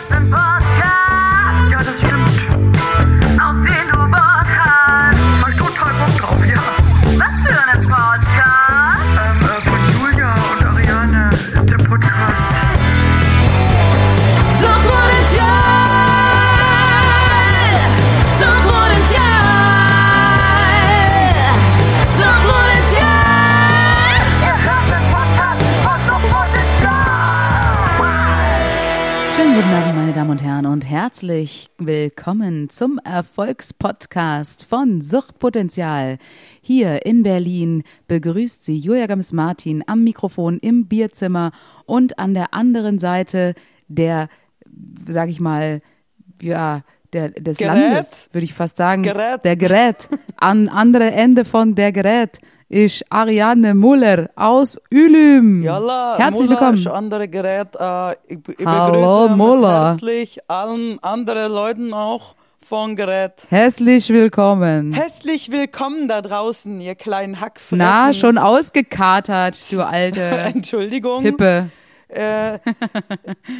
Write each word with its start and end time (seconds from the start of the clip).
hörst 0.00 0.12
einen 0.12 0.30
Podcast. 0.30 0.59
Herzlich 31.20 31.68
willkommen 31.76 32.70
zum 32.70 32.98
Erfolgspodcast 33.04 34.64
von 34.64 35.02
Suchtpotenzial. 35.02 36.16
Hier 36.62 37.04
in 37.04 37.22
Berlin 37.22 37.82
begrüßt 38.08 38.64
Sie 38.64 38.78
Julia 38.78 39.04
Gamis-Martin 39.04 39.84
am 39.86 40.02
Mikrofon 40.02 40.58
im 40.60 40.86
Bierzimmer 40.86 41.52
und 41.84 42.18
an 42.18 42.32
der 42.32 42.54
anderen 42.54 42.98
Seite 42.98 43.52
der, 43.86 44.30
sag 45.06 45.28
ich 45.28 45.40
mal, 45.40 45.82
ja, 46.40 46.84
der, 47.12 47.28
des 47.28 47.58
Gerät? 47.58 47.76
Landes, 47.76 48.30
würde 48.32 48.46
ich 48.46 48.54
fast 48.54 48.78
sagen. 48.78 49.02
Gerät. 49.02 49.44
Der 49.44 49.56
Gerät. 49.56 50.08
An 50.38 50.70
andere 50.70 51.10
Ende 51.10 51.44
von 51.44 51.74
der 51.74 51.92
Gerät 51.92 52.38
ist 52.70 53.04
Ariane 53.10 53.74
Muller 53.74 54.30
aus 54.36 54.78
Ülüm. 54.92 55.62
Yalla, 55.62 56.16
Herzlich 56.18 56.42
Mullah 56.46 56.50
willkommen. 56.60 56.78
ist 56.78 56.86
andere 56.86 57.28
Gerät. 57.28 57.68
Äh, 57.78 58.12
ich, 58.28 58.38
ich 58.58 58.64
Hallo, 58.66 59.28
Mullah. 59.28 59.88
herzlich 59.90 60.38
allen 60.48 61.02
anderen 61.02 61.50
Leuten 61.50 61.92
auch 61.92 62.36
von 62.64 62.94
Gerät. 62.94 63.32
Herzlich 63.48 64.08
willkommen. 64.10 64.92
Herzlich 64.92 65.50
willkommen 65.50 66.06
da 66.06 66.22
draußen, 66.22 66.80
ihr 66.80 66.94
kleinen 66.94 67.40
Hackfressen. 67.40 67.78
Na, 67.78 68.12
schon 68.12 68.38
ausgekatert, 68.38 69.58
du 69.72 69.84
alte 69.84 70.20
Entschuldigung. 70.54 71.22
Hippe. 71.22 71.70
Äh, 72.08 72.58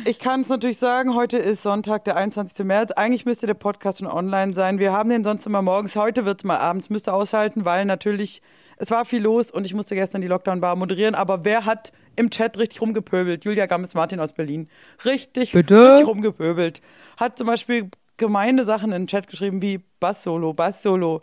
ich 0.05 0.21
kann 0.21 0.43
es 0.43 0.49
natürlich 0.49 0.79
sagen, 0.79 1.17
heute 1.17 1.37
ist 1.37 1.65
Sonntag, 1.65 2.05
der 2.05 2.17
21. 2.17 2.65
März. 2.65 2.93
Eigentlich 2.93 3.25
müsste 3.25 3.49
der 3.49 3.55
Podcast 3.55 3.99
schon 3.99 4.07
online 4.09 4.55
sein. 4.55 4.79
Wir 4.79 4.93
haben 4.93 5.11
den 5.11 5.25
sonst 5.25 5.47
immer 5.47 5.63
morgens. 5.63 5.97
Heute 5.97 6.25
wird 6.27 6.41
es 6.41 6.45
mal 6.45 6.59
abends. 6.59 6.91
Müsst 6.91 7.09
ihr 7.09 7.15
aushalten, 7.15 7.65
weil 7.65 7.85
natürlich, 7.85 8.41
es 8.81 8.91
war 8.91 9.05
viel 9.05 9.23
los 9.23 9.51
und 9.51 9.67
ich 9.67 9.75
musste 9.75 9.95
gestern 9.95 10.23
die 10.23 10.27
Lockdown-Bar 10.27 10.75
moderieren. 10.75 11.15
Aber 11.15 11.45
wer 11.45 11.67
hat 11.67 11.93
im 12.17 12.31
Chat 12.31 12.57
richtig 12.57 12.81
rumgepöbelt? 12.81 13.45
Julia 13.45 13.67
Gammes-Martin 13.67 14.19
aus 14.21 14.33
Berlin. 14.33 14.71
Richtig, 15.05 15.53
Bitte? 15.53 15.93
richtig 15.93 16.09
rumgepöbelt. 16.09 16.81
Hat 17.19 17.37
zum 17.37 17.47
Beispiel 17.47 17.91
gemeine 18.17 18.65
Sachen 18.65 18.93
in 18.93 19.03
den 19.03 19.07
Chat 19.07 19.29
geschrieben 19.29 19.61
wie 19.61 19.83
Bass-Solo, 20.01 20.55
Bass-Solo. 20.55 21.21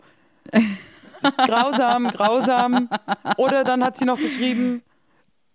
grausam, 1.46 2.08
grausam. 2.08 2.88
Oder 3.36 3.64
dann 3.64 3.82
hat 3.82 3.96
sie 3.96 4.04
noch 4.04 4.18
geschrieben, 4.18 4.82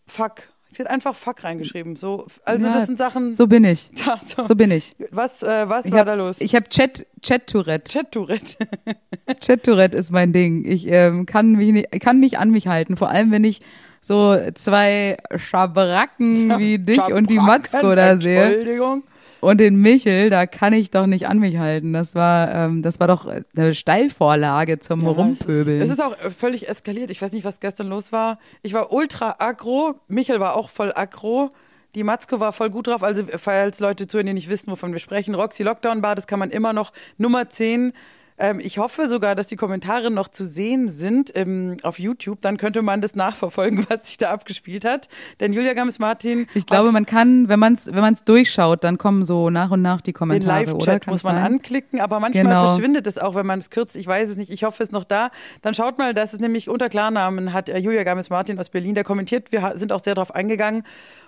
fuck. 0.06 0.42
Sie 0.74 0.82
hat 0.82 0.90
einfach 0.90 1.16
fuck 1.16 1.44
reingeschrieben. 1.44 1.96
So, 1.96 2.26
also 2.44 2.66
Ja, 2.66 2.74
das 2.74 2.88
sind 2.88 2.98
Sachen. 2.98 3.36
So 3.36 3.48
bin 3.48 3.64
ich. 3.64 3.90
Ja, 4.06 4.20
so. 4.22 4.44
So 4.44 4.56
bin 4.56 4.72
ich. 4.72 4.96
Was, 5.12 5.44
äh, 5.44 5.70
was 5.70 5.86
Ich 5.86 5.92
war 5.92 6.00
hab, 6.00 6.08
da 6.08 6.14
los? 6.16 6.42
Ich 6.42 6.56
habe 6.56 6.68
Chat, 6.68 7.06
Chat-Tourette. 7.22 7.92
Chat-Tourette. 7.92 8.58
Chat-Tourette 9.40 9.98
ist 9.98 10.12
mein 10.12 10.34
Ding. 10.34 10.66
Ich 10.66 10.88
ähm, 10.88 11.26
kann, 11.26 11.54
mich 11.54 11.72
nicht, 11.72 12.02
kann 12.02 12.20
nicht 12.20 12.38
an 12.40 12.52
mich 12.52 12.68
halten. 12.68 12.98
Vor 12.98 13.10
allem, 13.10 13.32
wenn 13.32 13.44
ich 13.44 13.62
so 14.02 14.38
zwei 14.56 15.18
Schabracken 15.36 16.50
wie 16.60 16.80
dich 16.80 17.00
und 17.00 17.30
die 17.30 17.40
Matzko 17.40 17.96
da 17.96 18.18
sehe 18.18 18.44
Entschuldigung. 18.44 19.04
Und 19.44 19.58
den 19.60 19.76
Michel, 19.76 20.30
da 20.30 20.46
kann 20.46 20.74
ich 20.74 20.90
doch 20.90 21.06
nicht 21.06 21.28
an 21.28 21.40
mich 21.40 21.58
halten. 21.58 21.94
Das 21.94 22.16
war, 22.16 22.52
ähm, 22.54 22.82
das 22.82 23.00
war 23.00 23.08
doch 23.08 23.28
eine 23.28 23.76
Steilvorlage 23.76 24.80
zum 24.80 25.02
Ja, 25.02 25.10
Rumpöbeln. 25.10 25.82
Es 25.82 25.90
ist, 25.90 26.00
es 26.00 26.00
ist 26.00 26.02
auch 26.02 26.16
völlig 26.38 26.68
eskaliert. 26.70 27.12
Ich 27.12 27.22
weiß 27.22 27.32
nicht, 27.34 27.46
was 27.46 27.60
gestern 27.60 27.88
los 27.88 28.12
war. 28.12 28.40
Ich 28.62 28.74
war 28.74 28.92
ultra 28.92 29.36
aggro. 29.40 29.96
Michael 30.08 30.40
war 30.40 30.56
auch 30.56 30.70
voll 30.70 30.92
aggro. 30.96 31.52
Die 31.96 32.04
Matzko 32.04 32.40
war 32.40 32.54
voll 32.54 32.70
gut 32.72 32.88
drauf. 32.88 33.04
Also, 33.04 33.24
falls 33.38 33.80
Leute 33.80 34.08
zuhören, 34.08 34.28
die 34.28 34.34
nicht 34.34 34.50
wissen, 34.50 34.72
wovon 34.72 34.94
wir 34.94 35.00
sprechen, 35.00 35.36
Roxy 35.36 35.62
Lockdown 35.62 36.02
Bar, 36.02 36.16
das 36.16 36.26
kann 36.26 36.40
man 36.40 36.50
immer 36.50 36.74
noch. 36.74 36.92
Nummer 37.18 37.50
10. 37.50 37.94
Ähm, 38.38 38.60
ich 38.62 38.78
hoffe 38.78 39.10
sogar, 39.10 39.36
dass 39.36 39.48
die 39.48 39.56
Kommentare 39.56 40.10
noch 40.12 40.28
zu 40.28 40.46
sehen 40.46 40.90
sind 40.90 41.32
ähm, 41.36 41.78
auf 41.84 42.00
YouTube. 42.00 42.42
Dann 42.42 42.58
könnte 42.58 42.82
man 42.82 43.02
das 43.02 43.16
nachverfolgen, 43.16 43.86
was 43.90 44.08
sich 44.08 44.18
da 44.18 44.32
abgespielt 44.32 44.86
hat. 44.86 45.08
Denn 45.40 45.54
Julia 45.54 45.74
Gammes-Martin 45.74 46.48
ich 46.54 46.66
glaube, 46.66 46.92
man 46.92 47.06
kann, 47.06 47.50
wenn 47.50 47.60
man 47.60 47.74
es 47.74 47.88
wenn 47.88 48.02
man's 48.02 48.24
durchschaut, 48.24 48.84
dann 48.84 48.98
kommen 48.98 49.24
so 49.24 49.50
nach 49.50 49.72
und 49.72 49.82
nach 49.82 50.02
die 50.02 50.12
den 50.12 50.18
Kommentare, 50.18 50.64
oder? 50.74 50.74
Live-Chat 50.74 51.08
muss 51.08 51.24
man 51.24 51.36
sein? 51.36 51.54
anklicken, 51.54 52.02
aber 52.02 52.20
manchmal 52.20 52.44
Genau. 52.46 52.68
verschwindet 52.68 53.08
es 53.08 53.18
auch, 53.18 53.36
wenn 53.36 53.46
man 53.46 53.60
es 53.60 53.70
kürzt. 53.70 53.96
Ich 53.96 54.08
weiß 54.08 54.30
es 54.30 54.38
nicht. 54.38 54.52
Ich 54.52 54.64
hoffe, 54.64 54.82
es 54.84 54.90
ist 54.90 54.94
noch 54.94 55.06
da. 55.06 55.30
Dann 55.62 55.74
schaut 55.74 55.98
mal, 55.98 56.14
dass 56.14 56.34
es 56.34 56.40
nämlich 56.40 56.70
unter 56.70 56.90
Klarnamen 56.90 57.54
hat 57.54 57.70
äh, 57.70 57.78
Julia 57.78 58.04
Games-Martin 58.04 58.60
aus 58.60 58.70
Berlin, 58.70 58.96
der 58.96 59.04
kommentiert. 59.04 59.52
Wir 59.52 59.74
sind 59.76 59.92
auch 59.92 60.00
sehr 60.00 60.16
darauf 60.16 60.34
eingegangen. 60.34 60.84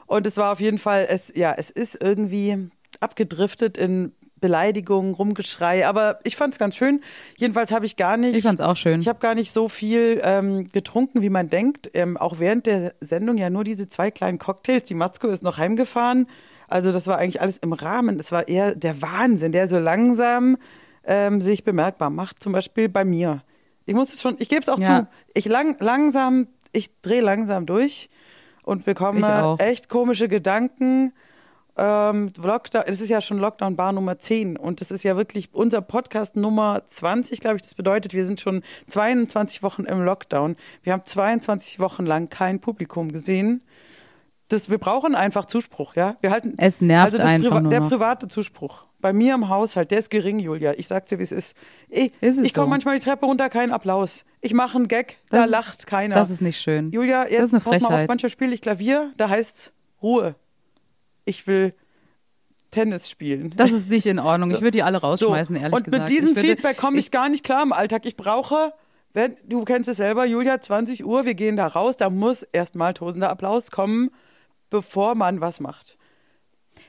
Und 0.07 0.27
es 0.27 0.37
war 0.37 0.51
auf 0.51 0.59
jeden 0.59 0.77
Fall, 0.77 1.07
es, 1.09 1.31
ja, 1.35 1.53
es 1.57 1.71
ist 1.71 2.01
irgendwie 2.03 2.69
abgedriftet 2.99 3.77
in 3.77 4.11
Beleidigungen, 4.39 5.13
Rumgeschrei. 5.13 5.87
Aber 5.87 6.19
ich 6.23 6.35
fand 6.35 6.53
es 6.53 6.59
ganz 6.59 6.75
schön. 6.75 7.01
Jedenfalls 7.37 7.71
habe 7.71 7.85
ich 7.85 7.95
gar 7.95 8.17
nicht. 8.17 8.35
Ich 8.35 8.43
fand's 8.43 8.61
auch 8.61 8.75
schön. 8.77 8.99
Ich 8.99 9.07
habe 9.07 9.19
gar 9.19 9.35
nicht 9.35 9.51
so 9.51 9.67
viel 9.69 10.21
ähm, 10.23 10.67
getrunken, 10.71 11.21
wie 11.21 11.29
man 11.29 11.47
denkt. 11.47 11.89
Ähm, 11.93 12.17
auch 12.17 12.39
während 12.39 12.65
der 12.65 12.93
Sendung 13.01 13.37
ja 13.37 13.49
nur 13.49 13.63
diese 13.63 13.87
zwei 13.89 14.11
kleinen 14.11 14.39
Cocktails. 14.39 14.83
Die 14.85 14.93
Matzko 14.93 15.27
ist 15.27 15.43
noch 15.43 15.57
heimgefahren. 15.57 16.27
Also 16.67 16.91
das 16.91 17.07
war 17.07 17.17
eigentlich 17.17 17.41
alles 17.41 17.57
im 17.57 17.73
Rahmen. 17.73 18.19
Es 18.19 18.31
war 18.31 18.47
eher 18.47 18.75
der 18.75 19.01
Wahnsinn, 19.01 19.51
der 19.51 19.67
so 19.67 19.77
langsam 19.79 20.57
ähm, 21.05 21.41
sich 21.41 21.63
bemerkbar 21.63 22.09
macht. 22.09 22.41
Zum 22.41 22.51
Beispiel 22.53 22.89
bei 22.89 23.05
mir. 23.05 23.43
Ich 23.85 23.93
muss 23.93 24.13
es 24.13 24.21
schon, 24.21 24.35
ich 24.39 24.49
gebe 24.49 24.61
es 24.61 24.69
auch 24.69 24.79
Ja. 24.79 25.01
zu. 25.01 25.07
Ich 25.35 25.45
lang, 25.45 25.77
langsam, 25.79 26.47
ich 26.71 26.89
drehe 27.01 27.21
langsam 27.21 27.65
durch 27.67 28.09
und 28.63 28.83
bekomme 28.83 29.55
echt 29.59 29.89
komische 29.89 30.27
Gedanken. 30.27 31.13
Ähm, 31.77 32.31
Lockdown, 32.41 32.83
es 32.87 33.01
ist 33.01 33.09
ja 33.09 33.19
schon 33.19 33.37
Lockdown 33.37 33.75
Bar 33.75 33.91
Nummer 33.91 34.17
10 34.17 34.55
und 34.55 34.79
das 34.79 34.91
ist 34.91 35.03
ja 35.03 35.17
wirklich 35.17 35.49
unser 35.53 35.81
Podcast 35.81 36.35
Nummer 36.37 36.83
20, 36.87 37.41
glaube 37.41 37.57
ich. 37.57 37.63
Das 37.63 37.75
bedeutet, 37.75 38.13
wir 38.13 38.25
sind 38.25 38.39
schon 38.39 38.63
22 38.87 39.61
Wochen 39.61 39.83
im 39.83 40.01
Lockdown. 40.03 40.55
Wir 40.83 40.93
haben 40.93 41.03
22 41.03 41.79
Wochen 41.79 42.05
lang 42.05 42.29
kein 42.29 42.61
Publikum 42.61 43.11
gesehen. 43.11 43.61
Das, 44.47 44.69
wir 44.69 44.77
brauchen 44.77 45.15
einfach 45.15 45.45
Zuspruch, 45.45 45.95
ja. 45.95 46.17
Wir 46.21 46.29
halten, 46.31 46.53
Es 46.57 46.79
nervt 46.79 47.05
also 47.07 47.17
das 47.17 47.25
einfach 47.25 47.61
nur 47.61 47.71
der 47.71 47.81
private 47.81 48.27
Zuspruch. 48.27 48.85
Bei 49.01 49.11
mir 49.11 49.33
im 49.33 49.49
Haushalt, 49.49 49.89
der 49.91 49.99
ist 49.99 50.09
gering, 50.11 50.39
Julia. 50.39 50.73
Ich 50.77 50.87
sag's 50.87 51.09
dir, 51.09 51.17
wie 51.19 51.23
es 51.23 51.31
ist. 51.31 51.57
Ich, 51.89 52.11
Ist 52.21 52.39
ich 52.39 52.53
komme 52.53 52.67
so? 52.67 52.69
manchmal 52.69 52.99
die 52.99 53.03
Treppe 53.03 53.25
runter, 53.25 53.49
kein 53.49 53.71
Applaus. 53.71 54.23
Ich 54.41 54.53
mache 54.53 54.77
einen 54.77 54.87
Gag, 54.87 55.17
Das 55.29 55.39
da 55.39 55.43
ist- 55.45 55.51
lacht 55.51 55.87
keiner. 55.87 56.15
Das 56.15 56.29
ist 56.29 56.41
nicht 56.41 56.61
schön. 56.61 56.91
Julia, 56.91 57.23
jetzt 57.23 57.39
das 57.39 57.45
ist 57.53 57.53
eine 57.67 57.79
pass 57.79 57.89
mal 57.89 58.03
auf, 58.03 58.07
manchmal 58.07 58.29
spiele 58.29 58.53
ich 58.53 58.61
Klavier, 58.61 59.11
da 59.17 59.29
heißt's 59.29 59.73
Ruhe. 60.01 60.35
Ich 61.25 61.47
will 61.47 61.73
Tennis 62.71 63.09
spielen. 63.09 63.53
Das 63.55 63.71
ist 63.71 63.89
nicht 63.89 64.05
in 64.05 64.19
Ordnung. 64.19 64.51
Ich 64.55 64.61
würde 64.61 64.71
die 64.71 64.83
alle 64.83 64.99
rausschmeißen, 64.99 65.55
ehrlich 65.55 65.75
Und 65.75 65.83
gesagt. 65.85 66.03
mit 66.03 66.09
diesem 66.09 66.29
ich 66.29 66.35
würde, 66.35 66.47
Feedback 66.49 66.77
komme 66.77 66.97
ich, 66.97 67.11
gar 67.11 67.29
nicht 67.29 67.43
klar 67.43 67.63
im 67.63 67.73
Alltag. 67.73 68.05
Ich 68.05 68.15
brauche, 68.15 68.73
wenn, 69.13 69.37
du 69.45 69.63
kennst 69.63 69.89
es 69.89 69.97
selber, 69.97 70.25
Julia, 70.25 70.59
20 70.59 71.05
Uhr, 71.05 71.25
wir 71.25 71.35
gehen 71.35 71.55
da 71.55 71.67
raus, 71.67 71.97
da 71.97 72.09
muss 72.09 72.43
erstmal 72.43 72.93
tosender 72.93 73.29
Applaus 73.29 73.71
kommen, 73.71 74.09
bevor 74.69 75.15
man 75.15 75.41
was 75.41 75.59
macht. 75.59 75.97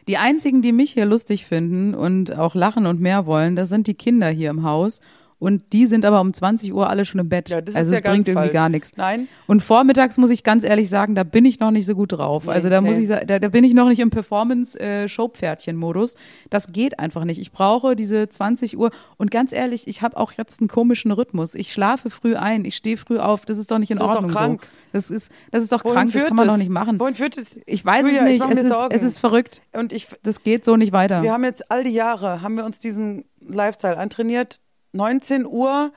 Die 0.09 0.17
einzigen, 0.17 0.63
die 0.63 0.73
mich 0.73 0.93
hier 0.93 1.05
lustig 1.05 1.47
finden 1.47 1.95
und 1.95 2.37
auch 2.37 2.55
lachen 2.55 2.87
und 2.87 3.01
mehr 3.01 3.27
wollen, 3.27 3.55
das 3.57 3.69
sind 3.69 3.87
die 3.87 3.95
Kinder 3.95 4.29
hier 4.29 4.51
im 4.51 4.65
Haus. 4.65 5.01
Und 5.39 5.75
die 5.75 5.87
sind 5.87 6.07
aber 6.07 6.23
um 6.23 6.33
20 6.33 6.73
Uhr 6.73 6.89
alle 6.89 7.05
schon 7.05 7.21
im 7.21 7.29
Bett. 7.29 7.51
Ja, 7.51 7.61
das 7.61 7.75
ist 7.75 7.79
also 7.79 7.93
ja 7.93 7.99
es 7.99 8.03
bringt 8.03 8.27
irgendwie 8.27 8.47
falsch. 8.47 8.53
gar 8.55 8.69
nichts. 8.71 8.93
Nein. 8.97 9.29
Und 9.47 9.63
vormittags 9.63 10.17
muss 10.17 10.31
ich 10.31 10.45
ganz 10.45 10.65
ehrlich 10.65 10.89
sagen, 10.89 11.15
da 11.15 11.25
bin 11.25 11.45
ich 11.45 11.61
noch 11.61 11.71
nicht 11.71 11.85
so 11.85 11.95
gut 11.95 12.13
drauf. 12.13 12.47
Nee, 12.47 12.53
also 12.53 12.71
da 12.71 12.81
muss 12.81 12.97
nee. 12.97 13.03
ich 13.03 13.09
sa- 13.09 13.25
da, 13.25 13.39
da 13.39 13.49
bin 13.49 13.63
ich 13.63 13.75
noch 13.75 13.89
nicht 13.89 14.01
im 14.01 14.09
Performance-Showpferdchen-Modus. 14.11 16.15
das 16.51 16.73
geht 16.73 16.99
einfach 16.99 17.25
nicht. 17.25 17.41
Ich 17.41 17.53
brauche 17.53 17.97
diese 17.97 18.29
20 18.29 18.79
Uhr. 18.79 18.91
Und 19.19 19.31
ganz 19.31 19.53
ehrlich, 19.53 19.87
ich 19.89 20.03
habe 20.03 20.17
auch 20.17 20.33
jetzt 20.33 20.61
einen 20.61 20.69
komischen 20.69 21.11
Rhythmus. 21.13 21.55
Ich 21.55 21.73
schlafe 21.73 22.11
früh 22.11 22.37
ein, 22.37 22.65
ich 22.65 22.77
stehe 22.77 22.97
früh 22.97 23.19
auf. 23.19 23.45
Das 23.45 23.59
ist 23.59 23.71
doch 23.71 23.79
nicht 23.79 23.91
in 23.91 23.99
Das 23.99 24.09
ist 24.09 24.15
doch 24.15 24.23
Ordnung 24.23 24.35
krank. 24.35 24.63
so. 24.63 24.69
Das 24.93 25.11
ist, 25.11 25.31
das 25.51 25.63
ist 25.63 25.73
doch 25.73 25.85
Wohin 25.85 25.95
krank, 25.95 26.13
das 26.13 26.25
kann 26.27 26.37
man 26.37 26.49
doch 26.49 26.57
nicht 26.57 26.71
machen. 26.71 26.99
Wohin 26.99 27.15
führt 27.15 27.37
es? 27.37 27.61
Ich 27.67 27.85
weiß 27.85 28.07
Julia, 28.07 28.25
es 28.25 28.31
ich 28.31 28.41
nicht. 28.47 28.59
Es 28.59 28.65
ist, 28.65 28.75
es 28.91 29.03
ist 29.03 29.19
verrückt. 29.19 29.63
Und 29.75 29.93
ich, 29.93 30.09
Das 30.23 30.43
geht 30.43 30.65
so 30.65 30.77
nicht 30.77 30.93
weiter. 30.93 31.23
wir 31.23 31.33
haben 31.33 31.45
jetzt 31.45 31.71
all 31.71 31.85
die 31.85 31.93
Jahre, 31.93 32.41
haben 32.43 32.57
wir 32.57 32.65
uns 32.65 32.79
diesen 32.79 33.25
Lifestyle 33.47 33.99
antrainiert. 33.99 34.61
19 34.97 35.47
Uhr 35.47 35.93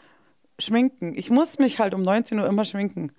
schminken. 0.58 1.14
Ich 1.16 1.30
muss 1.30 1.58
mich 1.60 1.80
halt 1.80 1.94
um 1.94 2.02
19 2.04 2.40
Uhr 2.40 2.48
immer 2.48 2.66
schminken. 2.66 3.12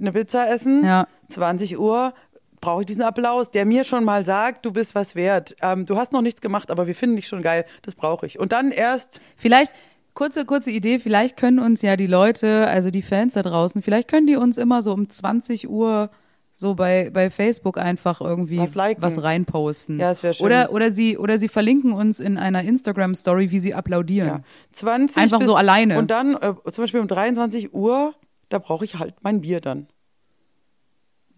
Eine 0.00 0.12
Pizza 0.12 0.48
essen, 0.50 0.84
Ja. 0.84 1.06
20 1.28 1.78
Uhr 1.78 2.12
brauche 2.60 2.82
ich 2.82 2.86
diesen 2.86 3.02
Applaus, 3.02 3.50
der 3.50 3.64
mir 3.66 3.84
schon 3.84 4.04
mal 4.04 4.24
sagt, 4.24 4.64
du 4.64 4.72
bist 4.72 4.94
was 4.94 5.14
wert. 5.16 5.56
Ähm, 5.62 5.84
du 5.84 5.96
hast 5.96 6.12
noch 6.12 6.22
nichts 6.22 6.40
gemacht, 6.40 6.70
aber 6.70 6.86
wir 6.86 6.94
finden 6.94 7.16
dich 7.16 7.26
schon 7.26 7.42
geil. 7.42 7.64
Das 7.82 7.94
brauche 7.94 8.24
ich. 8.26 8.38
Und 8.38 8.52
dann 8.52 8.70
erst, 8.70 9.20
Vielleicht, 9.36 9.72
kurze, 10.14 10.44
kurze 10.44 10.70
Idee, 10.70 10.98
vielleicht 11.00 11.36
können 11.36 11.58
uns 11.58 11.82
ja 11.82 11.96
die 11.96 12.06
Leute, 12.06 12.68
also 12.68 12.90
die 12.90 13.02
Fans 13.02 13.34
da 13.34 13.42
draußen, 13.42 13.82
vielleicht 13.82 14.08
können 14.08 14.26
die 14.28 14.36
uns 14.36 14.58
immer 14.58 14.80
so 14.82 14.92
um 14.92 15.10
20 15.10 15.68
Uhr 15.68 16.10
so 16.54 16.74
bei, 16.74 17.10
bei 17.10 17.30
Facebook 17.30 17.78
einfach 17.78 18.20
irgendwie 18.20 18.58
Was 18.58 18.74
liken. 18.74 19.02
was 19.02 19.22
reinposten. 19.22 19.98
Ja, 19.98 20.10
das 20.10 20.22
wär 20.22 20.32
schön. 20.32 20.46
Oder, 20.46 20.72
oder, 20.72 20.92
sie, 20.92 21.18
oder 21.18 21.38
sie 21.38 21.48
verlinken 21.48 21.92
uns 21.92 22.20
in 22.20 22.38
einer 22.38 22.62
Instagram-Story, 22.62 23.50
wie 23.50 23.58
sie 23.58 23.74
applaudieren. 23.74 24.28
Ja. 24.28 24.40
20 24.72 25.22
Einfach 25.22 25.38
bis, 25.38 25.48
so 25.48 25.56
alleine. 25.56 25.98
Und 25.98 26.10
dann 26.10 26.34
äh, 26.34 26.54
zum 26.70 26.84
Beispiel 26.84 27.00
um 27.00 27.08
23 27.08 27.74
Uhr, 27.74 28.14
da 28.48 28.58
brauche 28.58 28.84
ich 28.84 28.98
halt 28.98 29.14
mein 29.22 29.40
Bier 29.40 29.60
dann. 29.60 29.88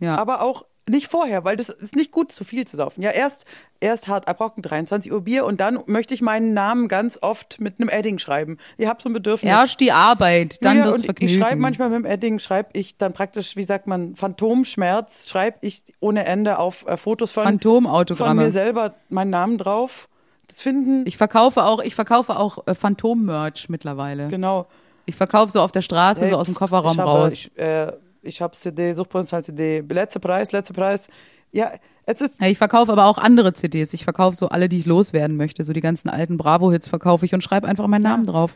Ja. 0.01 0.17
Aber 0.17 0.43
auch 0.43 0.65
nicht 0.89 1.09
vorher, 1.09 1.45
weil 1.45 1.57
das 1.57 1.71
ist 1.71 1.97
nicht 1.97 2.11
gut, 2.11 2.31
zu 2.31 2.45
viel 2.45 2.67
zu 2.67 2.77
saufen. 2.77 3.03
Ja, 3.03 3.11
erst, 3.11 3.47
erst 3.81 4.07
hart 4.09 4.29
abrocken, 4.29 4.63
23 4.63 5.13
Uhr 5.13 5.23
Bier 5.23 5.47
und 5.47 5.61
dann 5.61 5.79
möchte 5.87 6.13
ich 6.13 6.21
meinen 6.21 6.53
Namen 6.53 6.89
ganz 6.89 7.19
oft 7.23 7.61
mit 7.61 7.81
einem 7.81 7.89
Edding 7.89 8.19
schreiben. 8.19 8.59
Ihr 8.77 8.89
habt 8.89 9.03
so 9.03 9.09
ein 9.09 9.13
Bedürfnis. 9.13 9.51
Erst 9.51 9.81
die 9.81 9.93
Arbeit, 9.93 10.63
dann 10.63 10.77
Julia, 10.77 10.91
das 10.91 10.99
und 11.01 11.05
Vergnügen. 11.07 11.33
Ich 11.33 11.39
schreibe 11.41 11.61
manchmal 11.61 11.89
mit 11.91 11.99
dem 12.01 12.05
Edding, 12.05 12.39
schreibe 12.39 12.71
ich 12.75 12.97
dann 12.97 13.13
praktisch, 13.13 13.57
wie 13.57 13.63
sagt 13.63 13.87
man, 13.87 14.15
Phantomschmerz, 14.15 15.29
schreibe 15.29 15.59
ich 15.63 15.85
ohne 16.01 16.27
Ende 16.27 16.59
auf 16.59 16.87
äh, 16.87 16.97
Fotos 16.97 17.31
von, 17.31 17.61
von 17.61 18.37
mir 18.37 18.51
selber 18.51 18.95
meinen 19.09 19.31
Namen 19.31 19.59
drauf. 19.59 20.09
Das 20.49 20.61
finden, 20.61 21.07
Ich 21.07 21.17
verkaufe 21.17 21.65
auch, 21.65 21.81
ich 21.81 21.95
verkaufe 21.95 22.37
auch 22.37 22.67
äh, 22.67 22.75
Phantom-Merch 22.75 23.69
mittlerweile. 23.69 24.29
genau. 24.29 24.67
Ich 25.07 25.17
verkaufe 25.17 25.53
so 25.53 25.61
auf 25.61 25.71
der 25.71 25.83
Straße, 25.83 26.23
Hey, 26.23 26.31
so 26.31 26.37
aus 26.39 26.47
dem 26.47 26.55
Kofferraum 26.55 26.97
habe, 26.97 27.11
raus. 27.11 27.33
Ich, 27.35 27.59
äh, 27.59 27.93
ich 28.25 28.41
habe 28.41 28.57
CD, 28.57 28.95
Suchtpotenzial-CD, 28.95 29.85
letzter 29.89 30.21
Preis, 30.21 30.53
letzter 30.53 30.75
Preis. 30.75 31.09
Ja, 31.53 31.73
es 32.07 32.21
ist, 32.21 32.41
Ja, 32.41 32.49
ich 32.49 32.59
verkaufe 32.59 32.93
aber 32.93 33.07
auch 33.07 33.19
andere 33.19 33.53
CDs. 33.55 33.93
Ich 33.95 34.05
verkaufe 34.05 34.37
so 34.37 34.49
alle, 34.49 34.69
die 34.69 34.79
ich 34.79 34.87
loswerden 34.87 35.37
möchte. 35.37 35.65
So 35.65 35.73
die 35.73 35.81
ganzen 35.81 36.09
alten 36.09 36.37
Bravo-Hits 36.37 36.89
verkaufe 36.89 37.25
ich 37.25 37.35
und 37.35 37.43
schreibe 37.43 37.69
einfach 37.69 37.87
meinen 37.87 38.03
Namen 38.03 38.27
drauf. 38.27 38.55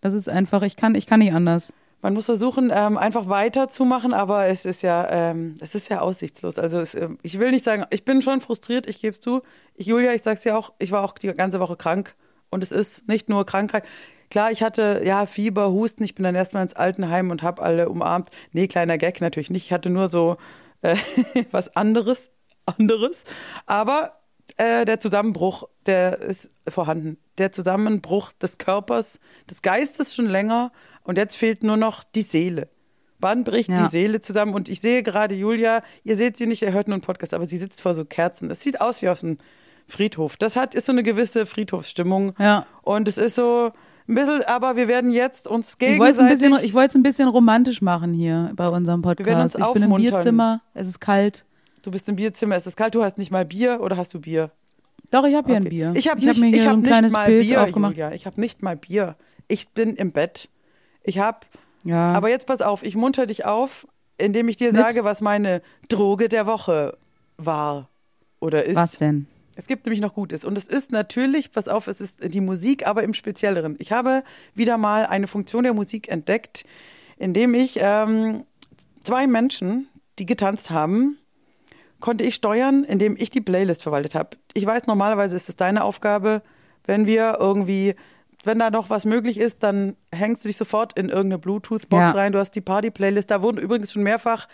Das 0.00 0.14
ist 0.14 0.28
einfach, 0.28 0.62
ich 0.62 0.76
kann, 0.76 0.94
ich 0.94 1.06
kann 1.06 1.20
nicht 1.20 1.32
anders. 1.32 1.72
man 2.02 2.14
muss 2.14 2.26
versuchen, 2.26 2.70
ähm, 2.72 2.96
einfach 2.96 3.28
weiterzumachen, 3.28 4.14
aber 4.14 4.46
es 4.46 4.64
ist 4.64 4.82
ja, 4.82 5.08
ähm, 5.10 5.56
es 5.60 5.74
ist 5.74 5.88
ja 5.88 6.00
aussichtslos. 6.00 6.58
Also 6.58 6.78
es, 6.78 6.94
ähm, 6.94 7.18
ich 7.22 7.38
will 7.38 7.50
nicht 7.50 7.64
sagen, 7.64 7.84
ich 7.90 8.04
bin 8.04 8.22
schon 8.22 8.40
frustriert, 8.40 8.88
ich 8.88 9.00
gebe 9.00 9.12
es 9.12 9.20
zu. 9.20 9.42
Ich, 9.74 9.86
Julia, 9.86 10.14
ich 10.14 10.22
sag's 10.22 10.42
dir 10.42 10.56
auch, 10.56 10.72
ich 10.78 10.92
war 10.92 11.02
auch 11.02 11.14
die 11.18 11.32
ganze 11.32 11.58
Woche 11.58 11.76
krank 11.76 12.14
und 12.50 12.62
es 12.62 12.70
ist 12.70 13.08
nicht 13.08 13.28
nur 13.28 13.44
Krankheit. 13.44 13.84
Klar, 14.30 14.50
ich 14.50 14.62
hatte 14.62 15.02
ja 15.04 15.26
Fieber, 15.26 15.70
Husten, 15.70 16.04
ich 16.04 16.14
bin 16.14 16.24
dann 16.24 16.34
erstmal 16.34 16.62
ins 16.62 16.74
Altenheim 16.74 17.30
und 17.30 17.42
habe 17.42 17.62
alle 17.62 17.88
umarmt. 17.88 18.28
Nee, 18.52 18.66
kleiner 18.68 18.98
Gag 18.98 19.20
natürlich 19.20 19.50
nicht. 19.50 19.64
Ich 19.66 19.72
hatte 19.72 19.90
nur 19.90 20.08
so 20.08 20.36
äh, 20.82 20.96
was 21.50 21.74
anderes, 21.76 22.30
anderes. 22.66 23.24
Aber 23.66 24.20
äh, 24.56 24.84
der 24.84 25.00
Zusammenbruch, 25.00 25.68
der 25.86 26.20
ist 26.20 26.50
vorhanden. 26.68 27.18
Der 27.38 27.52
Zusammenbruch 27.52 28.32
des 28.32 28.58
Körpers, 28.58 29.20
des 29.50 29.62
Geistes 29.62 30.14
schon 30.14 30.26
länger 30.26 30.72
und 31.04 31.18
jetzt 31.18 31.36
fehlt 31.36 31.62
nur 31.62 31.76
noch 31.76 32.04
die 32.04 32.22
Seele. 32.22 32.68
Wann 33.18 33.44
bricht 33.44 33.70
Ja. 33.70 33.84
die 33.84 33.90
Seele 33.90 34.20
zusammen? 34.20 34.54
Und 34.54 34.68
ich 34.68 34.80
sehe 34.80 35.02
gerade 35.02 35.34
Julia, 35.34 35.82
ihr 36.04 36.16
seht 36.16 36.36
sie 36.36 36.46
nicht, 36.46 36.62
ihr 36.62 36.72
hört 36.72 36.86
nur 36.88 36.94
einen 36.96 37.02
Podcast, 37.02 37.32
aber 37.32 37.46
sie 37.46 37.58
sitzt 37.58 37.80
vor 37.80 37.94
so 37.94 38.04
Kerzen. 38.04 38.48
Das 38.48 38.60
sieht 38.60 38.80
aus 38.80 39.00
wie 39.02 39.08
aus 39.08 39.20
dem 39.20 39.36
Friedhof. 39.88 40.36
Das 40.36 40.56
hat, 40.56 40.74
ist 40.74 40.86
so 40.86 40.92
eine 40.92 41.02
gewisse 41.02 41.46
Friedhofsstimmung. 41.46 42.34
Ja. 42.38 42.66
Und 42.82 43.08
es 43.08 43.16
ist 43.18 43.36
so 43.36 43.72
ein 44.08 44.14
bisschen, 44.14 44.42
aber 44.44 44.76
wir 44.76 44.88
werden 44.88 45.10
jetzt 45.10 45.48
uns 45.48 45.74
ein 45.74 45.98
gegenseitig... 45.98 46.64
ich 46.64 46.74
wollte 46.74 46.90
es 46.90 46.94
ein 46.96 47.02
bisschen 47.02 47.28
romantisch 47.28 47.82
machen 47.82 48.12
hier 48.14 48.52
bei 48.54 48.68
unserem 48.68 49.02
Podcast. 49.02 49.26
werden 49.26 49.42
uns 49.42 49.54
ich 49.56 49.66
bin 49.72 49.82
im. 49.82 49.96
Bierzimmer, 49.96 50.60
es 50.74 50.86
ist 50.88 51.00
kalt. 51.00 51.44
du 51.82 51.90
bist 51.90 52.08
im 52.08 52.16
Bierzimmer, 52.16 52.56
es 52.56 52.66
ist 52.66 52.76
kalt, 52.76 52.94
du 52.94 53.02
hast 53.02 53.18
nicht 53.18 53.30
mal 53.30 53.44
Bier 53.44 53.80
oder 53.80 53.96
hast 53.96 54.12
du 54.14 54.20
Bier? 54.20 54.50
Doch, 55.10 55.24
ich 55.24 55.34
habe 55.34 55.46
hier 55.48 55.56
ein 55.56 55.62
Okay. 55.62 55.70
Bier. 55.70 55.92
Ich 55.94 56.08
habe 56.08 56.20
hab 56.26 56.36
mir 56.36 56.46
hier 56.48 56.56
ich 56.56 56.62
so 56.62 56.68
hab 56.68 56.74
ein 56.74 56.80
nicht 56.80 56.88
kleines 56.90 57.12
mal 57.12 57.26
Pilz 57.26 57.46
Bier, 57.46 57.62
aufgemacht. 57.62 57.92
Julia. 57.92 58.12
Ich 58.12 58.26
habe 58.26 58.40
nicht 58.40 58.62
mal 58.62 58.76
Bier. 58.76 59.16
Ich 59.48 59.68
bin 59.68 59.94
im 59.94 60.10
Bett. 60.12 60.48
Ich 61.04 61.18
habe, 61.20 61.38
Ja. 61.84 62.12
aber 62.12 62.28
jetzt 62.28 62.46
pass 62.46 62.60
auf, 62.60 62.82
ich 62.84 62.96
munter 62.96 63.26
dich 63.26 63.44
auf, 63.44 63.86
indem 64.18 64.48
ich 64.48 64.56
dir 64.56 64.72
Mit? 64.72 64.80
sage, 64.82 65.04
was 65.04 65.20
meine 65.20 65.62
Droge 65.88 66.28
der 66.28 66.46
Woche 66.46 66.96
war 67.36 67.88
oder 68.40 68.64
ist. 68.64 68.76
Was 68.76 68.92
denn? 68.96 69.28
Es 69.56 69.66
gibt 69.66 69.86
nämlich 69.86 70.00
noch 70.00 70.14
Gutes. 70.14 70.44
Und 70.44 70.56
es 70.56 70.68
ist 70.68 70.92
natürlich, 70.92 71.50
pass 71.50 71.66
auf, 71.66 71.88
es 71.88 72.00
ist 72.00 72.32
die 72.32 72.40
Musik, 72.42 72.86
aber 72.86 73.02
im 73.02 73.14
Spezielleren. 73.14 73.76
Ich 73.78 73.90
habe 73.90 74.22
wieder 74.54 74.76
mal 74.76 75.06
eine 75.06 75.26
Funktion 75.26 75.64
der 75.64 75.72
Musik 75.74 76.08
entdeckt, 76.08 76.64
indem 77.16 77.54
ich 77.54 77.78
ähm, 77.80 78.44
zwei 79.02 79.26
Menschen, 79.26 79.88
die 80.18 80.26
getanzt 80.26 80.70
haben, 80.70 81.18
konnte 82.00 82.24
ich 82.24 82.34
steuern, 82.34 82.84
indem 82.84 83.16
ich 83.16 83.30
die 83.30 83.40
Playlist 83.40 83.82
verwaltet 83.82 84.14
habe. 84.14 84.36
Ich 84.52 84.66
weiß, 84.66 84.86
normalerweise 84.86 85.34
ist 85.34 85.48
es 85.48 85.56
deine 85.56 85.82
Aufgabe, 85.82 86.42
wenn 86.84 87.06
wir 87.06 87.38
irgendwie, 87.40 87.94
wenn 88.44 88.58
da 88.58 88.70
noch 88.70 88.90
was 88.90 89.06
möglich 89.06 89.38
ist, 89.38 89.62
dann 89.62 89.96
hängst 90.12 90.44
du 90.44 90.48
dich 90.48 90.58
sofort 90.58 90.98
in 90.98 91.08
irgendeine 91.08 91.38
Bluetooth-Box 91.38 92.08
Ja. 92.08 92.10
rein. 92.12 92.32
Du 92.32 92.38
hast 92.38 92.52
die 92.52 92.60
Party-Playlist. 92.60 93.30
Da 93.30 93.40
wurden 93.42 93.58
übrigens 93.58 93.92
schon 93.92 94.02
mehrfach 94.02 94.46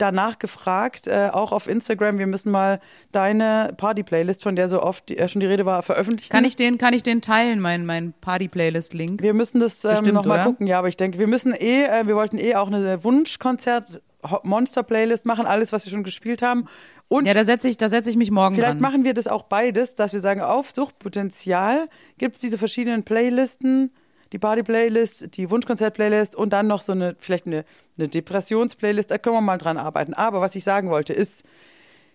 danach 0.00 0.38
gefragt, 0.38 1.06
äh, 1.06 1.28
auch 1.32 1.52
auf 1.52 1.68
Instagram. 1.68 2.18
Wir 2.18 2.26
müssen 2.26 2.50
mal 2.50 2.80
deine 3.12 3.72
Party-Playlist, 3.76 4.42
von 4.42 4.56
der 4.56 4.68
so 4.68 4.82
oft 4.82 5.08
die, 5.08 5.18
äh, 5.18 5.28
schon 5.28 5.40
die 5.40 5.46
Rede 5.46 5.66
war, 5.66 5.82
veröffentlichen. 5.82 6.30
Kann 6.30 6.44
ich 6.44 6.56
den, 6.56 6.78
kann 6.78 6.94
ich 6.94 7.02
den 7.02 7.20
teilen, 7.20 7.60
mein, 7.60 7.86
mein 7.86 8.12
Party-Playlist-Link? 8.20 9.22
Wir 9.22 9.34
müssen 9.34 9.60
das 9.60 9.84
ähm, 9.84 10.12
nochmal 10.14 10.44
gucken, 10.44 10.66
ja, 10.66 10.78
aber 10.78 10.88
ich 10.88 10.96
denke, 10.96 11.18
wir 11.18 11.26
müssen 11.26 11.52
eh, 11.54 11.84
äh, 11.84 12.06
wir 12.06 12.16
wollten 12.16 12.38
eh 12.38 12.54
auch 12.56 12.66
eine 12.68 13.02
Wunschkonzert, 13.04 14.00
Ho- 14.28 14.40
Monster-Playlist 14.42 15.24
machen, 15.26 15.46
alles, 15.46 15.72
was 15.72 15.86
wir 15.86 15.90
schon 15.92 16.02
gespielt 16.04 16.42
haben. 16.42 16.66
Und 17.08 17.26
Ja, 17.26 17.34
da 17.34 17.44
setze 17.44 17.68
ich, 17.68 17.76
da 17.78 17.88
setze 17.88 18.10
ich 18.10 18.16
mich 18.16 18.30
morgen 18.30 18.54
vielleicht 18.54 18.74
dran. 18.74 18.82
machen 18.82 19.04
wir 19.04 19.14
das 19.14 19.26
auch 19.26 19.44
beides, 19.44 19.94
dass 19.94 20.12
wir 20.12 20.20
sagen, 20.20 20.42
auf 20.42 20.70
Suchtpotenzial 20.70 21.88
gibt 22.18 22.36
es 22.36 22.40
diese 22.40 22.58
verschiedenen 22.58 23.02
Playlisten, 23.02 23.92
die 24.32 24.38
Party-Playlist, 24.38 25.36
die 25.36 25.50
Wunschkonzert-Playlist 25.50 26.36
und 26.36 26.52
dann 26.52 26.66
noch 26.66 26.80
so 26.80 26.92
eine, 26.92 27.16
vielleicht 27.18 27.46
eine, 27.46 27.64
eine 27.98 28.08
Depressions-Playlist, 28.08 29.10
da 29.10 29.18
können 29.18 29.36
wir 29.36 29.40
mal 29.40 29.58
dran 29.58 29.76
arbeiten. 29.76 30.14
Aber 30.14 30.40
was 30.40 30.54
ich 30.54 30.64
sagen 30.64 30.90
wollte 30.90 31.12
ist, 31.12 31.44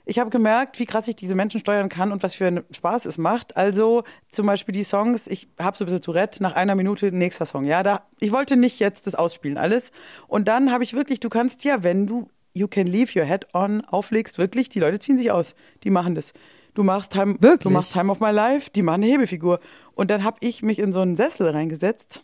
ich 0.07 0.19
habe 0.19 0.29
gemerkt, 0.29 0.77
wie 0.77 0.85
krass 0.85 1.07
ich 1.07 1.15
diese 1.15 1.33
Menschen 1.33 1.59
steuern 1.59 1.89
kann 1.89 2.12
und 2.12 2.21
was 2.21 2.35
für 2.35 2.45
einen 2.45 2.63
Spaß 2.71 3.06
es 3.06 3.17
macht. 3.17 3.57
Also 3.57 4.03
zum 4.29 4.45
Beispiel 4.45 4.73
die 4.73 4.83
Songs, 4.83 5.25
ich 5.27 5.47
habe 5.59 5.75
so 5.75 5.83
ein 5.83 5.88
bisschen 5.88 6.01
Tourette, 6.01 6.44
nach 6.44 6.53
einer 6.53 6.75
Minute 6.75 7.12
nächster 7.12 7.47
Song. 7.47 7.65
Ja, 7.65 7.81
da, 7.81 8.06
ich 8.19 8.31
wollte 8.31 8.56
nicht 8.56 8.79
jetzt 8.79 9.07
das 9.07 9.15
ausspielen 9.15 9.57
alles. 9.57 9.91
Und 10.27 10.47
dann 10.47 10.71
habe 10.71 10.83
ich 10.83 10.94
wirklich, 10.94 11.19
du 11.19 11.29
kannst 11.29 11.63
ja, 11.63 11.81
wenn 11.81 12.06
du 12.06 12.29
You 12.53 12.67
Can 12.67 12.88
Leave 12.88 13.19
Your 13.19 13.25
Head 13.25 13.47
On 13.53 13.81
auflegst, 13.81 14.38
wirklich, 14.38 14.69
die 14.69 14.79
Leute 14.79 15.00
ziehen 15.00 15.17
sich 15.17 15.31
aus. 15.31 15.56
Die 15.83 15.89
machen 15.89 16.13
das. 16.13 16.33
Du 16.75 16.83
machst 16.83 17.13
Time, 17.13 17.38
Wirklich? 17.39 17.63
du 17.63 17.69
machst 17.69 17.94
Time 17.94 18.12
of 18.12 18.19
My 18.19 18.31
Life, 18.31 18.69
die 18.69 18.81
machen 18.81 19.03
eine 19.03 19.12
Hebefigur. 19.12 19.59
Und 19.95 20.12
dann 20.12 20.24
habe 20.24 20.38
ich 20.42 20.62
mich 20.62 20.80
in 20.80 20.92
so 20.92 21.00
einen 21.01 21.15
Sessel 21.15 21.50
reingesetzt 21.50 22.24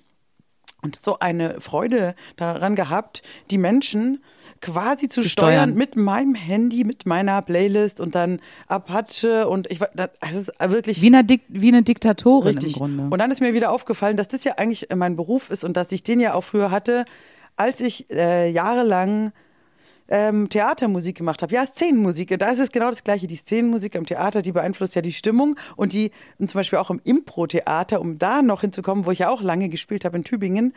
und 0.81 0.99
so 0.99 1.19
eine 1.19 1.61
Freude 1.61 2.15
daran 2.37 2.75
gehabt, 2.75 3.21
die 3.49 3.57
Menschen 3.57 4.23
quasi 4.61 5.07
zu, 5.07 5.21
Zu 5.21 5.29
steuern. 5.29 5.69
steuern. 5.69 5.73
mit 5.75 5.95
meinem 5.95 6.35
Handy, 6.35 6.83
mit 6.83 7.05
meiner 7.05 7.41
Playlist 7.41 7.99
und 7.99 8.15
dann 8.15 8.39
Apache 8.67 9.47
und 9.47 9.69
ich 9.69 9.79
war, 9.79 9.89
das 9.93 10.09
ist 10.35 10.51
wirklich 10.59 11.01
Wie 11.01 11.07
eine, 11.07 11.23
Dik 11.23 11.41
wie 11.49 11.67
eine 11.67 11.83
Diktatorin 11.83 12.55
richtig. 12.55 12.73
im 12.73 12.79
Grunde. 12.79 13.03
Und 13.11 13.19
dann 13.19 13.31
ist 13.31 13.41
mir 13.41 13.53
wieder 13.53 13.71
aufgefallen, 13.71 14.17
dass 14.17 14.27
das 14.27 14.43
ja 14.43 14.53
eigentlich 14.57 14.87
mein 14.95 15.15
Beruf 15.15 15.49
ist 15.49 15.63
und 15.63 15.77
dass 15.77 15.91
ich 15.91 16.03
den 16.03 16.19
ja 16.19 16.33
auch 16.33 16.43
früher 16.43 16.71
hatte, 16.71 17.05
als 17.55 17.79
ich 17.79 18.09
äh, 18.11 18.49
jahrelang 18.49 19.31
ähm, 20.11 20.49
Theatermusik 20.49 21.17
gemacht 21.17 21.41
habe. 21.41 21.53
Ja, 21.55 21.65
Szenenmusik. 21.65 22.37
Da 22.37 22.51
ist 22.51 22.59
es 22.59 22.71
genau 22.71 22.89
das 22.89 23.03
Gleiche. 23.03 23.27
Die 23.27 23.37
Szenenmusik 23.37 23.95
am 23.95 24.05
Theater, 24.05 24.41
die 24.41 24.51
beeinflusst 24.51 24.93
ja 24.93 25.01
die 25.01 25.13
Stimmung 25.13 25.55
und 25.77 25.93
die, 25.93 26.11
und 26.37 26.51
zum 26.51 26.59
Beispiel 26.59 26.79
auch 26.79 26.89
im 26.89 26.99
Impro-Theater, 27.03 28.01
um 28.01 28.19
da 28.19 28.41
noch 28.41 28.61
hinzukommen, 28.61 29.05
wo 29.05 29.11
ich 29.11 29.19
ja 29.19 29.29
auch 29.29 29.41
lange 29.41 29.69
gespielt 29.69 30.03
habe 30.05 30.17
in 30.17 30.25
Tübingen, 30.25 30.73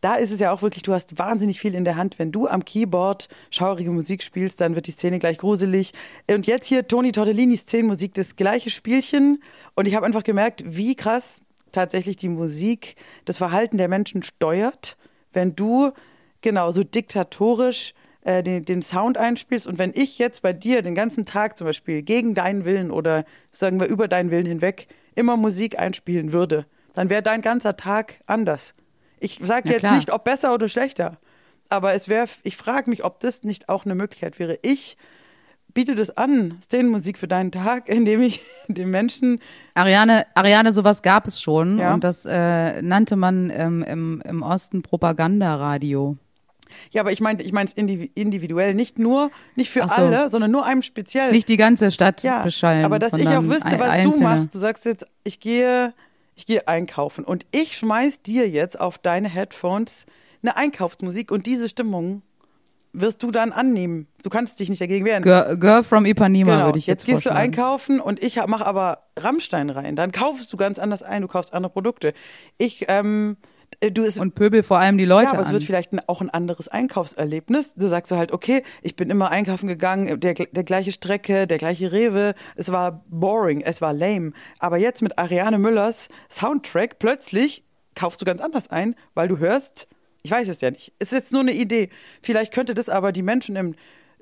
da 0.00 0.14
ist 0.14 0.30
es 0.30 0.40
ja 0.40 0.50
auch 0.50 0.62
wirklich, 0.62 0.82
du 0.82 0.94
hast 0.94 1.18
wahnsinnig 1.18 1.60
viel 1.60 1.74
in 1.74 1.84
der 1.84 1.96
Hand. 1.96 2.18
Wenn 2.18 2.32
du 2.32 2.48
am 2.48 2.64
Keyboard 2.64 3.28
schaurige 3.50 3.90
Musik 3.90 4.22
spielst, 4.22 4.62
dann 4.62 4.74
wird 4.74 4.86
die 4.86 4.92
Szene 4.92 5.18
gleich 5.18 5.36
gruselig. 5.36 5.92
Und 6.30 6.46
jetzt 6.46 6.66
hier 6.66 6.88
Toni 6.88 7.12
Tortellini 7.12 7.58
Szenenmusik, 7.58 8.14
das 8.14 8.34
gleiche 8.34 8.70
Spielchen. 8.70 9.42
Und 9.74 9.86
ich 9.86 9.94
habe 9.94 10.06
einfach 10.06 10.24
gemerkt, 10.24 10.62
wie 10.64 10.94
krass 10.94 11.42
tatsächlich 11.70 12.16
die 12.16 12.30
Musik 12.30 12.96
das 13.26 13.36
Verhalten 13.36 13.76
der 13.76 13.88
Menschen 13.88 14.22
steuert, 14.22 14.96
wenn 15.34 15.54
du 15.54 15.92
genau 16.40 16.72
so 16.72 16.82
diktatorisch 16.82 17.92
äh, 18.22 18.42
den, 18.42 18.64
den 18.64 18.82
Sound 18.82 19.16
einspielst. 19.18 19.66
Und 19.66 19.78
wenn 19.78 19.92
ich 19.94 20.18
jetzt 20.18 20.42
bei 20.42 20.52
dir 20.52 20.82
den 20.82 20.94
ganzen 20.94 21.24
Tag 21.24 21.56
zum 21.56 21.66
Beispiel 21.66 22.02
gegen 22.02 22.34
deinen 22.34 22.64
Willen 22.64 22.90
oder 22.90 23.24
sagen 23.52 23.80
wir 23.80 23.86
über 23.86 24.08
deinen 24.08 24.30
Willen 24.30 24.46
hinweg 24.46 24.88
immer 25.14 25.36
Musik 25.36 25.78
einspielen 25.78 26.32
würde, 26.32 26.66
dann 26.94 27.10
wäre 27.10 27.22
dein 27.22 27.42
ganzer 27.42 27.76
Tag 27.76 28.20
anders. 28.26 28.74
Ich 29.20 29.38
sage 29.42 29.68
jetzt 29.68 29.80
klar. 29.80 29.96
nicht, 29.96 30.10
ob 30.12 30.24
besser 30.24 30.54
oder 30.54 30.68
schlechter, 30.68 31.18
aber 31.68 31.94
es 31.94 32.08
wäre, 32.08 32.26
ich 32.42 32.56
frage 32.56 32.90
mich, 32.90 33.04
ob 33.04 33.20
das 33.20 33.44
nicht 33.44 33.68
auch 33.68 33.84
eine 33.84 33.94
Möglichkeit 33.94 34.38
wäre. 34.38 34.58
Ich 34.62 34.96
biete 35.72 35.94
das 35.94 36.16
an, 36.16 36.58
Szenenmusik 36.62 37.16
für 37.16 37.28
deinen 37.28 37.52
Tag, 37.52 37.88
indem 37.90 38.22
ich 38.22 38.40
den 38.68 38.90
Menschen 38.90 39.40
Ariane, 39.74 40.26
Ariane, 40.34 40.72
sowas 40.72 41.02
gab 41.02 41.26
es 41.26 41.40
schon 41.40 41.78
Ja. 41.78 41.94
und 41.94 42.02
das 42.04 42.26
äh, 42.26 42.82
nannte 42.82 43.16
man 43.16 43.50
ähm, 43.50 43.82
im, 43.82 44.22
im 44.24 44.42
Osten 44.42 44.82
Propagandaradio. 44.82 46.16
Ja, 46.90 47.02
aber 47.02 47.12
ich 47.12 47.20
meine, 47.20 47.42
ich 47.42 47.52
meine 47.52 47.68
es 47.68 47.72
individuell, 47.74 48.74
nicht 48.74 48.98
nur, 48.98 49.30
nicht 49.56 49.70
für 49.70 49.82
so. 49.82 49.88
alle, 49.88 50.30
sondern 50.30 50.50
nur 50.50 50.64
einem 50.64 50.82
speziell. 50.82 51.30
Nicht 51.32 51.48
die 51.48 51.56
ganze 51.56 51.90
Stadt 51.90 52.22
ja, 52.22 52.42
beschallen. 52.42 52.84
aber 52.84 52.98
dass 52.98 53.12
ich 53.12 53.28
auch 53.28 53.44
wüsste, 53.44 53.78
was 53.78 53.92
du 53.94 54.08
einzelne. 54.08 54.24
machst. 54.24 54.54
Du 54.54 54.58
sagst 54.58 54.84
jetzt, 54.84 55.06
ich 55.24 55.40
gehe, 55.40 55.94
ich 56.34 56.46
gehe 56.46 56.66
einkaufen 56.68 57.24
und 57.24 57.46
ich 57.50 57.76
schmeiß 57.76 58.22
dir 58.22 58.48
jetzt 58.48 58.78
auf 58.80 58.98
deine 58.98 59.28
Headphones 59.28 60.06
eine 60.42 60.56
Einkaufsmusik 60.56 61.30
und 61.30 61.46
diese 61.46 61.68
Stimmung 61.68 62.22
wirst 62.92 63.22
du 63.22 63.30
dann 63.30 63.52
annehmen. 63.52 64.08
Du 64.22 64.30
kannst 64.30 64.58
dich 64.58 64.68
nicht 64.68 64.80
dagegen 64.80 65.04
wehren. 65.04 65.22
Girl, 65.22 65.56
Girl 65.58 65.84
from 65.84 66.06
Ipanema 66.06 66.52
Genau. 66.52 66.66
würde 66.66 66.78
ich 66.78 66.86
jetzt, 66.86 67.06
jetzt 67.06 67.14
gehst 67.14 67.26
du 67.26 67.30
einkaufen 67.30 68.00
und 68.00 68.22
ich 68.22 68.36
mache 68.46 68.66
aber 68.66 69.04
Rammstein 69.16 69.70
rein. 69.70 69.96
Dann 69.96 70.12
kaufst 70.12 70.52
du 70.52 70.56
ganz 70.56 70.78
anders 70.78 71.02
ein, 71.02 71.22
du 71.22 71.28
kaufst 71.28 71.52
andere 71.54 71.72
Produkte. 71.72 72.14
Ich, 72.58 72.86
ähm, 72.88 73.36
äh, 73.36 73.59
du 73.80 74.02
es 74.02 74.18
Und 74.18 74.34
pöbel 74.34 74.62
vor 74.62 74.78
allem 74.78 74.98
die 74.98 75.04
Leute 75.04 75.26
ja, 75.26 75.32
aber 75.32 75.42
es 75.42 75.48
an. 75.48 75.54
wird 75.54 75.64
vielleicht 75.64 76.08
auch 76.08 76.20
ein 76.20 76.30
anderes 76.30 76.68
Einkaufserlebnis. 76.68 77.74
Du 77.74 77.88
sagst 77.88 78.10
so 78.10 78.16
halt, 78.16 78.32
okay, 78.32 78.62
ich 78.82 78.96
bin 78.96 79.10
immer 79.10 79.30
einkaufen 79.30 79.68
gegangen, 79.68 80.20
der, 80.20 80.34
der 80.34 80.64
gleiche 80.64 80.92
Strecke, 80.92 81.46
der 81.46 81.58
gleiche 81.58 81.92
Rewe. 81.92 82.34
Es 82.56 82.70
war 82.72 83.04
boring, 83.08 83.62
es 83.62 83.80
war 83.80 83.92
lame. 83.92 84.32
Aber 84.58 84.76
jetzt 84.76 85.02
mit 85.02 85.18
Ariane 85.18 85.58
Müllers 85.58 86.08
Soundtrack 86.30 86.98
plötzlich 86.98 87.64
kaufst 87.94 88.20
du 88.20 88.24
ganz 88.24 88.40
anders 88.40 88.68
ein, 88.68 88.94
weil 89.14 89.28
du 89.28 89.38
hörst, 89.38 89.88
ich 90.22 90.30
weiß 90.30 90.48
es 90.48 90.60
ja 90.60 90.70
nicht, 90.70 90.92
es 90.98 91.08
ist 91.08 91.18
jetzt 91.18 91.32
nur 91.32 91.42
eine 91.42 91.52
Idee. 91.52 91.90
Vielleicht 92.20 92.52
könnte 92.52 92.74
das 92.74 92.88
aber 92.88 93.12
die 93.12 93.22
Menschen 93.22 93.56
im, 93.56 93.74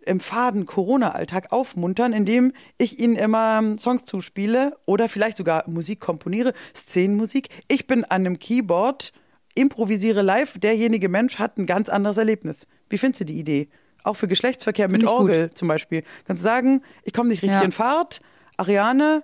im 0.05 0.21
faden 0.21 0.67
Corona-Alltag 0.67 1.53
aufmuntern, 1.53 2.13
indem 2.13 2.53
ich 2.79 2.99
ihnen 2.99 3.17
immer 3.17 3.59
ähm, 3.61 3.79
Songs 3.79 4.05
zuspiele 4.05 4.77
oder 4.87 5.09
vielleicht 5.09 5.37
sogar 5.37 5.69
Musik 5.69 6.01
komponiere, 6.01 6.55
Szenenmusik. 6.75 7.49
Ich 7.69 7.87
bin 7.87 8.05
an 8.05 8.27
einem 8.27 8.39
Keyboard, 8.39 9.13
improvisiere 9.59 10.23
live. 10.23 10.59
Derjenige 10.59 11.09
Mensch 11.09 11.39
hat 11.39 11.59
ein 11.59 11.67
ganz 11.67 11.89
anderes 11.89 12.17
Erlebnis. 12.17 12.67
Wie 12.89 12.99
findest 12.99 13.21
du 13.21 13.25
die 13.27 13.39
Idee? 13.39 13.69
Auch 14.05 14.15
für 14.15 14.29
Geschlechtsverkehr 14.29 14.89
mit 14.89 15.03
ich 15.03 15.09
gut. 15.09 15.19
Orgel 15.19 15.51
zum 15.55 15.69
Beispiel. 15.69 16.03
Kannst 16.27 16.43
du 16.43 16.49
sagen, 16.49 16.83
ich 17.05 17.13
komme 17.13 17.29
nicht 17.31 17.43
richtig 17.43 17.59
Ja. 17.59 17.65
in 17.65 17.73
Fahrt, 17.73 18.21
Ariane, 18.57 19.23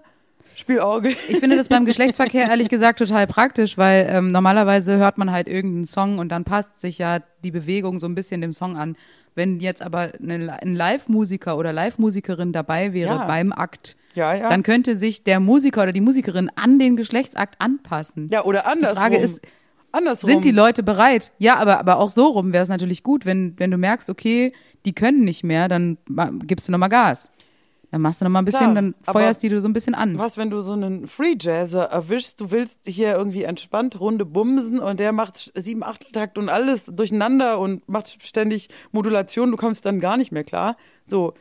spiel 0.56 0.80
Orgel. 0.80 1.12
Ich 1.28 1.38
finde 1.38 1.56
das 1.56 1.68
beim 1.68 1.84
Geschlechtsverkehr 1.84 2.48
ehrlich 2.48 2.68
gesagt 2.68 2.98
total 2.98 3.26
praktisch, 3.26 3.76
weil 3.78 4.06
ähm, 4.10 4.30
normalerweise 4.30 4.96
hört 4.98 5.18
man 5.18 5.30
halt 5.32 5.48
irgendeinen 5.48 5.84
Song 5.84 6.18
und 6.18 6.28
dann 6.30 6.44
passt 6.44 6.80
sich 6.80 6.98
ja 6.98 7.20
die 7.42 7.50
Bewegung 7.50 7.98
so 7.98 8.06
ein 8.06 8.14
bisschen 8.14 8.40
dem 8.40 8.52
Song 8.52 8.76
an. 8.76 8.96
Wenn 9.36 9.58
jetzt 9.58 9.82
aber 9.82 10.12
eine, 10.22 10.62
ein 10.62 10.74
Live-Musiker 10.76 11.56
oder 11.58 11.72
Live-Musikerin 11.72 12.52
dabei 12.52 12.92
wäre 12.92 13.14
Ja. 13.14 13.26
beim 13.26 13.52
Akt, 13.52 13.96
Ja, 14.14 14.32
ja. 14.34 14.48
dann 14.48 14.62
könnte 14.62 14.94
sich 14.94 15.24
der 15.24 15.40
Musiker 15.40 15.82
oder 15.82 15.92
die 15.92 16.00
Musikerin 16.00 16.50
an 16.54 16.78
den 16.78 16.94
Geschlechtsakt 16.96 17.60
anpassen. 17.60 18.28
ja, 18.32 18.44
oder 18.44 18.66
andersrum. 18.66 18.98
Frage 18.98 19.16
ist, 19.16 19.40
andersrum. 19.94 20.28
Sind 20.28 20.44
die 20.44 20.50
Leute 20.50 20.82
bereit? 20.82 21.32
Ja, 21.38 21.56
aber, 21.56 21.78
aber 21.78 21.98
auch 21.98 22.10
so 22.10 22.26
rum 22.26 22.52
wäre 22.52 22.62
es 22.62 22.68
natürlich 22.68 23.02
gut, 23.02 23.24
wenn, 23.24 23.54
wenn 23.58 23.70
du 23.70 23.78
merkst, 23.78 24.10
okay, 24.10 24.52
die 24.84 24.94
können 24.94 25.24
nicht 25.24 25.44
mehr, 25.44 25.68
dann 25.68 25.98
gibst 26.46 26.68
du 26.68 26.72
nochmal 26.72 26.88
Gas. 26.90 27.30
Dann 27.94 28.02
machst 28.02 28.20
du 28.20 28.24
nochmal 28.24 28.42
ein 28.42 28.44
bisschen, 28.44 28.72
Klar, 28.72 28.74
dann 28.74 28.94
feuerst 29.04 29.40
die 29.44 29.48
du 29.48 29.60
so 29.60 29.68
ein 29.68 29.72
bisschen 29.72 29.94
an. 29.94 30.18
Was, 30.18 30.36
wenn 30.36 30.50
du 30.50 30.60
so 30.62 30.72
einen 30.72 31.06
Free 31.06 31.36
Jazzer 31.38 31.84
erwischst, 31.84 32.40
du 32.40 32.50
willst 32.50 32.80
hier 32.84 33.14
irgendwie 33.14 33.44
entspannt 33.44 34.00
Runde 34.00 34.24
bumsen 34.24 34.80
und 34.80 34.98
der 34.98 35.12
macht 35.12 35.52
sieben 35.54 35.84
Achteltakt 35.84 36.36
und 36.36 36.48
alles 36.48 36.86
durcheinander 36.86 37.60
und 37.60 37.88
macht 37.88 38.20
ständig 38.20 38.68
Modulation, 38.90 39.52
du 39.52 39.56
kommst 39.56 39.86
dann 39.86 40.00
gar 40.00 40.16
nicht 40.16 40.32
mehr 40.32 40.42
klar. 40.42 40.76
So, 41.06 41.34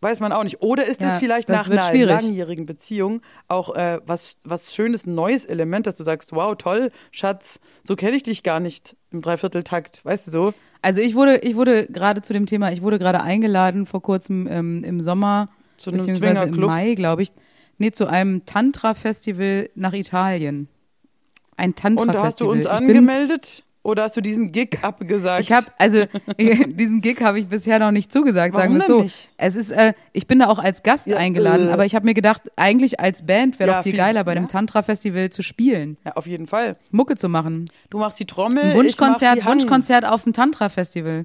weiß 0.00 0.20
man 0.20 0.32
auch 0.32 0.44
nicht. 0.44 0.62
Oder 0.62 0.84
ist 0.86 1.02
es 1.02 1.14
Ja, 1.14 1.18
vielleicht 1.18 1.48
das 1.48 1.66
nach 1.66 1.72
einer 1.72 1.82
schwierig. 1.82 2.22
langjährigen 2.22 2.66
Beziehung 2.66 3.20
auch 3.48 3.74
äh, 3.74 4.00
was, 4.06 4.36
was 4.44 4.74
schönes, 4.74 5.06
ein 5.06 5.14
neues 5.14 5.44
Element, 5.44 5.86
dass 5.86 5.96
du 5.96 6.04
sagst, 6.04 6.32
wow, 6.32 6.56
toll, 6.56 6.90
Schatz, 7.10 7.60
so 7.84 7.96
kenne 7.96 8.16
ich 8.16 8.22
dich 8.22 8.42
gar 8.42 8.60
nicht 8.60 8.96
im 9.10 9.22
Dreivierteltakt, 9.22 10.04
weißt 10.04 10.26
du 10.28 10.30
so? 10.30 10.54
Also 10.82 11.00
ich 11.00 11.14
wurde, 11.16 11.38
ich 11.38 11.56
wurde 11.56 11.86
gerade 11.88 12.22
zu 12.22 12.32
dem 12.32 12.46
Thema, 12.46 12.70
ich 12.70 12.82
wurde 12.82 12.98
gerade 12.98 13.20
eingeladen 13.20 13.86
vor 13.86 14.00
kurzem 14.00 14.46
ähm, 14.48 14.84
im 14.84 15.00
Sommer, 15.00 15.46
Zu 15.76 15.90
einem 15.90 15.98
beziehungsweise 15.98 16.44
im? 16.44 16.60
Mai, 16.60 16.94
glaube 16.94 17.22
ich, 17.22 17.30
nee, 17.78 17.90
zu 17.90 18.06
einem 18.06 18.46
Tantra-Festival 18.46 19.70
nach 19.74 19.92
Italien. 19.92 20.68
Ein 21.56 21.74
Tantra-Festival. 21.74 22.16
Und 22.20 22.26
hast 22.26 22.40
du 22.40 22.50
uns 22.50 22.66
angemeldet? 22.66 23.64
Oder 23.84 24.02
hast 24.02 24.16
du 24.16 24.20
diesen 24.20 24.52
Gig 24.52 24.78
abgesagt? 24.82 25.40
Ich 25.42 25.52
habe 25.52 25.66
also 25.78 26.04
diesen 26.38 27.00
Gig 27.00 27.20
habe 27.22 27.38
ich 27.40 27.46
bisher 27.46 27.78
noch 27.78 27.90
nicht 27.90 28.12
zugesagt, 28.12 28.54
sagen 28.54 28.74
Warum 28.74 28.74
wir 28.76 28.80
es 28.80 28.86
so. 28.86 29.02
nicht? 29.02 29.30
Es 29.36 29.56
ist, 29.56 29.70
äh, 29.70 29.94
ich 30.12 30.26
bin 30.26 30.40
da 30.40 30.48
auch 30.48 30.58
als 30.58 30.82
Gast 30.82 31.06
Ja, 31.06 31.16
eingeladen, 31.16 31.68
äh. 31.68 31.72
aber 31.72 31.84
ich 31.86 31.94
habe 31.94 32.04
mir 32.04 32.14
gedacht, 32.14 32.42
eigentlich 32.56 33.00
als 33.00 33.24
Band 33.24 33.58
wäre 33.58 33.70
Ja, 33.70 33.76
doch 33.76 33.82
viel 33.84 33.92
viel- 33.92 33.98
geiler, 34.00 34.24
bei 34.24 34.34
dem 34.34 34.44
ja. 34.44 34.48
Tantra-Festival 34.48 35.30
zu 35.30 35.42
spielen, 35.42 35.96
ja, 36.04 36.12
auf 36.16 36.26
jeden 36.26 36.46
Fall. 36.46 36.76
Mucke 36.90 37.16
zu 37.16 37.28
machen. 37.28 37.66
Du 37.90 37.98
machst 37.98 38.18
die 38.20 38.26
Trommel. 38.26 38.64
Ein 38.64 38.74
Wunschkonzert. 38.74 39.44
Wunschkonzert 39.46 40.04
auf 40.04 40.24
dem 40.24 40.32
Tantra-Festival. 40.32 41.24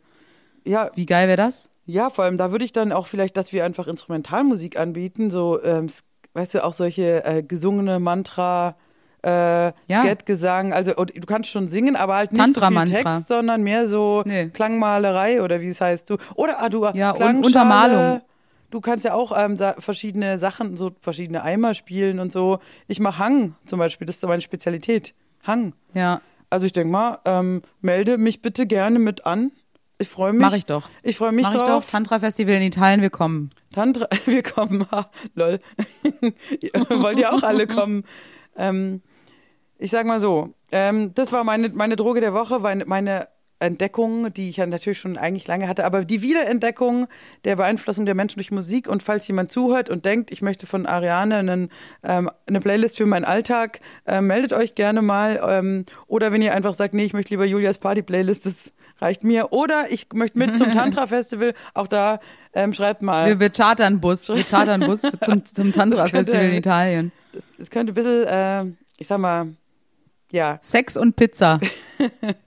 Ja, 0.65 0.91
Wie 0.95 1.05
geil 1.05 1.27
wäre 1.27 1.37
das? 1.37 1.69
Ja, 1.85 2.09
vor 2.09 2.23
allem 2.23 2.37
da 2.37 2.51
würde 2.51 2.63
ich 2.63 2.71
dann 2.71 2.93
auch 2.93 3.07
vielleicht, 3.07 3.35
dass 3.35 3.51
wir 3.51 3.65
einfach 3.65 3.87
Instrumentalmusik 3.87 4.79
anbieten, 4.79 5.29
so, 5.29 5.61
ähm, 5.63 5.87
weißt 6.33 6.53
du, 6.55 6.63
auch 6.63 6.71
solche 6.73 7.25
äh, 7.25 7.43
gesungene 7.43 7.99
Mantra, 7.99 8.77
äh, 9.23 9.71
Skatgesang, 9.89 10.73
also 10.73 10.93
du 10.93 11.25
kannst 11.25 11.49
schon 11.49 11.67
singen, 11.67 11.95
aber 11.95 12.15
halt 12.15 12.33
nicht 12.33 12.53
so 12.53 12.61
viel. 12.61 12.85
Text, 12.85 13.27
sondern 13.27 13.63
mehr 13.63 13.87
so 13.87 14.21
Nee. 14.25 14.49
Klangmalerei 14.49 15.41
oder 15.41 15.61
wie 15.61 15.69
es 15.69 15.81
heißt 15.81 16.09
du. 16.09 16.17
Oder 16.35 16.61
ah, 16.61 16.69
du 16.69 16.85
Ja, 16.93 17.11
und. 17.11 17.45
Untermalung. 17.45 18.21
Du 18.69 18.81
kannst 18.81 19.05
ja 19.05 19.13
auch 19.13 19.31
ähm, 19.37 19.55
verschiedene 19.77 20.39
Sachen, 20.39 20.77
so 20.77 20.91
verschiedene 20.99 21.43
Eimer 21.43 21.75
spielen 21.75 22.19
und 22.19 22.31
so. 22.31 22.57
Ich 22.87 22.99
mache 22.99 23.19
Hang 23.19 23.55
zum 23.67 23.77
Beispiel, 23.77 24.07
das 24.07 24.15
ist 24.15 24.23
meine 24.25 24.41
Spezialität. 24.41 25.13
Hang. 25.43 25.73
Ja, 25.93 26.21
Also 26.49 26.65
ich 26.65 26.73
denke 26.73 26.91
mal, 26.91 27.19
ähm, 27.25 27.61
melde 27.81 28.17
mich 28.17 28.41
bitte 28.41 28.65
gerne 28.65 28.97
mit 28.97 29.27
an. 29.27 29.51
Ich 29.99 30.09
freue 30.09 30.33
mich. 30.33 30.41
Mach 30.41 30.53
ich 30.55 30.65
doch. 30.65 30.89
Ich 31.03 31.17
freue 31.17 31.31
mich 31.31 31.45
mach 31.45 31.53
ich 31.55 31.61
drauf. 31.61 31.85
doch. 31.85 31.91
Tantra-Festival 31.91 32.55
in 32.55 32.63
Italien, 32.63 33.01
wir 33.01 33.11
kommen. 33.11 33.51
Tantra, 33.71 34.07
wir 34.25 34.41
kommen, 34.41 34.85
lol. 35.35 35.59
Wollt 36.89 37.19
ihr 37.19 37.31
auch 37.31 37.43
alle 37.43 37.67
kommen? 37.67 38.03
Ähm, 38.55 39.01
ich 39.83 39.91
sag 39.91 40.05
mal 40.05 40.21
so, 40.21 40.53
ähm, 40.71 41.13
das 41.13 41.33
war 41.33 41.43
meine, 41.43 41.67
meine 41.67 41.97
Droge 41.97 42.21
der 42.21 42.33
Woche, 42.33 42.59
meine, 42.59 43.27
Entdeckung, 43.59 44.33
die 44.33 44.49
ich 44.49 44.57
ja 44.57 44.65
natürlich 44.65 44.99
schon 44.99 45.17
eigentlich 45.17 45.47
lange 45.47 45.69
hatte, 45.69 45.85
aber 45.85 46.03
die 46.03 46.21
Wiederentdeckung 46.21 47.07
der 47.45 47.55
Beeinflussung 47.55 48.05
der 48.05 48.13
Menschen 48.13 48.39
durch 48.39 48.51
Musik 48.51 48.89
und 48.89 49.01
falls 49.01 49.25
jemand 49.27 49.53
zuhört 49.53 49.89
und 49.89 50.03
denkt, 50.03 50.31
ich 50.31 50.41
möchte 50.41 50.67
von 50.67 50.85
Ariane 50.85 51.37
einen, 51.37 51.69
ähm, 52.03 52.29
eine 52.45 52.59
Playlist 52.59 52.97
für 52.97 53.05
meinen 53.05 53.23
Alltag, 53.23 53.79
äh, 54.05 54.19
meldet 54.19 54.51
euch 54.51 54.75
gerne 54.75 55.01
mal 55.01 55.39
ähm, 55.47 55.85
oder 56.07 56.33
wenn 56.33 56.41
ihr 56.41 56.53
einfach 56.53 56.73
sagt, 56.73 56.93
nee, 56.93 57.05
ich 57.05 57.13
möchte 57.13 57.31
lieber 57.31 57.45
Julias 57.45 57.77
Party-Playlist, 57.77 58.45
das 58.45 58.73
reicht 58.99 59.23
mir 59.23 59.53
oder 59.53 59.85
ich 59.89 60.07
möchte 60.13 60.37
mit 60.37 60.57
zum 60.57 60.71
Tantra-Festival, 60.73 61.53
auch 61.73 61.87
da 61.87 62.19
ähm, 62.53 62.73
schreibt 62.73 63.01
mal. 63.01 63.27
Wir, 63.27 63.39
wir 63.39 63.49
chartern 63.49 64.01
Bus, 64.01 64.27
wir 64.27 64.43
chartern 64.43 64.81
Bus 64.81 65.03
zum, 65.21 65.45
zum 65.45 65.71
Tantra-Festival 65.71 66.45
in 66.47 66.53
Italien. 66.55 67.11
Es 67.57 67.69
könnte 67.69 67.93
ein 67.93 67.95
bisschen, 67.95 68.25
äh, 68.25 68.65
ich 68.97 69.07
sag 69.07 69.19
mal, 69.19 69.53
ja. 70.33 70.59
Sex 70.61 70.97
und 70.97 71.15
Pizza. 71.15 71.59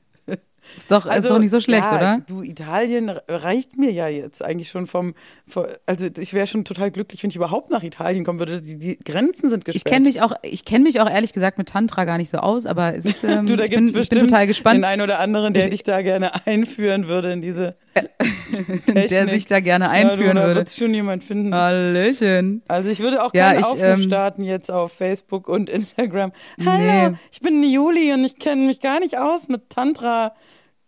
Ist 0.76 0.90
doch, 0.90 1.06
ist 1.06 1.30
doch 1.30 1.38
nicht 1.38 1.52
so 1.52 1.60
schlecht, 1.60 1.84
Also, 1.86 2.04
ja, 2.04 2.14
oder? 2.16 2.22
Du, 2.26 2.42
Italien 2.42 3.08
reicht 3.28 3.78
mir 3.78 3.92
ja 3.92 4.08
jetzt 4.08 4.44
eigentlich 4.44 4.68
schon 4.68 4.88
vom, 4.88 5.14
vom 5.46 5.64
also 5.86 6.08
ich 6.18 6.34
wäre 6.34 6.48
schon 6.48 6.64
total 6.64 6.90
glücklich, 6.90 7.22
wenn 7.22 7.30
ich 7.30 7.36
überhaupt 7.36 7.70
nach 7.70 7.84
Italien 7.84 8.24
kommen 8.24 8.40
würde. 8.40 8.60
Die, 8.60 8.76
die 8.76 8.98
Grenzen 8.98 9.48
sind 9.48 9.64
gesperrt. 9.64 9.76
Ich 9.76 9.84
kenne 9.84 10.06
mich 10.06 10.20
auch, 10.22 10.32
ich 10.42 10.64
kenne 10.64 10.82
mich 10.84 11.00
auch 11.00 11.08
ehrlich 11.08 11.32
gesagt 11.32 11.56
mit 11.56 11.68
Tantra 11.68 12.04
gar 12.04 12.18
nicht 12.18 12.30
so 12.30 12.38
aus, 12.38 12.66
aber 12.66 12.96
es 12.96 13.04
ist, 13.04 13.22
ähm, 13.24 13.46
du, 13.46 13.54
da 13.56 13.66
bin, 13.68 13.86
ich 13.86 13.92
bestimmt 13.92 14.22
bin 14.22 14.28
total 14.28 14.46
gespannt, 14.48 14.78
den 14.78 14.84
einen 14.84 15.02
oder 15.02 15.20
anderen, 15.20 15.54
der 15.54 15.66
Ich- 15.66 15.70
dich 15.70 15.82
da 15.84 16.02
gerne 16.02 16.32
einführen 16.46 17.06
würde 17.06 17.32
in 17.32 17.42
diese 17.42 17.76
der 18.88 19.06
Technik. 19.06 19.30
sich 19.30 19.46
da 19.46 19.60
gerne 19.60 19.86
ja, 19.86 19.90
einführen 19.90 20.36
du, 20.36 20.40
da 20.40 20.46
würde. 20.46 20.60
wird 20.60 20.70
schon 20.70 20.94
jemand 20.94 21.24
finden. 21.24 21.54
Hallöchen. 21.54 22.62
Also 22.68 22.90
ich 22.90 23.00
würde 23.00 23.22
auch 23.24 23.30
Ja, 23.34 23.58
ich, 23.58 23.64
Aufruf 23.64 23.82
ähm, 23.82 24.00
starten 24.00 24.42
jetzt 24.44 24.70
auf 24.70 24.92
Facebook 24.92 25.48
und 25.48 25.68
Instagram. 25.70 26.32
Hallo, 26.64 27.10
Nee. 27.10 27.16
ich 27.32 27.40
bin 27.40 27.62
Juli 27.62 28.12
und 28.12 28.24
ich 28.24 28.38
kenne 28.38 28.66
mich 28.66 28.80
gar 28.80 29.00
nicht 29.00 29.18
aus 29.18 29.48
mit 29.48 29.70
Tantra. 29.70 30.34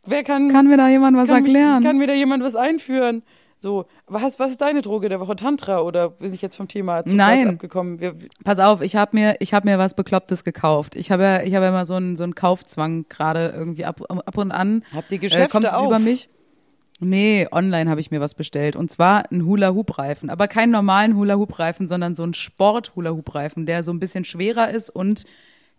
Wer 0.06 0.22
kann, 0.24 0.50
Kann 0.52 0.68
mir 0.68 0.76
da 0.76 0.88
jemand 0.88 1.16
was 1.16 1.28
kann, 1.28 1.42
mich- 1.42 1.54
erklären? 1.54 1.82
kann 1.82 1.98
mir 1.98 2.06
da 2.06 2.14
jemand 2.14 2.42
was 2.42 2.56
einführen? 2.56 3.22
So, 3.60 3.86
was, 4.06 4.38
was 4.38 4.52
ist 4.52 4.60
deine 4.60 4.82
Droge 4.82 5.08
der 5.08 5.18
Woche? 5.18 5.34
Tantra 5.34 5.80
oder 5.80 6.10
bin 6.10 6.32
ich 6.32 6.40
jetzt 6.40 6.54
vom 6.54 6.68
Thema 6.68 7.04
zu 7.04 7.16
Nein. 7.16 7.48
abgekommen? 7.48 7.98
Wir, 8.00 8.14
Pass 8.44 8.60
auf, 8.60 8.80
ich 8.82 8.94
habe 8.94 9.16
mir, 9.16 9.34
ich 9.40 9.52
hab 9.52 9.64
mir 9.64 9.78
was 9.78 9.94
Beklopptes 9.96 10.44
gekauft. 10.44 10.94
Ich 10.94 11.10
habe 11.10 11.24
ja, 11.24 11.42
ich 11.42 11.56
habe 11.56 11.64
ja 11.64 11.70
immer 11.70 11.84
so 11.84 11.94
einen, 11.94 12.14
so 12.14 12.22
einen 12.22 12.36
Kaufzwang 12.36 13.06
gerade 13.08 13.52
irgendwie 13.56 13.84
ab, 13.84 14.00
ab 14.08 14.38
und 14.38 14.52
an. 14.52 14.84
Habt 14.94 15.10
ihr 15.10 15.16
Äh, 15.16 15.18
Geschäfte 15.18 15.48
kommt 15.50 15.64
es 15.66 15.74
auf? 15.74 15.86
über 15.88 15.98
mich? 15.98 16.28
Nee, 17.00 17.46
online 17.52 17.88
habe 17.88 18.00
ich 18.00 18.10
mir 18.10 18.20
was 18.20 18.34
bestellt. 18.34 18.74
Und 18.74 18.90
zwar 18.90 19.30
einen 19.30 19.46
Hula-Hoop-Reifen. 19.46 20.30
Aber 20.30 20.48
keinen 20.48 20.72
normalen 20.72 21.14
Hula-Hoop-Reifen, 21.16 21.86
sondern 21.86 22.16
so 22.16 22.24
einen 22.24 22.34
Sport-Hula-Hoop-Reifen, 22.34 23.66
der 23.66 23.84
so 23.84 23.92
ein 23.92 24.00
bisschen 24.00 24.24
schwerer 24.24 24.70
ist 24.70 24.90
und 24.90 25.24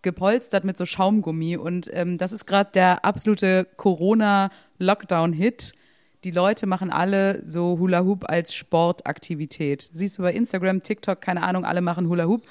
gepolstert 0.01 0.63
mit 0.63 0.77
so 0.77 0.85
Schaumgummi. 0.85 1.57
Und 1.57 1.89
ähm, 1.93 2.17
das 2.17 2.31
ist 2.31 2.45
gerade 2.45 2.71
der 2.73 3.03
absolute 3.03 3.67
Corona-Lockdown-Hit. 3.75 5.73
Die 6.23 6.31
Leute 6.31 6.67
machen 6.67 6.89
alle 6.89 7.45
so 7.45 7.77
Hula-Hoop 7.79 8.29
als 8.29 8.53
Sportaktivität. 8.53 9.89
Siehst 9.91 10.17
du 10.17 10.21
bei 10.21 10.31
Instagram, 10.33 10.83
TikTok, 10.83 11.19
keine 11.19 11.43
Ahnung, 11.43 11.65
alle 11.65 11.81
machen 11.81 12.07
Hula-Hoop. 12.07 12.43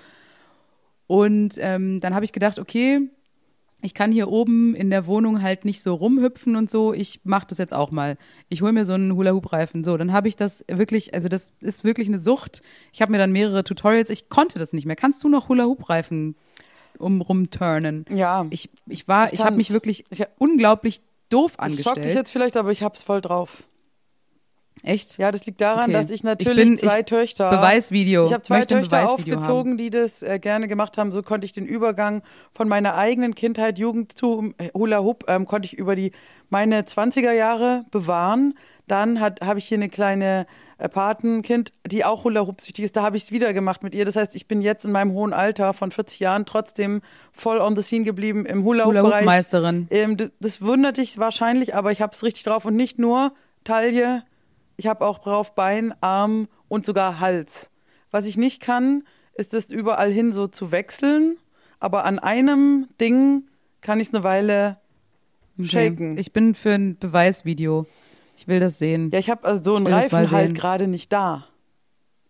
Und 1.07 1.55
ähm, 1.59 2.01
dann 2.01 2.15
habe 2.15 2.27
ich 2.27 2.33
gedacht, 2.33 2.59
okay, 2.59 3.09
ich 3.83 3.95
kann 3.95 4.11
hier 4.11 4.29
oben 4.29 4.75
in 4.75 4.91
der 4.91 5.07
Wohnung 5.07 5.41
halt 5.41 5.65
nicht 5.65 5.83
so 5.83 5.95
rumhüpfen 5.95 6.57
und 6.57 6.69
so. 6.71 6.93
Ich 6.93 7.21
mache 7.25 7.47
das 7.49 7.59
jetzt 7.59 7.73
auch 7.73 7.91
mal. 7.93 8.17
Ich 8.49 8.61
hole 8.63 8.73
mir 8.73 8.85
so 8.85 8.93
einen 8.95 9.15
Hula-Hoop-Reifen. 9.15 9.85
So, 9.85 9.97
dann 9.97 10.13
habe 10.13 10.27
ich 10.29 10.35
das 10.37 10.65
wirklich, 10.69 11.15
also 11.15 11.29
das 11.29 11.53
ist 11.61 11.85
wirklich 11.85 12.09
eine 12.09 12.19
Sucht. 12.19 12.63
Ich 12.93 13.01
habe 13.03 13.13
mir 13.13 13.19
dann 13.19 13.31
mehrere 13.31 13.63
Tutorials. 13.63 14.11
Ich 14.11 14.29
konnte 14.29 14.59
das 14.59 14.73
nicht 14.73 14.85
mehr. 14.87 14.97
Kannst 14.97 15.23
du 15.23 15.29
noch 15.29 15.49
Hula-Hoop-Reifen 15.49 16.35
um 16.99 17.21
rumturnen? 17.21 18.05
Ja. 18.13 18.47
Ich, 18.51 18.69
ich 18.87 19.07
war, 19.07 19.27
Ich 19.29 19.35
ich, 19.35 19.45
habe 19.45 19.57
mich 19.57 19.73
wirklich 19.73 20.05
Ich- 20.11 20.25
unglaublich 20.39 21.01
doof 21.29 21.57
das 21.57 21.67
schockt 21.73 21.79
dich 21.79 21.87
angestellt. 21.89 22.17
jetzt 22.19 22.31
vielleicht, 22.31 22.57
aber 22.57 22.73
ich 22.73 22.83
hab's 22.83 23.03
voll 23.05 23.21
drauf. 23.21 23.63
Echt? 24.85 25.19
Ja, 25.19 25.31
das 25.33 25.45
liegt 25.47 25.61
daran, 25.61 25.85
Okay. 25.85 25.93
dass 25.93 26.07
ich 26.07 26.17
Ich 26.17 26.23
natürlich 26.25 26.69
bin- 26.69 26.77
zwei 26.79 27.01
ich- 27.01 27.07
Töchter. 27.07 27.51
Beweisvideo. 27.51 28.27
Ich 28.27 28.33
habe 28.33 28.43
zwei 28.43 28.59
Möchte 28.59 28.75
Töchter 28.75 29.11
aufgezogen, 29.11 29.77
die 29.77 29.91
das 29.91 30.23
äh, 30.23 30.39
gerne 30.39 30.69
gemacht 30.69 30.99
haben. 30.99 31.13
So 31.13 31.23
konnte 31.23 31.45
ich 31.45 31.53
den 31.53 31.67
Übergang 31.67 32.23
von 32.53 32.69
meiner 32.69 32.95
eigenen 32.97 33.35
Kindheit, 33.35 33.79
Jugend 33.79 34.17
zu 34.17 34.53
äh, 34.59 34.71
Hula 34.75 35.01
Hoop, 35.01 35.25
ähm, 35.29 35.47
konnte 35.47 35.67
ich 35.67 35.75
über 35.77 35.97
die 35.97 36.13
meine 36.51 36.83
20er 36.87 37.33
Jahre 37.33 37.85
bewahren. 37.91 38.55
Dann 38.87 39.21
habe 39.21 39.59
ich 39.59 39.67
hier 39.69 39.77
eine 39.77 39.91
kleine 39.91 40.47
äh, 40.79 40.89
Patenkind, 40.89 41.73
die 41.87 42.05
auch 42.07 42.25
Hula 42.25 42.47
Hoop 42.47 42.61
süchtig 42.63 42.85
ist. 42.87 42.97
Da 42.97 43.03
habe 43.03 43.19
ich 43.19 43.25
es 43.25 43.33
wieder 43.33 43.53
gemacht 43.53 43.83
mit 43.83 43.95
ihr. 43.95 44.07
Das 44.07 44.17
heißt, 44.17 44.35
ich 44.35 44.47
bin 44.49 44.63
jetzt 44.63 44.85
in 44.87 44.93
meinem 44.93 45.13
hohen 45.13 45.35
Alter 45.35 45.75
von 45.75 45.91
40 45.91 46.21
Jahren 46.21 46.47
trotzdem 46.47 47.03
voll 47.33 47.59
on 47.59 47.77
the 47.77 47.83
scene 47.83 48.05
geblieben 48.05 48.47
im 48.47 48.65
Hula 48.65 48.85
Hoop 48.87 48.93
Bereich. 48.95 49.05
Hula-Hoop-Meisterin. 49.07 49.89
Ähm, 49.91 50.17
das, 50.17 50.31
das 50.41 50.63
wundert 50.63 50.97
dich 50.97 51.19
wahrscheinlich, 51.19 51.75
aber 51.75 51.93
ich 51.93 52.01
habe 52.01 52.15
es 52.15 52.23
richtig 52.23 52.45
drauf 52.45 52.65
und 52.65 52.77
nicht 52.77 52.99
nur 52.99 53.33
Taille, 53.65 54.23
ich 54.79 54.87
habe 54.87 55.05
auch 55.05 55.19
drauf 55.19 55.55
Bein, 55.55 55.93
Arm 56.01 56.49
und 56.69 56.87
sogar 56.87 57.21
Hals. 57.21 57.71
Was 58.11 58.27
ich 58.27 58.39
nicht 58.39 58.63
kann, 58.63 59.03
ist 59.35 59.53
es 59.53 59.71
überall 59.71 60.11
hin 60.11 60.33
so 60.33 60.47
zu 60.47 60.73
wechseln, 60.73 61.37
aber 61.81 62.05
an 62.05 62.19
einem 62.19 62.89
Ding 63.01 63.45
kann 63.83 64.01
ich 64.01 64.09
es 64.09 64.15
eine 64.15 64.25
Weile 64.25 64.79
shaken. 65.63 66.17
Ich 66.17 66.33
bin 66.33 66.55
für 66.55 66.73
ein 66.73 66.97
Beweisvideo. 66.97 67.87
Ich 68.37 68.47
will 68.47 68.61
das 68.61 68.79
sehen. 68.79 69.11
ja, 69.13 69.19
ich 69.19 69.31
habe 69.31 69.45
also 69.45 69.63
so 69.63 69.77
einen 69.77 69.89
Reifen 69.89 70.31
halt 70.31 70.55
gerade 70.55 70.87
nicht 70.87 71.13
da. 71.13 71.47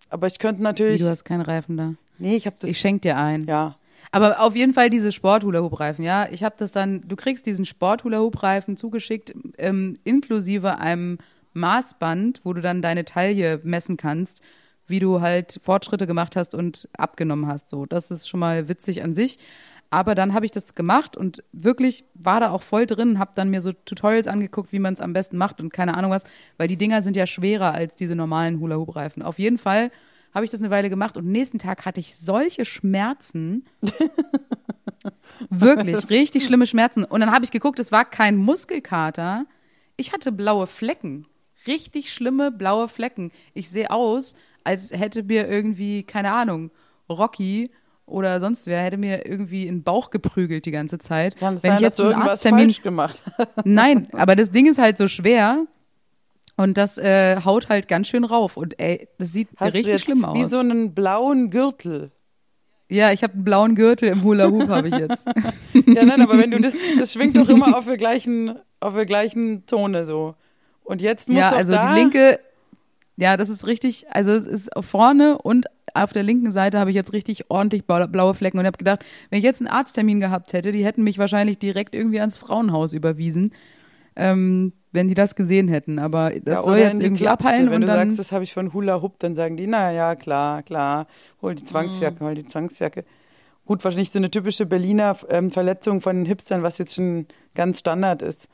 Aber 0.08 0.26
ich 0.26 0.38
könnte 0.38 0.60
Wie, 0.60 0.64
natürlich. 0.64 1.02
du 1.02 1.08
hast 1.08 1.24
keinen 1.24 1.42
Reifen 1.42 1.76
da. 1.76 1.94
nee, 2.18 2.34
ich 2.34 2.46
habe 2.46 2.56
das. 2.58 2.70
Ich 2.70 2.78
schenk 2.78 3.02
dir 3.02 3.16
einen. 3.18 3.46
ja. 3.46 3.76
Aber 4.10 4.40
auf 4.40 4.56
jeden 4.56 4.72
Fall 4.72 4.88
diese 4.88 5.12
Sport-Hula-Hoop-Reifen, 5.12 6.02
ja. 6.02 6.28
Ich 6.30 6.42
habe 6.42 6.54
das 6.58 6.72
dann, 6.72 7.02
du 7.06 7.14
kriegst 7.14 7.44
diesen 7.44 7.66
Sport-Hula-Hoop-Reifen 7.66 8.76
zugeschickt, 8.76 9.34
ähm, 9.58 9.94
inklusive 10.04 10.78
einem 10.78 11.18
Maßband, 11.58 12.40
wo 12.44 12.52
du 12.52 12.60
dann 12.60 12.82
deine 12.82 13.04
Taille 13.04 13.60
messen 13.62 13.96
kannst, 13.96 14.42
wie 14.86 15.00
du 15.00 15.20
halt 15.20 15.60
Fortschritte 15.62 16.06
gemacht 16.06 16.36
hast 16.36 16.54
und 16.54 16.88
abgenommen 16.96 17.46
hast. 17.46 17.68
So, 17.70 17.86
das 17.86 18.10
ist 18.10 18.28
schon 18.28 18.40
mal 18.40 18.68
witzig 18.68 19.02
an 19.02 19.12
sich. 19.12 19.38
Aber 19.90 20.14
dann 20.14 20.34
habe 20.34 20.44
ich 20.44 20.52
das 20.52 20.74
gemacht 20.74 21.16
und 21.16 21.42
wirklich 21.52 22.04
war 22.14 22.40
da 22.40 22.50
auch 22.50 22.60
voll 22.62 22.84
drin, 22.84 23.18
habe 23.18 23.32
dann 23.34 23.48
mir 23.48 23.62
so 23.62 23.72
Tutorials 23.72 24.26
angeguckt, 24.26 24.70
wie 24.72 24.78
man 24.78 24.92
es 24.92 25.00
am 25.00 25.14
besten 25.14 25.38
macht 25.38 25.60
und 25.62 25.72
keine 25.72 25.96
Ahnung 25.96 26.10
was, 26.10 26.24
weil 26.58 26.68
die 26.68 26.76
Dinger 26.76 27.00
sind 27.00 27.16
ja 27.16 27.26
schwerer 27.26 27.72
als 27.72 27.96
diese 27.96 28.14
normalen 28.14 28.60
Hula-Hoop-Reifen. 28.60 29.22
Auf 29.22 29.38
jeden 29.38 29.56
Fall 29.56 29.90
habe 30.34 30.44
ich 30.44 30.50
das 30.50 30.60
eine 30.60 30.70
Weile 30.70 30.90
gemacht 30.90 31.16
und 31.16 31.26
nächsten 31.26 31.58
Tag 31.58 31.86
hatte 31.86 32.00
ich 32.00 32.16
solche 32.16 32.66
Schmerzen. 32.66 33.64
Wirklich, 35.50 36.10
richtig 36.10 36.44
schlimme 36.44 36.66
Schmerzen. 36.66 37.04
Und 37.04 37.20
dann 37.20 37.32
habe 37.32 37.44
ich 37.44 37.50
geguckt, 37.50 37.78
es 37.78 37.90
war 37.90 38.04
kein 38.04 38.36
Muskelkater. 38.36 39.46
Ich 39.96 40.12
hatte 40.12 40.32
blaue 40.32 40.66
Flecken. 40.66 41.26
Richtig 41.68 42.12
schlimme 42.12 42.50
blaue 42.50 42.88
Flecken. 42.88 43.30
Ich 43.54 43.70
sehe 43.70 43.90
aus, 43.90 44.34
als 44.64 44.90
hätte 44.90 45.22
mir 45.22 45.46
irgendwie, 45.48 46.02
keine 46.02 46.32
Ahnung, 46.32 46.70
Rocky 47.08 47.70
oder 48.06 48.40
sonst 48.40 48.66
wer 48.66 48.82
hätte 48.82 48.96
mir 48.96 49.26
irgendwie 49.26 49.66
in 49.66 49.76
den 49.76 49.82
Bauch 49.82 50.10
geprügelt 50.10 50.64
die 50.66 50.70
ganze 50.70 50.98
Zeit. 50.98 51.36
Kann 51.36 51.54
es 51.54 51.62
Wenn 51.62 51.70
sein, 51.72 51.76
ich 51.76 51.82
jetzt 51.82 51.92
dass 51.92 51.96
du 51.98 52.02
einen 52.04 52.12
irgendwas 52.12 52.32
Arzttermin 52.32 52.70
falsch 52.70 52.82
gemacht? 52.82 53.22
Nein, 53.64 54.08
aber 54.12 54.34
das 54.34 54.50
Ding 54.50 54.66
ist 54.66 54.78
halt 54.78 54.98
so 54.98 55.06
schwer 55.08 55.66
und 56.56 56.76
das 56.78 56.98
äh, 56.98 57.40
haut 57.44 57.68
halt 57.68 57.86
ganz 57.86 58.08
schön 58.08 58.24
rauf 58.24 58.56
und 58.56 58.78
ey, 58.80 59.08
das 59.18 59.32
sieht 59.32 59.48
Hast 59.56 59.74
richtig 59.74 59.84
du 59.84 59.90
jetzt 59.92 60.04
schlimm 60.04 60.24
aus. 60.24 60.38
wie 60.38 60.44
so 60.44 60.58
einen 60.58 60.94
blauen 60.94 61.50
Gürtel? 61.50 62.10
ja, 62.90 63.12
ich 63.12 63.22
habe 63.22 63.34
einen 63.34 63.44
blauen 63.44 63.74
Gürtel 63.74 64.08
im 64.08 64.22
Hula 64.24 64.48
Hoop 64.48 64.68
habe 64.68 64.88
ich 64.88 64.94
jetzt. 64.96 65.26
Ja, 65.86 66.04
nein, 66.04 66.20
aber 66.22 66.38
wenn 66.38 66.50
du 66.50 66.58
das, 66.60 66.74
das 66.98 67.12
schwingt 67.12 67.36
doch 67.36 67.48
immer 67.48 67.76
auf 67.76 67.84
der 67.84 67.96
gleichen, 67.96 68.58
auf 68.80 68.94
der 68.94 69.06
gleichen 69.06 69.66
Zone 69.66 70.04
so. 70.06 70.34
Und 70.88 71.02
jetzt 71.02 71.28
musst 71.28 71.40
ja, 71.40 71.50
also 71.50 71.72
da, 71.74 71.92
die 71.94 72.00
linke, 72.00 72.40
ja, 73.16 73.36
das 73.36 73.48
ist 73.50 73.66
richtig, 73.66 74.06
also 74.10 74.32
es 74.32 74.46
ist 74.46 74.70
vorne 74.80 75.36
und 75.38 75.66
auf 75.94 76.12
der 76.12 76.22
linken 76.22 76.50
Seite 76.52 76.78
habe 76.78 76.90
ich 76.90 76.96
jetzt 76.96 77.12
richtig 77.12 77.50
ordentlich 77.50 77.84
blau- 77.84 78.06
blaue 78.06 78.34
Flecken 78.34 78.58
und 78.58 78.64
habe 78.66 78.78
gedacht, 78.78 79.04
wenn 79.30 79.38
ich 79.38 79.44
jetzt 79.44 79.60
einen 79.60 79.68
Arzttermin 79.68 80.20
gehabt 80.20 80.52
hätte, 80.52 80.72
die 80.72 80.84
hätten 80.84 81.02
mich 81.02 81.18
wahrscheinlich 81.18 81.58
direkt 81.58 81.94
irgendwie 81.94 82.20
ans 82.20 82.36
Frauenhaus 82.36 82.92
überwiesen, 82.94 83.52
ähm, 84.16 84.72
wenn 84.92 85.08
die 85.08 85.14
das 85.14 85.34
gesehen 85.34 85.68
hätten. 85.68 85.98
Aber 85.98 86.30
das 86.30 86.54
ja, 86.56 86.62
soll 86.62 86.78
jetzt 86.78 87.00
irgendwie 87.02 87.24
Klapse. 87.24 87.46
abheilen 87.46 87.66
Wenn 87.66 87.74
und 87.76 87.80
du 87.82 87.86
dann. 87.88 88.08
sagst, 88.08 88.18
das 88.18 88.32
habe 88.32 88.44
ich 88.44 88.54
von 88.54 88.72
Hula 88.72 89.02
Hoop, 89.02 89.18
dann 89.18 89.34
sagen 89.34 89.56
die, 89.56 89.66
na 89.66 89.92
ja, 89.92 90.14
klar, 90.14 90.62
klar, 90.62 91.06
hol 91.42 91.54
die 91.54 91.62
Mhm. 91.62 91.66
Zwangsjacke, 91.66 92.24
hol 92.24 92.34
die 92.34 92.46
Zwangsjacke. 92.46 93.04
Gut, 93.66 93.84
wahrscheinlich 93.84 94.10
so 94.10 94.18
eine 94.18 94.30
typische 94.30 94.64
Berliner 94.64 95.16
ähm, 95.28 95.50
Verletzung 95.50 96.00
von 96.00 96.16
den 96.16 96.24
Hipstern, 96.24 96.62
was 96.62 96.78
jetzt 96.78 96.94
schon 96.94 97.26
ganz 97.54 97.80
Standard 97.80 98.22
ist. 98.22 98.48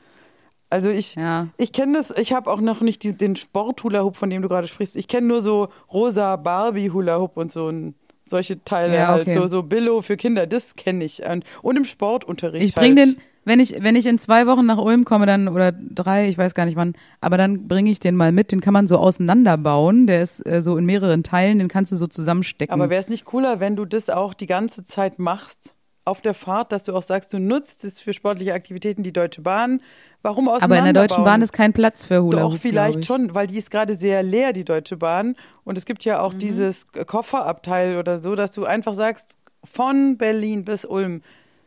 Also 0.69 0.89
ich, 0.89 1.15
Ja. 1.15 1.47
ich 1.57 1.71
kenne 1.73 1.93
das, 1.97 2.11
ich 2.17 2.33
habe 2.33 2.51
auch 2.51 2.59
noch 2.59 2.81
nicht 2.81 3.03
die, 3.03 3.15
den 3.15 3.35
Sport-Hula-Hoop, 3.35 4.15
von 4.15 4.29
dem 4.29 4.41
du 4.41 4.47
gerade 4.49 4.67
sprichst. 4.67 4.95
Ich 4.95 5.07
kenne 5.07 5.27
nur 5.27 5.39
so 5.41 5.69
rosa 5.93 6.35
Barbie-Hula-Hoop 6.35 7.37
und 7.37 7.51
so 7.51 7.69
ein, 7.69 7.95
solche 8.23 8.63
Teile 8.63 8.95
Ja, 8.95 9.07
halt, 9.09 9.21
okay. 9.27 9.33
so, 9.33 9.47
so 9.47 9.61
Billo 9.63 10.01
für 10.01 10.17
Kinder, 10.17 10.47
das 10.47 10.75
kenne 10.75 11.05
ich. 11.05 11.23
Und, 11.23 11.45
und 11.61 11.75
im 11.77 11.85
Sportunterricht 11.85 12.65
Ich 12.67 12.73
bringe 12.75 12.99
halt. 13.01 13.15
den, 13.15 13.21
wenn 13.47 13.59
ich, 13.59 13.75
wenn 13.83 13.95
ich 13.95 14.07
in 14.07 14.17
zwei 14.17 14.47
Wochen 14.47 14.65
nach 14.65 14.79
Ulm 14.79 15.05
komme, 15.05 15.27
dann, 15.27 15.47
oder 15.47 15.71
drei, 15.71 16.27
ich 16.27 16.35
weiß 16.37 16.55
gar 16.55 16.65
nicht 16.65 16.75
wann, 16.75 16.95
aber 17.21 17.37
dann 17.37 17.67
bringe 17.67 17.91
ich 17.91 17.99
den 17.99 18.15
mal 18.15 18.31
mit. 18.31 18.51
Den 18.51 18.59
kann 18.59 18.73
man 18.73 18.87
so 18.87 18.97
auseinanderbauen. 18.97 20.07
Der 20.07 20.23
ist 20.23 20.43
äh, 20.47 20.63
so 20.63 20.77
in 20.77 20.85
mehreren 20.85 21.21
Teilen, 21.21 21.59
den 21.59 21.67
kannst 21.67 21.91
du 21.91 21.95
so 21.95 22.07
zusammenstecken. 22.07 22.73
Aber 22.73 22.89
wäre 22.89 22.99
es 22.99 23.07
nicht 23.07 23.25
cooler, 23.25 23.59
wenn 23.59 23.75
du 23.75 23.85
das 23.85 24.09
auch 24.09 24.33
die 24.33 24.47
ganze 24.47 24.83
Zeit 24.83 25.19
machst? 25.19 25.75
Auf 26.07 26.21
der 26.21 26.35
Fahrt, 26.35 26.71
dass 26.71 26.83
du 26.83 26.95
auch 26.95 27.01
sagst, 27.01 27.33
du 27.33 27.39
nutzt 27.39 27.83
es 27.83 27.99
für 27.99 28.13
sportliche 28.13 28.53
Aktivitäten, 28.53 29.01
die 29.01 29.11
Deutsche 29.11 29.41
Bahn. 29.41 29.81
Warum 30.21 30.47
Aber 30.47 30.77
in 30.77 30.83
der 30.83 30.93
Deutschen 30.93 31.23
Bahn 31.23 31.41
auseinanderbauen? 31.41 31.41
ist 31.41 31.51
kein 31.53 31.73
Platz 31.73 32.03
für 32.03 32.21
Hula 32.21 32.41
Doch, 32.41 32.51
Hoop, 32.53 32.59
vielleicht 32.61 32.91
glaub 32.93 32.99
ich. 33.01 33.07
schon, 33.07 33.33
weil 33.33 33.47
die 33.47 33.57
ist 33.57 33.71
gerade 33.71 33.95
sehr 33.95 34.21
leer, 34.21 34.53
die 34.53 34.63
Deutsche 34.65 34.97
Bahn. 34.97 35.35
Und 35.63 35.79
es 35.79 35.85
gibt 35.85 36.05
ja 36.05 36.17
Mhm. 36.19 36.21
auch 36.23 36.33
dieses 36.35 36.85
Kofferabteil 36.91 37.97
oder 37.97 38.19
so, 38.19 38.35
dass 38.35 38.51
du 38.51 38.65
einfach 38.65 38.93
sagst, 38.93 39.39
von 39.63 40.17
Berlin 40.17 40.63
bis 40.63 40.85
Ulm, 40.85 41.23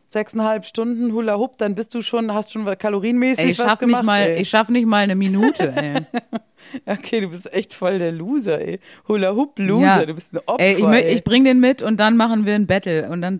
sechseinhalb 0.09 0.65
Stunden 0.65 1.13
Hula 1.13 1.37
Hoop, 1.37 1.57
dann 1.57 1.75
bist 1.75 1.93
du 1.93 2.01
schon, 2.01 2.33
hast 2.33 2.51
schon 2.51 2.65
kalorienmäßig 2.77 3.45
Ey, 3.45 3.51
ich 3.51 3.59
was 3.59 3.65
schaff 3.67 3.79
gemacht. 3.79 4.01
nicht 4.01 4.05
mal, 4.05 4.21
ey. 4.21 4.41
ich 4.41 4.49
schaff 4.49 4.69
nicht 4.69 4.85
mal 4.87 4.97
eine 5.03 5.15
Minute, 5.15 5.73
ey. 5.75 6.01
Okay, 6.85 7.21
du 7.21 7.29
bist 7.29 7.51
echt 7.53 7.73
voll 7.73 7.97
der 7.99 8.11
Loser, 8.11 8.59
ey. 8.59 8.79
Hula 9.07 9.33
Hoop 9.33 9.57
Loser, 9.57 9.85
Ja. 10.01 10.05
du 10.05 10.13
bist 10.13 10.33
ein 10.33 10.39
Opfer. 10.45 10.59
Ey, 10.63 10.73
ich, 10.75 10.83
ey. 10.83 11.13
ich 11.15 11.23
bring 11.23 11.43
den 11.45 11.59
mit 11.59 11.81
und 11.81 11.99
dann 11.99 12.17
machen 12.17 12.45
wir 12.45 12.53
ein 12.53 12.67
Battle. 12.67 13.09
Und 13.09 13.21
dann, 13.21 13.39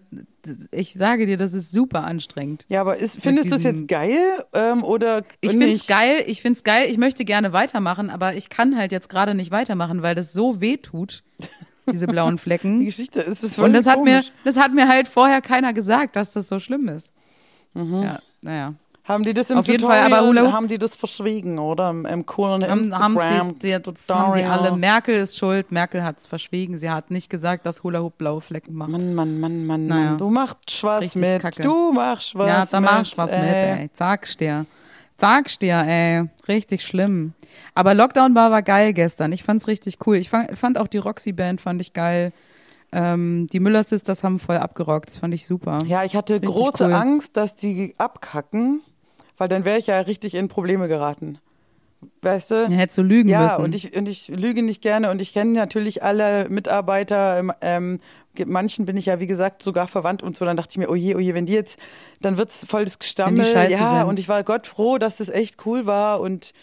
ich 0.71 0.93
sage 0.93 1.25
dir, 1.25 1.35
das 1.37 1.53
ist 1.53 1.71
super 1.71 2.05
anstrengend. 2.05 2.65
ja, 2.69 2.79
aber 2.81 2.97
ist, 2.97 3.21
findest 3.21 3.51
du 3.51 3.55
es 3.55 3.63
jetzt 3.63 3.87
geil 3.89 4.17
ähm, 4.53 4.83
oder 4.85 5.23
Ich 5.41 5.51
nicht? 5.51 5.67
find's 5.67 5.87
geil, 5.87 6.23
ich 6.27 6.41
find's 6.41 6.63
geil, 6.63 6.89
ich 6.89 6.97
möchte 6.97 7.25
gerne 7.25 7.51
weitermachen, 7.53 8.09
aber 8.09 8.35
ich 8.35 8.49
kann 8.49 8.77
halt 8.77 8.91
jetzt 8.93 9.09
gerade 9.09 9.35
nicht 9.35 9.51
weitermachen, 9.51 10.01
weil 10.01 10.15
das 10.15 10.31
so 10.33 10.59
weh 10.61 10.77
tut, 10.77 11.23
diese 11.91 12.07
blauen 12.07 12.35
Die 12.37 12.41
Flecken. 12.41 12.85
Geschichte 12.85 13.21
ist 13.21 13.43
es 13.43 13.57
Und 13.59 13.73
das 13.73 13.85
hat 13.87 14.03
mir, 14.03 14.21
das 14.43 14.57
hat 14.57 14.73
mir 14.73 14.87
halt 14.87 15.07
vorher 15.07 15.41
keiner 15.41 15.73
gesagt, 15.73 16.15
dass 16.15 16.33
das 16.33 16.47
so 16.47 16.59
schlimm 16.59 16.87
ist. 16.87 17.13
Mhm. 17.73 18.01
Ja, 18.03 18.19
naja. 18.41 18.73
Haben 19.03 19.23
die 19.23 19.33
das 19.33 19.49
im 19.49 19.57
Auf 19.57 19.65
jeden 19.65 19.79
Tutorial, 19.79 20.03
Fall, 20.11 20.19
aber 20.19 20.27
Hula 20.27 20.51
haben 20.51 20.67
die 20.67 20.77
das 20.77 20.93
verschwiegen, 20.93 21.57
oder? 21.57 21.89
Im, 21.89 22.05
im 22.05 22.27
coolen 22.27 22.61
Haben, 22.61 22.93
haben, 22.93 23.13
Instagram. 23.15 23.55
sie, 23.59 23.73
die, 23.75 23.81
das 23.81 24.07
haben 24.15 24.37
die 24.37 24.43
alle. 24.45 24.77
Merkel 24.77 25.15
ist 25.15 25.35
schuld. 25.35 25.71
Merkel 25.71 26.03
hat's 26.03 26.27
verschwiegen. 26.27 26.77
Sie 26.77 26.91
hat 26.91 27.09
nicht 27.09 27.27
gesagt, 27.27 27.65
dass 27.65 27.81
Hula 27.81 28.01
Hoop 28.01 28.19
blaue 28.19 28.39
Flecken 28.39 28.75
macht. 28.75 28.89
Mann, 28.91 29.15
Mann, 29.15 29.39
Mann, 29.39 29.65
Mann, 29.65 29.87
Naja. 29.87 30.15
Du 30.15 30.29
machst 30.29 30.83
was 30.83 31.01
Richtig 31.05 31.21
mit. 31.21 31.41
kacke. 31.41 31.63
Du 31.63 31.91
machst 31.91 32.35
was 32.35 32.47
ja, 32.47 32.65
da 32.67 32.79
mit. 32.81 32.91
machst 32.91 33.17
was 33.17 33.31
mit, 33.31 33.41
ey. 33.43 33.89
Sag's 33.95 34.37
dir. 34.37 34.67
Sag's 35.19 35.59
dir, 35.59 35.75
ey. 35.85 36.29
Richtig 36.47 36.83
schlimm. 36.83 37.33
Aber 37.75 37.93
Lockdown 37.93 38.35
war, 38.35 38.51
war 38.51 38.61
geil 38.61 38.93
gestern. 38.93 39.31
Ich 39.31 39.43
fand's 39.43 39.67
richtig 39.67 39.97
cool. 40.07 40.15
Ich 40.17 40.29
fand, 40.29 40.57
fand 40.57 40.77
auch 40.77 40.87
die 40.87 40.97
Roxy-Band 40.97 41.61
fand 41.61 41.81
ich 41.81 41.93
geil. 41.93 42.31
Ähm, 42.91 43.47
die 43.51 43.59
Müller 43.59 43.83
Sisters 43.83 44.23
haben 44.23 44.39
voll 44.39 44.57
abgerockt. 44.57 45.09
Das 45.09 45.17
fand 45.17 45.33
ich 45.33 45.45
super. 45.45 45.79
Ja, 45.85 46.03
ich 46.03 46.15
hatte 46.15 46.35
Richtig 46.35 46.49
große 46.49 46.85
cool. 46.85 46.93
Angst, 46.93 47.37
dass 47.37 47.55
die 47.55 47.93
abkacken, 47.97 48.81
weil 49.37 49.47
dann 49.49 49.65
wäre 49.65 49.77
ich 49.77 49.87
ja 49.87 49.99
richtig 49.99 50.35
in 50.35 50.47
Probleme 50.47 50.87
geraten. 50.87 51.37
Weißt 52.21 52.51
du? 52.51 52.55
Ja, 52.55 52.69
hättest 52.69 52.97
du 52.97 53.01
lügen 53.01 53.29
Ja, 53.29 53.43
müssen. 53.43 53.61
und 53.61 53.75
ich, 53.75 53.95
und 53.95 54.07
ich 54.07 54.29
lüge 54.29 54.63
nicht 54.63 54.81
gerne 54.81 55.11
und 55.11 55.21
ich 55.21 55.33
kenne 55.33 55.51
natürlich 55.51 56.01
alle 56.01 56.47
Mitarbeiter. 56.49 57.37
ähm, 57.37 57.51
Ähm, 57.61 57.99
manchen 58.45 58.85
bin 58.85 58.95
ich 58.97 59.07
ja, 59.07 59.19
wie 59.19 59.27
gesagt, 59.27 59.63
sogar 59.63 59.87
verwandt 59.87 60.23
und 60.23 60.37
so. 60.37 60.45
Dann 60.45 60.57
dachte 60.57 60.71
ich 60.71 60.77
mir, 60.77 60.89
oh 60.89 60.95
je, 60.95 61.15
oh 61.15 61.19
je, 61.19 61.33
wenn 61.33 61.45
die 61.45 61.53
jetzt, 61.53 61.79
dann 62.21 62.37
wird's 62.37 62.65
voll 62.65 62.85
das 62.85 62.99
Gestammel. 62.99 63.45
Ja, 63.71 63.99
sind. 63.99 64.07
und 64.09 64.19
ich 64.19 64.29
war 64.29 64.43
Gott 64.43 64.67
froh, 64.67 64.97
dass 64.97 65.17
das 65.17 65.29
echt 65.29 65.65
cool 65.65 65.85
war 65.85 66.21
und 66.21 66.53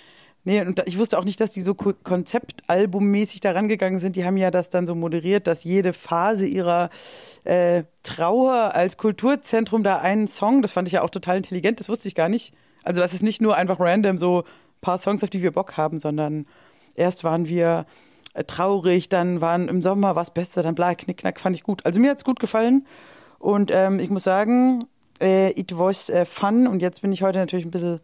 Nee, 0.48 0.60
und 0.60 0.80
ich 0.86 0.96
wusste 0.96 1.18
auch 1.18 1.24
nicht, 1.24 1.40
dass 1.40 1.50
die 1.50 1.60
so 1.60 1.74
ko- 1.74 1.94
konzeptalbummäßig 2.04 3.40
da 3.40 3.50
rangegangen 3.50 3.98
sind. 3.98 4.14
Die 4.14 4.24
haben 4.24 4.36
ja 4.36 4.52
das 4.52 4.70
dann 4.70 4.86
so 4.86 4.94
moderiert, 4.94 5.48
dass 5.48 5.64
jede 5.64 5.92
Phase 5.92 6.46
ihrer 6.46 6.90
äh, 7.42 7.82
Trauer 8.04 8.72
als 8.74 8.96
Kulturzentrum 8.96 9.82
da 9.82 9.98
einen 9.98 10.28
Song, 10.28 10.62
das 10.62 10.70
fand 10.70 10.86
ich 10.86 10.92
ja 10.92 11.02
auch 11.02 11.10
total 11.10 11.38
intelligent, 11.38 11.80
das 11.80 11.88
wusste 11.88 12.06
ich 12.06 12.14
gar 12.14 12.28
nicht. 12.28 12.54
Also, 12.84 13.00
das 13.00 13.12
ist 13.12 13.24
nicht 13.24 13.42
nur 13.42 13.56
einfach 13.56 13.80
random 13.80 14.18
so 14.18 14.42
ein 14.42 14.80
paar 14.80 14.98
Songs, 14.98 15.24
auf 15.24 15.30
die 15.30 15.42
wir 15.42 15.50
Bock 15.50 15.76
haben, 15.76 15.98
sondern 15.98 16.46
erst 16.94 17.24
waren 17.24 17.48
wir 17.48 17.84
traurig, 18.44 19.08
dann 19.08 19.40
waren 19.40 19.68
im 19.68 19.82
Sommer 19.82 20.16
was 20.16 20.32
Beste, 20.32 20.62
dann 20.62 20.74
bla, 20.74 20.94
knickknack, 20.94 21.40
fand 21.40 21.56
ich 21.56 21.62
gut. 21.62 21.84
Also, 21.84 22.00
mir 22.00 22.10
hat's 22.10 22.24
gut 22.24 22.40
gefallen. 22.40 22.86
Und 23.38 23.70
ähm, 23.72 23.98
ich 24.00 24.10
muss 24.10 24.24
sagen, 24.24 24.86
äh, 25.20 25.50
it 25.58 25.78
was 25.78 26.10
äh, 26.10 26.24
fun. 26.24 26.66
Und 26.66 26.80
jetzt 26.80 27.02
bin 27.02 27.12
ich 27.12 27.22
heute 27.22 27.38
natürlich 27.38 27.64
ein 27.64 27.70
bisschen 27.70 28.00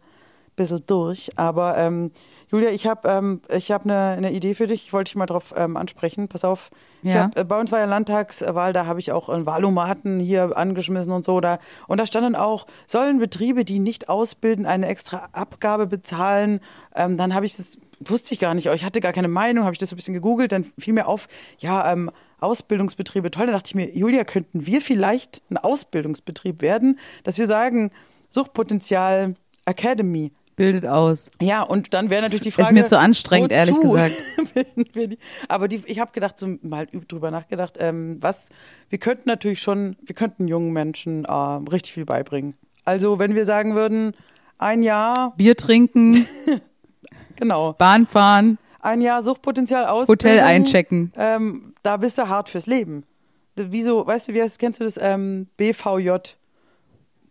bisschen 0.55 0.83
durch. 0.87 1.31
Aber 1.37 1.77
ähm, 1.77 2.11
Julia, 2.51 2.69
ich 2.69 2.85
habe 2.85 3.09
ähm, 3.09 3.41
ich 3.49 3.71
hab 3.71 3.83
eine, 3.83 4.09
eine 4.17 4.31
Idee 4.31 4.53
für 4.53 4.67
dich. 4.67 4.85
Ich 4.85 4.93
wollte 4.93 5.09
dich 5.09 5.15
mal 5.15 5.25
drauf 5.25 5.53
ähm, 5.57 5.75
ansprechen. 5.77 6.27
Pass 6.27 6.43
auf. 6.45 6.69
Ich 7.01 7.13
Ja. 7.13 7.23
hab, 7.23 7.37
äh, 7.37 7.43
bei 7.43 7.59
uns 7.59 7.71
war 7.71 7.79
ja 7.79 7.85
Landtagswahl, 7.85 8.73
da 8.73 8.85
habe 8.85 8.99
ich 8.99 9.11
auch 9.11 9.29
einen 9.29 9.45
Wahlomaten 9.45 10.19
hier 10.19 10.55
angeschmissen 10.55 11.11
und 11.11 11.25
so. 11.25 11.39
Da, 11.41 11.59
und 11.87 11.99
da 11.99 12.05
stand 12.05 12.25
dann 12.25 12.35
auch, 12.35 12.67
sollen 12.87 13.19
Betriebe, 13.19 13.65
die 13.65 13.79
nicht 13.79 14.09
ausbilden, 14.09 14.65
eine 14.65 14.87
extra 14.87 15.29
Abgabe 15.31 15.87
bezahlen? 15.87 16.59
Ähm, 16.95 17.17
dann 17.17 17.33
habe 17.33 17.45
ich 17.45 17.57
das, 17.57 17.77
wusste 17.99 18.33
ich 18.33 18.39
gar 18.39 18.53
nicht, 18.53 18.67
ich 18.67 18.85
hatte 18.85 19.01
gar 19.01 19.13
keine 19.13 19.27
Meinung, 19.27 19.63
habe 19.65 19.73
ich 19.73 19.79
das 19.79 19.89
so 19.89 19.95
ein 19.95 19.97
bisschen 19.97 20.13
gegoogelt, 20.13 20.51
dann 20.51 20.65
fiel 20.77 20.93
mir 20.93 21.07
auf, 21.07 21.27
ja, 21.57 21.91
ähm, 21.91 22.11
Ausbildungsbetriebe, 22.39 23.31
toll. 23.31 23.45
Da 23.47 23.53
dachte 23.53 23.67
ich 23.67 23.75
mir, 23.75 23.95
Julia, 23.95 24.25
könnten 24.25 24.65
wir 24.65 24.81
vielleicht 24.81 25.41
ein 25.49 25.57
Ausbildungsbetrieb 25.57 26.61
werden, 26.61 26.99
dass 27.23 27.37
wir 27.39 27.47
sagen, 27.47 27.89
Suchtpotenzial 28.29 29.35
Academy. 29.65 30.31
Bildet 30.55 30.85
aus. 30.85 31.31
Ja, 31.41 31.63
und 31.63 31.93
dann 31.93 32.09
wäre 32.09 32.21
natürlich 32.21 32.41
die 32.43 32.51
Frage. 32.51 32.67
Ist 32.67 32.73
mir 32.73 32.85
zu 32.85 32.99
anstrengend, 32.99 33.51
wozu 33.51 33.55
ehrlich 33.55 33.79
gesagt. 33.81 34.15
Aber 35.47 35.67
die, 35.67 35.81
ich 35.85 35.99
habe 35.99 36.11
gedacht, 36.11 36.37
so 36.37 36.47
mal 36.61 36.85
üb- 36.85 37.07
drüber 37.07 37.31
nachgedacht, 37.31 37.77
ähm, 37.79 38.17
was, 38.21 38.49
wir 38.89 38.99
könnten 38.99 39.27
natürlich 39.29 39.61
schon, 39.61 39.95
wir 40.01 40.13
könnten 40.15 40.47
jungen 40.47 40.71
Menschen 40.71 41.25
äh, 41.25 41.31
richtig 41.31 41.93
viel 41.93 42.05
beibringen. 42.05 42.53
Also, 42.85 43.17
wenn 43.19 43.33
wir 43.33 43.45
sagen 43.45 43.75
würden, 43.75 44.13
ein 44.57 44.83
Jahr, 44.83 45.33
Bier 45.37 45.55
trinken, 45.57 46.27
genau, 47.35 47.73
Bahn 47.73 48.05
fahren, 48.05 48.57
ein 48.79 49.01
Jahr 49.01 49.23
Suchtpotenzial 49.23 49.85
aus. 49.85 50.07
Hotel 50.07 50.39
einchecken. 50.41 51.13
Ähm, 51.17 51.73
da 51.83 51.97
bist 51.97 52.17
du 52.17 52.27
hart 52.27 52.49
fürs 52.49 52.67
Leben. 52.67 53.05
Wieso, 53.55 54.05
weißt 54.05 54.27
du, 54.29 54.33
wie 54.33 54.41
heißt, 54.41 54.59
kennst 54.59 54.79
du 54.79 54.83
das 54.83 54.97
ähm, 55.01 55.47
BVJ? 55.57 56.09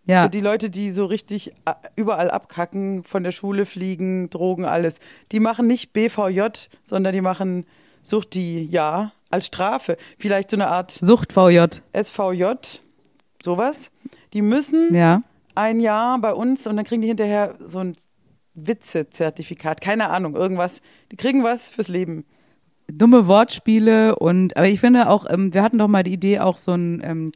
Ja. 0.04 0.26
Die 0.28 0.40
Leute, 0.40 0.68
die 0.68 0.90
so 0.90 1.06
richtig 1.06 1.52
äh, 1.64 1.74
überall 1.94 2.30
abkacken, 2.30 3.04
von 3.04 3.22
der 3.22 3.30
Schule 3.32 3.64
fliegen, 3.66 4.30
Drogen, 4.30 4.64
alles, 4.64 4.98
die 5.30 5.38
machen 5.40 5.66
nicht 5.68 5.92
BVJ, 5.92 6.42
sondern 6.84 7.12
die 7.14 7.20
machen 7.20 7.66
Sucht 8.04 8.34
die 8.34 8.66
ja 8.66 9.12
als 9.30 9.46
Strafe. 9.46 9.96
Vielleicht 10.18 10.50
so 10.50 10.56
eine 10.56 10.66
Art 10.66 10.90
Sucht 11.00 11.32
VJ. 11.32 11.66
SVJ, 11.96 12.44
sowas. 13.44 13.92
Die 14.32 14.42
müssen 14.42 14.92
Ja. 14.92 15.22
ein 15.54 15.78
Jahr 15.78 16.18
bei 16.20 16.32
uns 16.32 16.66
und 16.66 16.74
dann 16.76 16.84
kriegen 16.84 17.02
die 17.02 17.08
hinterher 17.08 17.54
so 17.64 17.78
ein 17.78 17.94
Witze-Zertifikat. 18.54 19.80
Keine 19.80 20.10
Ahnung, 20.10 20.34
irgendwas. 20.34 20.82
Die 21.10 21.16
kriegen 21.16 21.42
was 21.44 21.70
fürs 21.70 21.88
Leben. 21.88 22.24
Dumme 22.92 23.26
Wortspiele 23.26 24.16
und, 24.16 24.56
aber 24.56 24.68
ich 24.68 24.80
finde 24.80 25.08
auch, 25.08 25.24
ähm, 25.30 25.54
wir 25.54 25.62
hatten 25.62 25.78
doch 25.78 25.88
mal 25.88 26.02
die 26.02 26.12
Idee, 26.12 26.40
auch 26.40 26.58
so 26.58 26.72
ein 26.72 27.00
ähm, 27.04 27.32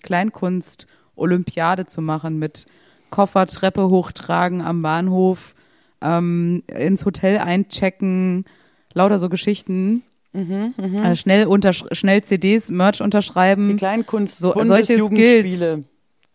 Kleinkunst-Olympiade 1.16 1.86
zu 1.86 2.02
machen 2.02 2.38
mit 2.38 2.66
Koffer, 3.10 3.46
Treppe 3.46 3.88
hochtragen 3.88 4.60
am 4.60 4.82
Bahnhof, 4.82 5.54
ähm, 6.02 6.62
ins 6.68 7.04
Hotel 7.06 7.38
einchecken, 7.38 8.44
lauter 8.92 9.18
so 9.18 9.28
Geschichten. 9.28 10.02
Äh, 10.34 11.16
schnell, 11.16 11.48
schnell 11.92 12.22
CDs, 12.22 12.70
Merch 12.70 12.98
Die 12.98 13.02
unterschreiben. 13.04 13.76
Kleinkunst, 13.78 14.38
So- 14.38 14.52
solche 14.52 14.98
Bundesjugendspiele, 14.98 15.80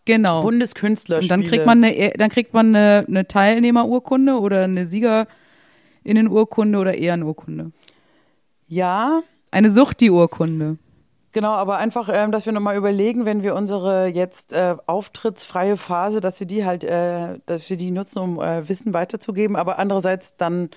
Genau. 0.05 0.41
Bundeskünstlerspiele. 0.41 1.21
Und 1.35 1.43
dann 1.43 1.47
kriegt 1.47 1.65
man 1.67 1.83
eine, 1.83 2.13
dann 2.17 2.29
kriegt 2.31 2.53
man 2.55 2.75
eine, 2.75 3.05
eine 3.07 3.27
Teilnehmerurkunde 3.27 4.39
oder 4.39 4.63
eine 4.63 4.87
Siegerinnenurkunde 4.87 6.79
oder 6.79 6.95
Ehrenurkunde. 6.95 7.71
Ja, 8.67 9.21
Eine 9.53 9.69
Suchti-Urkunde. 9.69 10.77
Genau, 11.33 11.51
aber 11.53 11.77
einfach, 11.77 12.09
ähm, 12.13 12.31
dass 12.31 12.45
wir 12.45 12.53
nochmal 12.53 12.75
überlegen, 12.75 13.25
wenn 13.25 13.41
wir 13.41 13.55
unsere 13.55 14.07
jetzt 14.07 14.51
äh, 14.53 14.75
auftrittsfreie 14.87 15.77
Phase, 15.77 16.19
dass 16.19 16.39
wir 16.39 16.47
die 16.47 16.65
halt, 16.65 16.83
äh, 16.83 17.39
dass 17.45 17.69
wir 17.69 17.77
die 17.77 17.91
nutzen, 17.91 18.19
um 18.19 18.39
äh, 18.41 18.67
Wissen 18.67 18.93
weiterzugeben, 18.93 19.55
aber 19.55 19.79
andererseits 19.79 20.35
dann 20.35 20.69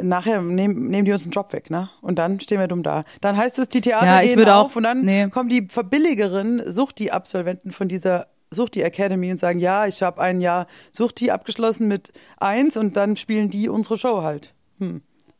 nachher 0.00 0.40
nehmen, 0.40 0.86
nehmen 0.86 1.04
die 1.06 1.12
uns 1.12 1.24
einen 1.24 1.32
Job 1.32 1.52
weg, 1.52 1.70
ne? 1.70 1.88
Und 2.02 2.20
dann 2.20 2.38
stehen 2.38 2.60
wir 2.60 2.68
dumm 2.68 2.84
da. 2.84 3.02
Dann 3.20 3.36
heißt 3.36 3.58
es, 3.58 3.68
die 3.68 3.80
Theater 3.80 4.06
Ja, 4.06 4.22
ich 4.22 4.28
gehen 4.28 4.38
würde 4.38 4.54
auch- 4.54 4.66
auf 4.66 4.76
und 4.76 4.84
dann 4.84 5.00
nee. 5.00 5.26
kommen 5.28 5.48
die 5.48 5.66
verbilligeren 5.68 6.62
Suchti-Absolventen 6.70 7.72
von 7.72 7.88
dieser 7.88 8.28
Suchti 8.50 8.82
Academy 8.82 9.30
und 9.32 9.38
sagen, 9.40 9.58
ja, 9.58 9.86
ich 9.86 10.02
habe 10.02 10.20
ein 10.20 10.40
Jahr 10.40 10.68
Suchti 10.92 11.30
abgeschlossen 11.30 11.88
mit 11.88 12.12
eins 12.38 12.76
und 12.76 12.96
dann 12.96 13.16
spielen 13.16 13.50
die 13.50 13.68
unsere 13.68 13.98
Show 13.98 14.22
halt. 14.22 14.54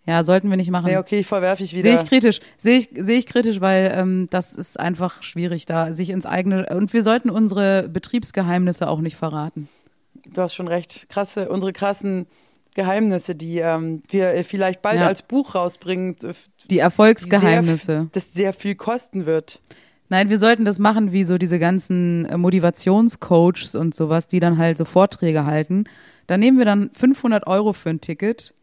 Ja, 0.09 0.25
sollten 0.25 0.49
wir 0.49 0.57
nicht 0.57 0.71
machen. 0.71 0.87
Nee, 0.87 0.97
okay, 0.97 1.23
verwerfe 1.23 1.62
ich 1.62 1.75
wieder. 1.75 1.83
Sehe 1.83 1.97
ich 1.97 2.05
kritisch. 2.07 2.40
Sehe 2.57 2.79
ich, 2.79 2.88
sehe 2.94 3.18
ich 3.18 3.27
kritisch, 3.27 3.61
weil 3.61 3.92
ähm, 3.94 4.27
das 4.31 4.55
ist 4.55 4.81
einfach 4.81 5.23
schwierig, 5.23 5.66
da 5.66 5.92
sich 5.92 6.09
ins 6.09 6.25
eigene. 6.25 6.66
Und 6.75 6.94
wir 6.94 7.03
sollten 7.03 7.29
unsere 7.29 7.90
Betriebsgeheimnisse 7.90 8.88
auch 8.88 9.01
nicht 9.01 9.16
verraten. 9.16 9.68
Du 10.33 10.40
hast 10.40 10.55
schon 10.55 10.66
recht. 10.66 11.11
Krasse, 11.11 11.51
unsere 11.51 11.75
krassen 11.75 12.27
Geheimnisse, 12.75 13.35
die 13.35 13.59
ähm, 13.59 14.03
wir 14.09 14.42
vielleicht 14.44 14.81
bald 14.81 14.99
Ja. 14.99 15.09
als 15.09 15.21
Buch 15.21 15.55
rausbringen, 15.55 16.16
äh, 16.23 16.33
Die 16.64 16.68
die 16.68 16.79
Erfolgsgeheimnisse. 16.79 17.85
Sehr, 17.85 18.07
das 18.12 18.33
sehr 18.33 18.55
viel 18.55 18.77
kosten 18.77 19.27
wird. 19.27 19.61
Nein, 20.09 20.31
wir 20.31 20.38
sollten 20.38 20.64
das 20.64 20.79
machen 20.79 21.12
wie 21.12 21.25
so 21.25 21.37
diese 21.37 21.59
ganzen 21.59 22.25
äh, 22.25 22.38
Motivationscoaches 22.38 23.75
und 23.75 23.94
sowas, 23.94 24.27
die 24.27 24.40
dann 24.40 24.57
halt 24.57 24.79
so 24.79 24.87
Vorträge 24.87 25.44
halten. 25.44 25.85
Da 26.27 26.38
nehmen 26.38 26.57
wir 26.57 26.64
dann 26.64 26.88
500 26.94 27.47
Euro 27.47 27.75
für 27.75 27.90
ein 27.90 28.01
Ticket. 28.01 28.55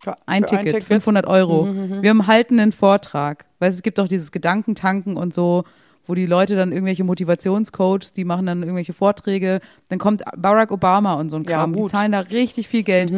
Für, 0.00 0.16
Ein 0.26 0.44
für 0.44 0.56
Ticket, 0.56 0.84
500 0.84 1.26
Euro. 1.26 1.64
Mhm, 1.66 2.02
Wir 2.02 2.10
haben 2.10 2.26
halten 2.26 2.60
einen 2.60 2.72
Vortrag. 2.72 3.44
Weißt, 3.58 3.76
es 3.76 3.82
gibt 3.82 3.98
auch 3.98 4.08
dieses 4.08 4.30
Gedankentanken 4.32 5.16
und 5.16 5.34
so, 5.34 5.64
wo 6.06 6.14
die 6.14 6.24
Leute 6.24 6.56
dann 6.56 6.72
irgendwelche 6.72 7.04
Motivationscoaches, 7.04 8.12
die 8.14 8.24
machen 8.24 8.46
dann 8.46 8.62
irgendwelche 8.62 8.92
Vorträge. 8.94 9.60
Dann 9.88 9.98
kommt 9.98 10.22
Barack 10.36 10.70
Obama 10.70 11.14
und 11.14 11.28
so 11.28 11.36
ein 11.36 11.42
Ja, 11.44 11.58
Kram. 11.58 11.72
die 11.72 11.78
gut. 11.80 11.88
Mhm, 11.92 11.96
zahlen 11.96 12.12
da 12.12 12.20
richtig 12.20 12.68
viel 12.68 12.82
Geld 12.82 13.12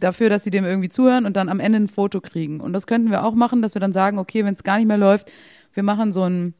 dafür, 0.00 0.30
dass 0.30 0.44
sie 0.44 0.50
dem 0.50 0.64
irgendwie 0.64 0.88
zuhören 0.88 1.26
und 1.26 1.36
dann 1.36 1.48
am 1.48 1.60
Ende 1.60 1.78
ein 1.78 1.88
Foto 1.88 2.20
kriegen. 2.20 2.60
Und 2.60 2.72
das 2.72 2.86
könnten 2.86 3.10
wir 3.10 3.24
auch 3.24 3.34
machen, 3.34 3.60
dass 3.60 3.74
wir 3.74 3.80
dann 3.80 3.92
sagen, 3.92 4.18
okay, 4.18 4.44
wenn 4.44 4.52
es 4.54 4.62
gar 4.62 4.78
nicht 4.78 4.86
mehr 4.86 4.96
läuft, 4.98 5.30
wir 5.74 5.82
machen 5.82 6.12
so 6.12 6.22
ein 6.24 6.54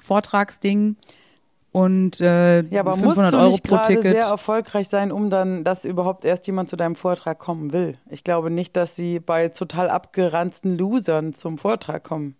Vortragsding 0.00 0.96
und 1.76 2.20
äh, 2.22 2.62
Ja, 2.70 2.80
aber 2.80 2.92
musst 2.96 3.20
500 3.20 3.32
du 3.32 3.36
Euro 3.36 3.48
nicht 3.50 3.64
pro 3.64 3.74
gerade 3.76 3.86
Ticket. 3.94 4.12
sehr 4.12 4.24
erfolgreich 4.24 4.88
sein, 4.88 5.12
um 5.12 5.28
dann, 5.28 5.62
dass 5.62 5.84
überhaupt 5.84 6.24
erst 6.24 6.46
jemand 6.46 6.70
zu 6.70 6.76
deinem 6.76 6.96
Vortrag 6.96 7.38
kommen 7.38 7.72
will? 7.74 7.94
Ich 8.08 8.24
glaube 8.24 8.50
nicht, 8.50 8.76
dass 8.76 8.96
sie 8.96 9.20
bei 9.20 9.48
total 9.48 9.90
abgeranzten 9.90 10.78
Losern 10.78 11.34
zum 11.34 11.58
Vortrag 11.58 12.02
kommen. 12.02 12.34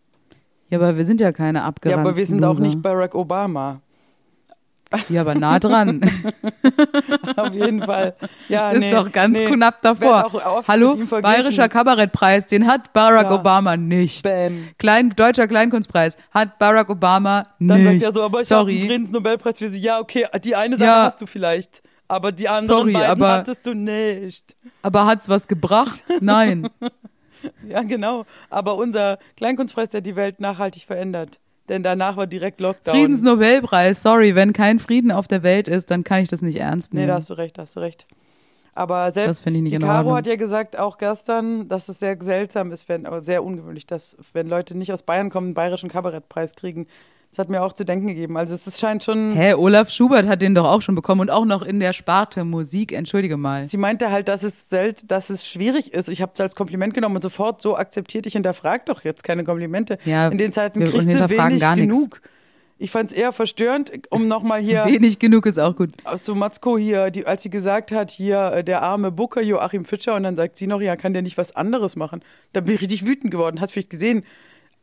Ja, 0.70 0.78
aber 0.78 0.96
wir 0.96 1.04
sind 1.04 1.20
ja 1.20 1.32
keine 1.32 1.58
Ja, 1.58 1.64
abgeranzten 1.66 2.06
aber 2.06 2.16
wir 2.16 2.26
sind 2.26 2.42
auch 2.44 2.48
Loser. 2.54 2.62
nicht 2.62 2.80
Barack 2.82 3.14
Obama. 3.14 3.82
Ja, 5.08 5.22
aber 5.22 5.34
nah 5.34 5.58
dran. 5.58 6.00
Auf 7.36 7.52
jeden 7.52 7.82
Fall. 7.82 8.14
Ja, 8.48 8.70
ist 8.70 8.80
nee, 8.80 8.90
doch 8.92 9.10
ganz 9.10 9.36
nee. 9.36 9.46
knapp 9.46 9.82
davor. 9.82 10.30
Hallo. 10.68 10.96
Bayerischer 10.96 11.68
Kabarettpreis, 11.68 12.46
den 12.46 12.66
hat 12.66 12.92
Barack 12.92 13.26
Ja. 13.30 13.34
Obama 13.34 13.76
nicht. 13.76 14.22
Bam. 14.22 14.68
Klein, 14.78 15.10
Deutscher 15.16 15.48
Kleinkunstpreis 15.48 16.16
hat 16.30 16.58
Barack 16.58 16.88
Obama 16.88 17.46
Dann 17.58 17.82
nicht. 17.82 18.02
sagt 18.02 18.04
er 18.04 18.14
so, 18.14 18.24
aber 18.24 18.42
ich 18.42 18.50
habe 18.52 18.62
Sorry. 18.70 18.86
Friedensnobelpreis 18.86 19.58
für 19.58 19.68
sie. 19.70 19.80
Ja, 19.80 19.98
okay, 20.00 20.26
die 20.44 20.54
eine 20.54 20.76
Sache 20.76 20.86
Ja. 20.88 21.02
hast 21.04 21.20
du 21.20 21.26
vielleicht, 21.26 21.82
aber 22.06 22.30
die 22.32 22.48
anderen 22.48 22.66
Sorry, 22.66 22.92
beiden 22.92 23.10
aber- 23.10 23.32
hattest 23.32 23.66
du 23.66 23.74
nicht. 23.74 24.56
Aber 24.82 25.06
hat's 25.06 25.28
was 25.28 25.48
gebracht? 25.48 26.02
Nein. 26.20 26.68
Ja, 27.68 27.82
genau. 27.82 28.24
Aber 28.50 28.76
unser 28.76 29.18
Kleinkunstpreis, 29.36 29.90
der 29.90 30.00
die 30.00 30.16
Welt 30.16 30.40
nachhaltig 30.40 30.84
verändert. 30.84 31.38
Denn 31.68 31.82
danach 31.82 32.16
war 32.16 32.26
direkt 32.26 32.60
Lockdown. 32.60 32.94
Friedensnobelpreis, 32.94 34.02
sorry, 34.02 34.34
wenn 34.34 34.52
kein 34.52 34.78
Frieden 34.78 35.10
auf 35.10 35.26
der 35.26 35.42
Welt 35.42 35.68
ist, 35.68 35.90
dann 35.90 36.04
kann 36.04 36.20
ich 36.22 36.28
das 36.28 36.42
nicht 36.42 36.58
ernst 36.58 36.94
Nee, 36.94 37.00
nehmen. 37.00 37.08
da 37.08 37.14
hast 37.16 37.30
du 37.30 37.34
recht, 37.34 37.58
da 37.58 37.62
hast 37.62 37.76
du 37.76 37.80
recht. 37.80 38.06
Aber 38.76 39.10
selbst 39.10 39.46
Das 39.46 39.52
ich 39.54 39.80
Caro 39.80 40.14
hat 40.14 40.26
ja 40.26 40.36
gesagt, 40.36 40.78
auch 40.78 40.98
gestern, 40.98 41.66
dass 41.66 41.88
es 41.88 41.98
sehr 41.98 42.18
seltsam 42.20 42.72
ist, 42.72 42.88
wenn, 42.90 43.06
aber 43.06 43.22
sehr 43.22 43.42
ungewöhnlich, 43.42 43.86
dass 43.86 44.16
wenn 44.34 44.48
Leute 44.48 44.76
nicht 44.76 44.92
aus 44.92 45.02
Bayern 45.02 45.30
kommen, 45.30 45.48
einen 45.48 45.54
bayerischen 45.54 45.88
Kabarettpreis 45.88 46.54
kriegen. 46.54 46.86
Das 47.36 47.44
hat 47.44 47.50
mir 47.50 47.62
auch 47.62 47.74
zu 47.74 47.84
denken 47.84 48.06
gegeben. 48.06 48.38
Also 48.38 48.54
es 48.54 48.80
scheint 48.80 49.04
schon. 49.04 49.32
Hä, 49.32 49.52
Olaf 49.52 49.90
Schubert 49.90 50.26
hat 50.26 50.40
den 50.40 50.54
doch 50.54 50.64
auch 50.64 50.80
schon 50.80 50.94
bekommen 50.94 51.20
und 51.20 51.28
auch 51.28 51.44
noch 51.44 51.60
in 51.60 51.80
der 51.80 51.92
Sparte 51.92 52.44
Musik, 52.44 52.92
entschuldige 52.92 53.36
mal. 53.36 53.66
Sie 53.66 53.76
meinte 53.76 54.10
halt, 54.10 54.28
dass 54.28 54.42
es 54.42 54.70
selt, 54.70 55.10
dass 55.10 55.28
es 55.28 55.46
schwierig 55.46 55.92
ist. 55.92 56.08
Ich 56.08 56.22
habe 56.22 56.32
es 56.32 56.40
als 56.40 56.54
Kompliment 56.54 56.94
genommen 56.94 57.16
und 57.16 57.20
sofort 57.20 57.60
so 57.60 57.76
akzeptiert. 57.76 58.24
Ich 58.24 58.32
hinterfrag 58.32 58.86
doch 58.86 59.04
jetzt 59.04 59.22
keine 59.22 59.44
Komplimente. 59.44 59.98
Ja, 60.06 60.28
In 60.28 60.38
den 60.38 60.50
Zeiten 60.50 60.80
wir 60.80 60.90
kriegst 60.90 61.08
du 61.08 61.28
wenig 61.28 61.60
genug. 61.74 62.22
Ich 62.78 62.90
fand 62.90 63.12
es 63.12 63.16
eher 63.18 63.34
verstörend, 63.34 63.92
um 64.08 64.28
nochmal 64.28 64.62
hier 64.62 64.84
Wenig 64.86 65.18
genug 65.18 65.44
ist 65.44 65.58
auch 65.58 65.76
gut. 65.76 65.90
aus 66.04 66.24
so 66.24 66.34
Matzko 66.34 66.78
hier, 66.78 67.10
die, 67.10 67.26
als 67.26 67.42
sie 67.42 67.50
gesagt 67.50 67.92
hat, 67.92 68.10
hier 68.10 68.52
äh, 68.52 68.64
der 68.64 68.82
arme 68.82 69.10
Booker 69.10 69.42
Joachim 69.42 69.84
Fischer 69.84 70.14
und 70.14 70.22
dann 70.22 70.36
sagt 70.36 70.56
sie 70.56 70.66
noch, 70.66 70.80
ja, 70.80 70.96
kann 70.96 71.12
der 71.12 71.20
nicht 71.20 71.36
was 71.36 71.54
anderes 71.54 71.96
machen? 71.96 72.22
Da 72.54 72.60
bin 72.62 72.74
ich 72.76 72.80
richtig 72.80 73.04
wütend 73.04 73.30
geworden. 73.30 73.60
Hast 73.60 73.72
du 73.72 73.74
vielleicht 73.74 73.90
gesehen? 73.90 74.24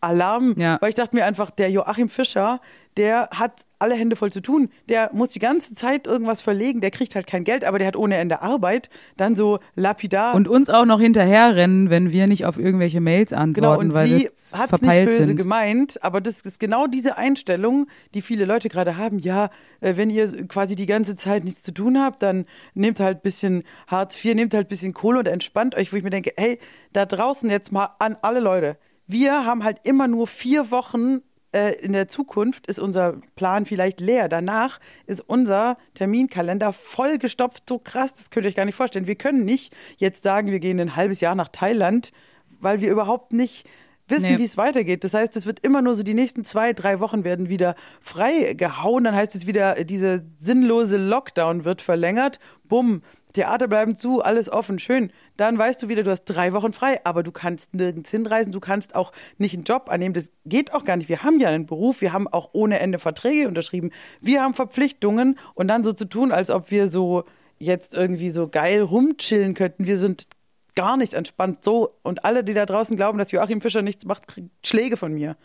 Alarm, 0.03 0.55
Ja. 0.57 0.77
weil 0.81 0.89
ich 0.89 0.95
dachte 0.95 1.15
mir 1.15 1.25
einfach, 1.25 1.49
der 1.51 1.71
Joachim 1.71 2.09
Fischer, 2.09 2.59
der 2.97 3.29
hat 3.31 3.65
alle 3.79 3.95
Hände 3.95 4.15
voll 4.15 4.31
zu 4.31 4.39
tun. 4.41 4.69
Der 4.87 5.09
muss 5.13 5.29
die 5.29 5.39
ganze 5.39 5.73
Zeit 5.73 6.05
irgendwas 6.05 6.41
verlegen, 6.41 6.79
der 6.79 6.91
kriegt 6.91 7.15
halt 7.15 7.25
kein 7.25 7.43
Geld, 7.43 7.63
aber 7.65 7.79
der 7.79 7.87
hat 7.87 7.95
ohne 7.95 8.17
Ende 8.17 8.41
Arbeit. 8.43 8.89
Dann 9.17 9.35
so 9.35 9.59
lapidar. 9.75 10.35
Und 10.35 10.47
uns 10.47 10.69
auch 10.69 10.85
noch 10.85 10.99
hinterherrennen, 10.99 11.89
wenn 11.89 12.11
wir 12.11 12.27
nicht 12.27 12.45
auf 12.45 12.57
irgendwelche 12.59 13.01
Mails 13.01 13.33
antworten, 13.33 13.53
Genau, 13.53 13.79
und 13.79 13.93
weil 13.93 14.07
sie 14.07 14.29
hat 14.55 14.71
es 14.71 14.81
nicht 14.81 15.05
böse 15.05 15.25
sind. 15.25 15.37
gemeint, 15.37 16.03
aber 16.03 16.21
das 16.21 16.41
ist 16.41 16.59
genau 16.59 16.85
diese 16.87 17.17
Einstellung, 17.17 17.87
die 18.13 18.21
viele 18.21 18.45
Leute 18.45 18.69
gerade 18.69 18.95
haben. 18.97 19.17
Ja, 19.19 19.49
äh, 19.81 19.95
wenn 19.97 20.09
ihr 20.11 20.47
quasi 20.47 20.75
die 20.75 20.85
ganze 20.85 21.15
Zeit 21.15 21.43
nichts 21.43 21.63
zu 21.63 21.73
tun 21.73 21.99
habt, 21.99 22.21
dann 22.21 22.45
nehmt 22.75 22.99
halt 22.99 23.17
ein 23.17 23.21
bisschen 23.21 23.63
Hartz 23.87 24.23
IV, 24.23 24.35
nehmt 24.35 24.53
halt 24.53 24.67
ein 24.67 24.69
bisschen 24.69 24.93
Kohle 24.93 25.19
und 25.19 25.27
entspannt 25.27 25.75
euch, 25.75 25.91
wo 25.91 25.97
ich 25.97 26.03
mir 26.03 26.09
denke, 26.11 26.31
hey, 26.37 26.59
da 26.93 27.05
draußen 27.05 27.49
jetzt 27.49 27.71
mal 27.71 27.89
an 27.99 28.17
alle 28.21 28.39
Leute. 28.39 28.77
Wir 29.07 29.45
haben 29.45 29.63
halt 29.63 29.79
immer 29.83 30.07
nur 30.07 30.27
vier 30.27 30.71
Wochen 30.71 31.21
äh, 31.53 31.73
in 31.81 31.93
der 31.93 32.07
Zukunft 32.07 32.67
ist 32.67 32.79
unser 32.79 33.17
Plan 33.35 33.65
vielleicht 33.65 33.99
leer. 33.99 34.27
Danach 34.27 34.79
ist 35.05 35.21
unser 35.21 35.77
Terminkalender 35.93 36.73
voll 36.73 37.17
gestopft, 37.19 37.63
so 37.69 37.79
krass, 37.79 38.13
das 38.13 38.29
könnt 38.31 38.45
ihr 38.45 38.49
euch 38.49 38.55
gar 38.55 38.65
nicht 38.65 38.75
vorstellen. 38.75 39.07
Wir 39.07 39.15
können 39.15 39.45
nicht 39.45 39.75
jetzt 39.97 40.23
sagen, 40.23 40.51
wir 40.51 40.59
gehen 40.59 40.79
ein 40.79 40.95
halbes 40.95 41.21
Jahr 41.21 41.35
nach 41.35 41.49
Thailand, 41.49 42.11
weil 42.59 42.81
wir 42.81 42.91
überhaupt 42.91 43.33
nicht 43.33 43.67
wissen, 44.07 44.31
Nee. 44.31 44.37
wie 44.39 44.43
es 44.45 44.57
weitergeht. 44.57 45.03
Das 45.03 45.13
heißt, 45.13 45.35
es 45.35 45.45
wird 45.45 45.59
immer 45.59 45.81
nur 45.81 45.95
so, 45.95 46.03
die 46.03 46.13
nächsten 46.13 46.43
zwei, 46.43 46.73
drei 46.73 46.99
Wochen 46.99 47.23
werden 47.23 47.49
wieder 47.49 47.75
frei 48.01 48.53
gehauen. 48.53 49.03
Dann 49.03 49.15
heißt 49.15 49.35
es 49.35 49.45
wieder, 49.47 49.83
dieser 49.83 50.21
sinnlose 50.39 50.97
Lockdown 50.97 51.65
wird 51.65 51.81
verlängert. 51.81 52.39
Bumm, 52.63 53.01
Theater 53.33 53.67
bleiben 53.67 53.95
zu, 53.95 54.21
alles 54.21 54.51
offen, 54.51 54.77
schön. 54.79 55.11
Dann 55.37 55.57
weißt 55.57 55.81
du 55.81 55.89
wieder, 55.89 56.03
du 56.03 56.11
hast 56.11 56.25
drei 56.25 56.53
Wochen 56.53 56.71
frei, 56.71 57.01
aber 57.03 57.23
du 57.23 57.31
kannst 57.31 57.73
nirgends 57.73 58.11
hinreisen, 58.11 58.51
du 58.51 58.59
kannst 58.59 58.95
auch 58.95 59.11
nicht 59.37 59.55
einen 59.55 59.63
Job 59.63 59.89
annehmen. 59.89 60.13
Das 60.13 60.31
geht 60.45 60.73
auch 60.73 60.83
gar 60.83 60.97
nicht. 60.97 61.09
Wir 61.09 61.23
haben 61.23 61.39
ja 61.39 61.49
einen 61.49 61.65
Beruf, 61.65 62.01
wir 62.01 62.13
haben 62.13 62.27
auch 62.27 62.51
ohne 62.53 62.79
Ende 62.79 62.99
Verträge 62.99 63.47
unterschrieben. 63.47 63.91
Wir 64.21 64.41
haben 64.43 64.53
Verpflichtungen 64.53 65.39
und 65.55 65.67
dann 65.67 65.83
so 65.83 65.93
zu 65.93 66.05
tun, 66.05 66.31
als 66.31 66.51
ob 66.51 66.69
wir 66.69 66.87
so 66.87 67.23
jetzt 67.57 67.95
irgendwie 67.95 68.29
so 68.29 68.47
geil 68.47 68.81
rumchillen 68.81 69.55
könnten. 69.55 69.85
Wir 69.85 69.97
sind 69.97 70.27
gar 70.75 70.97
nicht 70.97 71.13
entspannt 71.13 71.63
so. 71.63 71.95
Und 72.03 72.25
alle, 72.25 72.43
die 72.43 72.53
da 72.53 72.65
draußen 72.65 72.95
glauben, 72.95 73.17
dass 73.17 73.31
Joachim 73.31 73.61
Fischer 73.61 73.81
nichts 73.81 74.05
macht, 74.05 74.27
kriegen 74.27 74.51
Schläge 74.63 74.97
von 74.97 75.13
mir. 75.13 75.37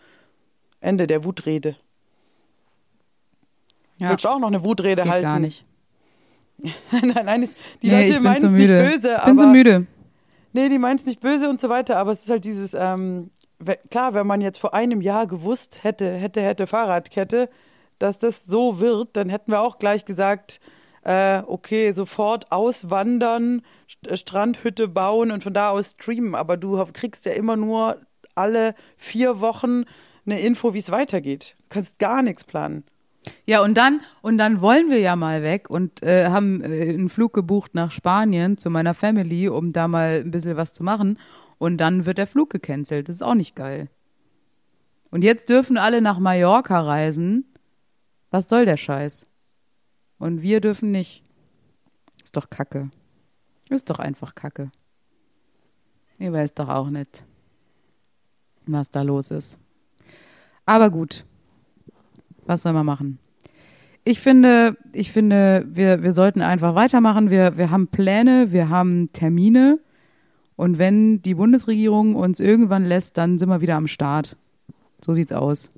Ende 0.81 1.07
der 1.07 1.25
Wutrede. 1.25 1.77
Ja, 3.99 4.11
Willst 4.11 4.25
du 4.25 4.29
auch 4.29 4.39
noch 4.39 4.49
eine 4.49 4.59
das 4.59 4.67
Wutrede 4.67 5.03
geht 5.03 5.11
halten? 5.11 5.25
gar 5.25 5.39
nicht. 5.39 5.65
nein, 6.93 7.13
nein, 7.25 7.43
ist- 7.43 7.57
die 7.83 7.89
nee, 7.89 8.05
ich 8.05 8.09
Leute 8.11 8.15
bin 8.15 8.23
meinen 8.25 8.37
es 8.47 8.53
nicht 8.53 8.69
müde. 8.69 8.83
böse, 8.85 9.09
bin 9.09 9.17
aber 9.17 9.39
so 9.39 9.47
müde. 9.47 9.87
nee, 10.53 10.69
die 10.69 10.79
meinen 10.79 10.99
es 10.99 11.07
nicht 11.07 11.21
böse 11.21 11.49
und 11.49 11.61
so 11.61 11.69
weiter, 11.69 11.97
aber 11.99 12.13
es 12.13 12.23
ist 12.23 12.31
halt 12.31 12.45
dieses, 12.45 12.75
ähm, 12.75 13.31
klar, 13.91 14.15
wenn 14.15 14.27
man 14.27 14.41
jetzt 14.41 14.59
vor 14.59 14.75
einem 14.75 15.01
Jahr 15.01 15.27
gewusst 15.27 15.85
hätte, 15.85 16.11
hätte, 16.13 16.41
hätte 16.43 16.67
Fahrradkette, 16.67 17.49
dass 17.99 18.19
das 18.19 18.45
so 18.47 18.81
wird, 18.81 19.11
dann 19.17 19.29
hätten 19.29 19.51
wir 19.53 19.61
auch 19.61 19.79
gleich 19.79 20.05
gesagt, 20.05 20.61
äh, 21.05 21.43
okay, 21.47 21.93
sofort 21.93 22.51
auswandern, 22.53 23.63
St 23.91 24.07
äh, 24.09 24.17
Strandhütte 24.17 24.89
bauen 24.89 25.31
und 25.31 25.43
von 25.43 25.55
da 25.55 25.71
aus 25.71 25.91
streamen. 25.93 26.35
Aber 26.35 26.57
du 26.57 26.85
kriegst 26.93 27.25
ja 27.25 27.33
immer 27.33 27.57
nur 27.57 28.01
alle 28.35 28.75
vier 28.97 29.41
Wochen 29.41 29.85
eine 30.27 30.41
Info, 30.41 30.75
wie 30.75 30.79
es 30.79 30.91
weitergeht. 30.91 31.57
Du 31.61 31.65
kannst 31.71 31.99
gar 31.99 32.23
nichts 32.23 32.45
planen. 32.45 32.85
Ja, 33.47 33.63
und 33.63 33.77
dann, 33.77 34.01
und 34.21 34.39
dann 34.39 34.61
wollen 34.61 34.91
wir 34.91 35.01
ja 35.01 35.17
mal 35.17 35.43
weg 35.43 35.71
und 35.71 36.03
äh, 36.03 36.27
haben 36.27 36.63
äh, 36.63 36.91
einen 36.91 37.09
Flug 37.09 37.33
gebucht 37.33 37.75
nach 37.75 37.91
Spanien 37.91 38.59
zu 38.59 38.71
meiner 38.71 38.95
Family, 38.95 39.49
um 39.49 39.73
da 39.73 39.89
mal 39.89 40.21
ein 40.25 40.31
bisschen 40.31 40.57
was 40.57 40.75
zu 40.75 40.83
machen. 40.83 41.19
Und 41.59 41.79
dann 41.79 42.07
wird 42.07 42.19
der 42.19 42.27
Flug 42.27 42.51
gecancelt. 42.51 43.09
Das 43.09 43.17
ist 43.17 43.23
auch 43.23 43.35
nicht 43.35 43.57
geil. 43.57 43.89
Und 45.11 45.25
jetzt 45.25 45.49
dürfen 45.49 45.79
alle 45.79 46.03
nach 46.03 46.19
Mallorca 46.19 46.81
reisen. 46.81 47.47
Was 48.31 48.49
soll 48.49 48.67
der 48.67 48.77
Scheiß? 48.77 49.27
Und 50.19 50.43
wir 50.43 50.61
dürfen 50.61 50.91
nicht. 50.91 51.25
Ist 52.23 52.37
doch 52.37 52.51
Kacke. 52.51 52.91
Ist 53.71 53.91
doch 53.91 53.99
einfach 53.99 54.35
Kacke. 54.35 54.71
Ihr 56.19 56.33
weiß 56.33 56.55
doch 56.55 56.69
auch 56.69 56.91
nicht, 56.91 57.25
was 58.67 58.91
da 58.91 59.03
los 59.03 59.31
ist. 59.31 59.59
Aber 60.67 60.91
gut. 60.91 61.25
Was 62.49 62.63
soll 62.63 62.73
man 62.73 62.87
machen? 62.87 63.19
Ich 64.05 64.21
finde, 64.21 64.77
ich 64.95 65.13
finde, 65.13 65.67
wir, 65.69 66.03
wir 66.03 66.13
sollten 66.13 66.41
einfach 66.41 66.75
weitermachen. 66.75 67.31
Wir, 67.31 67.59
wir 67.59 67.71
haben 67.71 67.89
Pläne, 67.89 68.53
wir 68.53 68.71
haben 68.71 69.13
Termine. 69.13 69.79
Und 70.57 70.79
wenn 70.79 71.21
die 71.21 71.35
Bundesregierung 71.35 72.17
uns 72.17 72.41
irgendwann 72.41 72.87
lässt, 72.87 73.19
dann 73.19 73.39
sind 73.39 73.51
wir 73.51 73.61
wieder 73.61 73.77
am 73.77 73.87
Start. 73.87 74.37
So 75.05 75.13
sieht's 75.13 75.31
aus. 75.33 75.69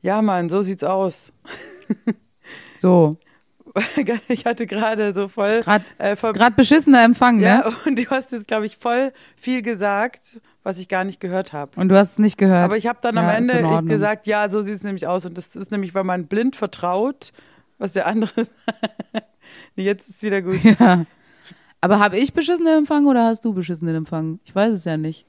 Ja, 0.00 0.22
Mann, 0.22 0.48
so 0.48 0.62
sieht's 0.62 0.84
aus. 0.84 1.32
So. 2.76 3.18
Ich 4.28 4.46
hatte 4.46 4.66
gerade 4.66 5.12
so 5.14 5.28
voll. 5.28 5.50
Ist 5.50 5.64
gerade 5.64 5.84
äh, 5.98 6.16
grad 6.16 6.56
beschissener 6.56 7.04
Empfang, 7.04 7.40
Ja, 7.40 7.58
ne? 7.58 7.74
und 7.86 7.98
du 7.98 8.06
hast 8.10 8.32
jetzt, 8.32 8.48
glaube 8.48 8.66
ich, 8.66 8.76
voll 8.76 9.12
viel 9.36 9.62
gesagt, 9.62 10.40
was 10.68 10.78
ich 10.78 10.88
gar 10.88 11.02
nicht 11.04 11.18
gehört 11.18 11.54
habe. 11.54 11.80
Und 11.80 11.88
du 11.88 11.96
hast 11.96 12.12
es 12.12 12.18
nicht 12.18 12.36
gehört. 12.36 12.62
Aber 12.62 12.76
ich 12.76 12.86
habe 12.86 12.98
dann 13.00 13.16
am 13.16 13.24
Ja, 13.24 13.32
ist 13.32 13.48
Ende 13.48 13.84
gesagt, 13.84 14.26
ja, 14.26 14.50
so 14.50 14.60
sieht 14.60 14.74
es 14.74 14.84
nämlich 14.84 15.06
aus. 15.06 15.24
Und 15.24 15.38
das 15.38 15.56
ist 15.56 15.72
nämlich, 15.72 15.94
weil 15.94 16.04
man 16.04 16.26
blind 16.26 16.56
vertraut, 16.56 17.32
was 17.78 17.94
der 17.94 18.06
andere. 18.06 18.46
Nee, 19.76 19.84
jetzt 19.84 20.10
ist 20.10 20.22
wieder 20.22 20.42
gut. 20.42 20.62
Ja. 20.62 21.06
Aber 21.80 21.98
habe 22.00 22.18
ich 22.18 22.34
beschissenen 22.34 22.78
Empfang 22.78 23.06
oder 23.06 23.24
hast 23.24 23.46
du 23.46 23.54
beschissenen 23.54 23.94
Empfang? 23.94 24.40
Ich 24.44 24.54
weiß 24.54 24.74
es 24.74 24.84
ja 24.84 24.98
nicht. 24.98 25.26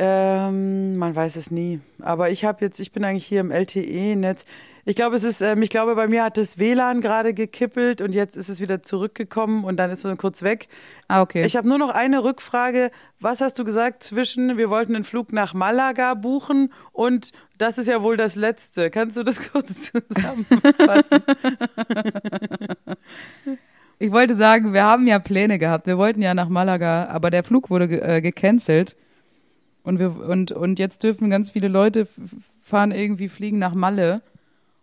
Ähm, 0.00 0.96
man 0.96 1.16
weiß 1.16 1.34
es 1.34 1.50
nie. 1.50 1.80
Aber 2.00 2.30
ich 2.30 2.44
habe 2.44 2.64
jetzt, 2.64 2.78
ich 2.78 2.92
bin 2.92 3.04
eigentlich 3.04 3.26
hier 3.26 3.40
im 3.40 3.50
LTE-Netz. 3.50 4.44
Ich 4.84 4.94
glaube, 4.94 5.16
es 5.16 5.24
ist, 5.24 5.42
ähm, 5.42 5.60
ich 5.60 5.70
glaube, 5.70 5.96
bei 5.96 6.06
mir 6.06 6.22
hat 6.22 6.38
das 6.38 6.56
WLAN 6.56 7.00
gerade 7.00 7.34
gekippelt 7.34 8.00
und 8.00 8.14
jetzt 8.14 8.36
ist 8.36 8.48
es 8.48 8.60
wieder 8.60 8.80
zurückgekommen 8.80 9.64
und 9.64 9.76
dann 9.76 9.90
ist 9.90 10.04
es 10.04 10.18
kurz 10.18 10.42
weg. 10.42 10.68
Ah, 11.08 11.20
okay. 11.20 11.44
Ich 11.44 11.56
habe 11.56 11.68
nur 11.68 11.78
noch 11.78 11.90
eine 11.90 12.22
Rückfrage. 12.22 12.90
Was 13.18 13.40
hast 13.40 13.58
du 13.58 13.64
gesagt 13.64 14.04
zwischen, 14.04 14.56
wir 14.56 14.70
wollten 14.70 14.94
einen 14.94 15.04
Flug 15.04 15.32
nach 15.32 15.52
Malaga 15.52 16.14
buchen 16.14 16.72
und 16.92 17.32
das 17.58 17.76
ist 17.76 17.88
ja 17.88 18.02
wohl 18.02 18.16
das 18.16 18.36
Letzte. 18.36 18.90
Kannst 18.90 19.16
du 19.16 19.24
das 19.24 19.50
kurz 19.52 19.90
zusammenfassen? 19.92 21.22
Ich 23.98 24.12
wollte 24.12 24.36
sagen, 24.36 24.72
wir 24.72 24.84
haben 24.84 25.08
ja 25.08 25.18
Pläne 25.18 25.58
gehabt. 25.58 25.88
Wir 25.88 25.98
wollten 25.98 26.22
ja 26.22 26.32
nach 26.32 26.48
Malaga, 26.48 27.06
aber 27.06 27.30
der 27.30 27.42
Flug 27.42 27.68
wurde 27.68 27.88
ge 27.88 27.98
äh, 27.98 28.20
gecancelt. 28.22 28.96
Und, 29.88 29.98
wir, 29.98 30.20
und, 30.20 30.52
und 30.52 30.78
jetzt 30.78 31.02
dürfen 31.02 31.30
ganz 31.30 31.48
viele 31.48 31.68
Leute 31.68 32.06
fahren 32.60 32.92
irgendwie 32.92 33.28
fliegen 33.28 33.58
nach 33.58 33.72
Malle 33.72 34.20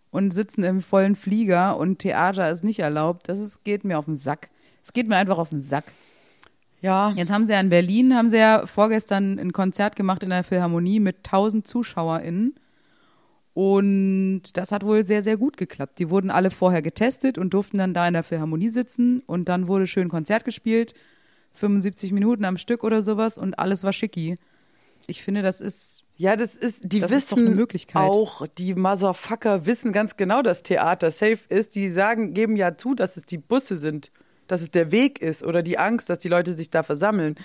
und 0.09 0.33
sitzen 0.33 0.63
im 0.63 0.81
vollen 0.81 1.15
Flieger 1.15 1.77
und 1.77 1.99
Theater 1.99 2.49
ist 2.49 2.63
nicht 2.63 2.79
erlaubt. 2.79 3.29
Das 3.29 3.39
ist, 3.39 3.63
geht 3.63 3.83
mir 3.83 3.99
auf 3.99 4.05
den 4.05 4.15
Sack. 4.15 4.49
Es 4.81 4.93
geht 4.93 5.07
mir 5.07 5.17
einfach 5.17 5.37
auf 5.37 5.49
den 5.49 5.59
Sack. 5.59 5.83
ja, 6.81 7.11
Jetzt 7.11 7.31
haben 7.31 7.45
sie 7.45 7.53
ja 7.53 7.59
in 7.59 7.69
Berlin, 7.69 8.15
haben 8.15 8.29
sie 8.29 8.39
ja 8.39 8.65
vorgestern 8.65 9.37
ein 9.37 9.53
Konzert 9.53 9.95
gemacht 9.95 10.23
in 10.23 10.31
der 10.31 10.43
Philharmonie 10.43 10.99
mit 10.99 11.17
1000 11.17 11.67
ZuschauerInnen. 11.67 12.55
Und 13.53 14.41
das 14.53 14.71
hat 14.71 14.83
wohl 14.83 15.05
sehr, 15.05 15.21
sehr 15.21 15.37
gut 15.37 15.55
geklappt. 15.55 15.99
Die 15.99 16.09
wurden 16.09 16.31
alle 16.31 16.49
vorher 16.49 16.81
getestet 16.81 17.37
und 17.37 17.53
durften 17.53 17.77
dann 17.77 17.93
da 17.93 18.07
in 18.07 18.15
der 18.15 18.23
Philharmonie 18.23 18.69
sitzen. 18.69 19.21
Und 19.27 19.49
dann 19.49 19.67
wurde 19.67 19.85
schön 19.85 20.09
Konzert 20.09 20.45
gespielt. 20.45 20.95
75 21.53 22.11
Minuten 22.11 22.43
am 22.43 22.57
Stück 22.57 22.83
oder 22.83 23.03
sowas 23.03 23.37
und 23.37 23.59
alles 23.59 23.83
war 23.83 23.93
schicki. 23.93 24.37
Ich 25.07 25.23
finde, 25.23 25.41
das 25.41 25.61
ist 25.61 26.05
ja, 26.17 26.35
das 26.35 26.55
ist, 26.55 26.79
die 26.83 26.99
Das 26.99 27.11
ist 27.11 27.31
doch 27.31 27.37
wissen 27.37 27.47
eine 27.47 27.55
Möglichkeit. 27.55 28.01
auch, 28.01 28.47
die 28.57 28.73
Motherfucker 28.73 29.65
wissen 29.65 29.91
ganz 29.91 30.15
genau, 30.15 30.41
dass 30.41 30.63
Theater 30.63 31.11
safe 31.11 31.39
ist. 31.49 31.75
Die 31.75 31.89
sagen, 31.89 32.33
geben 32.33 32.55
ja 32.55 32.77
zu, 32.77 32.95
dass 32.95 33.17
es 33.17 33.25
die 33.25 33.37
Busse 33.37 33.77
sind, 33.77 34.11
dass 34.47 34.61
es 34.61 34.71
der 34.71 34.91
Weg 34.91 35.21
ist 35.21 35.43
oder 35.43 35.61
die 35.61 35.77
Angst, 35.77 36.09
dass 36.09 36.19
die 36.19 36.29
Leute 36.29 36.53
sich 36.53 36.69
da 36.69 36.83
versammeln. 36.83 37.35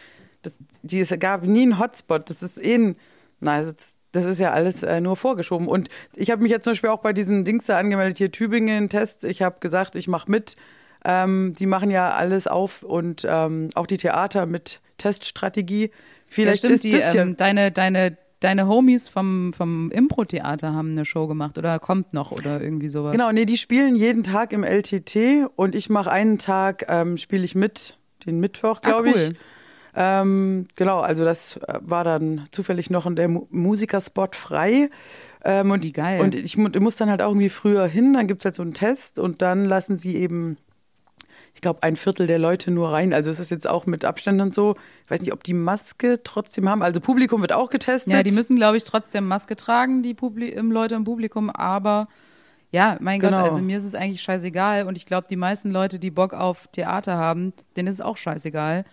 Das, 0.42 0.54
die, 0.82 1.00
es 1.00 1.12
gab 1.18 1.44
nie 1.44 1.62
einen 1.62 1.78
Hotspot. 1.80 2.30
Das 2.30 2.42
ist 2.42 2.62
eh 2.62 2.76
ein, 2.76 2.96
na, 3.40 3.60
das, 3.60 3.96
das 4.12 4.24
ist 4.24 4.38
ja 4.38 4.52
alles 4.52 4.84
äh, 4.84 5.00
nur 5.00 5.16
vorgeschoben. 5.16 5.66
Und 5.66 5.88
ich 6.14 6.30
habe 6.30 6.42
mich 6.42 6.52
jetzt 6.52 6.64
zum 6.64 6.72
Beispiel 6.72 6.90
auch 6.90 7.00
bei 7.00 7.12
diesen 7.12 7.44
Dings 7.44 7.66
da 7.66 7.76
angemeldet, 7.76 8.18
hier 8.18 8.30
Tübingen-Test. 8.30 9.24
Ich 9.24 9.42
habe 9.42 9.56
gesagt, 9.60 9.96
ich 9.96 10.06
mache 10.06 10.30
mit. 10.30 10.56
Ähm, 11.04 11.54
die 11.58 11.66
machen 11.66 11.90
ja 11.90 12.10
alles 12.10 12.46
auf 12.46 12.82
und 12.82 13.26
ähm, 13.28 13.70
auch 13.74 13.86
die 13.86 13.96
Theater 13.96 14.44
mit 14.46 14.80
Teststrategie. 14.98 15.90
Vielleicht 16.30 16.62
ja, 16.62 16.70
stimmt, 16.70 16.74
ist 16.74 16.84
die, 16.84 16.92
das 16.92 17.12
ja 17.12 17.22
ähm, 17.22 17.36
deine, 17.36 17.72
deine, 17.72 18.16
deine 18.38 18.66
Homies 18.68 19.08
vom, 19.08 19.52
vom 19.52 19.90
Impro-Theater 19.90 20.72
haben 20.72 20.92
eine 20.92 21.04
Show 21.04 21.26
gemacht 21.26 21.58
oder 21.58 21.78
kommt 21.78 22.14
noch 22.14 22.30
oder 22.30 22.60
irgendwie 22.60 22.88
sowas. 22.88 23.12
Genau, 23.12 23.30
nee, 23.32 23.44
die 23.44 23.56
spielen 23.56 23.96
jeden 23.96 24.22
Tag 24.22 24.52
im 24.52 24.64
LTT 24.64 25.50
und 25.56 25.74
ich 25.74 25.90
mache 25.90 26.10
einen 26.10 26.38
Tag, 26.38 26.86
ähm, 26.88 27.18
spiele 27.18 27.44
ich 27.44 27.54
mit, 27.54 27.98
den 28.24 28.40
Mittwoch, 28.40 28.78
Ah, 28.82 28.88
glaube 28.88 29.10
cool. 29.10 29.14
ich. 29.16 29.32
Ähm, 29.94 30.68
genau, 30.76 31.00
also 31.00 31.24
das 31.24 31.56
äh, 31.56 31.78
war 31.80 32.04
dann 32.04 32.46
zufällig 32.52 32.90
noch 32.90 33.06
in 33.06 33.16
der 33.16 33.28
Mu 33.28 33.46
Musikerspot 33.50 34.36
frei. 34.36 34.88
Ähm, 35.44 35.72
und, 35.72 35.82
Wie 35.82 35.92
geil. 35.92 36.20
Und 36.20 36.36
ich 36.36 36.56
mu 36.56 36.68
muss 36.78 36.94
dann 36.96 37.10
halt 37.10 37.22
auch 37.22 37.30
irgendwie 37.30 37.48
früher 37.48 37.86
hin, 37.86 38.12
dann 38.12 38.28
gibt 38.28 38.42
es 38.42 38.44
halt 38.44 38.54
so 38.54 38.62
einen 38.62 38.72
Test 38.74 39.18
und 39.18 39.42
dann 39.42 39.64
lassen 39.64 39.96
sie 39.96 40.14
eben 40.16 40.58
ich 41.54 41.60
glaube, 41.60 41.82
ein 41.82 41.96
Viertel 41.96 42.26
der 42.26 42.38
Leute 42.38 42.70
nur 42.70 42.92
rein. 42.92 43.12
Also 43.12 43.30
es 43.30 43.38
ist 43.38 43.50
jetzt 43.50 43.68
auch 43.68 43.86
mit 43.86 44.04
Abständen 44.04 44.40
und 44.40 44.54
so. 44.54 44.76
Ich 45.04 45.10
weiß 45.10 45.20
nicht, 45.20 45.32
ob 45.32 45.42
die 45.44 45.52
Maske 45.54 46.20
trotzdem 46.22 46.68
haben. 46.68 46.82
Also 46.82 47.00
Publikum 47.00 47.40
wird 47.40 47.52
auch 47.52 47.70
getestet. 47.70 48.12
Ja, 48.12 48.22
die 48.22 48.30
müssen, 48.32 48.56
glaube 48.56 48.76
ich, 48.76 48.84
trotzdem 48.84 49.26
Maske 49.26 49.56
tragen, 49.56 50.02
die 50.02 50.14
Publi 50.14 50.48
im 50.48 50.72
Leute 50.72 50.94
im 50.94 51.04
Publikum, 51.04 51.50
aber 51.50 52.06
ja, 52.72 52.96
mein 53.00 53.18
Gott, 53.20 53.30
Genau. 53.30 53.42
also 53.44 53.60
mir 53.60 53.78
ist 53.78 53.84
es 53.84 53.94
eigentlich 53.96 54.22
scheißegal 54.22 54.86
und 54.86 54.96
ich 54.96 55.04
glaube, 55.04 55.26
die 55.28 55.36
meisten 55.36 55.70
Leute, 55.72 55.98
die 55.98 56.12
Bock 56.12 56.32
auf 56.34 56.68
Theater 56.68 57.16
haben, 57.18 57.52
denen 57.76 57.88
ist 57.88 57.94
es 57.96 58.00
auch 58.00 58.16
scheißegal. 58.16 58.84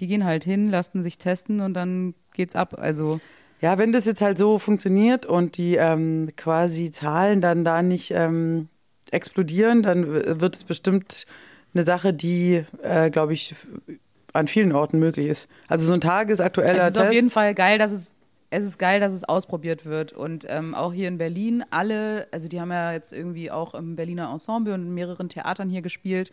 Die 0.00 0.06
gehen 0.06 0.24
halt 0.24 0.44
hin, 0.44 0.70
lassen 0.70 1.02
sich 1.02 1.18
testen 1.18 1.60
und 1.60 1.74
dann 1.74 2.14
geht's 2.32 2.56
ab. 2.56 2.74
Also 2.78 3.20
Ja, 3.60 3.76
wenn 3.76 3.92
das 3.92 4.06
jetzt 4.06 4.22
halt 4.22 4.38
so 4.38 4.58
funktioniert 4.58 5.26
und 5.26 5.58
die 5.58 5.74
ähm, 5.76 6.30
quasi 6.36 6.90
Zahlen 6.90 7.40
dann 7.42 7.64
da 7.64 7.82
nicht 7.82 8.12
ähm, 8.12 8.68
explodieren, 9.10 9.82
dann 9.82 10.40
wird 10.40 10.56
es 10.56 10.64
bestimmt 10.64 11.26
eine 11.74 11.84
Sache, 11.84 12.12
die, 12.12 12.64
äh, 12.82 13.10
glaube 13.10 13.34
ich, 13.34 13.54
an 14.32 14.48
vielen 14.48 14.72
Orten 14.72 14.98
möglich 14.98 15.26
ist. 15.26 15.50
Also 15.68 15.86
so 15.86 15.94
ein 15.94 16.00
tagesaktueller 16.00 16.84
es 16.84 16.88
ist 16.88 16.96
Test. 16.96 17.06
auf 17.08 17.12
jeden 17.12 17.30
Fall 17.30 17.54
geil, 17.54 17.78
dass 17.78 17.90
es 17.90 18.14
es 18.50 18.64
ist 18.64 18.78
geil, 18.78 18.98
dass 19.00 19.12
es 19.12 19.24
ausprobiert 19.24 19.84
wird 19.84 20.12
und 20.12 20.46
ähm, 20.48 20.74
auch 20.74 20.92
hier 20.92 21.08
in 21.08 21.18
Berlin 21.18 21.64
alle, 21.70 22.28
also 22.30 22.48
die 22.48 22.60
haben 22.60 22.70
ja 22.70 22.92
jetzt 22.92 23.12
irgendwie 23.12 23.50
auch 23.50 23.74
im 23.74 23.94
Berliner 23.94 24.30
Ensemble 24.32 24.72
und 24.72 24.86
in 24.86 24.94
mehreren 24.94 25.28
Theatern 25.28 25.68
hier 25.68 25.82
gespielt. 25.82 26.32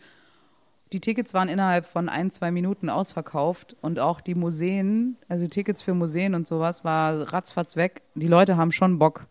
Die 0.92 1.00
Tickets 1.00 1.34
waren 1.34 1.48
innerhalb 1.48 1.84
von 1.84 2.08
ein, 2.08 2.30
zwei 2.30 2.50
Minuten 2.52 2.88
ausverkauft 2.88 3.76
und 3.82 3.98
auch 3.98 4.20
die 4.20 4.34
Museen, 4.34 5.18
also 5.28 5.46
Tickets 5.46 5.82
für 5.82 5.94
Museen 5.94 6.34
und 6.34 6.46
sowas 6.46 6.84
war 6.84 7.32
ratzfatz 7.32 7.76
weg. 7.76 8.02
Die 8.14 8.28
Leute 8.28 8.56
haben 8.56 8.72
schon 8.72 8.98
Bock. 8.98 9.26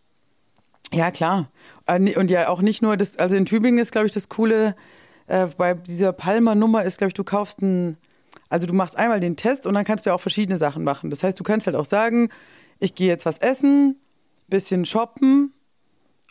Ja, 0.92 1.10
klar. 1.10 1.50
Äh, 1.86 2.16
Und 2.16 2.30
ja, 2.30 2.48
auch 2.48 2.62
nicht 2.62 2.82
nur 2.82 2.96
das, 2.96 3.16
also 3.16 3.34
in 3.34 3.46
Tübingen 3.46 3.80
ist, 3.80 3.90
glaube 3.90 4.06
ich, 4.06 4.12
das 4.12 4.28
Coole, 4.28 4.76
äh, 5.26 5.46
bei 5.56 5.74
dieser 5.74 6.12
Palmer-Nummer 6.12 6.84
ist, 6.84 6.98
glaube 6.98 7.08
ich, 7.08 7.14
du 7.14 7.24
kaufst 7.24 7.60
ein, 7.62 7.96
also 8.48 8.66
du 8.66 8.72
machst 8.72 8.96
einmal 8.96 9.20
den 9.20 9.36
Test 9.36 9.66
und 9.66 9.74
dann 9.74 9.84
kannst 9.84 10.06
du 10.06 10.10
ja 10.10 10.14
auch 10.14 10.20
verschiedene 10.20 10.58
Sachen 10.58 10.84
machen. 10.84 11.10
Das 11.10 11.22
heißt, 11.22 11.38
du 11.38 11.44
kannst 11.44 11.66
halt 11.66 11.76
auch 11.76 11.84
sagen, 11.84 12.28
ich 12.78 12.94
gehe 12.94 13.08
jetzt 13.08 13.26
was 13.26 13.38
essen, 13.38 13.96
bisschen 14.48 14.84
shoppen 14.84 15.52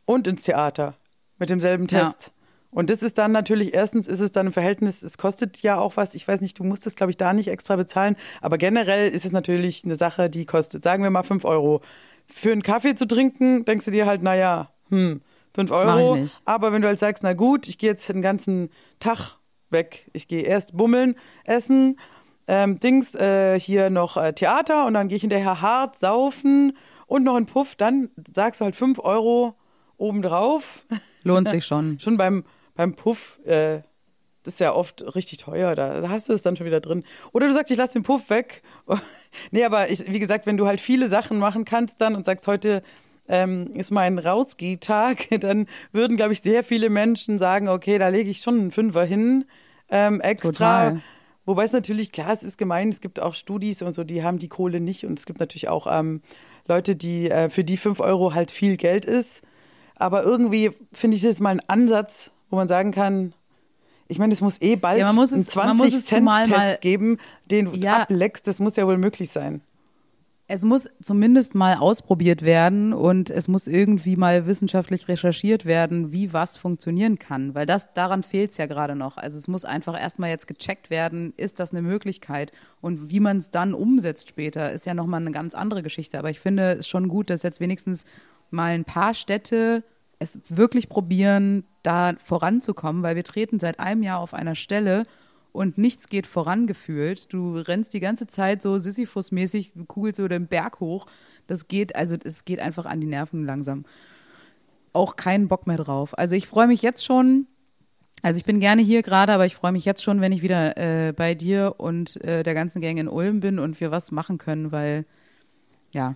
und 0.05 0.27
ins 0.27 0.43
Theater 0.43 0.95
mit 1.37 1.49
demselben 1.49 1.87
Ja. 1.87 2.05
Test. 2.05 2.31
Und 2.71 2.89
das 2.89 3.03
ist 3.03 3.17
dann 3.17 3.31
natürlich, 3.31 3.73
erstens 3.73 4.05
ist 4.05 4.19
es 4.19 4.33
dann 4.33 4.47
im 4.47 4.53
Verhältnis, 4.53 5.01
es 5.01 5.17
kostet 5.17 5.61
ja 5.61 5.77
auch 5.77 5.95
was, 5.95 6.13
ich 6.13 6.27
weiß 6.27 6.41
nicht, 6.41 6.59
du 6.59 6.65
musst 6.65 6.85
es, 6.85 6.97
glaube 6.97 7.09
ich, 7.09 7.15
da 7.15 7.31
nicht 7.31 7.47
extra 7.47 7.77
bezahlen, 7.77 8.17
aber 8.41 8.57
generell 8.57 9.09
ist 9.09 9.23
es 9.23 9.31
natürlich 9.31 9.85
eine 9.85 9.95
Sache, 9.95 10.29
die 10.29 10.45
kostet, 10.45 10.83
sagen 10.83 11.01
wir 11.01 11.09
mal 11.09 11.23
5 11.23 11.45
Euro. 11.45 11.81
Für 12.27 12.51
einen 12.51 12.63
Kaffee 12.63 12.95
zu 12.95 13.07
trinken, 13.07 13.63
denkst 13.63 13.85
du 13.85 13.91
dir 13.91 14.05
halt, 14.05 14.23
naja, 14.23 14.71
hm, 14.89 15.21
5 15.55 15.69
Mach 15.71 15.77
Euro. 15.77 16.25
Aber 16.45 16.71
wenn 16.71 16.81
du 16.81 16.87
halt 16.87 16.99
sagst, 16.99 17.23
na 17.23 17.33
gut, 17.33 17.67
ich 17.67 17.77
gehe 17.77 17.89
jetzt 17.89 18.07
den 18.07 18.21
ganzen 18.21 18.69
Tag 18.99 19.37
weg, 19.69 20.09
ich 20.13 20.27
gehe 20.27 20.43
erst 20.43 20.77
bummeln, 20.77 21.15
essen, 21.45 21.97
ähm, 22.47 22.79
Dings, 22.79 23.15
äh, 23.15 23.59
hier 23.59 23.89
noch 23.89 24.17
äh, 24.17 24.33
Theater 24.33 24.85
und 24.85 24.93
dann 24.93 25.07
gehe 25.07 25.15
ich 25.15 25.21
hinterher 25.21 25.61
hart 25.61 25.97
saufen 25.97 26.77
und 27.07 27.23
noch 27.23 27.35
einen 27.35 27.47
Puff, 27.47 27.75
dann 27.75 28.09
sagst 28.35 28.61
du 28.61 28.65
halt 28.65 28.75
5 28.75 28.99
Euro 28.99 29.55
obendrauf. 29.97 30.85
Lohnt 31.23 31.49
sich 31.49 31.65
schon. 31.65 31.99
Schon 31.99 32.17
beim, 32.17 32.43
beim 32.75 32.95
Puff, 32.95 33.39
äh, 33.45 33.81
das 34.43 34.55
ist 34.55 34.59
ja 34.59 34.75
oft 34.75 35.15
richtig 35.15 35.39
teuer, 35.39 35.73
da, 35.73 36.01
da 36.01 36.09
hast 36.09 36.29
du 36.29 36.33
es 36.33 36.43
dann 36.43 36.55
schon 36.55 36.67
wieder 36.67 36.81
drin. 36.81 37.03
Oder 37.31 37.47
du 37.47 37.53
sagst, 37.53 37.71
ich 37.71 37.77
lasse 37.77 37.93
den 37.93 38.03
Puff 38.03 38.29
weg. 38.29 38.61
nee, 39.51 39.63
aber 39.63 39.89
ich, 39.89 40.11
wie 40.11 40.19
gesagt, 40.19 40.45
wenn 40.45 40.57
du 40.57 40.67
halt 40.67 40.81
viele 40.81 41.09
Sachen 41.09 41.39
machen 41.39 41.65
kannst 41.65 41.99
dann 42.01 42.15
und 42.15 42.25
sagst, 42.25 42.45
heute 42.47 42.83
ähm, 43.27 43.71
ist 43.73 43.91
mein 43.91 44.19
Rausgehtag, 44.19 45.27
dann 45.41 45.67
würden, 45.91 46.17
glaube 46.17 46.33
ich, 46.33 46.41
sehr 46.41 46.63
viele 46.63 46.89
Menschen 46.89 47.39
sagen, 47.39 47.67
okay, 47.69 47.97
da 47.97 48.07
lege 48.09 48.29
ich 48.29 48.39
schon 48.39 48.59
einen 48.59 48.71
Fünfer 48.71 49.03
hin, 49.05 49.45
ähm, 49.89 50.21
extra. 50.21 50.51
Total. 50.51 51.01
Wobei 51.45 51.65
es 51.65 51.71
natürlich, 51.73 52.11
klar, 52.11 52.33
es 52.33 52.41
ist 52.41 52.57
gemein, 52.57 52.89
es 52.89 53.01
gibt 53.01 53.21
auch 53.21 53.35
Studis 53.35 53.81
und 53.83 53.93
so, 53.93 54.03
die 54.03 54.23
haben 54.23 54.39
die 54.39 54.47
Kohle 54.47 54.79
nicht 54.79 55.05
und 55.05 55.19
es 55.19 55.25
gibt 55.27 55.39
natürlich 55.39 55.69
auch 55.69 55.85
ähm, 55.87 56.21
Leute, 56.67 56.95
die, 56.95 57.29
äh, 57.29 57.49
für 57.51 57.63
die 57.63 57.77
5 57.77 57.99
Euro 57.99 58.33
halt 58.33 58.49
viel 58.49 58.77
Geld 58.77 59.05
ist. 59.05 59.43
Aber 59.95 60.23
irgendwie 60.23 60.71
finde 60.91 61.17
ich 61.17 61.23
das 61.23 61.39
mal 61.39 61.51
ein 61.51 61.61
Ansatz, 61.67 62.31
wo 62.49 62.55
man 62.55 62.67
sagen 62.67 62.89
kann, 62.91 63.33
ich 64.07 64.17
meine, 64.19 64.33
es 64.33 64.41
muss 64.41 64.59
eh 64.61 64.75
bald 64.75 64.99
Ja, 64.99 65.13
muss 65.13 65.31
einen 65.31 65.41
es- 65.41 65.47
es 65.47 65.53
zumal 65.53 65.69
20-Cent-Test 65.75 66.49
mal- 66.49 66.77
geben, 66.81 67.17
den 67.49 67.65
du 67.65 67.71
Ja. 67.77 68.01
ableckst. 68.03 68.47
Das 68.47 68.59
muss 68.59 68.75
ja 68.75 68.85
wohl 68.87 68.97
möglich 68.97 69.31
sein. 69.31 69.61
Es 70.47 70.63
muss 70.63 70.87
zumindest 71.01 71.55
mal 71.55 71.77
ausprobiert 71.77 72.43
werden 72.43 72.93
und 72.93 73.31
es 73.31 73.47
muss 73.47 73.65
irgendwie 73.65 74.15
mal 74.15 74.45
wissenschaftlich 74.45 75.07
recherchiert 75.07 75.65
werden, 75.65 76.11
wie 76.11 76.33
was 76.33 76.55
funktionieren 76.55 77.17
kann, 77.17 77.55
weil 77.55 77.65
das 77.65 77.93
daran 77.93 78.21
fehlt 78.21 78.51
es 78.51 78.57
ja 78.57 78.67
gerade 78.67 78.95
noch. 78.95 79.17
Also 79.17 79.39
es 79.39 79.47
muss 79.47 79.65
einfach 79.65 79.99
erstmal 79.99 80.29
jetzt 80.29 80.47
gecheckt 80.47 80.91
werden, 80.91 81.33
ist 81.35 81.59
das 81.59 81.71
eine 81.71 81.81
Möglichkeit 81.81 82.51
und 82.79 83.09
wie 83.09 83.19
man 83.19 83.37
es 83.37 83.49
dann 83.49 83.73
umsetzt 83.73 84.29
später, 84.29 84.71
ist 84.71 84.85
ja 84.85 84.93
nochmal 84.93 85.21
eine 85.21 85.31
ganz 85.31 85.55
andere 85.55 85.81
Geschichte. 85.81 86.19
Aber 86.19 86.29
ich 86.29 86.39
finde 86.39 86.73
es 86.73 86.87
schon 86.87 87.07
gut, 87.07 87.31
dass 87.31 87.41
jetzt 87.41 87.59
wenigstens 87.59 88.05
mal 88.51 88.75
ein 88.75 88.85
paar 88.85 89.15
Städte 89.15 89.83
es 90.19 90.39
wirklich 90.47 90.89
probieren, 90.89 91.63
da 91.81 92.13
voranzukommen, 92.23 93.01
weil 93.01 93.15
wir 93.15 93.23
treten 93.23 93.59
seit 93.59 93.79
einem 93.79 94.03
Jahr 94.03 94.19
auf 94.19 94.35
einer 94.35 94.55
Stelle 94.55 95.03
und 95.55 95.77
nichts 95.77 96.09
geht 96.09 96.27
vorangefühlt. 96.27 97.31
Du 97.31 97.57
rennst 97.57 97.93
die 97.93 97.99
ganze 97.99 98.27
Zeit 98.27 98.61
so 98.61 98.77
Sisyphus-mäßig, 98.77 99.87
kugelst 99.87 100.17
so 100.17 100.27
den 100.27 100.47
Berg 100.47 100.79
hoch. 100.79 101.07
Das 101.47 101.67
geht, 101.67 101.95
also 101.95 102.17
es 102.23 102.45
geht 102.45 102.59
einfach 102.59 102.85
an 102.85 102.99
die 102.99 103.07
Nerven 103.07 103.45
langsam. 103.45 103.85
Auch 104.93 105.15
keinen 105.15 105.47
Bock 105.47 105.65
mehr 105.65 105.77
drauf. 105.77 106.17
Also 106.17 106.35
ich 106.35 106.47
freue 106.47 106.67
mich 106.67 106.81
jetzt 106.81 107.05
schon. 107.05 107.47
Also 108.21 108.37
ich 108.37 108.45
bin 108.45 108.59
gerne 108.59 108.81
hier 108.81 109.01
gerade, 109.01 109.33
aber 109.33 109.45
ich 109.45 109.55
freue 109.55 109.71
mich 109.71 109.85
jetzt 109.85 110.03
schon, 110.03 110.19
wenn 110.19 110.31
ich 110.31 110.41
wieder 110.41 110.77
äh, 110.77 111.13
bei 111.13 111.35
dir 111.35 111.75
und 111.77 112.21
äh, 112.23 112.43
der 112.43 112.53
ganzen 112.53 112.81
Gang 112.81 112.97
in 112.97 113.07
Ulm 113.07 113.39
bin 113.39 113.59
und 113.59 113.79
wir 113.79 113.91
was 113.91 114.11
machen 114.11 114.37
können, 114.37 114.71
weil 114.71 115.05
ja, 115.91 116.15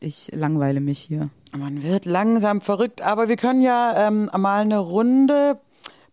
ich 0.00 0.30
langweile 0.34 0.80
mich 0.80 0.98
hier. 0.98 1.30
Man 1.56 1.82
wird 1.82 2.04
langsam 2.04 2.60
verrückt, 2.60 3.00
aber 3.00 3.28
wir 3.28 3.36
können 3.36 3.62
ja 3.62 4.08
ähm, 4.08 4.28
mal 4.36 4.62
eine 4.62 4.78
Runde. 4.78 5.60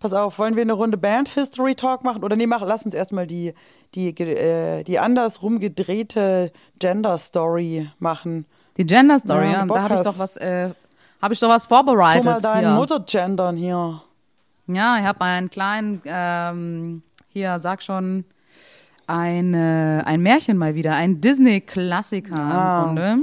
Pass 0.02 0.14
auf, 0.14 0.40
wollen 0.40 0.56
wir 0.56 0.64
eine 0.64 0.74
Runde 0.74 0.98
Band 0.98 1.30
History 1.30 1.76
Talk 1.76 2.04
machen? 2.04 2.24
Oder 2.24 2.36
nee, 2.36 2.48
mach, 2.48 2.62
lass 2.66 2.84
uns 2.86 2.94
erstmal 2.96 3.28
die, 3.28 3.54
die, 3.96 4.10
äh, 4.20 4.84
die 4.84 4.98
andersrum 5.00 5.60
gedrehte 5.60 6.52
Gender 6.80 7.18
Story 7.20 7.88
machen. 8.00 8.46
Die 8.78 8.86
Gender 8.86 9.20
Story, 9.20 9.46
Ja, 9.46 9.52
ja, 9.52 9.66
da 9.66 9.82
habe 9.84 9.94
ich 9.94 10.02
doch 10.02 10.18
was, 10.18 10.38
äh, 10.38 10.72
habe 11.22 11.34
ich 11.36 11.40
doch 11.40 11.50
was 11.50 11.64
Tu 11.64 11.70
vorbereitet. 11.70 12.26
mal 12.26 12.42
deinen 12.42 12.68
hier. 12.70 12.76
Mutter 12.76 13.00
gendern 13.08 13.56
hier. 13.56 14.02
Ja, 14.68 14.98
ich 14.98 15.04
habe 15.06 15.22
einen 15.22 15.50
kleinen, 15.52 16.02
ähm, 16.06 17.04
hier, 17.30 17.60
sag 17.60 17.84
schon, 17.84 18.26
ein, 19.08 19.54
äh, 19.54 20.02
ein 20.06 20.22
Märchen 20.22 20.58
mal 20.58 20.74
wieder, 20.74 20.96
ein 20.96 21.22
Disney-Klassiker 21.22 22.36
Ah. 22.40 22.80
im 22.90 22.96
Grunde. 22.96 23.18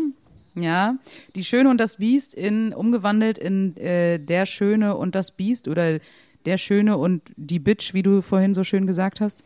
Ja, 0.54 0.94
die 1.34 1.44
Schöne 1.44 1.70
und 1.70 1.78
das 1.78 1.96
Biest 1.96 2.34
in, 2.34 2.72
umgewandelt 2.72 3.38
in 3.38 3.76
äh, 3.76 4.18
Der 4.18 4.44
Schöne 4.46 4.96
und 4.96 5.14
das 5.14 5.30
Biest 5.30 5.68
oder 5.68 5.98
Der 6.48 6.56
Schöne 6.56 6.96
und 6.96 7.20
die 7.36 7.58
Bitch, 7.58 7.92
wie 7.92 8.02
du 8.02 8.22
vorhin 8.22 8.54
so 8.54 8.64
schön 8.64 8.86
gesagt 8.86 9.20
hast. 9.20 9.44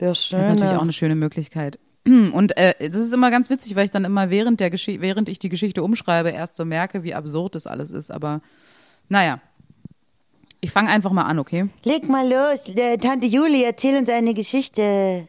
Der 0.00 0.08
Das 0.08 0.26
schöne. 0.26 0.42
ist 0.42 0.48
natürlich 0.48 0.76
auch 0.76 0.82
eine 0.82 0.92
schöne 0.92 1.14
Möglichkeit. 1.14 1.78
Und 2.04 2.56
äh, 2.56 2.74
das 2.90 3.00
ist 3.00 3.14
immer 3.14 3.30
ganz 3.30 3.50
witzig, 3.50 3.76
weil 3.76 3.84
ich 3.84 3.92
dann 3.92 4.04
immer 4.04 4.30
während 4.30 4.58
der 4.58 4.72
während 4.72 5.28
ich 5.28 5.38
die 5.38 5.48
Geschichte 5.48 5.84
umschreibe, 5.84 6.30
erst 6.30 6.56
so 6.56 6.64
merke, 6.64 7.04
wie 7.04 7.14
absurd 7.14 7.54
das 7.54 7.68
alles 7.68 7.92
ist. 7.92 8.10
Aber 8.10 8.40
naja, 9.08 9.40
ich 10.60 10.72
fange 10.72 10.90
einfach 10.90 11.12
mal 11.12 11.22
an, 11.22 11.38
okay? 11.38 11.68
Leg 11.84 12.08
mal 12.08 12.28
los, 12.28 12.68
äh, 12.74 12.98
Tante 12.98 13.28
Julie, 13.28 13.64
erzähl 13.64 13.96
uns 13.96 14.08
eine 14.08 14.34
Geschichte. 14.34 15.28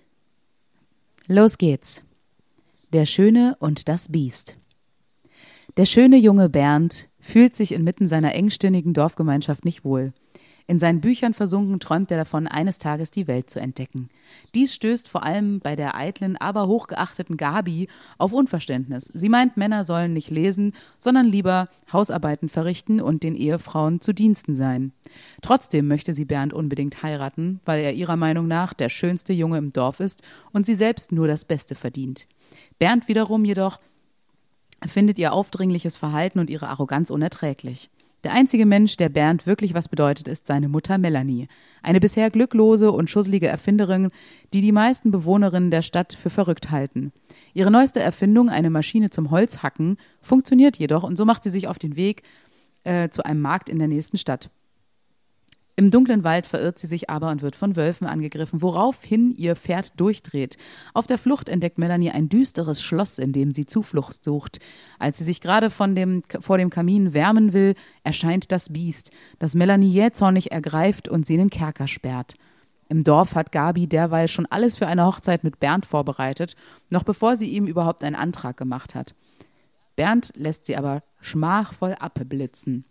Los 1.28 1.60
geht's. 1.60 2.04
Der 2.94 3.06
Schöne 3.06 3.56
und 3.60 3.88
das 3.88 4.12
Biest. 4.12 4.58
Der 5.78 5.86
schöne 5.86 6.18
junge 6.18 6.50
Bernd 6.50 7.10
fühlt 7.20 7.56
sich 7.56 7.74
inmitten 7.74 8.08
seiner 8.08 8.34
engstirnigen 8.34 8.94
Dorfgemeinschaft 8.96 9.66
nicht 9.66 9.86
wohl. 9.86 10.14
In 10.66 10.80
seinen 10.80 11.02
Büchern 11.02 11.34
versunken 11.34 11.80
träumt 11.80 12.10
er 12.10 12.18
davon, 12.18 12.48
eines 12.48 12.78
Tages 12.78 13.12
die 13.12 13.28
Welt 13.28 13.50
zu 13.50 13.60
entdecken. 13.60 14.10
Dies 14.56 14.74
stößt 14.74 15.10
vor 15.10 15.24
allem 15.24 15.60
bei 15.60 15.76
der 15.76 15.96
eitlen, 15.96 16.38
aber 16.38 16.68
hochgeachteten 16.68 17.36
Gabi 17.36 17.90
auf 18.18 18.32
Unverständnis. 18.32 19.12
Sie 19.14 19.28
meint, 19.28 19.58
Männer 19.58 19.84
sollen 19.84 20.14
nicht 20.14 20.30
lesen, 20.30 20.74
sondern 20.98 21.28
lieber 21.28 21.68
Hausarbeiten 21.92 22.48
verrichten 22.48 23.02
und 23.02 23.24
den 23.24 23.36
Ehefrauen 23.36 24.00
zu 24.00 24.14
Diensten 24.14 24.56
sein. 24.56 24.94
Trotzdem 25.42 25.88
möchte 25.88 26.14
sie 26.14 26.26
Bernd 26.26 26.54
unbedingt 26.54 27.04
heiraten, 27.04 27.60
weil 27.66 27.84
er 27.84 27.94
ihrer 27.94 28.16
Meinung 28.16 28.48
nach 28.48 28.74
der 28.74 28.90
schönste 28.90 29.34
Junge 29.34 29.58
im 29.58 29.74
Dorf 29.74 30.00
ist 30.00 30.24
und 30.54 30.66
sie 30.66 30.76
selbst 30.76 31.12
nur 31.12 31.28
das 31.28 31.44
Beste 31.44 31.76
verdient. 31.76 32.28
Bernd 32.80 33.10
wiederum 33.10 33.44
jedoch 33.44 33.80
findet 34.88 35.20
ihr 35.20 35.34
aufdringliches 35.34 35.98
Verhalten 35.98 36.40
und 36.40 36.50
ihre 36.50 36.68
Arroganz 36.68 37.10
unerträglich. 37.10 37.90
Der 38.24 38.32
einzige 38.32 38.66
Mensch, 38.66 38.96
der 38.96 39.10
Bernd 39.10 39.46
wirklich 39.46 39.74
was 39.74 39.90
bedeutet, 39.90 40.30
ist 40.30 40.48
seine 40.48 40.70
Mutter 40.70 40.98
Melanie. 40.98 41.48
Eine 41.82 42.00
bisher 42.00 42.30
glücklose 42.30 42.92
und 42.92 43.10
schusselige 43.10 43.48
Erfinderin, 43.48 44.12
die 44.54 44.62
die 44.62 44.72
meisten 44.72 45.12
Bewohnerinnen 45.12 45.72
der 45.72 45.82
Stadt 45.82 46.14
für 46.14 46.30
verrückt 46.30 46.72
halten. 46.72 47.12
Ihre 47.54 47.70
neueste 47.70 48.00
Erfindung, 48.00 48.50
eine 48.50 48.70
Maschine 48.70 49.10
zum 49.10 49.30
Holzhacken, 49.30 49.98
funktioniert 50.22 50.78
jedoch 50.78 51.04
und 51.04 51.18
so 51.18 51.26
macht 51.26 51.44
sie 51.44 51.50
sich 51.50 51.68
auf 51.68 51.80
den 51.80 51.98
Weg 51.98 52.24
äh, 52.86 53.10
zu 53.10 53.26
einem 53.26 53.42
Markt 53.42 53.68
in 53.68 53.80
der 53.80 53.90
nächsten 53.90 54.18
Stadt. 54.18 54.50
Im 55.76 55.90
dunklen 55.90 56.24
Wald 56.24 56.46
verirrt 56.46 56.78
sie 56.78 56.86
sich 56.86 57.10
aber 57.10 57.32
und 57.32 57.42
wird 57.42 57.56
von 57.56 57.76
Wölfen 57.76 58.06
angegriffen, 58.06 58.62
woraufhin 58.62 59.34
ihr 59.36 59.56
Pferd 59.56 60.00
durchdreht. 60.00 60.58
Auf 60.94 61.08
der 61.08 61.18
Flucht 61.18 61.50
entdeckt 61.50 61.80
Melanie 61.80 62.12
ein 62.12 62.30
düsteres 62.30 62.84
Schloss, 62.84 63.18
in 63.18 63.34
dem 63.34 63.52
sie 63.52 63.66
Zuflucht 63.66 64.24
sucht. 64.24 64.60
Als 65.00 65.18
sie 65.18 65.24
sich 65.24 65.42
gerade 65.42 65.72
von 65.72 65.96
dem, 65.96 66.22
vor 66.42 66.60
dem 66.60 66.70
Kamin 66.70 67.16
wärmen 67.16 67.54
will, 67.54 67.74
erscheint 68.04 68.52
das 68.52 68.72
Biest, 68.72 69.12
das 69.40 69.56
Melanie 69.56 69.90
jähzornig 69.90 70.52
ergreift 70.52 71.08
und 71.08 71.26
sie 71.26 71.34
in 71.34 71.40
den 71.40 71.50
Kerker 71.50 71.88
sperrt. 71.88 72.36
Im 72.90 73.04
Dorf 73.04 73.34
hat 73.34 73.52
Gabi 73.52 73.88
derweil 73.88 74.28
schon 74.28 74.46
alles 74.46 74.78
für 74.78 74.86
eine 74.86 75.06
Hochzeit 75.06 75.44
mit 75.44 75.60
Bernd 75.60 75.88
vorbereitet, 75.88 76.56
noch 76.92 77.02
bevor 77.02 77.36
sie 77.36 77.50
ihm 77.50 77.66
überhaupt 77.66 78.04
einen 78.04 78.16
Antrag 78.16 78.58
gemacht 78.58 78.94
hat. 78.94 79.16
Bernd 79.96 80.32
lässt 80.36 80.66
sie 80.66 80.76
aber 80.76 81.02
schmachvoll 81.20 81.94
abblitzen. 81.94 82.86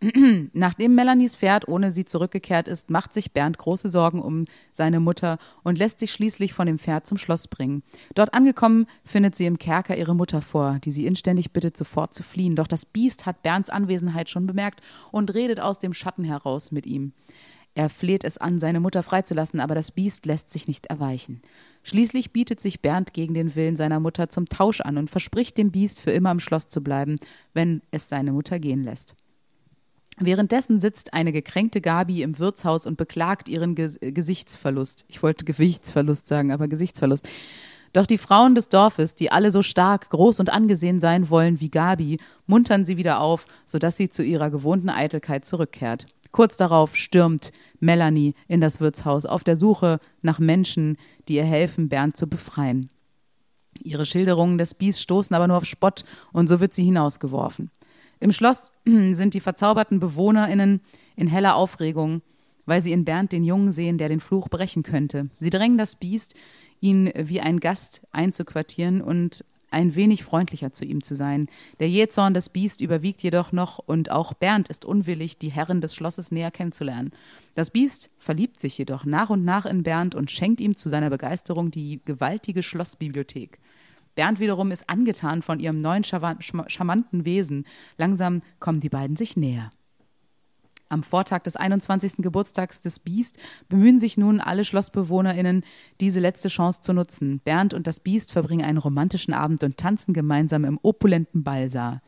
Nachdem 0.52 0.94
Melanies 0.94 1.34
Pferd 1.34 1.66
ohne 1.66 1.90
sie 1.90 2.04
zurückgekehrt 2.04 2.68
ist, 2.68 2.88
macht 2.88 3.12
sich 3.12 3.32
Bernd 3.32 3.58
große 3.58 3.88
Sorgen 3.88 4.22
um 4.22 4.44
seine 4.70 5.00
Mutter 5.00 5.38
und 5.64 5.76
lässt 5.76 5.98
sich 5.98 6.12
schließlich 6.12 6.52
von 6.52 6.66
dem 6.66 6.78
Pferd 6.78 7.06
zum 7.06 7.18
Schloss 7.18 7.48
bringen. 7.48 7.82
Dort 8.14 8.32
angekommen, 8.32 8.86
findet 9.04 9.34
sie 9.34 9.46
im 9.46 9.58
Kerker 9.58 9.96
ihre 9.96 10.14
Mutter 10.14 10.40
vor, 10.40 10.78
die 10.84 10.92
sie 10.92 11.06
inständig 11.06 11.52
bittet, 11.52 11.76
sofort 11.76 12.14
zu 12.14 12.22
fliehen. 12.22 12.54
Doch 12.54 12.68
das 12.68 12.86
Biest 12.86 13.26
hat 13.26 13.42
Bernds 13.42 13.70
Anwesenheit 13.70 14.30
schon 14.30 14.46
bemerkt 14.46 14.82
und 15.10 15.34
redet 15.34 15.58
aus 15.58 15.80
dem 15.80 15.92
Schatten 15.92 16.22
heraus 16.22 16.70
mit 16.70 16.86
ihm. 16.86 17.12
Er 17.74 17.88
fleht 17.90 18.22
es 18.24 18.38
an, 18.38 18.60
seine 18.60 18.80
Mutter 18.80 19.02
freizulassen, 19.02 19.60
aber 19.60 19.74
das 19.74 19.90
Biest 19.90 20.26
lässt 20.26 20.50
sich 20.50 20.68
nicht 20.68 20.86
erweichen. 20.86 21.42
Schließlich 21.82 22.32
bietet 22.32 22.60
sich 22.60 22.82
Bernd 22.82 23.14
gegen 23.14 23.34
den 23.34 23.54
Willen 23.56 23.76
seiner 23.76 24.00
Mutter 24.00 24.28
zum 24.28 24.46
Tausch 24.46 24.80
an 24.80 24.96
und 24.96 25.10
verspricht 25.10 25.58
dem 25.58 25.70
Biest 25.70 26.00
für 26.00 26.10
immer 26.12 26.30
im 26.30 26.40
Schloss 26.40 26.68
zu 26.68 26.82
bleiben, 26.82 27.18
wenn 27.52 27.82
es 27.90 28.08
seine 28.08 28.32
Mutter 28.32 28.58
gehen 28.58 28.82
lässt. 28.82 29.16
Währenddessen 30.20 30.80
sitzt 30.80 31.14
eine 31.14 31.32
gekränkte 31.32 31.80
Gabi 31.80 32.22
im 32.22 32.38
Wirtshaus 32.38 32.86
und 32.86 32.96
beklagt 32.96 33.48
ihren 33.48 33.74
Ges 33.74 33.98
Gesichtsverlust. 34.00 35.04
Ich 35.08 35.22
wollte 35.22 35.44
Gewichtsverlust 35.44 36.26
sagen, 36.26 36.50
aber 36.50 36.66
Gesichtsverlust. 36.66 37.28
Doch 37.92 38.06
die 38.06 38.18
Frauen 38.18 38.54
des 38.54 38.68
Dorfes, 38.68 39.14
die 39.14 39.30
alle 39.30 39.50
so 39.50 39.62
stark, 39.62 40.10
groß 40.10 40.40
und 40.40 40.50
angesehen 40.50 41.00
sein 41.00 41.30
wollen 41.30 41.60
wie 41.60 41.70
Gabi, 41.70 42.18
muntern 42.46 42.84
sie 42.84 42.96
wieder 42.96 43.20
auf, 43.20 43.46
sodass 43.64 43.96
sie 43.96 44.10
zu 44.10 44.22
ihrer 44.22 44.50
gewohnten 44.50 44.90
Eitelkeit 44.90 45.44
zurückkehrt. 45.44 46.06
Kurz 46.30 46.56
darauf 46.56 46.96
stürmt 46.96 47.52
Melanie 47.80 48.34
in 48.46 48.60
das 48.60 48.80
Wirtshaus 48.80 49.24
auf 49.24 49.44
der 49.44 49.56
Suche 49.56 50.00
nach 50.20 50.38
Menschen, 50.38 50.98
die 51.28 51.36
ihr 51.36 51.44
helfen, 51.44 51.88
Bernd 51.88 52.16
zu 52.16 52.26
befreien. 52.26 52.88
Ihre 53.82 54.04
Schilderungen 54.04 54.58
des 54.58 54.74
Bies 54.74 55.00
stoßen 55.00 55.34
aber 55.34 55.46
nur 55.46 55.56
auf 55.56 55.64
Spott 55.64 56.04
und 56.32 56.48
so 56.48 56.60
wird 56.60 56.74
sie 56.74 56.84
hinausgeworfen. 56.84 57.70
Im 58.20 58.32
Schloss 58.32 58.72
sind 58.84 59.34
die 59.34 59.40
verzauberten 59.40 60.00
BewohnerInnen 60.00 60.80
in 61.16 61.28
heller 61.28 61.56
Aufregung, 61.56 62.22
weil 62.66 62.82
sie 62.82 62.92
in 62.92 63.04
Bernd 63.04 63.32
den 63.32 63.44
Jungen 63.44 63.72
sehen, 63.72 63.98
der 63.98 64.08
den 64.08 64.20
Fluch 64.20 64.48
brechen 64.48 64.82
könnte. 64.82 65.30
Sie 65.40 65.50
drängen 65.50 65.78
das 65.78 65.96
Biest, 65.96 66.34
ihn 66.80 67.10
wie 67.16 67.40
ein 67.40 67.60
Gast 67.60 68.02
einzuquartieren 68.12 69.00
und 69.00 69.44
ein 69.70 69.94
wenig 69.94 70.24
freundlicher 70.24 70.72
zu 70.72 70.84
ihm 70.84 71.02
zu 71.02 71.14
sein. 71.14 71.48
Der 71.78 71.88
Jähzorn 71.88 72.34
des 72.34 72.48
Biest 72.48 72.80
überwiegt 72.80 73.22
jedoch 73.22 73.52
noch 73.52 73.78
und 73.78 74.10
auch 74.10 74.32
Bernd 74.32 74.68
ist 74.68 74.84
unwillig, 74.84 75.38
die 75.38 75.50
Herren 75.50 75.80
des 75.80 75.94
Schlosses 75.94 76.30
näher 76.30 76.50
kennenzulernen. 76.50 77.10
Das 77.54 77.70
Biest 77.70 78.10
verliebt 78.18 78.60
sich 78.60 78.78
jedoch 78.78 79.04
nach 79.04 79.30
und 79.30 79.44
nach 79.44 79.66
in 79.66 79.82
Bernd 79.82 80.14
und 80.14 80.30
schenkt 80.30 80.60
ihm 80.60 80.76
zu 80.76 80.88
seiner 80.88 81.10
Begeisterung 81.10 81.70
die 81.70 82.00
gewaltige 82.04 82.62
Schlossbibliothek. 82.62 83.58
Bernd 84.18 84.40
wiederum 84.40 84.72
ist 84.72 84.90
angetan 84.90 85.42
von 85.42 85.60
ihrem 85.60 85.80
neuen 85.80 86.02
charmanten 86.02 87.24
Wesen. 87.24 87.64
Langsam 87.98 88.42
kommen 88.58 88.80
die 88.80 88.88
beiden 88.88 89.14
sich 89.14 89.36
näher. 89.36 89.70
Am 90.88 91.04
Vortag 91.04 91.44
des 91.44 91.54
21. 91.54 92.14
Geburtstags 92.16 92.80
des 92.80 92.98
Biest 92.98 93.38
bemühen 93.68 94.00
sich 94.00 94.18
nun 94.18 94.40
alle 94.40 94.64
SchlossbewohnerInnen, 94.64 95.62
diese 96.00 96.18
letzte 96.18 96.48
Chance 96.48 96.80
zu 96.80 96.92
nutzen. 96.92 97.40
Bernd 97.44 97.74
und 97.74 97.86
das 97.86 98.00
Biest 98.00 98.32
verbringen 98.32 98.64
einen 98.64 98.78
romantischen 98.78 99.34
Abend 99.34 99.62
und 99.62 99.76
tanzen 99.76 100.14
gemeinsam 100.14 100.64
im 100.64 100.80
opulenten 100.82 101.44
Ballsaal. 101.44 102.00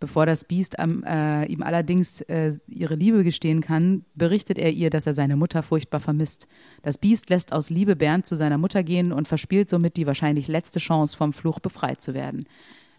Bevor 0.00 0.26
das 0.26 0.44
Biest 0.44 0.76
ähm, 0.78 1.02
äh, 1.04 1.46
ihm 1.46 1.62
allerdings 1.62 2.20
äh, 2.22 2.52
ihre 2.68 2.94
Liebe 2.94 3.24
gestehen 3.24 3.60
kann, 3.60 4.04
berichtet 4.14 4.56
er 4.56 4.72
ihr, 4.72 4.90
dass 4.90 5.06
er 5.06 5.14
seine 5.14 5.36
Mutter 5.36 5.64
furchtbar 5.64 5.98
vermisst. 5.98 6.46
Das 6.82 6.98
Biest 6.98 7.30
lässt 7.30 7.52
aus 7.52 7.68
Liebe 7.68 7.96
Bernd 7.96 8.24
zu 8.24 8.36
seiner 8.36 8.58
Mutter 8.58 8.84
gehen 8.84 9.12
und 9.12 9.26
verspielt 9.26 9.68
somit 9.68 9.96
die 9.96 10.06
wahrscheinlich 10.06 10.46
letzte 10.46 10.78
Chance, 10.78 11.16
vom 11.16 11.32
Fluch 11.32 11.58
befreit 11.58 12.00
zu 12.00 12.14
werden. 12.14 12.46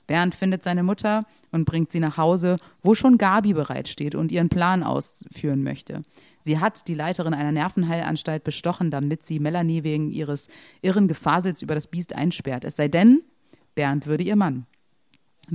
Bernd 0.07 0.35
findet 0.35 0.63
seine 0.63 0.83
Mutter 0.83 1.23
und 1.51 1.65
bringt 1.65 1.91
sie 1.91 1.99
nach 1.99 2.17
Hause, 2.17 2.57
wo 2.81 2.95
schon 2.95 3.17
Gabi 3.17 3.53
bereitsteht 3.53 4.15
und 4.15 4.31
ihren 4.31 4.49
Plan 4.49 4.83
ausführen 4.83 5.63
möchte. 5.63 6.01
Sie 6.41 6.59
hat 6.59 6.87
die 6.87 6.95
Leiterin 6.95 7.33
einer 7.33 7.51
Nervenheilanstalt 7.51 8.43
bestochen, 8.43 8.91
damit 8.91 9.23
sie 9.23 9.39
Melanie 9.39 9.83
wegen 9.83 10.09
ihres 10.09 10.47
irren 10.81 11.07
Gefasels 11.07 11.61
über 11.61 11.75
das 11.75 11.87
Biest 11.87 12.15
einsperrt. 12.15 12.65
Es 12.65 12.75
sei 12.75 12.87
denn, 12.87 13.21
Bernd 13.75 14.07
würde 14.07 14.23
ihr 14.23 14.35
Mann. 14.35 14.65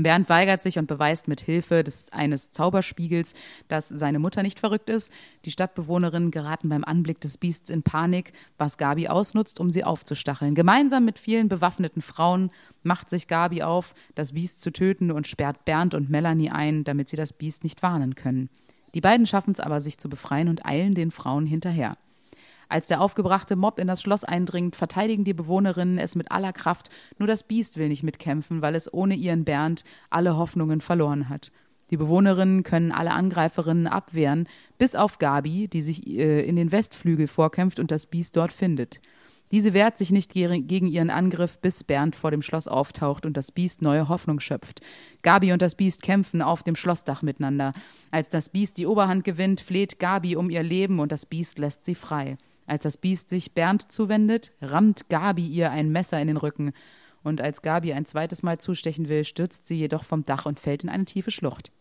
Bernd 0.03 0.29
weigert 0.29 0.63
sich 0.63 0.79
und 0.79 0.87
beweist 0.87 1.29
mit 1.29 1.41
Hilfe 1.41 1.85
des, 1.85 2.13
eines 2.13 2.51
Zauberspiegels, 2.51 3.35
dass 3.69 3.89
seine 3.89 4.19
Mutter 4.19 4.43
nicht 4.43 4.59
verrückt 4.59 4.91
ist. 4.91 5.13
Die 5.45 5.51
Stadtbewohnerinnen 5.51 6.31
geraten 6.31 6.69
beim 6.69 6.85
Anblick 6.85 7.21
des 7.21 7.39
Biests 7.39 7.71
in 7.71 7.83
Panik, 7.83 8.33
was 8.59 8.79
Gabi 8.79 9.09
ausnutzt, 9.09 9.61
um 9.61 9.71
sie 9.71 9.85
aufzustacheln. 9.85 10.55
Gemeinsam 10.55 11.05
mit 11.05 11.19
vielen 11.19 11.49
bewaffneten 11.49 12.03
Frauen 12.03 12.51
macht 12.83 13.11
sich 13.11 13.29
Gabi 13.29 13.63
auf, 13.63 13.95
das 14.15 14.33
Biest 14.33 14.61
zu 14.61 14.73
töten 14.73 15.11
und 15.11 15.27
sperrt 15.27 15.65
Bernd 15.65 15.95
und 15.95 16.11
Melanie 16.11 16.51
ein, 16.51 16.85
damit 16.85 17.09
sie 17.09 17.17
das 17.17 17.33
Biest 17.33 17.65
nicht 17.65 17.83
warnen 17.83 18.15
können. 18.15 18.51
Die 18.95 19.01
beiden 19.01 19.27
schaffen 19.27 19.53
es 19.53 19.61
aber, 19.61 19.81
sich 19.81 19.99
zu 19.99 20.09
befreien 20.09 20.49
und 20.49 20.65
eilen 20.65 20.95
den 20.95 21.11
Frauen 21.11 21.47
hinterher. 21.47 21.97
Als 22.69 22.87
der 22.87 23.01
aufgebrachte 23.01 23.57
Mob 23.57 23.79
in 23.79 23.87
das 23.87 24.03
Schloss 24.03 24.25
eindringt, 24.25 24.77
verteidigen 24.77 25.25
die 25.25 25.35
Bewohnerinnen 25.35 25.99
es 25.99 26.15
mit 26.17 26.31
aller 26.31 26.53
Kraft. 26.53 26.91
Nur 27.19 27.29
das 27.29 27.43
Biest 27.43 27.79
will 27.79 27.89
nicht 27.89 28.03
mitkämpfen, 28.03 28.63
weil 28.63 28.75
es 28.75 28.93
ohne 28.93 29.15
ihren 29.15 29.45
Bernd 29.45 29.85
alle 30.11 30.37
Hoffnungen 30.37 30.81
verloren 30.81 31.29
hat. 31.29 31.51
Die 31.91 31.97
Bewohnerinnen 31.97 32.63
können 32.63 32.93
alle 32.93 33.13
Angreiferinnen 33.13 33.87
abwehren, 33.87 34.49
bis 34.79 34.95
auf 34.95 35.19
Gabi, 35.19 35.69
die 35.69 35.81
sich 35.81 36.07
äh, 36.07 36.41
in 36.47 36.57
den 36.57 36.73
Westflügel 36.73 37.27
vorkämpft 37.27 37.79
und 37.79 37.91
das 37.91 38.07
Biest 38.07 38.37
dort 38.37 38.53
findet. 38.53 39.01
Diese 39.53 39.75
wehrt 39.75 39.99
sich 39.99 40.11
nicht 40.11 40.33
gegen 40.33 40.89
ihren 40.89 41.11
Angriff, 41.11 41.59
bis 41.59 41.85
Bernd 41.85 42.17
vor 42.17 42.33
dem 42.33 42.43
Schloss 42.43 42.67
auftaucht 42.67 43.25
und 43.25 43.37
das 43.37 43.53
Biest 43.53 43.83
neue 43.83 44.09
Hoffnung 44.09 44.41
schöpft. 44.41 44.81
Gabi 45.23 45.53
und 45.53 45.63
das 45.63 45.77
Biest 45.77 46.03
kämpfen 46.03 46.43
auf 46.43 46.63
dem 46.63 46.75
Schlossdach 46.75 47.23
miteinander. 47.23 47.73
Als 48.11 48.31
das 48.31 48.49
Biest 48.49 48.79
die 48.79 48.87
Oberhand 48.87 49.23
gewinnt, 49.23 49.61
fleht 49.61 50.01
Gabi 50.01 50.35
um 50.35 50.51
ihr 50.51 50.63
Leben 50.63 50.99
und 50.99 51.13
das 51.13 51.27
Biest 51.27 51.59
lässt 51.59 51.85
sie 51.85 51.95
frei. 51.95 52.37
Als 52.67 52.85
das 52.85 52.97
Biest 52.97 53.29
sich 53.29 53.53
Bernd 53.53 53.93
zuwendet, 53.93 54.53
rammt 54.61 55.09
Gabi 55.09 55.47
ihr 55.47 55.71
ein 55.71 55.93
Messer 55.93 56.21
in 56.21 56.29
den 56.29 56.37
Rücken. 56.37 56.73
Und 57.23 57.41
als 57.41 57.63
Gabi 57.63 57.93
ein 57.93 58.07
zweites 58.07 58.43
Mal 58.43 58.59
zustechen 58.59 59.09
will, 59.09 59.25
stürzt 59.25 59.67
sie 59.67 59.77
jedoch 59.77 60.05
vom 60.05 60.25
Dach 60.25 60.47
und 60.47 60.61
fällt 60.61 60.85
in 60.85 60.91
eine 60.91 61.05
tiefe 61.05 61.31
Schlucht. 61.31 61.73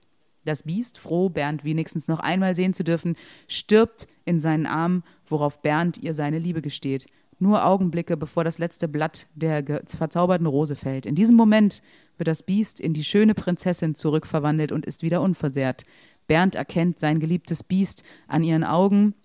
Das 0.45 0.63
Biest, 0.63 0.97
froh, 0.97 1.29
Bernd 1.29 1.63
wenigstens 1.63 2.07
noch 2.07 2.19
einmal 2.19 2.55
sehen 2.55 2.73
zu 2.73 2.83
dürfen, 2.83 3.15
stirbt 3.47 4.07
in 4.25 4.39
seinen 4.39 4.65
Armen, 4.65 5.03
worauf 5.25 5.61
Bernd 5.61 5.97
ihr 5.97 6.13
seine 6.13 6.39
Liebe 6.39 6.61
gesteht. 6.61 7.05
Nur 7.39 7.65
Augenblicke, 7.65 8.15
bevor 8.15 8.43
das 8.43 8.57
letzte 8.57 8.87
Blatt 8.87 9.27
der 9.35 9.83
verzauberten 9.85 10.47
Rose 10.47 10.75
fällt. 10.75 11.05
In 11.05 11.15
diesem 11.15 11.35
Moment 11.35 11.81
wird 12.17 12.27
das 12.27 12.43
Biest 12.43 12.79
in 12.79 12.93
die 12.93 13.03
schöne 13.03 13.33
Prinzessin 13.33 13.95
zurückverwandelt 13.95 14.71
und 14.71 14.85
ist 14.85 15.01
wieder 15.01 15.21
unversehrt. 15.21 15.83
Bernd 16.27 16.55
erkennt 16.55 16.99
sein 16.99 17.19
geliebtes 17.19 17.63
Biest 17.63 18.03
an 18.27 18.43
ihren 18.43 18.63
Augen 18.63 19.15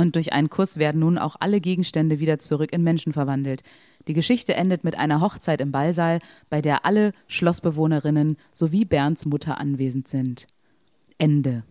und 0.00 0.14
durch 0.14 0.32
einen 0.32 0.50
Kuss 0.50 0.78
werden 0.78 1.00
nun 1.00 1.18
auch 1.18 1.36
alle 1.40 1.60
Gegenstände 1.60 2.20
wieder 2.20 2.38
zurück 2.38 2.72
in 2.72 2.82
Menschen 2.82 3.12
verwandelt. 3.12 3.62
Die 4.06 4.14
Geschichte 4.14 4.54
endet 4.54 4.84
mit 4.84 4.96
einer 4.96 5.20
Hochzeit 5.20 5.60
im 5.60 5.72
Ballsaal, 5.72 6.20
bei 6.48 6.62
der 6.62 6.86
alle 6.86 7.12
Schlossbewohnerinnen 7.26 8.36
sowie 8.52 8.84
Bernds 8.84 9.26
Mutter 9.26 9.58
anwesend 9.58 10.08
sind. 10.08 10.46
Ende. 11.18 11.64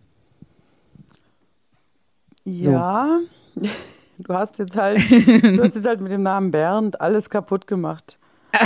Ja, 2.44 3.18
du 4.18 4.34
hast 4.34 4.58
jetzt 4.58 4.76
halt, 4.76 4.98
du 5.10 5.62
hast 5.62 5.74
jetzt 5.74 5.86
halt 5.86 6.00
mit 6.00 6.12
dem 6.12 6.22
Namen 6.22 6.50
Bernd 6.50 7.00
alles 7.00 7.28
kaputt 7.28 7.66
gemacht. 7.66 8.18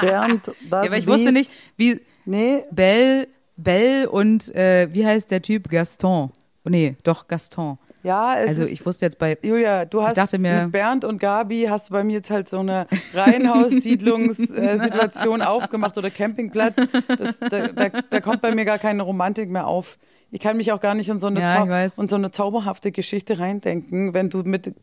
Bernd, 0.00 0.46
das 0.46 0.56
Ja, 0.70 0.80
aber 0.82 0.96
ich 0.96 1.06
wusste 1.06 1.32
nicht, 1.32 1.52
wie 1.76 2.00
Nee, 2.26 2.64
Bell, 2.70 3.28
Bell 3.56 4.06
und 4.06 4.54
äh, 4.54 4.88
wie 4.92 5.04
heißt 5.04 5.30
der 5.30 5.42
Typ 5.42 5.68
Gaston? 5.68 6.30
Oh, 6.64 6.70
nee, 6.70 6.96
doch 7.02 7.28
Gaston. 7.28 7.78
Ja, 8.04 8.36
es 8.36 8.50
Also 8.50 8.62
ich 8.64 8.84
wusste 8.86 9.06
jetzt 9.06 9.18
bei 9.18 9.36
Julia, 9.42 9.84
du 9.84 10.02
hast 10.04 10.16
dachte 10.16 10.38
mir- 10.38 10.64
mit 10.64 10.72
Bernd 10.72 11.04
und 11.04 11.18
Gabi 11.18 11.66
hast 11.68 11.88
du 11.88 11.92
bei 11.94 12.04
mir 12.04 12.14
jetzt 12.14 12.30
halt 12.30 12.48
so 12.48 12.60
eine 12.60 12.86
Reihenhaussiedlungssituation 13.14 15.42
aufgemacht 15.42 15.96
oder 15.98 16.10
Campingplatz. 16.10 16.76
Das, 17.18 17.40
da, 17.40 17.68
da, 17.68 17.88
da 18.10 18.20
kommt 18.20 18.42
bei 18.42 18.54
mir 18.54 18.64
gar 18.64 18.78
keine 18.78 19.02
Romantik 19.02 19.48
mehr 19.50 19.66
auf. 19.66 19.98
Ich 20.30 20.40
kann 20.40 20.56
mich 20.56 20.72
auch 20.72 20.80
gar 20.80 20.94
nicht 20.94 21.08
in 21.08 21.18
so 21.18 21.26
eine, 21.28 21.40
Ja, 21.40 21.84
in 21.84 22.08
so 22.08 22.16
eine 22.16 22.30
zauberhafte 22.30 22.92
Geschichte 22.92 23.38
reindenken, 23.38 24.14
wenn 24.14 24.30
du 24.30 24.38
mit 24.42 24.74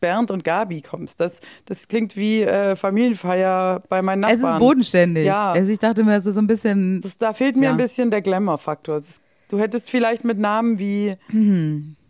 Bernd 0.00 0.30
und 0.30 0.44
Gabi 0.44 0.82
kommst. 0.82 1.20
Das, 1.20 1.40
das 1.64 1.88
klingt 1.88 2.16
wie 2.16 2.42
äh, 2.42 2.74
Familienfeier 2.76 3.82
bei 3.88 4.02
meinen 4.02 4.20
Nachbarn. 4.20 4.44
Es 4.44 4.52
ist 4.52 4.58
bodenständig. 4.58 5.24
Ja. 5.26 5.52
Also 5.52 5.70
ich 5.70 5.78
dachte 5.78 6.02
mir, 6.04 6.16
es 6.16 6.26
ist 6.26 6.34
so 6.34 6.40
ein 6.42 6.46
bisschen. 6.48 7.00
Das, 7.00 7.16
da 7.16 7.32
fehlt 7.32 7.56
mir 7.56 7.66
Ja. 7.66 7.70
ein 7.70 7.76
bisschen 7.76 8.10
der 8.10 8.20
Glamour-Faktor. 8.20 9.00
Du 9.48 9.58
hättest 9.58 9.88
vielleicht 9.88 10.24
mit 10.24 10.38
Namen 10.38 10.78
wie 10.78 11.16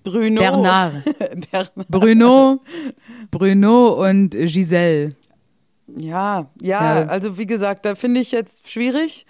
Bruno. 0.04 0.40
Bernard. 0.40 1.04
Bernard. 1.50 1.88
Bruno, 1.88 2.60
Bruno 3.30 4.08
und 4.08 4.30
Giselle. 4.30 5.14
Ja, 5.96 6.50
ja, 6.60 7.00
Ja. 7.00 7.06
also 7.06 7.38
wie 7.38 7.46
gesagt, 7.46 7.84
da 7.84 7.94
finde 7.94 8.20
ich 8.20 8.32
jetzt 8.32 8.70
schwierig, 8.70 9.26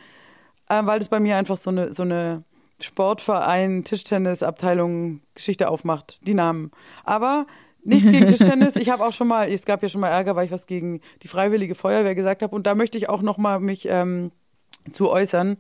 äh, 0.69 0.81
weil 0.85 0.99
das 0.99 1.09
bei 1.09 1.21
mir 1.21 1.37
einfach 1.37 1.57
so 1.57 1.71
eine, 1.71 1.93
so 1.93 2.03
eine 2.03 2.43
Sportverein, 2.81 3.85
Tischtennisabteilung 3.85 5.21
Geschichte 5.35 5.69
aufmacht, 5.69 6.21
die 6.27 6.35
Namen. 6.35 6.71
Aber 7.05 7.47
nichts 7.85 8.11
gegen 8.11 8.27
Tischtennis. 8.29 8.77
Ich 8.77 8.91
habe 8.91 9.05
auch 9.07 9.13
schon 9.13 9.29
mal, 9.29 9.51
es 9.51 9.65
gab 9.65 9.83
ja 9.83 9.89
schon 9.89 10.01
mal 10.01 10.09
Ärger, 10.11 10.37
weil 10.37 10.47
ich 10.47 10.53
was 10.53 10.67
gegen 10.67 11.01
die 11.23 11.29
Freiwillige 11.29 11.75
Feuerwehr 11.75 12.15
gesagt 12.15 12.43
habe. 12.43 12.55
Und 12.55 12.67
da 12.67 12.75
möchte 12.75 12.99
ich 12.99 13.09
auch 13.09 13.23
noch 13.23 13.39
mal 13.39 13.61
mich 13.61 13.87
ähm, 13.91 14.31
zu 14.91 15.11
äußern. 15.11 15.57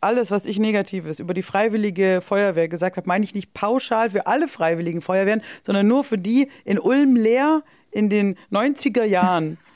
Alles, 0.00 0.30
was 0.30 0.46
ich 0.46 0.58
Negatives 0.58 1.18
über 1.20 1.34
die 1.34 1.42
Freiwillige 1.42 2.20
Feuerwehr 2.22 2.68
gesagt 2.68 2.96
habe, 2.96 3.06
meine 3.08 3.24
ich 3.24 3.34
nicht 3.34 3.52
pauschal 3.52 4.10
für 4.10 4.26
alle 4.26 4.48
Freiwilligen 4.48 5.02
Feuerwehren, 5.02 5.42
sondern 5.62 5.86
nur 5.86 6.04
für 6.04 6.16
die 6.18 6.48
in 6.64 6.78
Ulm 6.78 7.16
leer 7.16 7.62
in 7.90 8.08
den 8.08 8.36
90er 8.52 9.04
Jahren. 9.04 9.58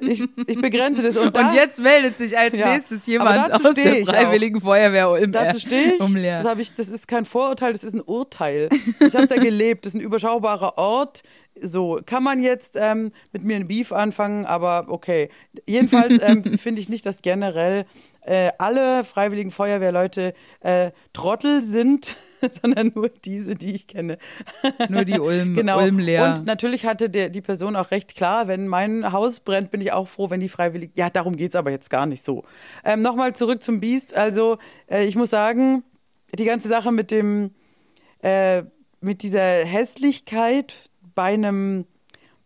Ich, 0.00 0.24
ich 0.48 0.60
begrenze 0.60 1.00
das. 1.02 1.16
Und, 1.16 1.36
da, 1.36 1.50
Und 1.50 1.54
jetzt 1.54 1.78
meldet 1.80 2.16
sich 2.16 2.36
als 2.36 2.56
Ja. 2.56 2.72
nächstes 2.72 3.06
jemand 3.06 3.52
aus 3.52 3.74
der 3.74 4.00
ich 4.00 4.08
auch. 4.08 4.12
Freiwilligen 4.14 4.60
Feuerwehr 4.60 5.08
um, 5.10 5.30
Dazu 5.30 5.60
stehe 5.60 5.94
ich. 5.94 6.00
um 6.00 6.16
Leer. 6.16 6.42
Das, 6.42 6.58
ich, 6.58 6.74
das 6.74 6.88
ist 6.88 7.06
kein 7.06 7.24
Vorurteil, 7.24 7.72
das 7.72 7.84
ist 7.84 7.94
ein 7.94 8.00
Urteil. 8.00 8.68
Ich 8.98 9.14
habe 9.14 9.28
da 9.28 9.36
gelebt. 9.40 9.86
Das 9.86 9.94
ist 9.94 10.00
ein 10.00 10.02
überschaubarer 10.02 10.76
Ort. 10.76 11.22
So, 11.54 12.00
kann 12.04 12.22
man 12.22 12.42
jetzt 12.42 12.76
ähm, 12.76 13.12
mit 13.32 13.44
mir 13.44 13.56
ein 13.56 13.68
Beef 13.68 13.92
anfangen, 13.92 14.46
aber 14.46 14.86
okay. 14.88 15.28
Jedenfalls 15.68 16.22
ähm, 16.22 16.44
finde 16.58 16.80
ich 16.80 16.88
nicht, 16.88 17.04
dass 17.04 17.22
generell 17.22 17.84
äh, 18.22 18.50
alle 18.58 19.04
freiwilligen 19.04 19.50
Feuerwehrleute 19.50 20.34
äh, 20.60 20.90
Trottel 21.12 21.62
sind, 21.62 22.16
sondern 22.62 22.92
nur 22.94 23.08
diese, 23.08 23.54
die 23.54 23.74
ich 23.74 23.86
kenne. 23.86 24.18
Nur 24.88 25.04
die 25.04 25.18
Ulm, 25.18 25.54
Genau. 25.60 25.78
Ulm 25.78 25.98
leer. 25.98 26.28
Und 26.28 26.46
natürlich 26.46 26.86
hatte 26.86 27.10
der, 27.10 27.28
die 27.28 27.40
Person 27.40 27.76
auch 27.76 27.90
recht 27.90 28.14
klar, 28.14 28.46
wenn 28.48 28.68
mein 28.68 29.12
Haus 29.12 29.40
brennt, 29.40 29.70
bin 29.70 29.80
ich 29.80 29.92
auch 29.92 30.08
froh, 30.08 30.30
wenn 30.30 30.40
die 30.40 30.48
freiwillig. 30.48 30.92
Ja, 30.96 31.10
darum 31.10 31.36
geht's 31.36 31.56
aber 31.56 31.70
jetzt 31.70 31.90
gar 31.90 32.06
nicht 32.06 32.24
so. 32.24 32.44
Ähm, 32.84 33.02
Nochmal 33.02 33.34
zurück 33.34 33.62
zum 33.62 33.80
Beast. 33.80 34.16
Also, 34.16 34.58
äh, 34.90 35.04
ich 35.04 35.16
muss 35.16 35.30
sagen, 35.30 35.82
die 36.38 36.44
ganze 36.44 36.68
Sache 36.68 36.92
mit 36.92 37.10
dem, 37.10 37.54
äh, 38.22 38.62
mit 39.00 39.22
dieser 39.22 39.40
Hässlichkeit 39.40 40.89
bei 41.14 41.34
einem 41.34 41.86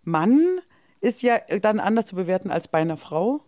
Mann 0.02 0.60
ist 1.00 1.22
ja 1.22 1.38
dann 1.60 1.80
anders 1.80 2.06
zu 2.06 2.16
bewerten 2.16 2.50
als 2.50 2.68
bei 2.68 2.78
einer 2.78 2.96
Frau. 2.96 3.44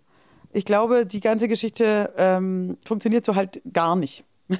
Ich 0.52 0.64
glaube, 0.64 1.06
die 1.06 1.20
ganze 1.20 1.48
Geschichte 1.48 2.12
ähm, 2.16 2.78
funktioniert 2.84 3.24
so 3.24 3.34
halt 3.34 3.60
gar 3.72 3.96
nicht. 3.96 4.24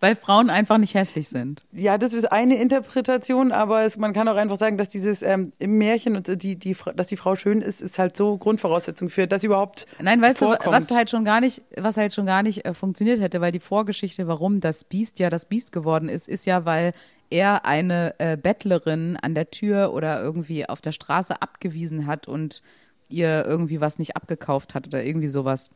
Weil 0.00 0.14
Frauen 0.14 0.50
einfach 0.50 0.76
nicht 0.76 0.94
hässlich 0.94 1.28
sind. 1.28 1.64
Ja, 1.72 1.96
das 1.96 2.12
ist 2.12 2.26
eine 2.26 2.56
Interpretation, 2.56 3.50
aber 3.50 3.82
es, 3.82 3.96
man 3.96 4.12
kann 4.12 4.28
auch 4.28 4.36
einfach 4.36 4.58
sagen, 4.58 4.76
dass 4.76 4.88
dieses 4.88 5.22
ähm, 5.22 5.52
im 5.58 5.78
Märchen 5.78 6.16
und 6.16 6.42
die, 6.42 6.58
die, 6.58 6.76
dass 6.94 7.06
die 7.06 7.16
Frau 7.16 7.34
schön 7.34 7.62
ist, 7.62 7.80
ist 7.80 7.98
halt 7.98 8.16
so 8.16 8.36
Grundvoraussetzung 8.36 9.08
für 9.08 9.26
das 9.26 9.42
überhaupt. 9.42 9.86
Nein, 10.00 10.20
weißt 10.20 10.40
vorkommt. 10.40 10.66
du, 10.66 10.70
was 10.70 10.90
halt 10.90 11.10
schon 11.10 11.24
gar 11.24 11.40
nicht, 11.40 11.62
was 11.76 11.96
halt 11.96 12.12
schon 12.12 12.26
gar 12.26 12.42
nicht 12.42 12.66
äh, 12.66 12.74
funktioniert 12.74 13.20
hätte, 13.20 13.40
weil 13.40 13.52
die 13.52 13.60
Vorgeschichte, 13.60 14.26
warum 14.28 14.60
das 14.60 14.84
Biest 14.84 15.18
ja 15.18 15.30
das 15.30 15.46
Biest 15.46 15.72
geworden 15.72 16.10
ist, 16.10 16.28
ist 16.28 16.44
ja, 16.44 16.66
weil 16.66 16.92
er 17.30 17.64
eine 17.64 18.14
äh, 18.18 18.36
Bettlerin 18.36 19.16
an 19.16 19.34
der 19.34 19.50
Tür 19.50 19.92
oder 19.92 20.22
irgendwie 20.22 20.68
auf 20.68 20.80
der 20.80 20.92
Straße 20.92 21.40
abgewiesen 21.42 22.06
hat 22.06 22.28
und 22.28 22.62
ihr 23.08 23.44
irgendwie 23.44 23.80
was 23.80 23.98
nicht 23.98 24.16
abgekauft 24.16 24.74
hat 24.74 24.86
oder 24.86 25.04
irgendwie 25.04 25.28
sowas. 25.28 25.70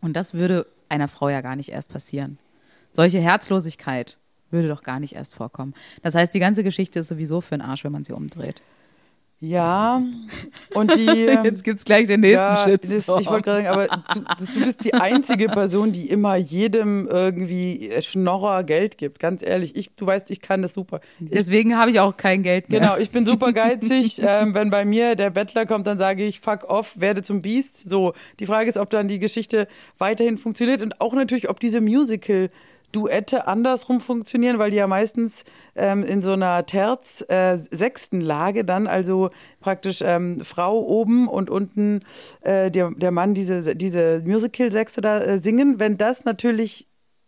Und 0.00 0.14
das 0.14 0.34
würde 0.34 0.66
einer 0.88 1.08
Frau 1.08 1.28
ja 1.28 1.40
gar 1.40 1.56
nicht 1.56 1.70
erst 1.70 1.90
passieren. 1.90 2.38
Solche 2.90 3.18
Herzlosigkeit 3.18 4.18
würde 4.50 4.68
doch 4.68 4.82
gar 4.82 5.00
nicht 5.00 5.14
erst 5.14 5.34
vorkommen. 5.34 5.74
Das 6.02 6.14
heißt, 6.14 6.32
die 6.32 6.38
ganze 6.38 6.62
Geschichte 6.62 7.00
ist 7.00 7.08
sowieso 7.08 7.40
für 7.40 7.56
den 7.56 7.62
Arsch, 7.62 7.84
wenn 7.84 7.92
man 7.92 8.04
sie 8.04 8.12
umdreht. 8.12 8.62
Ja, 9.48 10.02
und 10.72 10.96
die. 10.96 11.04
Jetzt 11.44 11.64
gibt's 11.64 11.84
gleich 11.84 12.06
den 12.06 12.20
nächsten 12.20 12.38
ja, 12.38 12.64
Shit. 12.64 12.84
das, 12.84 13.08
ich 13.08 13.08
wollte 13.08 13.42
gerade 13.42 13.64
sagen, 13.64 13.66
aber 13.66 13.86
du, 14.14 14.20
das, 14.38 14.46
du 14.52 14.64
bist 14.64 14.84
die 14.84 14.94
einzige 14.94 15.48
Person, 15.48 15.92
die 15.92 16.08
immer 16.08 16.36
jedem 16.36 17.06
irgendwie 17.06 17.90
äh, 17.90 18.00
Schnorrer 18.00 18.64
Geld 18.64 18.96
gibt. 18.96 19.18
Ganz 19.18 19.42
ehrlich, 19.42 19.76
ich, 19.76 19.94
du 19.94 20.06
weißt, 20.06 20.30
ich 20.30 20.40
kann 20.40 20.62
das 20.62 20.72
super. 20.72 21.00
Deswegen 21.18 21.76
habe 21.76 21.90
ich 21.90 22.00
auch 22.00 22.16
kein 22.16 22.42
Geld 22.42 22.70
mehr. 22.70 22.80
Genau, 22.80 22.96
ich 22.96 23.10
bin 23.10 23.26
super 23.26 23.52
geizig. 23.54 24.20
ähm, 24.22 24.54
wenn 24.54 24.70
bei 24.70 24.84
mir 24.84 25.14
der 25.14 25.30
Bettler 25.30 25.66
kommt, 25.66 25.86
dann 25.86 25.98
sage 25.98 26.24
ich, 26.24 26.40
fuck 26.40 26.64
off, 26.64 26.98
werde 26.98 27.22
zum 27.22 27.42
Biest. 27.42 27.88
So, 27.88 28.14
die 28.40 28.46
Frage 28.46 28.70
ist, 28.70 28.78
ob 28.78 28.90
dann 28.90 29.08
die 29.08 29.18
Geschichte 29.18 29.68
weiterhin 29.98 30.38
funktioniert 30.38 30.80
und 30.80 31.00
auch 31.00 31.12
natürlich, 31.12 31.50
ob 31.50 31.60
diese 31.60 31.80
Musical 31.80 32.50
Duette 32.94 33.46
andersrum 33.46 34.00
funktionieren, 34.00 34.58
weil 34.58 34.70
die 34.70 34.76
ja 34.78 34.86
meistens 34.86 35.44
ähm, 35.74 36.02
in 36.04 36.22
so 36.22 36.32
einer 36.32 36.64
Terz 36.66 37.24
äh, 37.28 37.58
sechsten 37.58 38.20
Lage 38.20 38.64
dann, 38.64 38.86
also 38.86 39.30
praktisch 39.60 40.00
ähm, 40.04 40.40
Frau 40.44 40.78
oben 40.80 41.28
und 41.28 41.50
unten 41.50 42.00
äh, 42.42 42.70
der, 42.70 42.90
der 42.90 43.10
Mann 43.10 43.34
diese, 43.34 43.74
diese 43.74 44.22
Musical-Sechste 44.24 45.00
da 45.00 45.20
äh, 45.20 45.38
singen. 45.38 45.80
Wenn 45.80 45.96
das 45.96 46.24
natürlich 46.24 46.86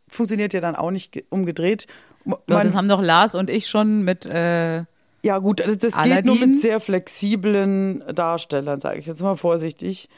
funktioniert 0.08 0.52
ja 0.52 0.60
dann 0.60 0.76
auch 0.76 0.90
nicht 0.92 1.12
ge- 1.12 1.24
umgedreht. 1.30 1.86
Doch, 2.24 2.38
Man- 2.46 2.62
das 2.66 2.74
haben 2.76 2.88
doch 2.88 3.02
Lars 3.02 3.34
und 3.34 3.50
ich 3.50 3.66
schon 3.66 4.02
mit. 4.02 4.26
Äh, 4.26 4.84
ja, 5.24 5.38
gut, 5.38 5.58
das, 5.60 5.78
das 5.78 6.00
geht 6.02 6.24
nur 6.24 6.36
mit 6.36 6.60
sehr 6.60 6.78
flexiblen 6.78 8.04
Darstellern, 8.14 8.78
sage 8.80 9.00
ich 9.00 9.06
jetzt 9.06 9.22
mal 9.22 9.36
vorsichtig. 9.36 10.08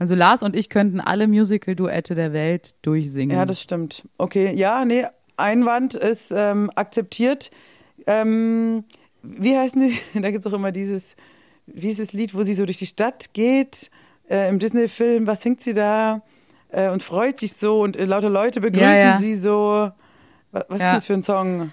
Also 0.00 0.14
Lars 0.14 0.42
und 0.42 0.56
ich 0.56 0.70
könnten 0.70 0.98
alle 0.98 1.28
Musical-Duette 1.28 2.14
der 2.14 2.32
Welt 2.32 2.74
durchsingen. 2.80 3.36
Ja, 3.36 3.44
das 3.44 3.60
stimmt. 3.60 4.08
Okay, 4.16 4.50
ja, 4.54 4.86
nee, 4.86 5.04
Einwand 5.36 5.92
ist 5.92 6.32
ähm, 6.34 6.70
akzeptiert. 6.74 7.50
Ähm, 8.06 8.84
wie 9.22 9.58
heißen 9.58 9.78
die? 9.78 10.20
Da 10.22 10.30
gibt 10.30 10.46
es 10.46 10.50
auch 10.50 10.56
immer 10.56 10.72
dieses, 10.72 11.16
wie 11.66 11.90
ist 11.90 12.00
das 12.00 12.14
Lied, 12.14 12.34
wo 12.34 12.44
sie 12.44 12.54
so 12.54 12.64
durch 12.64 12.78
die 12.78 12.86
Stadt 12.86 13.34
geht, 13.34 13.90
äh, 14.30 14.48
im 14.48 14.58
Disney-Film, 14.58 15.26
was 15.26 15.42
singt 15.42 15.60
sie 15.60 15.74
da? 15.74 16.22
Äh, 16.70 16.88
und 16.88 17.02
freut 17.02 17.38
sich 17.38 17.52
so 17.52 17.82
und 17.82 17.98
äh, 17.98 18.06
lauter 18.06 18.30
Leute 18.30 18.62
begrüßen 18.62 18.88
ja, 18.88 18.94
ja. 18.94 19.18
sie 19.18 19.34
so. 19.34 19.90
Was, 20.50 20.64
was 20.68 20.80
ja. 20.80 20.90
ist 20.92 20.96
das 20.96 21.06
für 21.06 21.14
ein 21.14 21.22
Song? 21.22 21.72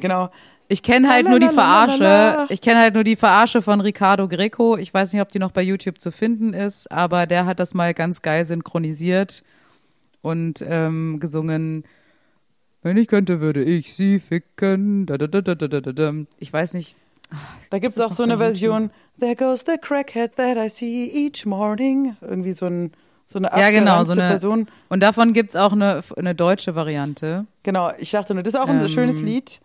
Genau. 0.00 0.30
Ich 0.72 0.82
kenne 0.82 1.10
halt 1.10 1.28
nur 1.28 1.38
die. 1.38 1.50
Verarsche. 1.50 2.46
Ich 2.48 2.62
kenne 2.62 2.80
halt 2.80 2.94
nur 2.94 3.04
die 3.04 3.16
Verarsche 3.16 3.60
von 3.60 3.82
Ricardo 3.82 4.26
Greco. 4.26 4.78
Ich 4.78 4.92
weiß 4.92 5.12
nicht, 5.12 5.20
ob 5.20 5.28
die 5.28 5.38
noch 5.38 5.52
bei 5.52 5.60
YouTube 5.60 6.00
zu 6.00 6.10
finden 6.10 6.54
ist, 6.54 6.90
aber 6.90 7.26
der 7.26 7.44
hat 7.44 7.60
das 7.60 7.74
mal 7.74 7.92
ganz 7.92 8.22
geil 8.22 8.46
synchronisiert 8.46 9.42
und 10.22 10.64
ähm, 10.66 11.20
gesungen. 11.20 11.84
Wenn 12.82 12.96
ich 12.96 13.06
könnte, 13.08 13.42
würde 13.42 13.62
ich 13.62 13.92
sie 13.92 14.18
ficken. 14.18 15.06
Ich 16.38 16.52
weiß 16.52 16.72
nicht. 16.72 16.96
Da 17.68 17.78
gibt 17.78 17.92
es 17.92 18.00
auch 18.00 18.12
so 18.12 18.22
eine. 18.22 18.38
Version, 18.38 18.90
There 19.20 19.36
goes 19.36 19.64
the 19.66 19.76
crackhead 19.78 20.36
that 20.36 20.56
I 20.56 20.70
see 20.70 21.04
each 21.12 21.44
morning. 21.44 22.16
Irgendwie 22.22 22.52
so, 22.52 22.64
ein, 22.64 22.92
so 23.26 23.38
eine 23.38 23.50
Ja, 23.54 23.70
genau, 23.70 24.04
so 24.04 24.12
eine. 24.12 24.22
Person. 24.22 24.68
Und 24.88 25.02
davon 25.02 25.34
gibt's 25.34 25.54
auch 25.54 25.72
eine, 25.72 26.02
eine 26.16 26.34
deutsche 26.34 26.74
Variante. 26.74 27.46
Genau, 27.62 27.90
ich 27.98 28.10
dachte 28.10 28.32
nur, 28.32 28.42
das 28.42 28.54
ist 28.54 28.60
auch 28.60 28.68
ein 28.68 28.80
Ähm. 28.80 28.88
schönes 28.88 29.20
Lied. 29.20 29.60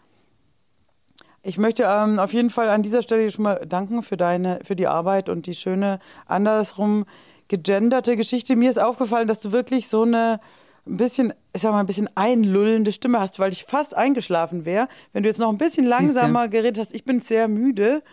Ich 1.48 1.58
möchte 1.58 1.84
ähm, 1.84 2.20
auf 2.20 2.34
jeden 2.34 2.50
Fall 2.50 2.68
an 2.68 2.84
dieser 2.84 3.02
Stelle 3.02 3.32
schon 3.32 3.44
mal 3.44 3.66
danken 3.66 4.04
für 4.04 4.18
deine, 4.18 4.60
für 4.66 4.76
die 4.76 4.86
Arbeit 4.86 5.30
und 5.30 5.46
die 5.46 5.56
schöne, 5.56 6.00
andersrum 6.26 7.06
gegenderte 7.48 8.18
Geschichte. 8.18 8.58
Mir 8.58 8.70
ist 8.70 8.80
aufgefallen, 8.80 9.30
dass 9.30 9.40
du 9.40 9.54
wirklich 9.54 9.88
so 9.88 10.02
eine 10.02 10.42
ein 10.86 10.98
bisschen, 10.98 11.34
ich 11.54 11.62
sag 11.62 11.72
mal, 11.72 11.80
ein 11.80 11.86
bisschen 11.86 12.10
einlullende 12.16 12.92
Stimme 12.92 13.22
hast, 13.22 13.40
weil 13.40 13.54
ich 13.54 13.64
fast 13.64 13.96
eingeschlafen 13.96 14.66
wäre. 14.66 14.90
Wenn 15.14 15.24
du 15.24 15.30
jetzt 15.30 15.40
noch 15.40 15.50
ein 15.50 15.58
bisschen 15.58 15.86
langsamer 15.86 16.50
geredet 16.50 16.80
hast, 16.80 16.94
ich 16.94 17.06
bin 17.06 17.22
sehr 17.22 17.48
müde. 17.48 18.04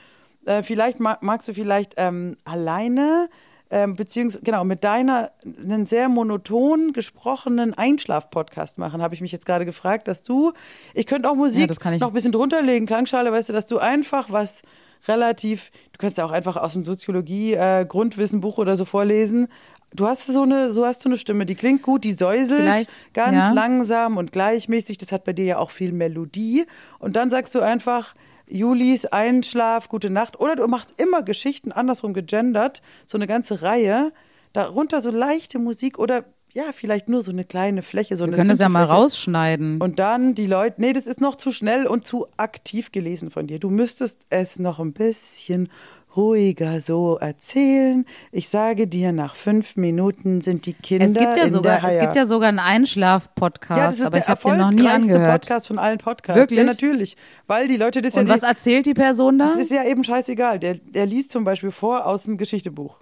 Äh, 0.45 0.62
vielleicht 0.62 1.01
mag, 1.01 1.20
magst 1.24 1.49
du 1.49 1.55
vielleicht 1.55 1.95
ähm, 1.97 2.37
alleine, 2.45 3.28
ähm, 3.75 3.97
beziehungsweise 3.97 4.45
genau, 4.45 4.62
mit 4.62 4.85
deiner 4.85 5.33
einen 5.45 5.85
sehr 5.85 6.09
monoton 6.09 6.93
gesprochenen 6.93 7.75
Einschlaf-Podcast 7.75 8.79
machen, 8.79 9.03
habe 9.03 9.16
ich 9.16 9.20
mich 9.20 9.33
jetzt 9.33 9.47
gerade 9.47 9.64
gefragt, 9.64 10.07
dass 10.07 10.22
du, 10.22 10.53
ich 10.95 11.07
könnte 11.07 11.29
auch 11.29 11.35
Musik 11.35 11.62
Ja, 11.62 11.66
das 11.66 11.81
kann 11.81 11.93
ich. 11.93 12.01
noch 12.01 12.09
ein 12.09 12.14
bisschen 12.14 12.31
drunter 12.31 12.62
legen, 12.62 12.87
Klangschale, 12.87 13.33
weißt 13.33 13.49
du, 13.49 13.53
dass 13.53 13.66
du 13.66 13.79
einfach 13.79 14.31
was 14.31 14.62
relativ, 15.09 15.72
du 15.93 15.99
kannst 15.99 16.18
ja 16.18 16.25
auch 16.25 16.31
einfach 16.31 16.57
aus 16.57 16.75
dem 16.75 16.85
Soziologie-Grundwissenbuch 16.85 18.59
oder 18.59 18.77
so 18.77 18.85
vorlesen. 18.85 19.49
Du 19.93 20.07
hast 20.07 20.29
so 20.29 20.43
eine, 20.43 20.70
so 20.70 20.87
hast 20.87 21.05
du 21.05 21.09
eine 21.09 21.18
Stimme, 21.18 21.45
die 21.45 21.57
klingt 21.57 21.83
gut, 21.83 22.05
die 22.05 22.12
säuselt 22.12 22.61
Vielleicht, 22.61 23.12
ganz 23.12 23.35
ja. 23.35 23.51
langsam 23.53 24.18
und 24.18 24.31
gleichmäßig. 24.31 24.99
Das 24.99 25.11
hat 25.11 25.25
bei 25.25 25.33
dir 25.33 25.45
ja 25.45 25.59
auch 25.59 25.70
viel 25.70 25.91
Melodie. 25.91 26.64
Und 27.01 27.16
dann 27.16 27.29
sagst 27.29 27.57
du 27.57 27.61
einfach, 27.61 28.14
Julis 28.49 29.07
Einschlaf, 29.07 29.88
gute 29.88 30.11
Nacht. 30.11 30.38
Oder 30.40 30.57
du 30.57 30.66
machst 30.66 30.95
immer 31.01 31.22
Geschichten 31.22 31.72
andersrum 31.72 32.14
gegendert, 32.14 32.82
so 33.07 33.18
eine 33.18 33.26
ganze 33.26 33.62
Reihe. 33.62 34.12
Darunter 34.53 35.01
so 35.01 35.11
leichte 35.11 35.59
Musik 35.59 35.99
oder 35.99 36.24
ja, 36.55 36.70
vielleicht 36.72 37.09
nur 37.09 37.20
so 37.20 37.32
eine 37.32 37.45
kleine 37.45 37.82
Fläche. 37.82 38.16
So 38.16 38.26
Wir 38.26 38.34
können 38.34 38.49
das 38.49 38.61
ja 38.61 38.68
mal 38.68 38.84
rausschneiden. 38.84 39.80
Und 39.80 39.99
dann 39.99 40.36
die 40.36 40.47
Leute, 40.47 40.80
nee, 40.80 40.92
das 40.92 41.09
ist 41.09 41.20
noch 41.20 41.34
zu 41.34 41.51
schnell 41.51 41.86
und 41.86 42.07
zu 42.07 42.28
aktiv 42.36 42.92
gelesen 42.92 43.30
von 43.30 43.49
dir. 43.49 43.59
Du 43.59 43.70
müsstest 43.70 44.26
es 44.30 44.61
noch 44.61 44.78
ein 44.78 44.92
bisschen 44.92 45.68
ruhiger 46.17 46.81
so 46.81 47.17
erzählen. 47.19 48.05
Ich 48.33 48.49
sage 48.49 48.87
dir, 48.87 49.12
nach 49.12 49.35
fünf 49.35 49.77
Minuten 49.77 50.41
sind 50.41 50.67
die 50.67 50.73
Kinder 50.73 51.07
Es 51.07 51.15
gibt 51.15 51.37
ja 51.37 51.45
in 51.45 51.51
sogar, 51.51 51.81
der 51.81 51.93
es 51.93 52.01
gibt 52.01 52.17
ja 52.17 52.27
sogar 52.27 52.49
einen 52.49 52.59
Einschlaf-Podcast, 52.59 53.79
ja, 53.79 53.87
das 53.87 53.95
ist 53.99 54.07
aber 54.07 54.11
der 54.12 54.23
ich 54.23 54.29
habe 54.29 54.43
den 54.49 54.59
noch 54.59 54.71
nie 54.73 54.89
angehört. 54.89 55.41
Podcast 55.43 55.67
von 55.69 55.79
allen 55.79 55.99
Podcasts. 55.99 56.41
Wirklich? 56.41 56.59
Ja, 56.59 56.65
natürlich. 56.65 57.17
Weil 57.47 57.69
die 57.69 57.77
Leute 57.77 58.03
das 58.03 58.15
Und 58.17 58.29
ja 58.29 58.35
was 58.35 58.43
erzählt 58.43 58.87
die 58.87 58.95
Person 58.95 59.39
da? 59.39 59.47
Das 59.47 59.57
ist 59.59 59.71
ja 59.71 59.85
eben 59.85 60.05
scheißegal. 60.05 60.59
Der, 60.59 60.75
der 60.75 61.07
liest 61.07 61.31
zum 61.31 61.45
Beispiel 61.45 61.71
vor 61.71 62.07
aus 62.07 62.27
einem 62.27 62.39
Geschichtebuch. 62.39 62.99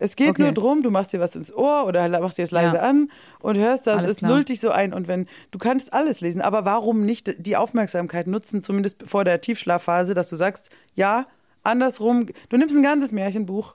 Es 0.00 0.16
geht 0.16 0.30
Okay. 0.30 0.42
nur 0.42 0.52
drum, 0.52 0.82
du 0.82 0.90
machst 0.90 1.12
dir 1.12 1.20
was 1.20 1.36
ins 1.36 1.54
Ohr 1.54 1.86
oder 1.86 2.08
machst 2.20 2.36
dir 2.36 2.42
es 2.42 2.50
leise 2.50 2.76
Ja. 2.76 2.82
an 2.82 3.10
und 3.40 3.56
hörst 3.56 3.86
das, 3.86 3.98
Alles 3.98 4.10
es 4.10 4.20
lullt 4.22 4.48
dich 4.48 4.60
so 4.60 4.70
ein. 4.70 4.92
Und 4.92 5.06
wenn 5.06 5.26
du 5.52 5.58
kannst 5.58 5.92
alles 5.94 6.20
lesen, 6.20 6.42
aber 6.42 6.64
warum 6.64 7.04
nicht 7.06 7.46
die 7.46 7.56
Aufmerksamkeit 7.56 8.26
nutzen, 8.26 8.60
zumindest 8.60 9.04
vor 9.06 9.24
der 9.24 9.40
Tiefschlafphase, 9.40 10.12
dass 10.14 10.28
du 10.28 10.36
sagst, 10.36 10.70
ja, 10.94 11.26
andersrum, 11.64 12.26
du 12.48 12.56
nimmst 12.56 12.76
ein 12.76 12.82
ganzes 12.82 13.12
Märchenbuch, 13.12 13.74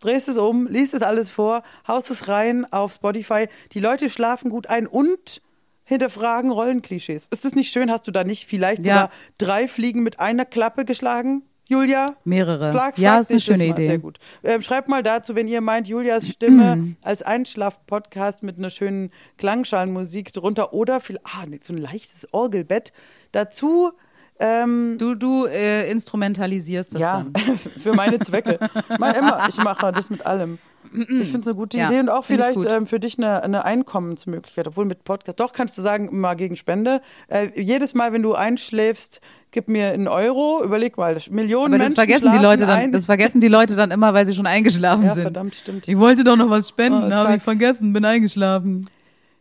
drehst 0.00 0.28
es 0.28 0.38
um, 0.38 0.66
liest 0.66 0.94
es 0.94 1.02
alles 1.02 1.30
vor, 1.30 1.62
haust 1.86 2.10
es 2.10 2.28
rein 2.28 2.70
auf 2.72 2.92
Spotify. 2.92 3.48
Die 3.72 3.80
Leute 3.80 4.08
schlafen 4.10 4.50
gut 4.50 4.66
ein 4.68 4.86
und 4.86 5.42
hinterfragen 5.84 6.50
Rollenklischees. 6.52 7.26
Ist 7.30 7.44
es 7.44 7.54
nicht 7.54 7.70
schön? 7.72 7.90
Hast 7.90 8.06
du 8.06 8.10
da 8.12 8.22
nicht 8.24 8.46
vielleicht 8.48 8.84
Ja. 8.86 8.94
sogar 8.94 9.10
drei 9.38 9.66
Fliegen 9.68 10.02
mit 10.02 10.20
einer 10.20 10.44
Klappe 10.44 10.84
geschlagen, 10.84 11.42
Julia? 11.68 12.06
Mehrere. 12.24 12.70
Flag, 12.70 12.96
ja, 12.96 13.10
flag 13.12 13.20
ist 13.22 13.30
eine 13.30 13.36
das 13.38 13.44
schöne. 13.44 13.64
Idee. 13.66 13.86
Sehr 13.86 13.98
gut. 13.98 14.18
Ähm, 14.42 14.62
schreibt 14.62 14.88
mal 14.88 15.02
dazu, 15.02 15.34
wenn 15.34 15.48
ihr 15.48 15.60
meint, 15.60 15.86
Julias 15.88 16.28
Stimme 16.28 16.76
Mhm. 16.76 16.96
als 17.02 17.22
Einschlaf-Podcast 17.22 18.42
mit 18.42 18.56
einer 18.58 18.70
schönen 18.70 19.10
Klangschalenmusik 19.38 20.32
drunter 20.32 20.72
oder 20.72 21.00
viel, 21.00 21.18
ah, 21.24 21.44
so 21.62 21.72
ein 21.72 21.78
leichtes 21.78 22.32
Orgelbett. 22.32 22.92
Dazu, 23.32 23.92
ähm, 24.40 24.96
Du, 24.98 25.14
du 25.14 25.46
äh, 25.46 25.90
instrumentalisierst 25.90 26.94
das 26.94 27.00
ja, 27.00 27.26
dann. 27.32 27.56
für 27.56 27.92
meine 27.94 28.18
Zwecke. 28.18 28.58
Mal 28.98 29.12
immer, 29.12 29.46
ich 29.48 29.56
mache 29.58 29.92
das 29.92 30.10
mit 30.10 30.26
allem. 30.26 30.58
Ich 30.92 31.30
finde 31.30 31.40
es 31.40 31.46
eine 31.46 31.54
gute 31.54 31.76
Ja, 31.76 31.88
Idee 31.88 32.00
und 32.00 32.08
auch 32.08 32.24
vielleicht 32.24 32.58
ähm, 32.64 32.86
für 32.86 32.98
dich 32.98 33.16
eine, 33.18 33.42
eine 33.44 33.64
Einkommensmöglichkeit, 33.64 34.66
obwohl 34.66 34.86
mit 34.86 35.04
Podcast. 35.04 35.38
Doch, 35.38 35.52
kannst 35.52 35.76
du 35.78 35.82
sagen, 35.82 36.18
mal 36.18 36.34
gegen 36.34 36.56
Spende. 36.56 37.00
Äh, 37.28 37.48
jedes 37.54 37.94
Mal, 37.94 38.12
wenn 38.12 38.22
du 38.22 38.34
einschläfst, 38.34 39.20
gib 39.52 39.68
mir 39.68 39.90
einen 39.90 40.08
Euro. 40.08 40.62
Überleg 40.64 40.96
mal, 40.96 41.16
Millionen 41.30 41.66
Aber 41.74 41.78
das 41.78 41.90
Menschen 41.90 41.96
vergessen 41.96 42.32
die 42.32 42.42
Leute 42.42 42.66
dann, 42.66 42.78
ein. 42.78 42.92
das 42.92 43.06
vergessen 43.06 43.40
die 43.40 43.48
Leute 43.48 43.76
dann 43.76 43.90
immer, 43.90 44.14
weil 44.14 44.26
sie 44.26 44.34
schon 44.34 44.46
eingeschlafen 44.46 45.04
ja, 45.04 45.14
sind. 45.14 45.22
verdammt, 45.24 45.54
stimmt. 45.54 45.86
Ich 45.86 45.98
wollte 45.98 46.24
doch 46.24 46.36
noch 46.36 46.50
was 46.50 46.68
spenden, 46.70 47.12
Oh, 47.12 47.14
habe 47.14 47.36
ich 47.36 47.42
vergessen, 47.42 47.92
bin 47.92 48.04
eingeschlafen. 48.04 48.88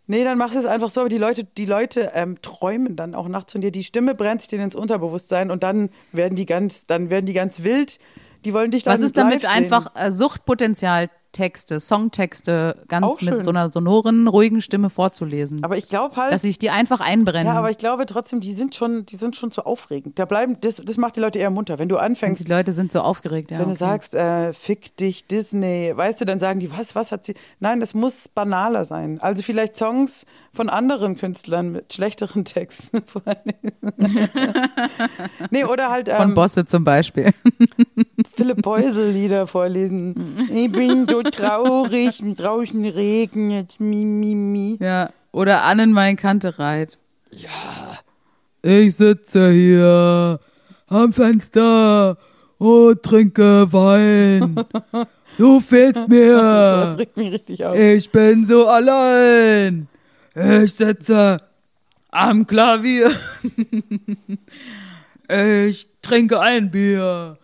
Nee, 0.10 0.24
dann 0.24 0.39
machst 0.39 0.55
du 0.55 0.60
es 0.60 0.66
einfach 0.66 0.89
so, 0.89 1.01
aber 1.01 1.10
die 1.10 1.20
Leute, 1.20 1.43
die 1.43 1.68
Leute 1.68 2.14
ähm, 2.16 2.41
träumen 2.41 2.95
dann 2.95 3.14
auch 3.14 3.28
nachts 3.28 3.51
von 3.51 3.62
dir. 3.62 3.70
Die 3.70 3.84
Stimme 3.84 4.16
brennt 4.16 4.41
sich 4.41 4.49
denen 4.49 4.64
ins 4.64 4.74
Unterbewusstsein 4.74 5.51
und 5.51 5.62
dann 5.62 5.91
werden 6.12 6.36
die 6.36 6.47
ganz, 6.47 6.88
dann 6.88 7.12
werden 7.12 7.28
die 7.28 7.34
ganz 7.34 7.62
wild. 7.62 7.99
Die 8.43 8.55
wollen 8.55 8.72
dich 8.72 8.82
dann 8.82 8.95
Was 8.95 9.01
ist 9.01 9.20
damit 9.20 9.41
sehen. 9.41 9.51
einfach 9.51 9.91
äh, 9.93 10.12
Suchtpotenzialtexte, 11.30 11.80
Songtexte 11.80 12.84
ganz 12.88 13.05
Auch 13.05 13.19
schön. 13.19 13.36
mit 13.36 13.43
so 13.43 13.51
einer 13.51 13.71
sonoren, 13.71 14.27
ruhigen 14.27 14.61
Stimme 14.61 14.89
vorzulesen? 14.89 15.63
Aber 15.63 15.77
ich 15.77 15.88
glaube 15.88 16.15
halt, 16.15 16.34
dass 16.34 16.41
sich 16.41 16.59
die 16.59 16.69
einfach 16.69 16.99
einbrennen. 16.99 17.47
ja, 17.47 17.57
aber 17.57 17.71
ich 17.71 17.77
glaube 17.77 18.05
trotzdem, 18.05 18.39
die 18.39 18.53
sind 18.53 18.75
schon, 18.75 19.05
die 19.05 19.15
sind 19.15 19.36
schon 19.36 19.51
zu 19.51 19.65
aufregend. 19.65 20.19
Da 20.19 20.25
bleiben, 20.25 20.57
das, 20.61 20.82
das 20.84 20.97
macht 20.97 21.15
die 21.15 21.19
Leute 21.19 21.39
eher 21.39 21.49
munter. 21.49 21.80
Wenn 21.80 21.89
du 21.89 21.95
Und 21.95 22.01
anfängst, 22.01 22.47
die 22.47 22.51
Leute 22.51 22.73
sind 22.73 22.91
so 22.91 23.01
aufgeregt. 23.01 23.51
Ja, 23.51 23.59
wenn 23.59 23.65
du 23.65 23.71
okay. 23.71 23.80
sagst, 23.80 24.15
äh, 24.15 24.53
fick 24.53 24.95
dich 24.97 25.27
Disney, 25.27 25.93
weißt 25.95 26.21
du, 26.21 26.25
dann 26.25 26.39
sagen 26.39 26.59
die, 26.59 26.71
was, 26.71 26.95
was 26.95 27.11
hat 27.11 27.25
sie? 27.25 27.36
Nein, 27.59 27.82
es 27.82 27.93
muss 27.93 28.27
banaler 28.27 28.86
sein. 28.86 29.19
Also 29.21 29.43
vielleicht 29.43 29.75
Songs 29.75 30.25
von 30.53 30.69
anderen 30.69 31.17
Künstlern 31.17 31.71
mit 31.71 31.93
schlechteren 31.93 32.45
Texten. 32.45 32.99
nee, 35.51 35.63
oder 35.63 35.89
halt 35.89 36.09
Von 36.09 36.30
ähm, 36.30 36.34
Bosse 36.34 36.65
zum 36.65 36.84
Beispiel. 36.84 37.32
Philipp 38.36 38.61
Beusel 38.61 39.11
Lieder 39.11 39.47
vorlesen. 39.47 40.47
Ich 40.53 40.72
bin 40.72 41.07
so 41.07 41.22
traurig, 41.24 42.22
draußen 42.36 42.86
regnet, 42.86 43.80
mi, 43.80 44.05
mi, 44.05 44.36
mi. 44.36 44.78
ja. 44.80 45.09
Oder 45.32 45.63
Annen 45.63 45.93
mein 45.93 46.15
Kante 46.15 46.57
reit. 46.57 46.97
Ja. 47.32 47.49
Ich 48.63 48.95
sitze 48.95 49.51
hier 49.51 50.39
am 50.88 51.13
Fenster 51.13 52.17
und 52.57 53.03
trinke 53.03 53.72
Wein. 53.72 54.55
Du 55.38 55.59
fehlst 55.59 56.01
Das 56.07 56.09
mir. 56.09 56.95
regt 56.97 57.15
mich 57.15 57.32
richtig 57.32 57.63
auf. 57.63 57.78
Ich 57.78 58.11
bin 58.11 58.43
so 58.45 58.67
allein. 58.67 59.88
Ich 60.36 60.74
sitze 60.74 61.38
am 62.09 62.47
Klavier. 62.47 63.11
Ich 65.32 65.88
trinke 66.01 66.39
ein 66.39 66.72
Bier. 66.72 67.38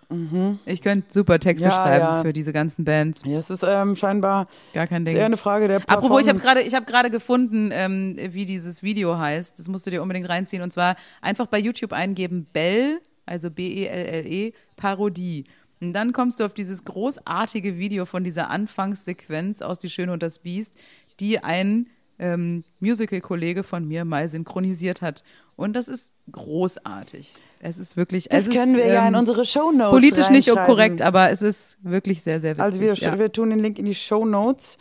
Ich 0.65 0.81
könnte 0.81 1.07
super 1.11 1.39
Texte 1.39 1.65
Mhm. 1.67 1.71
Ja, 1.71 1.75
schreiben 1.81 2.05
ja. 2.05 2.21
für 2.21 2.33
diese 2.33 2.53
ganzen 2.53 2.85
Bands. 2.85 3.21
Ja, 3.25 3.37
es 3.37 3.49
ist 3.49 3.63
ähm, 3.67 3.95
scheinbar 3.95 4.47
Gar 4.73 4.87
kein 4.87 5.03
ist 5.03 5.09
Ding. 5.09 5.17
eher 5.17 5.25
eine 5.25 5.37
Frage 5.37 5.67
der 5.67 5.77
Apropos, 5.77 6.21
ich 6.21 6.27
habe 6.27 6.39
Performance. 6.39 6.45
gerade, 6.47 6.61
ich 6.61 6.73
habe 6.75 6.85
gerade 6.85 7.09
gefunden, 7.09 7.69
ähm, 7.73 8.15
wie 8.31 8.45
dieses 8.45 8.83
Video 8.83 9.17
heißt. 9.17 9.57
Das 9.59 9.67
musst 9.67 9.85
du 9.87 9.91
dir 9.91 10.01
unbedingt 10.01 10.29
reinziehen. 10.29 10.61
Und 10.61 10.71
zwar 10.71 10.95
einfach 11.21 11.47
bei 11.47 11.59
YouTube 11.59 11.93
eingeben 11.93 12.45
Bell, 12.53 12.99
also 13.25 13.49
B-E-L-L-E, 13.51 14.53
Parodie. 14.75 15.45
Und 15.81 15.93
dann 15.93 16.13
kommst 16.13 16.39
du 16.39 16.45
auf 16.45 16.53
dieses 16.53 16.85
großartige 16.85 17.77
Video 17.77 18.05
von 18.05 18.23
dieser 18.23 18.49
Anfangssequenz 18.49 19.61
aus 19.61 19.79
Die 19.79 19.89
Schöne 19.89 20.13
und 20.13 20.23
das 20.23 20.39
Biest, 20.39 20.79
die 21.19 21.39
ein 21.43 21.87
ähm, 22.19 22.63
Musical-Kollege 22.79 23.63
von 23.63 23.87
mir 23.87 24.05
mal 24.05 24.27
synchronisiert 24.27 25.01
hat. 25.01 25.23
Und 25.55 25.73
das 25.75 25.87
ist 25.87 26.11
großartig. 26.31 27.33
Es 27.61 27.77
ist 27.77 27.95
wirklich. 27.95 28.27
Das 28.29 28.47
es 28.47 28.49
können 28.53 28.75
ist, 28.75 28.85
wir 28.85 28.93
ja 28.93 29.07
in 29.07 29.13
ähm, 29.13 29.19
unsere 29.21 29.45
Shownotes 29.45 29.91
Politisch 29.91 30.29
nicht 30.29 30.49
korrekt, 30.49 31.01
aber 31.01 31.29
es 31.29 31.41
ist 31.41 31.77
wirklich 31.81 32.21
sehr, 32.21 32.41
sehr 32.41 32.51
witzig. 32.57 32.63
Also 32.63 32.81
wir, 32.81 32.93
ja, 32.93 33.17
wir 33.19 33.31
tun 33.31 33.49
den 33.51 33.59
Link 33.59 33.79
in 33.79 33.85
die 33.85 33.95
Shownotes. 33.95 34.77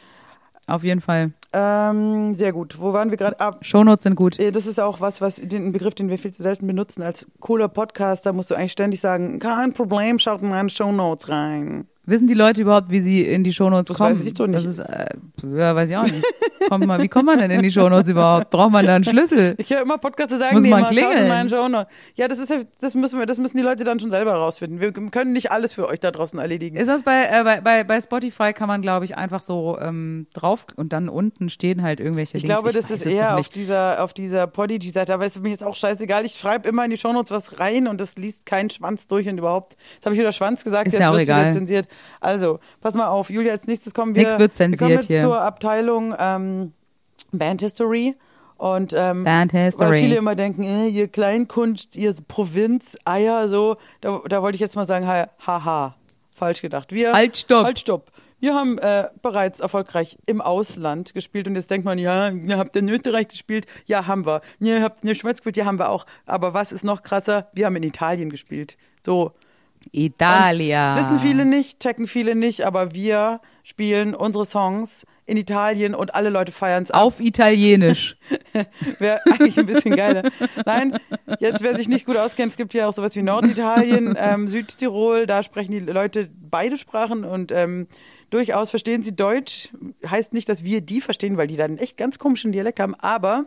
auf 0.66 0.82
jeden 0.82 1.01
Fall. 1.01 1.32
Ähm, 1.53 2.35
sehr 2.35 2.53
gut. 2.53 2.80
Wo 2.80 2.93
waren 2.93 3.11
wir 3.11 3.16
gerade? 3.16 3.39
Ah, 3.39 3.57
Shownotes 3.61 4.03
sind 4.03 4.16
gut. 4.16 4.39
äh, 4.41 4.51
das 4.51 4.66
ist 4.66 4.80
auch 4.80 5.01
was, 5.01 5.20
was 5.20 5.37
den 5.37 5.70
Begriff, 5.72 5.95
den 5.95 6.09
wir 6.09 6.18
viel 6.18 6.32
zu 6.32 6.43
selten 6.43 6.66
benutzen. 6.66 7.03
Als 7.03 7.28
cooler 7.39 7.68
Podcaster 7.68 8.32
musst 8.32 8.51
du 8.51 8.57
eigentlich 8.57 8.72
ständig 8.72 9.01
sagen, 9.01 9.39
kein 9.39 9.72
Problem, 9.72 10.18
schaut 10.18 10.43
in 10.43 10.49
meine 10.49 10.70
Shownotes 10.70 11.28
rein. 11.28 11.87
Wissen 12.07 12.26
die 12.26 12.34
Leute 12.34 12.61
überhaupt, 12.62 12.90
wie 12.90 13.00
sie 13.00 13.22
in 13.22 13.44
die 13.44 13.52
Shownotes 13.52 13.88
Das 13.88 13.96
kommen? 13.96 14.11
weiß 14.12 14.24
ich 14.24 14.34
doch 14.34 14.46
nicht. 14.46 14.59
Das 14.59 14.66
ist, 14.66 14.78
äh, 14.80 15.07
ja, 15.57 15.74
weiß 15.74 15.90
ich 15.90 15.96
auch 15.96 16.02
nicht. 16.05 16.22
Kommt 16.68 16.86
mal, 16.86 17.00
wie 17.02 17.09
kommt 17.09 17.26
man 17.26 17.38
denn 17.38 17.50
in 17.50 17.62
die 17.62 17.70
Shownotes 17.70 18.11
überhaupt? 18.11 18.50
Braucht 18.50 18.70
man 18.72 18.86
da 18.86 18.94
einen 18.94 19.05
Schlüssel? 19.05 19.55
Ich 19.59 19.70
höre 19.70 19.82
immer 19.82 19.98
Podcaster 19.98 20.38
sagen, 20.38 20.55
Muss 20.55 20.62
nee, 20.64 20.70
man 20.70 20.80
in 20.80 20.86
klingeln? 20.86 21.86
Ja, 22.14 22.28
das 22.28 22.38
ist 22.38 22.50
ja, 22.50 22.61
das 22.80 22.94
müssen 22.94 23.18
wir, 23.18 23.26
das 23.26 23.38
müssen 23.38 23.57
die 23.57 23.62
Leute 23.62 23.84
dann 23.84 24.00
schon 24.00 24.11
selber 24.11 24.32
herausfinden. 24.32 24.80
Wir 24.80 24.92
können 24.92 25.32
nicht 25.32 25.50
alles 25.50 25.72
für 25.72 25.88
euch 25.88 26.00
da 26.00 26.11
draußen 26.11 26.38
erledigen. 26.38 26.76
Ist 26.76 26.88
das 26.88 27.02
bei, 27.02 27.24
äh, 27.24 27.44
bei, 27.44 27.61
bei, 27.61 27.84
bei 27.84 28.00
Spotify 28.00 28.52
kann 28.52 28.68
man, 28.68 28.82
glaube 28.82 29.05
ich, 29.05 29.16
einfach 29.16 29.42
so 29.42 29.78
ähm, 29.80 30.26
drauf 30.34 30.66
und 30.76 30.92
dann 30.92 31.09
unten 31.09 31.48
stehen 31.48 31.82
halt 31.82 32.00
irgendwelche 32.00 32.36
Ich 32.36 32.42
Links. 32.44 32.55
glaube, 32.61 32.72
das 32.72 32.90
weiß 32.90 32.98
ist 33.05 33.07
eher 33.07 33.36
auf 33.36 33.48
dieser, 33.48 34.02
auf 34.02 34.12
dieser 34.14 34.46
Podigy-Seite, 34.46 35.12
aber 35.14 35.26
es 35.26 35.36
ist 35.36 35.42
mir 35.42 35.50
jetzt 35.50 35.64
auch 35.64 35.74
scheißegal. 35.74 36.24
Ich 36.24 36.34
schreibe 36.34 36.68
immer 36.68 36.84
in 36.84 36.90
die 36.90 36.96
Shownotes 36.98 37.30
was 37.30 37.59
rein 37.61 37.86
und 37.88 38.00
das 38.00 38.16
liest 38.16 38.46
kein 38.46 38.70
Schwanz 38.70 39.07
durch 39.07 39.28
und 39.28 39.38
überhaupt. 39.38 39.76
Jetzt 39.94 40.07
habe 40.07 40.14
ich 40.14 40.20
wieder 40.20 40.32
Schwanz 40.32 40.64
gesagt, 40.64 40.86
Ist 40.86 40.94
jetzt 40.94 41.02
ja 41.02 41.09
auch 41.11 41.14
wird 41.14 41.24
egal. 41.24 41.52
zensiert. 41.52 41.88
Also, 42.20 42.59
pass 42.80 42.95
mal 42.95 43.09
auf, 43.09 43.30
Julia, 43.30 43.53
als 43.53 43.66
nächstes 43.66 43.95
kommen 43.95 44.14
wir. 44.14 44.22
Nix 44.24 44.38
wird 44.38 44.59
wir 44.59 44.66
kommen 44.66 44.76
zensiert 44.78 44.90
jetzt 45.03 45.07
hier. 45.07 45.20
zur 45.20 45.40
Abteilung 45.40 46.14
ähm, 46.18 46.72
Band 47.32 47.61
History. 47.61 48.14
Und 48.57 48.95
ähm, 48.97 49.24
Band 49.24 49.53
History. 49.53 49.90
weil 49.90 50.01
viele 50.01 50.16
immer 50.16 50.34
denken, 50.36 50.62
äh, 50.62 50.86
ihr 50.86 51.09
Kleinkunst, 51.09 51.97
ihr 51.97 52.14
Provinz, 52.28 52.97
Eier, 53.05 53.49
so, 53.49 53.76
da, 54.01 54.20
da 54.28 54.42
wollte 54.42 54.55
ich 54.57 54.61
jetzt 54.61 54.76
mal 54.76 54.86
sagen, 54.86 55.07
ha- 55.09 55.28
haha, 55.45 55.97
falsch 56.34 56.62
gedacht. 56.62 56.92
Wir, 56.92 57.12
Halt, 57.12 57.36
stopp. 57.36 57.64
Halt, 57.64 57.80
stopp. 57.80 58.11
Wir 58.38 58.55
haben 58.55 58.78
äh, 58.78 59.09
bereits 59.22 59.61
erfolgreich 59.61 60.18
im 60.26 60.40
Ausland 60.40 61.14
gespielt 61.14 61.49
und 61.49 61.57
jetzt 61.57 61.70
denkt 61.70 61.84
man, 61.84 61.99
ja, 61.99 62.28
ihr 62.30 62.59
habt 62.59 62.76
in 62.76 62.88
Österreich 62.88 63.28
gespielt? 63.28 63.66
Ja, 63.86 64.07
haben 64.07 64.24
wir. 64.26 64.40
Ihr 64.61 64.82
habt 64.82 65.03
in 65.03 65.09
der 65.09 65.14
Schweiz 65.14 65.38
gespielt? 65.38 65.57
Ja, 65.57 65.64
haben 65.64 65.78
wir 65.78 65.88
auch. 65.88 66.05
Aber 66.26 66.53
was 66.55 66.70
ist 66.70 66.84
noch 66.84 67.03
krasser? 67.03 67.49
Wir 67.55 67.66
haben 67.66 67.76
in 67.76 67.82
Italien 67.82 68.28
gespielt. 68.30 68.76
So, 69.05 69.32
Italia. 69.93 70.97
Wissen 70.97 71.18
viele 71.18 71.45
nicht, 71.45 71.80
checken 71.80 72.07
viele 72.07 72.35
nicht, 72.35 72.62
aber 72.66 72.95
wir 72.95 73.41
spielen 73.62 74.14
unsere 74.14 74.45
Songs 74.45 75.07
in 75.26 75.37
Italien 75.37 75.95
und 75.95 76.14
alle 76.14 76.28
Leute 76.28 76.53
feiern 76.53 76.82
es 76.82 76.91
Auf 76.91 77.20
Italienisch. 77.20 78.16
Wäre 78.99 79.20
eigentlich 79.26 79.59
ein 79.59 79.66
bisschen 79.66 79.97
geiler. 79.97 80.22
Nein, 80.66 80.99
jetzt 81.41 81.62
wer 81.62 81.76
sich 81.76 81.89
nicht 81.89 82.05
gut 82.05 82.16
auskennt, 82.16 82.53
es 82.53 82.57
gibt 82.57 82.74
ja 82.74 82.87
auch 82.89 82.93
sowas 82.93 83.16
wie 83.16 83.22
Norditalien, 83.22 84.16
ähm, 84.18 84.49
Südtirol, 84.49 85.26
da 85.26 85.43
sprechen 85.43 85.72
die 85.72 85.80
Leute 85.80 86.28
beide 86.51 86.76
Sprachen 86.76 87.24
und 87.24 87.53
ähm, 87.53 87.89
durchaus 88.30 88.70
verstehen 88.70 89.03
sie 89.03 89.16
Deutsch. 89.16 89.70
Heißt 90.07 90.35
nicht, 90.35 90.49
dass 90.49 90.62
wir 90.62 90.82
die 90.82 91.01
verstehen, 91.01 91.37
weil 91.37 91.47
die 91.47 91.57
dann 91.57 91.72
einen 91.72 91.78
echt 91.78 91.97
ganz 91.97 92.18
komischen 92.18 92.53
Dialekt 92.53 92.80
haben, 92.80 92.95
aber 92.97 93.47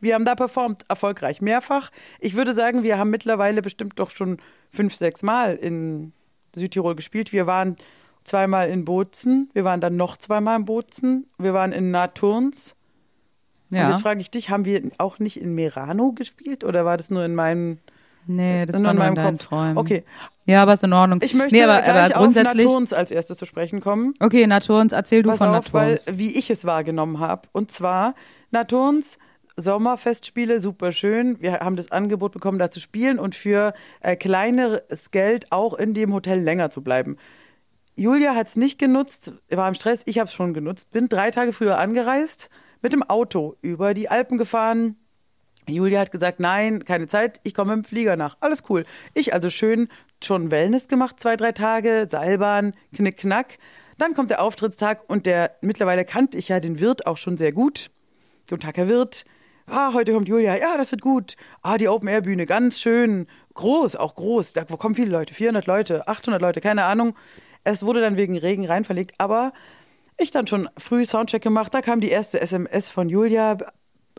wir 0.00 0.14
haben 0.14 0.24
da 0.24 0.34
performt, 0.34 0.84
erfolgreich, 0.88 1.42
mehrfach. 1.42 1.90
Ich 2.20 2.34
würde 2.34 2.54
sagen, 2.54 2.82
wir 2.82 2.96
haben 2.96 3.10
mittlerweile 3.10 3.60
bestimmt 3.60 3.98
doch 3.98 4.10
schon 4.10 4.38
fünf, 4.72 4.94
sechs 4.94 5.22
Mal 5.22 5.54
in 5.56 6.12
Südtirol 6.54 6.94
gespielt. 6.96 7.32
Wir 7.32 7.46
waren 7.46 7.76
zweimal 8.24 8.68
in 8.68 8.84
Bozen, 8.84 9.50
wir 9.54 9.64
waren 9.64 9.80
dann 9.80 9.96
noch 9.96 10.16
zweimal 10.16 10.58
in 10.58 10.64
Bozen, 10.64 11.26
wir 11.38 11.54
waren 11.54 11.72
in 11.72 11.90
Naturns. 11.90 12.76
Und 13.70 13.76
Ja. 13.76 13.90
jetzt 13.90 14.02
frage 14.02 14.20
ich 14.20 14.30
dich, 14.30 14.50
haben 14.50 14.64
wir 14.64 14.82
auch 14.98 15.18
nicht 15.18 15.40
in 15.40 15.54
Merano 15.54 16.12
gespielt 16.12 16.64
oder 16.64 16.84
war 16.84 16.96
das 16.96 17.10
nur 17.10 17.24
in 17.24 17.34
meinem, 17.34 17.78
Nee, 18.26 18.66
das 18.66 18.74
war 18.82 18.90
in 18.90 18.96
nur 18.96 19.06
in 19.06 19.14
meinem 19.14 19.36
Kopf? 19.38 19.46
Träumen. 19.48 19.78
Okay. 19.78 20.04
Ja, 20.44 20.62
aber 20.62 20.74
ist 20.74 20.84
in 20.84 20.92
Ordnung. 20.92 21.20
Ich 21.22 21.32
möchte 21.34 21.54
nee, 21.54 21.62
aber, 21.62 21.80
gleich 21.80 22.14
aber 22.14 22.24
grundsätzlich. 22.24 22.66
auf 22.66 22.72
Naturns 22.72 22.92
als 22.92 23.10
erstes 23.10 23.38
zu 23.38 23.46
sprechen 23.46 23.80
kommen. 23.80 24.14
Okay, 24.20 24.46
Naturns, 24.46 24.92
erzähl 24.92 25.22
du 25.22 25.30
Pass 25.30 25.38
von 25.38 25.48
auf, 25.54 25.72
weil 25.72 25.92
Naturns. 25.94 26.18
wie 26.18 26.38
ich 26.38 26.50
es 26.50 26.64
wahrgenommen 26.64 27.18
habe. 27.20 27.48
Und 27.52 27.70
zwar 27.70 28.14
Naturns 28.50 29.18
Sommerfestspiele, 29.60 30.60
super 30.60 30.92
schön. 30.92 31.40
Wir 31.40 31.60
haben 31.60 31.76
das 31.76 31.90
Angebot 31.90 32.32
bekommen, 32.32 32.58
da 32.58 32.70
zu 32.70 32.80
spielen 32.80 33.18
und 33.18 33.34
für 33.34 33.72
äh, 34.00 34.16
kleineres 34.16 35.10
Geld 35.10 35.50
auch 35.50 35.74
in 35.74 35.94
dem 35.94 36.12
Hotel 36.12 36.40
länger 36.40 36.70
zu 36.70 36.82
bleiben. 36.82 37.16
Julia 37.96 38.34
hat 38.34 38.48
es 38.48 38.56
nicht 38.56 38.78
genutzt, 38.78 39.32
war 39.50 39.68
im 39.68 39.74
Stress, 39.74 40.02
ich 40.06 40.18
habe 40.18 40.26
es 40.26 40.32
schon 40.32 40.54
genutzt. 40.54 40.90
Bin 40.90 41.08
drei 41.08 41.30
Tage 41.30 41.52
früher 41.52 41.78
angereist, 41.78 42.48
mit 42.82 42.92
dem 42.92 43.02
Auto 43.02 43.56
über 43.60 43.94
die 43.94 44.08
Alpen 44.08 44.38
gefahren. 44.38 44.96
Julia 45.68 46.00
hat 46.00 46.10
gesagt, 46.10 46.40
nein, 46.40 46.84
keine 46.84 47.06
Zeit, 47.08 47.40
ich 47.42 47.54
komme 47.54 47.74
dem 47.74 47.84
Flieger 47.84 48.16
nach. 48.16 48.36
Alles 48.40 48.62
cool. 48.68 48.84
Ich 49.14 49.34
also 49.34 49.50
schön 49.50 49.88
schon 50.22 50.50
Wellness 50.50 50.88
gemacht, 50.88 51.20
zwei, 51.20 51.36
drei 51.36 51.52
Tage, 51.52 52.06
Seilbahn, 52.08 52.72
knick, 52.94 53.18
knack. 53.18 53.58
Dann 53.98 54.14
kommt 54.14 54.30
der 54.30 54.42
Auftrittstag 54.42 55.02
und 55.08 55.26
der, 55.26 55.56
mittlerweile 55.60 56.04
kannte 56.04 56.38
ich 56.38 56.48
ja 56.48 56.60
den 56.60 56.80
Wirt 56.80 57.06
auch 57.06 57.18
schon 57.18 57.36
sehr 57.36 57.52
gut. 57.52 57.90
Guten 58.48 58.62
Tag, 58.62 58.78
Herr 58.78 58.88
Wirt. 58.88 59.24
Ah, 59.72 59.92
heute 59.94 60.12
kommt 60.12 60.28
Julia. 60.28 60.56
Ja, 60.56 60.76
das 60.76 60.90
wird 60.90 61.00
gut. 61.00 61.36
Ah, 61.62 61.78
die 61.78 61.88
Open-Air-Bühne, 61.88 62.44
ganz 62.44 62.80
schön. 62.80 63.28
Groß, 63.54 63.94
auch 63.94 64.16
groß. 64.16 64.52
Da 64.52 64.64
kommen 64.64 64.96
viele 64.96 65.12
Leute, 65.12 65.32
400 65.32 65.64
Leute, 65.68 66.08
800 66.08 66.42
Leute, 66.42 66.60
keine 66.60 66.86
Ahnung. 66.86 67.14
Es 67.62 67.84
wurde 67.84 68.00
dann 68.00 68.16
wegen 68.16 68.36
Regen 68.36 68.66
rein 68.66 68.82
verlegt, 68.82 69.14
aber 69.18 69.52
ich 70.18 70.32
dann 70.32 70.48
schon 70.48 70.68
früh 70.76 71.06
Soundcheck 71.06 71.40
gemacht. 71.40 71.72
Da 71.72 71.82
kam 71.82 72.00
die 72.00 72.08
erste 72.08 72.40
SMS 72.40 72.88
von 72.88 73.08
Julia 73.08 73.58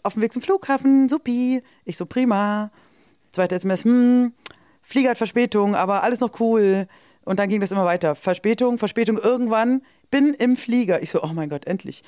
auf 0.04 0.14
dem 0.14 0.22
Weg 0.22 0.32
zum 0.32 0.42
Flughafen. 0.42 1.10
Supi. 1.10 1.62
Ich 1.84 1.98
so, 1.98 2.06
prima. 2.06 2.72
Zweite 3.34 3.56
SMS, 3.56 3.84
hm, 3.84 4.34
Flieger 4.82 5.10
hat 5.10 5.18
Verspätung, 5.18 5.76
aber 5.76 6.04
alles 6.04 6.22
noch 6.22 6.40
cool. 6.40 6.88
Und 7.26 7.40
dann 7.40 7.50
ging 7.50 7.60
das 7.60 7.74
immer 7.74 7.84
weiter. 7.84 8.16
Verspätung, 8.16 8.78
Verspätung. 8.78 9.18
Irgendwann 9.18 9.82
bin 10.12 10.34
im 10.34 10.56
Flieger. 10.56 11.04
Ich 11.04 11.12
so, 11.12 11.22
oh 11.22 11.32
mein 11.34 11.50
Gott, 11.50 11.68
endlich. 11.68 12.04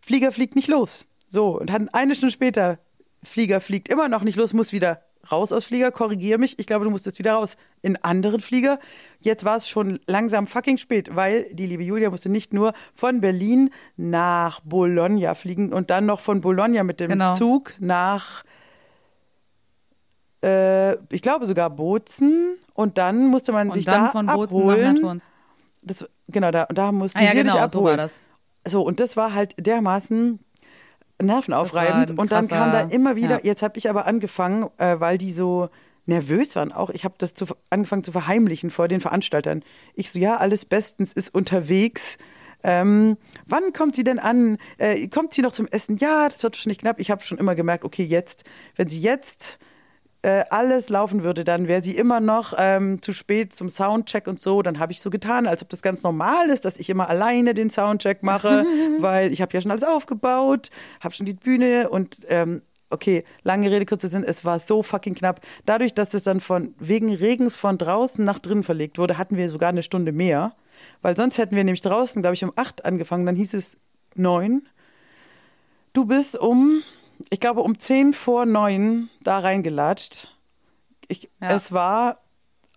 Flieger 0.00 0.32
fliegt 0.32 0.56
nicht 0.56 0.68
los. 0.68 1.06
So, 1.32 1.58
und 1.60 1.70
dann 1.70 1.88
eine 1.90 2.14
Stunde 2.14 2.32
später, 2.32 2.78
Flieger 3.22 3.60
fliegt 3.60 3.88
immer 3.88 4.08
noch 4.08 4.22
nicht 4.22 4.36
los, 4.36 4.52
muss 4.52 4.72
wieder 4.72 5.00
raus 5.30 5.52
aus 5.52 5.64
Flieger, 5.66 5.92
korrigiere 5.92 6.38
mich. 6.38 6.58
Ich 6.58 6.66
glaube, 6.66 6.84
du 6.86 6.90
musst 6.90 7.06
jetzt 7.06 7.18
wieder 7.18 7.34
raus 7.34 7.56
in 7.82 7.96
anderen 8.02 8.40
Flieger. 8.40 8.80
Jetzt 9.20 9.44
war 9.44 9.56
es 9.56 9.68
schon 9.68 10.00
langsam 10.06 10.46
fucking 10.46 10.76
spät, 10.78 11.14
weil 11.14 11.44
die 11.52 11.66
liebe 11.66 11.84
Julia 11.84 12.10
musste 12.10 12.30
nicht 12.30 12.52
nur 12.52 12.72
von 12.94 13.20
Berlin 13.20 13.70
nach 13.96 14.60
Bologna 14.60 15.34
fliegen 15.34 15.72
und 15.72 15.90
dann 15.90 16.06
noch 16.06 16.20
von 16.20 16.40
Bologna 16.40 16.82
mit 16.82 17.00
dem 17.00 17.10
Genau. 17.10 17.34
Zug 17.34 17.74
nach, 17.78 18.42
äh, 20.42 20.94
ich 21.14 21.22
glaube 21.22 21.46
sogar 21.46 21.70
Bozen. 21.70 22.56
Und 22.74 22.98
dann 22.98 23.26
musste 23.26 23.52
man 23.52 23.70
dich 23.70 23.86
Und 23.86 23.92
dann 23.94 24.04
da 24.04 24.10
von 24.10 24.26
Bozen 24.26 24.66
nach. 24.66 24.76
Naturns. 24.78 25.30
Das, 25.82 26.06
genau, 26.28 26.50
da, 26.50 26.64
da 26.66 26.92
mussten 26.92 27.18
Ah 27.18 27.22
ja, 27.22 27.34
wir 27.34 27.44
dich 27.44 27.52
genau, 27.52 27.68
so 27.68 27.78
abholen. 27.78 27.84
war 27.86 27.96
das. 27.98 28.20
So, 28.66 28.82
und 28.82 29.00
das 29.00 29.16
war 29.16 29.34
halt 29.34 29.54
dermaßen 29.58 30.38
nervenaufreibend. 31.20 32.18
Und 32.18 32.32
dann 32.32 32.48
kam 32.48 32.72
da 32.72 32.80
immer 32.82 33.16
wieder, 33.16 33.38
ja. 33.38 33.44
jetzt 33.44 33.62
habe 33.62 33.78
ich 33.78 33.88
aber 33.88 34.06
angefangen, 34.06 34.66
äh, 34.78 34.98
weil 34.98 35.18
die 35.18 35.32
so 35.32 35.68
nervös 36.06 36.56
waren 36.56 36.72
auch, 36.72 36.90
ich 36.90 37.04
habe 37.04 37.14
das 37.18 37.34
zu, 37.34 37.46
angefangen 37.70 38.04
zu 38.04 38.12
verheimlichen 38.12 38.70
vor 38.70 38.88
den 38.88 39.00
Veranstaltern. 39.00 39.62
Ich 39.94 40.10
so, 40.10 40.18
ja, 40.18 40.36
alles 40.36 40.64
bestens 40.64 41.12
ist 41.12 41.34
unterwegs. 41.34 42.18
Ähm, 42.62 43.16
wann 43.46 43.72
kommt 43.72 43.94
sie 43.94 44.04
denn 44.04 44.18
an? 44.18 44.58
Äh, 44.78 45.08
kommt 45.08 45.32
sie 45.32 45.42
noch 45.42 45.52
zum 45.52 45.66
Essen? 45.68 45.96
Ja, 45.96 46.28
das 46.28 46.42
wird 46.42 46.56
wahrscheinlich 46.56 46.78
knapp. 46.78 47.00
Ich 47.00 47.10
habe 47.10 47.22
schon 47.22 47.38
immer 47.38 47.54
gemerkt, 47.54 47.84
okay, 47.84 48.04
jetzt, 48.04 48.44
wenn 48.76 48.88
sie 48.88 49.00
jetzt 49.00 49.58
äh, 50.22 50.44
alles 50.50 50.88
laufen 50.90 51.22
würde, 51.22 51.44
dann 51.44 51.66
wäre 51.66 51.82
sie 51.82 51.96
immer 51.96 52.20
noch 52.20 52.52
ähm, 52.58 53.00
zu 53.00 53.12
spät 53.12 53.54
zum 53.54 53.68
Soundcheck 53.68 54.26
und 54.26 54.40
so. 54.40 54.60
Dann 54.62 54.78
habe 54.78 54.92
ich 54.92 55.00
so 55.00 55.08
getan, 55.08 55.46
als 55.46 55.62
ob 55.62 55.70
das 55.70 55.82
ganz 55.82 56.02
normal 56.02 56.50
ist, 56.50 56.64
dass 56.64 56.78
ich 56.78 56.90
immer 56.90 57.08
alleine 57.08 57.54
den 57.54 57.70
Soundcheck 57.70 58.22
mache, 58.22 58.66
weil 58.98 59.32
ich 59.32 59.40
habe 59.40 59.52
ja 59.54 59.60
schon 59.60 59.70
alles 59.70 59.84
aufgebaut, 59.84 60.70
habe 61.00 61.14
schon 61.14 61.26
die 61.26 61.34
Bühne 61.34 61.88
und 61.88 62.18
ähm, 62.28 62.62
okay, 62.90 63.24
lange 63.44 63.70
Rede, 63.70 63.86
kurzer 63.86 64.08
Sinn, 64.08 64.24
es 64.24 64.44
war 64.44 64.58
so 64.58 64.82
fucking 64.82 65.14
knapp. 65.14 65.40
Dadurch, 65.64 65.94
dass 65.94 66.12
es 66.12 66.24
dann 66.24 66.40
von 66.40 66.74
wegen 66.78 67.14
Regens 67.14 67.56
von 67.56 67.78
draußen 67.78 68.22
nach 68.24 68.40
drinnen 68.40 68.64
verlegt 68.64 68.98
wurde, 68.98 69.16
hatten 69.16 69.36
wir 69.36 69.48
sogar 69.48 69.70
eine 69.70 69.82
Stunde 69.82 70.12
mehr, 70.12 70.52
weil 71.00 71.16
sonst 71.16 71.38
hätten 71.38 71.56
wir 71.56 71.64
nämlich 71.64 71.82
draußen, 71.82 72.20
glaube 72.20 72.34
ich, 72.34 72.44
um 72.44 72.52
acht 72.56 72.84
angefangen, 72.84 73.26
dann 73.26 73.36
hieß 73.36 73.54
es 73.54 73.78
neun. 74.14 74.68
Du 75.92 76.04
bist 76.04 76.38
um, 76.38 76.82
ich 77.28 77.40
glaube, 77.40 77.60
um 77.60 77.78
zehn 77.78 78.12
vor 78.12 78.46
neun 78.46 79.10
da 79.20 79.38
reingelatscht. 79.38 80.28
Ich, 81.08 81.28
Ja. 81.40 81.56
Es 81.56 81.72
war 81.72 82.20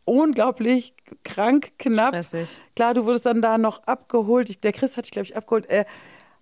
unglaublich 0.05 0.95
krank, 1.23 1.73
knapp. 1.77 2.09
Stressig. 2.09 2.57
Klar, 2.75 2.93
du 2.93 3.05
wurdest 3.05 3.25
dann 3.25 3.41
da 3.41 3.57
noch 3.57 3.83
abgeholt. 3.83 4.49
Ich, 4.49 4.59
der 4.59 4.73
Chris 4.73 4.97
hat 4.97 5.05
dich, 5.05 5.11
glaube 5.11 5.25
ich, 5.25 5.37
abgeholt. 5.37 5.67
Äh, 5.67 5.85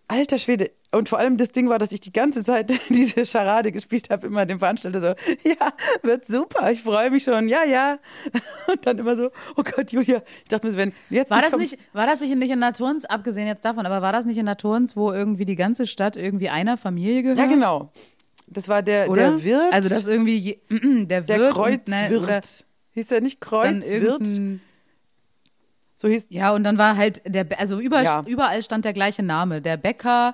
alter 0.07 0.39
Schwede. 0.39 0.71
Und 0.93 1.07
vor 1.07 1.19
allem 1.19 1.37
das 1.37 1.53
Ding 1.53 1.69
war, 1.69 1.79
dass 1.79 1.93
ich 1.93 2.01
die 2.01 2.11
ganze 2.11 2.43
Zeit 2.43 2.69
diese 2.89 3.25
Charade 3.25 3.71
gespielt 3.71 4.09
habe, 4.09 4.27
immer 4.27 4.45
dem 4.45 4.59
Veranstalter 4.59 4.99
so, 4.99 5.07
ja, 5.49 5.71
wird 6.03 6.25
super, 6.27 6.69
ich 6.69 6.83
freue 6.83 7.09
mich 7.11 7.23
schon, 7.23 7.47
ja, 7.47 7.63
ja. 7.63 7.97
Und 8.67 8.85
dann 8.85 8.97
immer 8.97 9.15
so, 9.15 9.29
oh 9.55 9.63
Gott, 9.63 9.91
Julia, 9.93 10.21
ich 10.43 10.49
dachte 10.49 10.67
mir, 10.67 10.75
wenn 10.75 10.93
jetzt 11.09 11.31
War 11.31 11.41
das, 11.41 11.51
kommst- 11.51 11.71
nicht, 11.77 11.95
war 11.95 12.07
das 12.07 12.19
nicht 12.19 12.35
nicht 12.35 12.51
in 12.51 12.59
Naturns, 12.59 13.05
abgesehen 13.05 13.47
jetzt 13.47 13.63
davon, 13.63 13.85
aber 13.85 14.01
war 14.01 14.11
das 14.11 14.25
nicht 14.25 14.37
in 14.37 14.45
Naturns, 14.45 14.97
wo 14.97 15.11
irgendwie 15.13 15.45
die 15.45 15.55
ganze 15.55 15.87
Stadt 15.87 16.17
irgendwie 16.17 16.49
einer 16.49 16.75
Familie 16.77 17.21
gehört? 17.23 17.37
Ja, 17.37 17.45
genau. 17.45 17.91
Das 18.47 18.67
war 18.67 18.81
der, 18.81 19.09
Oder? 19.09 19.21
der 19.31 19.43
Wirt. 19.45 19.71
Also, 19.71 19.87
dass 19.87 20.07
irgendwie 20.09 20.35
je, 20.37 20.59
der 20.69 21.21
der 21.21 21.39
Wirt. 21.39 21.55
und, 21.55 21.87
ne, 21.87 21.95
Kreuzwirt. 21.95 22.21
oder 22.23 22.41
hieß 22.95 23.07
der 23.07 23.21
nicht 23.21 23.39
Kreuzwirt? 23.39 24.27
So 25.95 26.07
hieß 26.07 26.27
ja, 26.29 26.51
und 26.53 26.63
dann 26.63 26.77
war 26.77 26.97
halt 26.97 27.21
der, 27.25 27.47
also 27.59 27.79
über, 27.79 28.01
Ja. 28.01 28.23
überall 28.27 28.61
stand 28.63 28.83
der 28.85 28.93
gleiche 28.93 29.23
Name. 29.23 29.61
Der 29.61 29.77
Bäcker, 29.77 30.33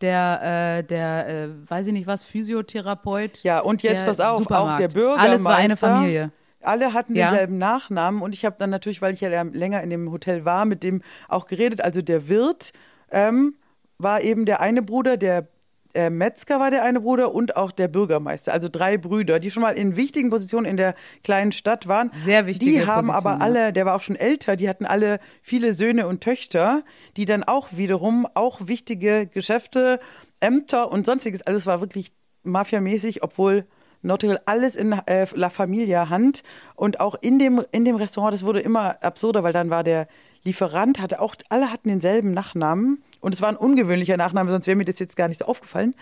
der, 0.00 0.78
äh, 0.78 0.84
der, 0.84 1.28
äh, 1.28 1.48
weiß 1.70 1.86
ich 1.88 1.92
nicht 1.92 2.06
was, 2.06 2.24
Physiotherapeut. 2.24 3.42
Ja, 3.42 3.60
und 3.60 3.82
jetzt 3.82 4.04
pass 4.04 4.20
auf, 4.20 4.34
auch 4.34 4.38
Supermarkt. 4.38 4.80
der 4.80 4.88
Bürgermeister. 4.88 5.30
Alles 5.30 5.44
war 5.44 5.56
eine 5.56 5.76
Familie. 5.76 6.30
Alle 6.60 6.92
hatten 6.92 7.14
Ja. 7.14 7.28
denselben 7.28 7.58
Nachnamen 7.58 8.20
und 8.20 8.34
ich 8.34 8.44
habe 8.44 8.56
dann 8.58 8.70
natürlich, 8.70 9.00
weil 9.00 9.14
ich 9.14 9.20
ja 9.20 9.42
länger 9.42 9.80
in 9.82 9.90
dem 9.90 10.10
Hotel 10.10 10.44
war, 10.44 10.64
mit 10.64 10.82
dem 10.82 11.02
auch 11.28 11.46
geredet. 11.46 11.80
Also 11.80 12.02
der 12.02 12.28
Wirt 12.28 12.72
ähm, 13.10 13.54
war 13.98 14.22
eben 14.22 14.44
der 14.44 14.60
eine 14.60 14.82
Bruder, 14.82 15.16
der 15.16 15.46
äh, 15.94 16.10
Metzger 16.10 16.60
war 16.60 16.70
der 16.70 16.84
eine 16.84 17.00
Bruder 17.00 17.34
und 17.34 17.56
auch 17.56 17.72
der 17.72 17.88
Bürgermeister. 17.88 18.52
Also 18.52 18.68
drei 18.68 18.98
Brüder, 18.98 19.38
die 19.38 19.50
schon 19.50 19.62
mal 19.62 19.78
in 19.78 19.96
wichtigen 19.96 20.30
Positionen 20.30 20.66
in 20.66 20.76
der 20.76 20.94
kleinen 21.24 21.52
Stadt 21.52 21.88
waren. 21.88 22.10
Sehr 22.14 22.46
wichtige 22.46 22.70
Die 22.70 22.86
haben 22.86 23.10
aber 23.10 23.32
Positionen, 23.32 23.42
alle, 23.42 23.72
der 23.72 23.86
war 23.86 23.94
auch 23.94 24.00
schon 24.00 24.16
älter, 24.16 24.56
die 24.56 24.68
hatten 24.68 24.86
alle 24.86 25.18
viele 25.42 25.72
Söhne 25.72 26.06
und 26.06 26.22
Töchter, 26.22 26.82
die 27.16 27.24
dann 27.24 27.44
auch 27.44 27.68
wiederum 27.72 28.26
auch 28.34 28.60
wichtige 28.66 29.26
Geschäfte, 29.26 30.00
Ämter 30.40 30.92
und 30.92 31.06
sonstiges. 31.06 31.42
Also 31.42 31.56
es 31.56 31.66
war 31.66 31.80
wirklich 31.80 32.12
mafiamäßig, 32.42 33.22
obwohl 33.22 33.66
Nottingham 34.02 34.38
alles 34.46 34.76
in 34.76 34.92
äh, 34.92 35.26
La 35.34 35.50
Familia 35.50 36.08
Hand 36.08 36.42
und 36.76 37.00
auch 37.00 37.16
in 37.20 37.38
dem, 37.38 37.64
in 37.72 37.84
dem 37.84 37.96
Restaurant, 37.96 38.32
das 38.32 38.44
wurde 38.44 38.60
immer 38.60 39.02
absurder, 39.02 39.42
weil 39.42 39.52
dann 39.52 39.70
war 39.70 39.82
der 39.82 40.06
Lieferant, 40.44 41.00
hatte 41.00 41.20
auch, 41.20 41.34
alle 41.48 41.70
hatten 41.72 41.88
denselben 41.88 42.32
Nachnamen 42.32 43.02
und 43.20 43.34
es 43.34 43.42
war 43.42 43.48
ein 43.48 43.56
ungewöhnlicher 43.56 44.16
Nachname, 44.16 44.50
sonst 44.50 44.66
wäre 44.66 44.76
mir 44.76 44.84
das 44.84 44.98
jetzt 44.98 45.16
gar 45.16 45.28
nicht 45.28 45.38
so 45.38 45.44
aufgefallen. 45.46 45.94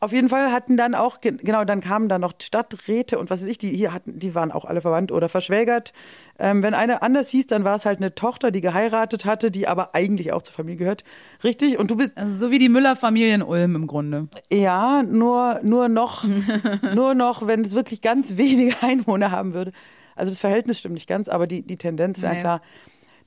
Auf 0.00 0.12
jeden 0.12 0.28
Fall 0.28 0.52
hatten 0.52 0.76
dann 0.76 0.94
auch, 0.94 1.20
ge- 1.20 1.36
genau, 1.38 1.64
dann 1.64 1.80
kamen 1.80 2.08
dann 2.08 2.20
noch 2.20 2.34
Stadträte 2.40 3.18
und 3.18 3.30
was 3.30 3.40
weiß 3.40 3.48
ich, 3.48 3.58
die 3.58 3.70
hier 3.70 3.92
hatten, 3.92 4.16
die 4.20 4.32
waren 4.32 4.52
auch 4.52 4.64
alle 4.64 4.80
verwandt 4.80 5.10
oder 5.10 5.28
verschwägert. 5.28 5.92
Ähm, 6.38 6.62
wenn 6.62 6.72
eine 6.74 7.02
anders 7.02 7.30
hieß, 7.30 7.48
dann 7.48 7.64
war 7.64 7.74
es 7.74 7.84
halt 7.84 7.98
eine 7.98 8.14
Tochter, 8.14 8.52
die 8.52 8.60
geheiratet 8.60 9.24
hatte, 9.24 9.50
die 9.50 9.66
aber 9.66 9.96
eigentlich 9.96 10.32
auch 10.32 10.42
zur 10.42 10.54
Familie 10.54 10.78
gehört. 10.78 11.02
Richtig? 11.42 11.80
Und 11.80 11.90
du 11.90 11.96
bist, 11.96 12.12
Also 12.14 12.32
so 12.46 12.52
wie 12.52 12.60
die 12.60 12.68
Müller-Familie 12.68 13.34
in 13.34 13.42
Ulm 13.42 13.74
im 13.74 13.86
Grunde. 13.88 14.28
ja, 14.52 15.02
nur, 15.02 15.58
nur 15.64 15.88
noch, 15.88 16.24
nur 16.94 17.14
noch, 17.14 17.48
wenn 17.48 17.62
es 17.62 17.74
wirklich 17.74 18.00
ganz 18.00 18.36
wenige 18.36 18.76
Einwohner 18.82 19.32
haben 19.32 19.52
würde. 19.52 19.72
Also 20.14 20.30
das 20.30 20.38
Verhältnis 20.38 20.78
stimmt 20.78 20.94
nicht 20.94 21.08
ganz, 21.08 21.28
aber 21.28 21.48
die, 21.48 21.62
die 21.62 21.76
Tendenz, 21.76 22.22
ja 22.22 22.34
Nee. 22.34 22.40
klar. 22.40 22.62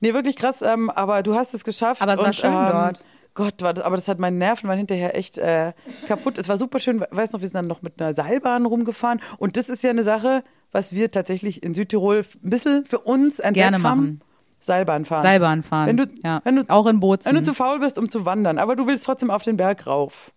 Nee, 0.02 0.12
wirklich 0.14 0.36
krass, 0.36 0.60
ähm, 0.62 0.90
aber 0.90 1.22
du 1.22 1.34
hast 1.34 1.54
es 1.54 1.64
geschafft. 1.64 2.02
Aber 2.02 2.12
es 2.14 2.18
war 2.18 2.26
und, 2.26 2.36
schön 2.36 2.52
ähm, 2.52 2.68
dort. 2.70 3.04
Gott, 3.34 3.62
war 3.62 3.72
das, 3.72 3.84
aber 3.84 3.96
das 3.96 4.08
hat 4.08 4.18
meinen 4.18 4.36
Nerven 4.36 4.68
waren 4.68 4.76
hinterher 4.76 5.16
echt 5.16 5.38
äh, 5.38 5.72
kaputt. 6.06 6.36
Es 6.36 6.48
war 6.50 6.58
super 6.58 6.78
schön, 6.78 7.00
we- 7.00 7.08
weißt 7.10 7.32
noch, 7.32 7.40
wir 7.40 7.48
sind 7.48 7.54
dann 7.54 7.66
noch 7.66 7.80
mit 7.80 7.98
einer 8.02 8.12
Seilbahn 8.14 8.66
rumgefahren. 8.66 9.20
Und 9.38 9.56
das 9.56 9.70
ist 9.70 9.82
ja 9.82 9.88
eine 9.90 10.02
Sache, 10.02 10.44
was 10.70 10.92
wir 10.92 11.10
tatsächlich 11.10 11.62
in 11.62 11.72
Südtirol 11.72 12.26
ein 12.44 12.50
bisschen 12.50 12.84
für 12.84 12.98
uns 12.98 13.38
entdeckt 13.38 13.64
Gerne 13.64 13.76
haben. 13.76 13.82
machen. 13.82 14.20
Seilbahn 14.58 15.04
fahren. 15.06 15.22
Seilbahn 15.22 15.62
fahren. 15.62 15.86
Wenn 15.88 15.96
du, 15.96 16.04
ja. 16.22 16.40
wenn 16.44 16.56
du, 16.56 16.64
Auch 16.68 16.86
in 16.86 17.00
Bozen. 17.00 17.28
wenn 17.30 17.36
du 17.36 17.42
zu 17.42 17.54
faul 17.54 17.80
bist, 17.80 17.98
um 17.98 18.08
zu 18.10 18.26
wandern, 18.26 18.58
aber 18.58 18.76
du 18.76 18.86
willst 18.86 19.06
trotzdem 19.06 19.30
auf 19.30 19.42
den 19.42 19.56
Berg 19.56 19.86
rauf. 19.86 20.30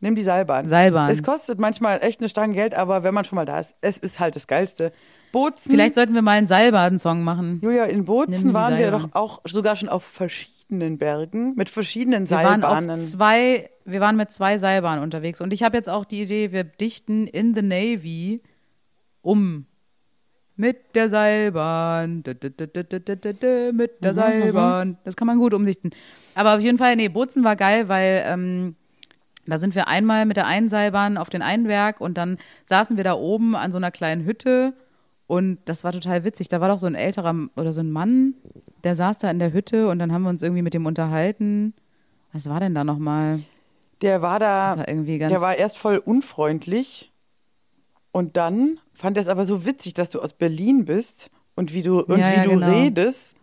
Nimm 0.00 0.14
die 0.14 0.22
Seilbahn. 0.22 0.68
Seilbahn. 0.68 1.10
Es 1.10 1.22
kostet 1.22 1.58
manchmal 1.60 1.98
echt 2.04 2.20
eine 2.20 2.28
Stange 2.28 2.52
Geld, 2.52 2.74
aber 2.74 3.04
wenn 3.04 3.14
man 3.14 3.24
schon 3.24 3.36
mal 3.36 3.46
da 3.46 3.58
ist, 3.58 3.74
es 3.80 3.96
ist 3.96 4.20
halt 4.20 4.36
das 4.36 4.46
Geilste. 4.46 4.92
Bozen. 5.34 5.70
Vielleicht 5.70 5.94
sollten 5.96 6.14
wir 6.14 6.22
mal 6.22 6.38
einen 6.38 6.46
Seilbahn-Song 6.46 7.22
machen. 7.24 7.60
Julia, 7.62 7.84
in 7.84 8.04
Bozen 8.04 8.52
waren 8.54 8.78
wir 8.78 8.90
doch 8.90 9.08
auch 9.12 9.40
sogar 9.44 9.76
schon 9.76 9.88
auf 9.88 10.04
verschiedenen 10.04 10.96
Bergen 10.96 11.54
mit 11.56 11.68
verschiedenen 11.68 12.30
Wir 12.30 12.36
waren 12.38 12.60
Seilbahnen. 12.62 12.90
auf 12.90 13.00
zwei, 13.00 13.68
wir 13.84 14.00
waren 14.00 14.16
mit 14.16 14.30
zwei 14.32 14.58
Seilbahnen 14.58 15.02
unterwegs 15.02 15.40
und 15.40 15.52
ich 15.52 15.62
habe 15.62 15.76
jetzt 15.76 15.90
auch 15.90 16.04
die 16.04 16.22
Idee, 16.22 16.52
wir 16.52 16.64
dichten 16.64 17.26
in 17.26 17.54
the 17.54 17.62
Navy 17.62 18.42
um. 19.22 19.66
mit 20.56 20.94
der 20.94 21.08
Seilbahn, 21.08 22.22
mit 22.24 22.44
Mhm, 22.44 23.88
der 24.00 24.14
Seilbahn. 24.14 24.98
Das 25.04 25.16
kann 25.16 25.26
man 25.26 25.38
gut 25.38 25.52
umdichten. 25.52 25.90
Aber 26.36 26.54
auf 26.54 26.60
jeden 26.60 26.78
Fall, 26.78 26.94
nee, 26.96 27.08
Bozen 27.08 27.42
war 27.44 27.56
geil, 27.56 27.88
weil 27.88 28.22
ähm, 28.26 28.76
da 29.46 29.58
sind 29.58 29.74
wir 29.74 29.88
einmal 29.88 30.26
mit 30.26 30.36
der 30.36 30.46
einen 30.46 30.68
Seilbahn 30.68 31.16
auf 31.18 31.28
den 31.28 31.42
einen 31.42 31.64
Berg 31.66 32.00
und 32.00 32.16
dann 32.16 32.38
saßen 32.66 32.96
wir 32.96 33.04
da 33.04 33.14
oben 33.14 33.56
an 33.56 33.72
so 33.72 33.78
einer 33.78 33.90
kleinen 33.90 34.24
Hütte 34.24 34.72
und 35.26 35.58
das 35.64 35.84
war 35.84 35.92
total 35.92 36.24
witzig. 36.24 36.48
Da 36.48 36.60
war 36.60 36.68
doch 36.68 36.78
so 36.78 36.86
ein 36.86 36.94
älterer 36.94 37.34
oder 37.56 37.72
so 37.72 37.80
ein 37.80 37.90
Mann, 37.90 38.34
der 38.82 38.94
saß 38.94 39.18
da 39.18 39.30
in 39.30 39.38
der 39.38 39.52
Hütte 39.52 39.88
und 39.88 39.98
dann 39.98 40.12
haben 40.12 40.22
wir 40.22 40.30
uns 40.30 40.42
irgendwie 40.42 40.62
mit 40.62 40.74
dem 40.74 40.86
unterhalten. 40.86 41.74
Was 42.32 42.48
war 42.48 42.60
denn 42.60 42.74
da 42.74 42.84
nochmal? 42.84 43.40
Der 44.02 44.20
war 44.22 44.38
da, 44.38 44.76
war 44.76 44.88
irgendwie 44.88 45.18
ganz. 45.18 45.32
der 45.32 45.40
war 45.40 45.56
erst 45.56 45.78
voll 45.78 45.98
unfreundlich 45.98 47.12
und 48.12 48.36
dann 48.36 48.78
fand 48.92 49.16
er 49.16 49.22
es 49.22 49.28
aber 49.28 49.46
so 49.46 49.64
witzig, 49.64 49.94
dass 49.94 50.10
du 50.10 50.20
aus 50.20 50.34
Berlin 50.34 50.84
bist 50.84 51.30
und 51.54 51.72
wie 51.72 51.82
du, 51.82 52.00
und 52.00 52.18
Ja, 52.18 52.30
wie 52.30 52.36
ja, 52.36 52.44
du 52.44 52.50
genau. 52.50 52.70
redest. 52.70 53.34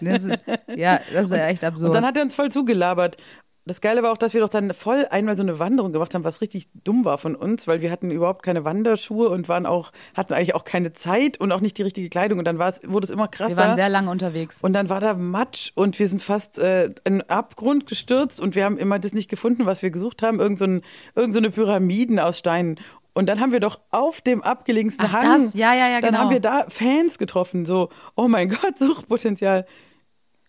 das 0.00 0.24
ist, 0.24 0.44
ja, 0.74 1.00
das 1.12 1.26
ist 1.26 1.32
ja 1.32 1.46
echt 1.48 1.64
absurd. 1.64 1.90
Und 1.90 1.94
dann 1.94 2.06
hat 2.06 2.16
er 2.16 2.22
uns 2.22 2.34
voll 2.34 2.50
zugelabert. 2.50 3.18
Das 3.66 3.80
Geile 3.80 4.02
war 4.02 4.12
auch, 4.12 4.18
dass 4.18 4.34
wir 4.34 4.42
doch 4.42 4.50
dann 4.50 4.74
voll 4.74 5.06
einmal 5.10 5.38
so 5.38 5.42
eine 5.42 5.58
Wanderung 5.58 5.92
gemacht 5.92 6.14
haben, 6.14 6.22
was 6.22 6.42
richtig 6.42 6.68
dumm 6.84 7.06
war 7.06 7.16
von 7.16 7.34
uns, 7.34 7.66
weil 7.66 7.80
wir 7.80 7.90
hatten 7.90 8.10
überhaupt 8.10 8.42
keine 8.42 8.64
Wanderschuhe 8.64 9.30
und 9.30 9.48
waren 9.48 9.64
auch, 9.64 9.90
hatten 10.14 10.34
eigentlich 10.34 10.54
auch 10.54 10.64
keine 10.64 10.92
Zeit 10.92 11.40
und 11.40 11.50
auch 11.50 11.60
nicht 11.60 11.78
die 11.78 11.82
richtige 11.82 12.10
Kleidung. 12.10 12.38
Und 12.38 12.44
dann 12.44 12.58
war 12.58 12.68
es, 12.68 12.82
wurde 12.84 13.06
es 13.06 13.10
immer 13.10 13.26
krasser. 13.26 13.56
wir 13.56 13.56
waren 13.56 13.74
sehr 13.74 13.88
lange 13.88 14.10
unterwegs. 14.10 14.62
und 14.62 14.74
dann 14.74 14.90
war 14.90 15.00
da 15.00 15.14
Matsch 15.14 15.72
und 15.74 15.98
wir 15.98 16.08
sind 16.08 16.20
fast 16.20 16.58
äh, 16.58 16.86
in 17.04 17.18
den 17.18 17.30
Abgrund 17.30 17.86
gestürzt 17.86 18.38
und 18.38 18.54
wir 18.54 18.64
haben 18.64 18.76
immer 18.76 18.98
das 18.98 19.14
nicht 19.14 19.30
gefunden, 19.30 19.64
was 19.64 19.80
wir 19.80 19.90
gesucht 19.90 20.22
haben. 20.22 20.40
Irgend 20.40 20.58
so, 20.58 20.66
ein, 20.66 20.82
irgend 21.14 21.32
so 21.32 21.38
eine 21.38 21.50
Pyramiden 21.50 22.18
aus 22.18 22.38
Steinen. 22.38 22.78
Und 23.14 23.28
dann 23.28 23.40
haben 23.40 23.52
wir 23.52 23.60
doch 23.60 23.80
auf 23.90 24.20
dem 24.20 24.42
abgelegensten 24.42 25.06
Ach, 25.08 25.12
Hang, 25.14 25.44
das? 25.44 25.54
Ja, 25.54 25.72
ja, 25.72 25.88
ja, 25.88 26.00
dann 26.00 26.10
genau. 26.10 26.24
haben 26.24 26.30
wir 26.30 26.40
da 26.40 26.66
Fans 26.68 27.16
getroffen. 27.16 27.64
So, 27.64 27.88
oh 28.16 28.28
mein 28.28 28.48
Gott, 28.50 28.78
Suchtpotenzial. 28.78 29.66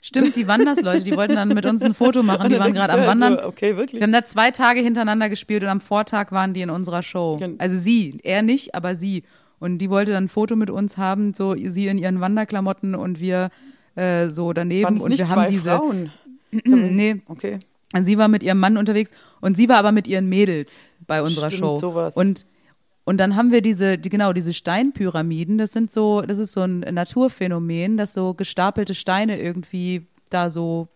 Stimmt, 0.06 0.36
die 0.36 0.48
Wandersleute, 0.48 1.04
die 1.04 1.18
wollten 1.18 1.34
dann 1.34 1.48
mit 1.48 1.66
uns 1.66 1.82
ein 1.82 1.96
Foto 1.96 2.22
machen. 2.22 2.52
Die 2.52 2.60
waren 2.60 2.76
gerade 2.76 2.94
am 2.94 3.08
Wandern. 3.08 3.40
Okay, 3.44 3.76
wirklich. 3.76 4.00
Wir 4.00 4.04
haben 4.04 4.12
da 4.14 4.24
zwei 4.24 4.52
Tage 4.52 4.80
hintereinander 4.82 5.30
gespielt 5.30 5.64
und 5.64 5.70
am 5.70 5.82
Vortag 5.82 6.32
waren 6.32 6.54
die 6.54 6.62
in 6.62 6.70
unserer 6.70 7.02
Show. 7.02 7.40
Also 7.58 7.76
sie, 7.76 8.20
er 8.22 8.44
nicht, 8.44 8.76
aber 8.76 8.94
sie. 8.94 9.24
Und 9.58 9.80
die 9.80 9.90
wollte 9.90 10.12
dann 10.12 10.26
ein 10.26 10.30
Foto 10.30 10.56
mit 10.56 10.70
uns 10.70 10.98
haben, 10.98 11.34
so 11.34 11.56
sie 11.56 11.88
in 11.88 11.98
ihren 11.98 12.22
Wanderklamotten 12.22 12.94
und 12.94 13.20
wir 13.20 13.50
äh, 13.96 14.28
so 14.28 14.54
daneben. 14.54 15.00
Und 15.02 15.10
nicht 15.10 15.22
wir 15.22 15.26
zwei 15.26 15.42
haben 15.46 15.52
diese. 15.52 15.70
Frauen? 15.72 16.12
nee, 16.52 17.24
Okay. 17.28 17.58
und 17.96 18.06
sie 18.06 18.20
war 18.20 18.28
mit 18.28 18.44
ihrem 18.44 18.60
Mann 18.60 18.78
unterwegs 18.78 19.10
und 19.42 19.58
sie 19.58 19.68
war 19.70 19.78
aber 19.78 19.92
mit 19.92 20.08
ihren 20.08 20.30
Mädels 20.30 20.88
bei 21.08 21.24
unserer 21.24 21.50
Stimmt, 21.50 21.62
Show. 21.66 21.78
sowas. 21.78 22.16
Und 22.16 22.46
und 23.06 23.18
dann 23.18 23.36
haben 23.36 23.52
wir 23.52 23.62
diese, 23.62 23.98
die, 24.00 24.10
genau, 24.10 24.34
diese 24.34 24.52
Steinpyramiden. 24.52 25.60
Das 25.60 25.72
sind 25.72 25.92
so, 25.92 26.22
das 26.22 26.40
ist 26.40 26.54
so 26.54 26.62
ein 26.62 26.80
Naturphänomen, 26.80 27.98
dass 27.98 28.16
so 28.16 28.34
gestapelte 28.34 28.96
Steine 28.96 29.40
irgendwie 29.40 30.08
da 30.32 30.50
so 30.50 30.90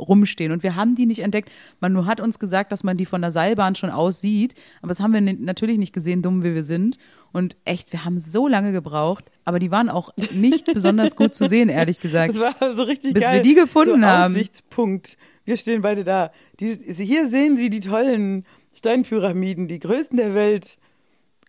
rumstehen. 0.00 0.50
Und 0.50 0.64
wir 0.64 0.74
haben 0.74 0.96
die 0.96 1.06
nicht 1.06 1.20
entdeckt. 1.20 1.50
Man 1.78 1.92
nur 1.92 2.06
hat 2.06 2.20
uns 2.20 2.40
gesagt, 2.40 2.72
dass 2.72 2.82
man 2.82 2.96
die 2.96 3.06
von 3.06 3.20
der 3.20 3.30
Seilbahn 3.30 3.76
schon 3.76 3.90
aussieht. 3.90 4.54
Aber 4.82 4.88
das 4.88 4.98
haben 4.98 5.14
wir 5.14 5.20
natürlich 5.20 5.78
nicht 5.78 5.92
gesehen, 5.92 6.22
dumm 6.22 6.42
wie 6.42 6.56
wir 6.56 6.64
sind. 6.64 6.98
Und 7.32 7.56
echt, 7.64 7.92
wir 7.92 8.04
haben 8.04 8.18
so 8.18 8.48
lange 8.48 8.72
gebraucht. 8.72 9.30
Aber 9.44 9.60
die 9.60 9.70
waren 9.70 9.88
auch 9.88 10.10
nicht 10.32 10.66
besonders 10.74 11.14
gut 11.14 11.36
zu 11.36 11.46
sehen, 11.46 11.68
ehrlich 11.68 12.00
gesagt. 12.00 12.34
Das 12.34 12.60
war 12.60 12.74
so 12.74 12.82
richtig 12.82 13.14
Bis 13.14 13.22
geil. 13.22 13.34
wir 13.36 13.42
die 13.42 13.54
gefunden 13.54 14.00
so 14.00 14.06
haben. 14.06 14.34
Aussichtspunkt. 14.34 15.16
Wir 15.44 15.56
stehen 15.56 15.82
beide 15.82 16.02
da. 16.02 16.32
Die, 16.58 16.74
hier 16.74 17.28
sehen 17.28 17.56
Sie 17.56 17.70
die 17.70 17.80
tollen 17.80 18.44
Steinpyramiden, 18.72 19.68
die 19.68 19.78
größten 19.78 20.16
der 20.16 20.34
Welt. 20.34 20.78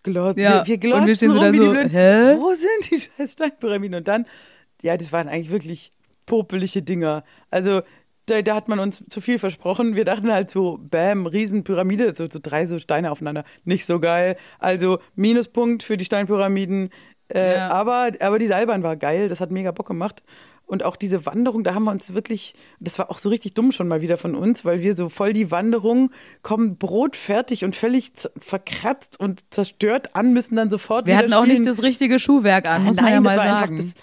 Glot 0.05 0.37
Ja, 0.37 0.65
wir, 0.65 0.81
wir 0.81 0.93
und 0.95 1.05
glotzen 1.05 1.07
wir 1.07 1.15
stehen 1.15 1.31
so 1.33 1.39
rum 1.39 1.51
da 1.51 1.57
so, 1.65 1.71
Blöden. 1.71 1.89
hä? 1.89 2.35
Wo 2.37 2.51
sind 2.51 2.91
die 2.91 2.99
scheiß 3.01 3.33
Steinpyramiden? 3.33 3.97
Und 3.97 4.07
dann, 4.07 4.25
ja, 4.81 4.95
das 4.97 5.11
waren 5.11 5.27
eigentlich 5.27 5.51
wirklich 5.51 5.91
popelige 6.25 6.81
Dinger. 6.81 7.23
Also 7.51 7.81
da, 8.27 8.41
da 8.41 8.55
hat 8.55 8.67
man 8.69 8.79
uns 8.79 9.03
zu 9.07 9.21
viel 9.21 9.37
versprochen. 9.37 9.95
Wir 9.95 10.05
dachten 10.05 10.31
halt 10.31 10.49
so, 10.49 10.79
bam, 10.81 11.25
Riesenpyramide, 11.27 12.15
so, 12.15 12.27
so 12.29 12.39
drei 12.41 12.65
so 12.67 12.79
Steine 12.79 13.11
aufeinander. 13.11 13.43
Nicht 13.65 13.85
so 13.85 13.99
geil. 13.99 14.37
Also 14.59 14.99
Minuspunkt 15.15 15.83
für 15.83 15.97
die 15.97 16.05
Steinpyramiden. 16.05 16.89
Äh, 17.27 17.55
Ja. 17.55 17.69
aber, 17.69 18.11
aber 18.19 18.37
die 18.39 18.45
Seilbahn 18.47 18.83
war 18.83 18.95
geil, 18.97 19.29
das 19.29 19.41
hat 19.41 19.51
mega 19.51 19.71
Bock 19.71 19.87
gemacht. 19.87 20.21
Und 20.68 20.84
auch 20.84 20.95
diese 20.95 21.26
Wanderung, 21.26 21.63
da 21.63 21.76
haben 21.76 21.84
wir 21.84 21.91
uns 21.91 22.13
wirklich, 22.13 22.55
das 22.80 22.97
war 22.97 23.11
auch 23.11 23.20
so 23.20 23.30
richtig 23.30 23.53
dumm 23.53 23.72
schon 23.72 23.88
mal 23.88 24.01
wieder 24.01 24.18
von 24.18 24.34
uns, 24.34 24.66
weil 24.66 24.82
wir 24.82 24.95
so 24.95 25.09
voll 25.09 25.32
die 25.32 25.51
Wanderung 25.51 26.11
kommen 26.41 26.78
brotfertig 26.78 27.63
und 27.63 27.76
völlig 27.76 28.11
verkratzt 28.38 29.20
und 29.20 29.53
zerstört 29.53 30.16
an, 30.16 30.34
müssen 30.34 30.55
dann 30.55 30.72
sofort 30.72 31.05
Wir 31.05 31.18
hatten 31.18 31.34
auch 31.34 31.43
spielen. 31.43 31.59
nicht 31.59 31.70
das 31.70 31.84
richtige 31.84 32.20
Schuhwerk 32.20 32.68
an, 32.68 32.86
muss 32.86 32.95
Nein, 32.95 33.05
man 33.05 33.13
ja 33.13 33.22
mal 33.22 33.36
sagen. 33.36 33.78
Das, 33.78 33.93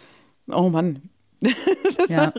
oh 0.57 0.69
Mann. 0.69 1.03
Ja. 2.09 2.33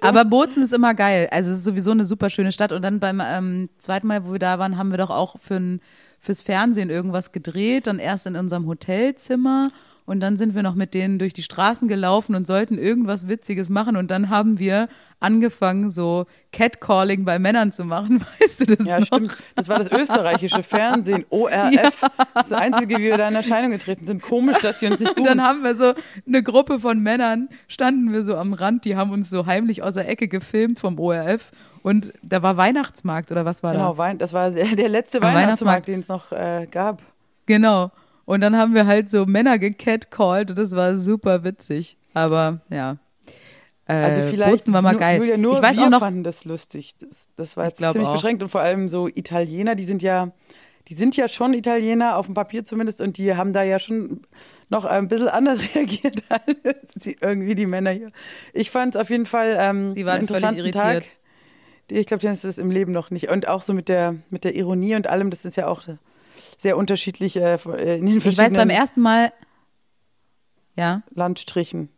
Aber 0.00 0.24
Bozen 0.24 0.62
ist 0.62 0.72
immer 0.72 0.94
geil. 0.94 1.28
Also 1.30 1.50
es 1.50 1.58
ist 1.58 1.64
sowieso 1.64 1.90
eine 1.90 2.04
super 2.04 2.30
schöne 2.30 2.52
Stadt. 2.52 2.72
Und 2.72 2.82
dann 2.82 2.98
beim 3.00 3.20
ähm, 3.24 3.68
zweiten 3.78 4.06
Mal, 4.06 4.26
wo 4.26 4.32
wir 4.32 4.38
da 4.38 4.58
waren, 4.58 4.78
haben 4.78 4.90
wir 4.90 4.98
doch 4.98 5.10
auch 5.10 5.36
für 5.40 5.56
ein, 5.56 5.80
fürs 6.18 6.40
Fernsehen 6.40 6.90
irgendwas 6.90 7.32
gedreht. 7.32 7.86
Dann 7.86 7.98
erst 7.98 8.26
in 8.26 8.36
unserem 8.36 8.66
Hotelzimmer. 8.66 9.70
Und 10.12 10.20
dann 10.20 10.36
sind 10.36 10.54
wir 10.54 10.62
noch 10.62 10.74
mit 10.74 10.92
denen 10.92 11.18
durch 11.18 11.32
die 11.32 11.42
Straßen 11.42 11.88
gelaufen 11.88 12.34
und 12.34 12.46
sollten 12.46 12.76
irgendwas 12.76 13.28
Witziges 13.28 13.70
machen. 13.70 13.96
Und 13.96 14.10
dann 14.10 14.28
haben 14.28 14.58
wir 14.58 14.88
angefangen, 15.20 15.88
so 15.88 16.26
Catcalling 16.52 17.24
bei 17.24 17.38
Männern 17.38 17.72
zu 17.72 17.86
machen. 17.86 18.20
Weißt 18.40 18.60
du 18.60 18.76
das 18.76 18.86
Ja, 18.86 18.98
noch? 19.00 19.06
stimmt. 19.06 19.34
Das 19.56 19.70
war 19.70 19.78
das 19.78 19.90
österreichische 19.90 20.62
Fernsehen, 20.62 21.24
ORF. 21.30 22.04
Das 22.34 22.52
einzige, 22.52 22.98
wie 22.98 23.04
wir 23.04 23.16
da 23.16 23.26
in 23.28 23.34
Erscheinung 23.34 23.70
getreten 23.70 24.04
sind. 24.04 24.20
Komisch, 24.20 24.58
dass 24.58 24.80
sie 24.80 24.86
uns 24.88 25.00
nicht 25.00 25.08
Und 25.08 25.16
buchen. 25.16 25.28
dann 25.28 25.42
haben 25.42 25.64
wir 25.64 25.74
so 25.76 25.94
eine 26.26 26.42
Gruppe 26.42 26.78
von 26.78 27.00
Männern, 27.02 27.48
standen 27.66 28.12
wir 28.12 28.22
so 28.22 28.36
am 28.36 28.52
Rand, 28.52 28.84
die 28.84 28.96
haben 28.96 29.12
uns 29.12 29.30
so 29.30 29.46
heimlich 29.46 29.82
aus 29.82 29.94
der 29.94 30.06
Ecke 30.10 30.28
gefilmt 30.28 30.78
vom 30.78 30.98
ORF. 30.98 31.52
Und 31.82 32.12
da 32.22 32.42
war 32.42 32.58
Weihnachtsmarkt 32.58 33.32
oder 33.32 33.46
was 33.46 33.62
war 33.62 33.72
da? 33.72 33.92
Genau, 33.94 34.14
das 34.18 34.34
war 34.34 34.50
der, 34.50 34.66
letzte 34.90 35.22
Weihnachtsmarkt. 35.22 35.88
Weihnachtsmarkt, 35.88 35.88
den 35.88 36.00
es 36.00 36.08
noch 36.08 36.32
äh, 36.32 36.66
gab. 36.70 37.00
Genau. 37.46 37.90
Und 38.24 38.40
dann 38.40 38.56
haben 38.56 38.74
wir 38.74 38.86
halt 38.86 39.10
so 39.10 39.26
Männer 39.26 39.58
gecatcalled 39.58 40.50
und 40.50 40.58
das 40.58 40.74
war 40.76 40.96
super 40.96 41.44
witzig. 41.44 41.96
Aber 42.14 42.60
ja. 42.70 42.98
Äh, 43.86 43.94
Also 43.94 44.22
vielleicht 44.22 44.50
Bozen 44.52 44.72
war 44.72 44.82
mal 44.82 44.92
nur, 44.92 45.00
geil. 45.00 45.18
Julia, 45.18 45.36
nur 45.36 45.54
ich 45.54 45.62
weiß 45.62 45.76
wir 45.76 45.86
auch 45.86 45.90
noch, 45.90 46.00
fanden 46.00 46.24
das 46.24 46.44
lustig. 46.44 46.94
Das, 46.98 47.26
das 47.36 47.56
war 47.56 47.66
jetzt 47.66 47.78
ziemlich 47.78 48.06
auch. 48.08 48.14
beschränkt 48.14 48.42
und 48.42 48.48
vor 48.48 48.60
allem 48.60 48.88
so 48.88 49.08
Italiener, 49.08 49.74
die 49.74 49.84
sind 49.84 50.02
ja, 50.02 50.30
die 50.88 50.94
sind 50.94 51.16
ja 51.16 51.28
schon 51.28 51.52
Italiener 51.54 52.16
auf 52.16 52.26
dem 52.26 52.34
Papier 52.34 52.64
zumindest 52.64 53.00
und 53.00 53.16
die 53.18 53.34
haben 53.34 53.52
da 53.52 53.62
ja 53.62 53.78
schon 53.78 54.22
noch 54.68 54.84
ein 54.84 55.08
bisschen 55.08 55.28
anders 55.28 55.58
reagiert 55.74 56.22
als 56.28 56.94
die, 56.94 57.16
irgendwie 57.20 57.54
die 57.54 57.66
Männer 57.66 57.90
hier. 57.90 58.12
Ich 58.52 58.70
fand 58.70 58.94
es 58.94 59.00
auf 59.00 59.10
jeden 59.10 59.26
Fall 59.26 59.56
ähm, 59.58 59.94
Die 59.94 60.06
waren 60.06 60.18
einen 60.20 60.28
völlig 60.28 60.42
interessanten 60.44 60.58
irritiert. 60.60 61.04
Tag. 61.04 61.12
Ich 61.88 62.06
glaube, 62.06 62.22
das 62.22 62.38
ist 62.38 62.44
es 62.44 62.58
im 62.58 62.70
Leben 62.70 62.92
noch 62.92 63.10
nicht. 63.10 63.28
Und 63.28 63.48
auch 63.48 63.60
so 63.60 63.74
mit 63.74 63.88
der 63.88 64.14
mit 64.30 64.44
der 64.44 64.54
Ironie 64.54 64.94
und 64.94 65.08
allem, 65.08 65.30
das 65.30 65.44
ist 65.44 65.56
ja 65.56 65.66
auch 65.66 65.82
sehr 66.62 66.76
unterschiedlich 66.76 67.36
äh, 67.36 67.56
in 67.98 68.06
den 68.06 68.18
ich 68.18 68.26
weiß 68.26 68.34
verschiedenen 68.34 68.68
beim 68.68 68.70
ersten 68.70 69.00
Mal, 69.00 69.32
ja, 70.76 71.02
Landstrichen. 71.10 71.88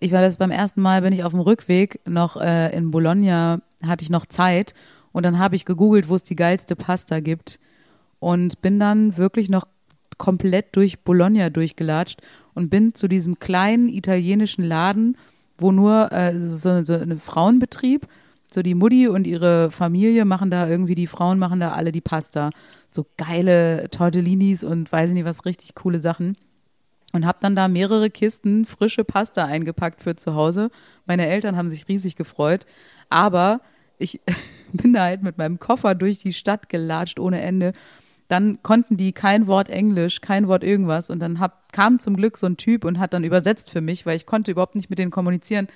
ich 0.00 0.12
weiß 0.12 0.36
beim 0.36 0.50
ersten 0.50 0.82
Mal 0.82 1.00
bin 1.02 1.12
ich 1.12 1.24
auf 1.24 1.32
dem 1.32 1.40
Rückweg 1.40 2.00
noch 2.06 2.36
äh, 2.36 2.76
in 2.76 2.90
Bologna, 2.90 3.60
hatte 3.86 4.02
ich 4.02 4.10
noch 4.10 4.26
Zeit 4.26 4.74
und 5.12 5.24
dann 5.24 5.38
habe 5.38 5.54
ich 5.54 5.64
gegoogelt, 5.64 6.08
wo 6.08 6.16
es 6.16 6.24
die 6.24 6.36
geilste 6.36 6.74
Pasta 6.74 7.20
gibt 7.20 7.60
und 8.18 8.60
bin 8.60 8.80
dann 8.80 9.16
wirklich 9.16 9.48
noch 9.48 9.64
komplett 10.18 10.76
durch 10.76 11.00
Bologna 11.00 11.50
durchgelatscht 11.50 12.20
und 12.54 12.68
bin 12.68 12.94
zu 12.94 13.08
diesem 13.08 13.38
kleinen 13.38 13.88
italienischen 13.88 14.64
Laden, 14.64 15.16
wo 15.56 15.70
nur 15.70 16.10
äh, 16.12 16.38
so, 16.38 16.82
so 16.82 16.94
ein 16.94 17.20
Frauenbetrieb, 17.20 18.08
so 18.52 18.62
die 18.62 18.74
Mutti 18.74 19.08
und 19.08 19.26
ihre 19.26 19.70
Familie 19.70 20.24
machen 20.24 20.50
da 20.50 20.68
irgendwie, 20.68 20.94
die 20.94 21.06
Frauen 21.06 21.38
machen 21.38 21.60
da 21.60 21.72
alle 21.72 21.92
die 21.92 22.00
Pasta. 22.00 22.50
So 22.94 23.06
geile 23.16 23.90
Tortellinis 23.90 24.62
und 24.62 24.92
weiß 24.92 25.10
ich 25.10 25.14
nicht 25.14 25.24
was, 25.24 25.44
richtig 25.44 25.74
coole 25.74 25.98
Sachen. 25.98 26.36
Und 27.12 27.26
habe 27.26 27.38
dann 27.40 27.56
da 27.56 27.66
mehrere 27.66 28.08
Kisten 28.08 28.64
frische 28.66 29.02
Pasta 29.02 29.44
eingepackt 29.44 30.00
für 30.00 30.14
zu 30.14 30.36
Hause. 30.36 30.70
Meine 31.04 31.26
Eltern 31.26 31.56
haben 31.56 31.70
sich 31.70 31.88
riesig 31.88 32.14
gefreut. 32.14 32.66
Aber 33.08 33.62
ich 33.98 34.20
bin 34.72 34.92
da 34.92 35.02
halt 35.02 35.24
mit 35.24 35.38
meinem 35.38 35.58
Koffer 35.58 35.96
durch 35.96 36.20
die 36.20 36.32
Stadt 36.32 36.68
gelatscht 36.68 37.18
ohne 37.18 37.40
Ende. 37.40 37.72
Dann 38.28 38.62
konnten 38.62 38.96
die 38.96 39.12
kein 39.12 39.48
Wort 39.48 39.70
Englisch, 39.70 40.20
kein 40.20 40.46
Wort 40.46 40.62
irgendwas. 40.62 41.10
Und 41.10 41.18
dann 41.18 41.40
hab, 41.40 41.72
kam 41.72 41.98
zum 41.98 42.14
Glück 42.14 42.36
so 42.36 42.46
ein 42.46 42.56
Typ 42.56 42.84
und 42.84 43.00
hat 43.00 43.12
dann 43.12 43.24
übersetzt 43.24 43.70
für 43.70 43.80
mich, 43.80 44.06
weil 44.06 44.14
ich 44.14 44.24
konnte 44.24 44.52
überhaupt 44.52 44.76
nicht 44.76 44.88
mit 44.88 45.00
denen 45.00 45.10
kommunizieren. 45.10 45.66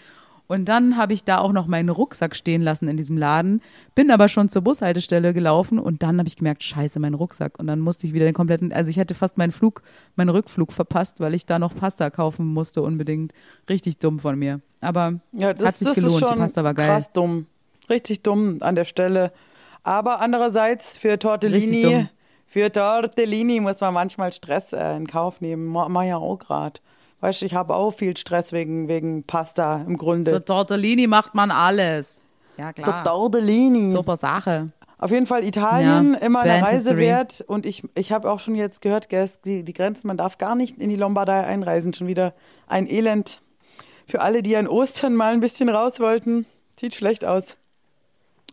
Und 0.49 0.65
dann 0.65 0.97
habe 0.97 1.13
ich 1.13 1.25
da 1.25 1.39
auch 1.39 1.53
noch 1.53 1.67
meinen 1.67 1.91
Rucksack 1.91 2.35
stehen 2.35 2.63
lassen 2.63 2.89
in 2.89 2.97
diesem 2.97 3.17
Laden, 3.17 3.61
bin 3.95 4.11
aber 4.11 4.29
schon 4.29 4.49
zur 4.49 4.63
Bushaltestelle 4.63 5.35
gelaufen 5.35 5.79
und 5.79 6.03
dann 6.03 6.19
habe 6.19 6.27
ich 6.27 6.37
gemerkt, 6.37 6.63
scheiße, 6.65 6.99
mein 6.99 7.15
Rucksack. 7.15 7.59
Und 7.59 7.67
dann 7.67 7.81
musste 7.81 8.07
ich 8.07 8.15
wieder 8.15 8.25
den 8.25 8.35
kompletten, 8.35 8.73
also 8.73 8.91
ich 8.91 8.97
hätte 8.97 9.15
fast 9.15 9.39
meinen 9.39 9.53
Flug, 9.53 9.83
meinen 10.17 10.31
Rückflug 10.31 10.73
verpasst, 10.73 11.21
weil 11.21 11.35
ich 11.35 11.47
da 11.47 11.59
noch 11.59 11.77
Pasta 11.77 12.11
kaufen 12.11 12.47
musste 12.47 12.83
unbedingt. 12.83 13.35
Richtig 13.69 13.99
dumm 13.99 14.19
von 14.19 14.39
mir. 14.39 14.61
Aber 14.81 15.21
Ja, 15.33 15.53
das, 15.53 15.69
hat 15.69 15.75
sich 15.77 15.87
das 15.89 15.97
gelohnt, 15.97 16.15
ist 16.15 16.21
schon 16.21 16.35
die 16.37 16.41
Pasta 16.41 16.65
war 16.65 16.75
geil. 16.75 16.87
krass 16.87 17.13
dumm. 17.13 17.47
Richtig 17.91 18.23
dumm 18.23 18.59
an 18.61 18.75
der 18.75 18.85
Stelle. 18.85 19.33
Aber 19.83 20.21
andererseits 20.21 20.97
für 20.97 21.19
Tortellini 21.19 22.09
für 22.49 22.73
Tortellini 22.73 23.61
muss 23.61 23.81
man 23.81 23.93
manchmal 23.93 24.33
Stress 24.33 24.73
äh, 24.73 24.97
in 24.97 25.07
Kauf 25.07 25.41
nehmen. 25.43 25.67
Ma, 25.67 25.89
ma 25.89 26.03
ja 26.03 26.17
auch 26.17 26.39
gerade. 26.39 26.81
Weißt 27.21 27.43
du, 27.43 27.47
ich 27.47 27.55
habe 27.55 27.75
auch 27.75 27.93
viel 27.93 28.17
Stress 28.17 28.53
wegen, 28.53 28.87
wegen 28.89 29.25
Pasta 29.25 29.79
im 29.83 29.93
Für 29.93 29.97
Grunde. 29.97 30.45
Tortellini 30.45 31.07
macht 31.07 31.35
man 31.35 31.51
alles. 31.51 32.25
Ja, 32.57 32.69
Für 32.69 32.83
klar. 32.83 33.05
Tortellini. 33.05 33.91
Super 33.91 34.17
Sache. 34.17 34.71
Auf 35.01 35.11
jeden 35.13 35.27
Fall 35.27 35.45
Italien, 35.45 36.15
Ja, 36.15 36.19
immer 36.21 36.41
eine 36.41 36.53
Band 36.55 36.67
Reise 36.67 36.77
History. 36.91 37.01
wert. 37.03 37.41
Und 37.47 37.67
ich, 37.67 37.83
ich 37.95 38.11
habe 38.13 38.31
auch 38.31 38.41
schon 38.41 38.55
jetzt 38.57 38.81
gehört, 38.81 39.09
Gers, 39.09 39.41
die, 39.41 39.63
die 39.65 39.73
Grenzen, 39.73 40.07
man 40.09 40.17
darf 40.17 40.39
gar 40.39 40.55
nicht 40.57 40.79
in 40.79 40.91
die 40.91 40.97
Lombardei 40.97 41.45
einreisen. 41.45 41.95
Schon 41.95 42.07
wieder 42.09 42.35
ein 42.67 42.89
Elend. 42.89 43.41
Für 44.07 44.21
alle, 44.23 44.43
die 44.43 44.57
an 44.57 44.67
Ostern 44.67 45.15
mal 45.15 45.33
ein 45.35 45.41
bisschen 45.41 45.69
raus 45.69 46.01
wollten, 46.01 46.47
sieht 46.79 46.95
schlecht 46.95 47.25
aus. 47.25 47.57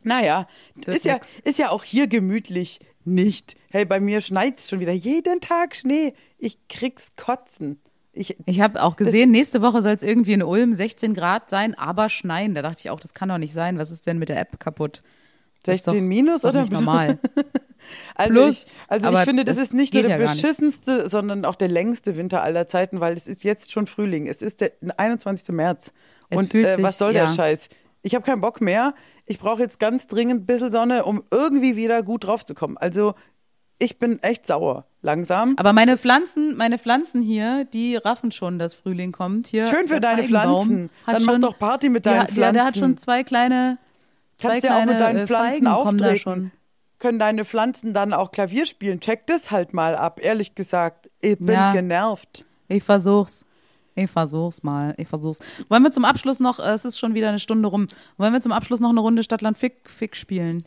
Naja, 0.04 0.48
Das 0.76 0.98
ist 0.98 1.06
ja, 1.06 1.14
nix. 1.14 1.40
ist 1.44 1.58
ja 1.58 1.70
auch 1.72 1.84
hier 1.84 2.08
gemütlich 2.08 2.80
nicht. 3.06 3.56
Hey, 3.72 3.86
bei 3.86 4.00
mir 4.00 4.22
schneit's 4.22 4.70
schon 4.70 4.80
wieder. 4.80 4.92
Jeden 4.92 5.42
Tag 5.42 5.76
Schnee. 5.76 6.14
Ich 6.38 6.68
krieg's 6.68 7.14
kotzen. 7.16 7.80
Ich, 8.16 8.38
Ich 8.46 8.62
habe 8.62 8.82
auch 8.82 8.96
gesehen, 8.96 9.32
nächste 9.32 9.62
Woche 9.62 9.82
soll 9.82 9.92
es 9.94 10.02
irgendwie 10.04 10.34
in 10.34 10.42
Ulm 10.44 10.74
16 10.74 11.14
Grad 11.14 11.50
sein, 11.50 11.76
aber 11.78 12.10
schneien. 12.10 12.56
Da 12.56 12.62
dachte 12.62 12.80
ich 12.80 12.90
auch, 12.90 13.00
das 13.00 13.14
kann 13.14 13.30
doch 13.30 13.38
nicht 13.38 13.54
sein. 13.54 13.78
Was 13.78 13.92
ist 13.92 14.08
denn 14.08 14.18
mit 14.20 14.30
der 14.30 14.40
App 14.40 14.60
kaputt? 14.60 15.02
Das 15.64 15.76
ist 15.78 15.86
16 15.86 15.94
doch- 16.04 16.08
minus 16.08 16.46
oder 16.46 16.62
nicht 16.62 16.70
plus? 16.70 16.82
normal? 16.82 17.20
Also, 18.16 18.34
Plus, 18.34 18.64
ich, 18.66 18.72
also 18.88 19.08
ich 19.10 19.16
aber 19.16 19.24
finde, 19.26 19.46
das 19.46 19.58
das 19.58 19.68
ist 19.68 19.74
nicht 19.76 19.94
nur 19.94 20.02
der 20.02 20.18
ja 20.18 20.26
beschissenste, 20.26 21.08
sondern 21.08 21.46
auch 21.46 21.54
der 21.54 21.68
längste 21.68 22.18
Winter 22.18 22.42
aller 22.42 22.68
Zeiten, 22.68 23.00
weil 23.00 23.14
es 23.14 23.28
ist 23.28 23.44
jetzt 23.44 23.72
schon 23.72 23.86
Frühling. 23.86 24.26
Es 24.26 24.42
ist 24.42 24.62
der 24.62 24.72
21. 24.98 25.50
März. 25.50 25.94
Es 26.30 26.38
Und 26.40 26.56
äh, 26.56 26.76
sich- 26.78 26.84
was 26.84 26.98
soll 26.98 27.14
ja. 27.14 27.28
der 27.28 27.34
Scheiß? 27.34 27.70
Ich 28.02 28.16
habe 28.16 28.26
keinen 28.26 28.42
Bock 28.42 28.60
mehr. 28.60 28.96
Ich 29.28 29.38
brauche 29.38 29.62
jetzt 29.62 29.80
ganz 29.80 30.08
dringend 30.08 30.42
ein 30.42 30.46
bisschen 30.48 30.72
Sonne, 30.72 31.06
um 31.06 31.24
irgendwie 31.30 31.76
wieder 31.76 32.02
gut 32.02 32.24
drauf 32.24 32.44
zu 32.44 32.56
kommen. 32.56 32.76
Also 32.78 33.14
ich 33.80 34.00
bin 34.00 34.22
echt 34.24 34.46
sauer. 34.46 34.86
Langsam. 35.02 35.54
Aber 35.58 35.72
meine 35.72 35.98
Pflanzen, 35.98 36.58
meine 36.58 36.80
Pflanzen 36.80 37.22
hier, 37.22 37.66
die 37.66 37.96
raffen 37.96 38.32
schon, 38.32 38.58
dass 38.58 38.74
Frühling 38.74 39.12
kommt. 39.12 39.46
Hier, 39.48 39.68
Schön 39.68 39.88
für 39.88 40.00
deine 40.00 40.24
Pflanzen. 40.24 40.90
Dann 41.06 41.24
mach 41.24 41.34
schon, 41.34 41.42
doch 41.42 41.60
Party 41.60 41.90
mit 41.90 42.06
ja, 42.08 42.24
deinen 42.26 42.36
Ja, 42.36 42.52
der 42.52 42.64
hat 42.64 42.74
Pflanzen. 42.74 42.80
schon 42.80 42.98
zwei 42.98 43.24
kleine, 43.24 43.78
zwei 44.40 44.50
Kannst 44.50 44.64
ja 44.64 44.72
auch 44.72 44.76
kleine 44.78 44.92
mit 44.94 45.02
deinen 45.02 45.18
äh, 45.20 45.28
Pflanzen 45.28 45.52
Feigen 45.54 45.68
auftreten. 45.68 46.18
schon. 46.18 46.52
Können 46.98 47.20
deine 47.20 47.46
Pflanzen 47.46 47.94
dann 47.94 48.14
auch 48.14 48.32
Klavier 48.32 48.66
spielen? 48.66 49.00
Check 49.00 49.28
das 49.28 49.52
halt 49.52 49.76
mal 49.76 49.96
ab, 49.96 50.20
ehrlich 50.24 50.56
gesagt. 50.56 51.12
Ich 51.22 51.38
bin 51.38 51.50
Ja. 51.54 51.72
genervt. 51.72 52.44
Ich 52.68 52.84
versuch's. 52.84 53.46
Ich 53.94 54.10
versuch's 54.10 54.64
mal. 54.64 54.96
Ich 54.98 55.08
versuch's. 55.08 55.40
Wollen 55.70 55.84
wir 55.84 55.92
zum 55.92 56.04
Abschluss 56.04 56.40
noch, 56.40 56.60
äh, 56.60 56.72
es 56.72 56.84
ist 56.84 56.98
schon 56.98 57.14
wieder 57.14 57.30
eine 57.30 57.40
Stunde 57.40 57.70
rum, 57.70 57.86
wollen 58.18 58.34
wir 58.34 58.42
zum 58.42 58.52
Abschluss 58.54 58.80
noch 58.80 58.90
eine 58.90 59.02
Runde 59.02 59.22
Stadtland 59.24 59.58
Fick, 59.58 59.88
Fick 59.88 60.16
spielen? 60.16 60.64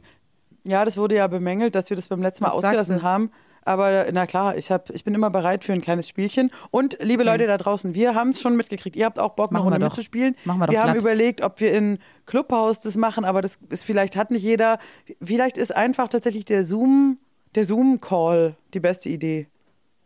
Ja, 0.69 0.85
das 0.85 0.97
wurde 0.97 1.17
ja 1.17 1.27
bemängelt, 1.27 1.75
dass 1.75 1.91
wir 1.91 1.97
das 1.97 2.09
beim 2.09 2.23
letzten 2.23 2.45
Mal 2.45 2.51
Was 2.51 2.57
ausgelassen 2.57 3.03
haben. 3.03 3.31
Aber 3.65 4.07
na 4.13 4.27
klar, 4.27 4.57
ich, 4.57 4.71
hab, 4.71 4.89
ich 4.91 5.05
bin 5.05 5.15
immer 5.15 5.31
bereit 5.31 5.65
für 5.65 5.73
ein 5.73 5.81
kleines 5.81 6.09
Spielchen. 6.09 6.51
Und 6.71 6.97
liebe 7.01 7.23
Leute 7.23 7.47
da 7.47 7.57
draußen, 7.57 7.95
wir 7.95 8.15
haben 8.15 8.31
es 8.31 8.41
schon 8.41 8.57
mitgekriegt. 8.57 8.97
Ihr 8.97 9.05
habt 9.05 9.19
auch 9.19 9.35
Bock, 9.35 9.51
eine 9.51 9.61
Runde 9.61 9.79
doch. 9.79 9.89
mitzuspielen. 9.89 10.37
Machen 10.45 10.61
wir 10.61 10.67
doch 10.67 10.73
wir 10.73 10.81
haben 10.81 10.93
glatt. 10.93 11.03
überlegt, 11.03 11.43
ob 11.43 11.61
wir 11.61 11.73
in 11.73 11.99
Clubhaus 12.25 12.81
das 12.81 12.97
machen, 12.97 13.25
aber 13.25 13.43
das 13.43 13.59
ist 13.69 13.85
vielleicht 13.85 14.17
hat 14.17 14.31
nicht 14.31 14.43
jeder. 14.43 14.79
Vielleicht 15.23 15.59
ist 15.59 15.75
einfach 15.75 16.09
tatsächlich 16.09 16.45
der 16.47 16.65
Zoom, 16.65 17.19
der 17.55 17.65
Zoom-Call 17.65 18.57
die 18.73 18.81
beste 18.81 19.09
Idee. 19.11 19.49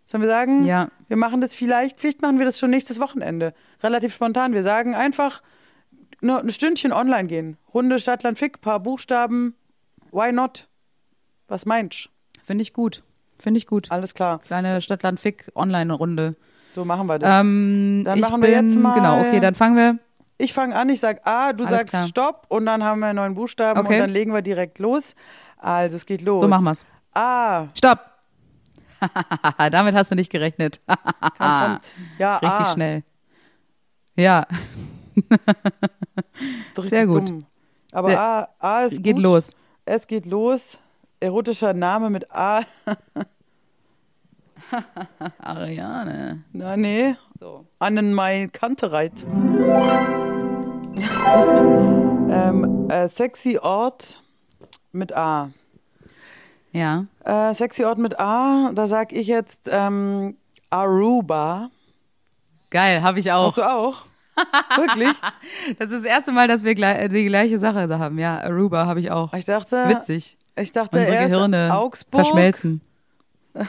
Sollen 0.06 0.22
wir 0.22 0.28
sagen? 0.28 0.64
Ja. 0.64 0.88
Wir 1.08 1.16
machen 1.16 1.40
das 1.40 1.54
vielleicht, 1.54 2.00
vielleicht 2.00 2.20
machen 2.20 2.38
wir 2.38 2.46
das 2.46 2.58
schon 2.58 2.70
nächstes 2.70 2.98
Wochenende. 2.98 3.54
Relativ 3.82 4.14
spontan. 4.14 4.54
Wir 4.54 4.62
sagen 4.62 4.94
einfach 4.94 5.42
nur 6.20 6.40
ein 6.40 6.50
Stündchen 6.50 6.92
online 6.92 7.28
gehen. 7.28 7.56
Runde 7.72 7.98
Stadtland 7.98 8.38
Fick, 8.38 8.60
paar 8.60 8.80
Buchstaben. 8.80 9.54
Why 10.12 10.30
not? 10.32 10.68
Was 11.48 11.66
meinst 11.66 12.08
Finde 12.44 12.62
ich 12.62 12.72
gut. 12.72 13.02
Finde 13.38 13.58
ich 13.58 13.66
gut. 13.66 13.90
Alles 13.90 14.14
klar, 14.14 14.38
Kleine 14.40 14.80
Stadtland 14.80 15.18
Fick 15.18 15.50
Online-Runde. 15.54 16.36
so 16.74 16.84
machen 16.84 17.06
wir 17.08 17.18
das. 17.18 17.40
Ähm, 17.40 18.02
Dann 18.04 18.20
machen 18.20 18.40
bin, 18.40 18.50
wir 18.50 18.62
jetzt 18.62 18.76
mal- 18.76 18.94
Genau, 18.94 19.20
okay, 19.20 19.40
dann 19.40 19.54
fangen 19.54 19.76
wir. 19.76 19.98
ich 20.38 20.52
fange 20.52 20.76
an, 20.76 20.88
ich 20.88 21.00
sag 21.00 21.26
A, 21.26 21.52
du 21.52 21.64
Alles 21.64 21.70
sagst 21.78 21.88
klar. 21.90 22.06
Stopp 22.06 22.46
und 22.48 22.66
dann 22.66 22.82
haben 22.84 23.00
wir 23.00 23.06
einen 23.08 23.16
neuen 23.16 23.34
Buchstaben 23.34 23.80
Okay. 23.80 23.94
und 23.94 24.00
dann 24.00 24.10
legen 24.10 24.32
wir 24.32 24.42
direkt 24.42 24.78
los. 24.78 25.14
Also 25.58 25.96
es 25.96 26.06
geht 26.06 26.22
los. 26.22 26.40
So 26.40 26.48
machen 26.48 26.64
wir's. 26.64 26.84
A, 27.14 27.66
Stopp! 27.76 27.98
Damit 29.72 29.94
hast 29.94 30.10
du 30.10 30.14
nicht 30.14 30.30
gerechnet. 30.30 30.80
Ja, 32.18 32.36
Richtig 32.36 32.48
A. 32.50 32.72
schnell. 32.72 33.02
Ja, 34.16 34.46
Sehr 36.84 37.06
gut. 37.06 37.28
Dumm. 37.30 37.44
Aber 37.92 38.08
Sehr- 38.10 38.20
A, 38.20 38.48
A 38.58 38.82
ist 38.84 39.02
geht 39.02 39.16
gut. 39.16 39.22
los. 39.24 39.52
Es 39.85 40.07
geht 40.07 40.26
los. 40.26 40.78
Erotischer 41.18 41.74
Name 41.74 42.09
mit 42.11 42.33
A. 42.33 42.62
Ariane. 45.39 46.45
Na, 46.53 46.76
nee. 46.76 47.16
So. 47.39 47.66
Annenmai 47.80 48.49
Kantereit. 48.53 49.12
ähm, 52.30 52.89
äh, 52.91 53.09
sexy 53.09 53.59
Ort 53.59 54.22
mit 54.93 55.12
A. 55.16 55.51
Ja. 56.70 57.07
Äh, 57.24 57.53
sexy 57.53 57.85
Ort 57.85 57.99
mit 57.99 58.20
A, 58.20 58.70
da 58.74 58.87
sag 58.87 59.12
ich 59.12 59.26
jetzt 59.26 59.68
ähm, 59.70 60.37
Aruba. 60.70 61.70
Geil, 62.70 63.03
habe 63.03 63.18
ich 63.18 63.33
auch. 63.33 63.49
Hast 63.49 63.59
du 63.59 63.62
auch? 63.62 64.05
Wirklich? 64.76 65.12
Das 65.78 65.91
ist 65.91 66.05
das 66.05 66.05
erste 66.05 66.33
Mal, 66.33 66.49
dass 66.49 66.64
wir 66.64 66.74
die 66.74 67.24
gleiche 67.24 67.59
Sache 67.59 67.89
haben. 67.99 68.18
Ja, 68.18 68.41
Aruba 68.41 68.87
habe 68.87 69.01
ich 69.01 69.11
auch. 69.11 69.33
Ich 69.35 69.45
dachte, 69.45 69.89
Witzig. 69.89 70.37
ich 70.57 70.72
dachte 70.72 70.99
Unsere 70.99 71.16
erst 71.16 71.35
Gehirne 71.35 71.70
Augsburg, 71.72 72.24
verschmelzen. 72.24 72.80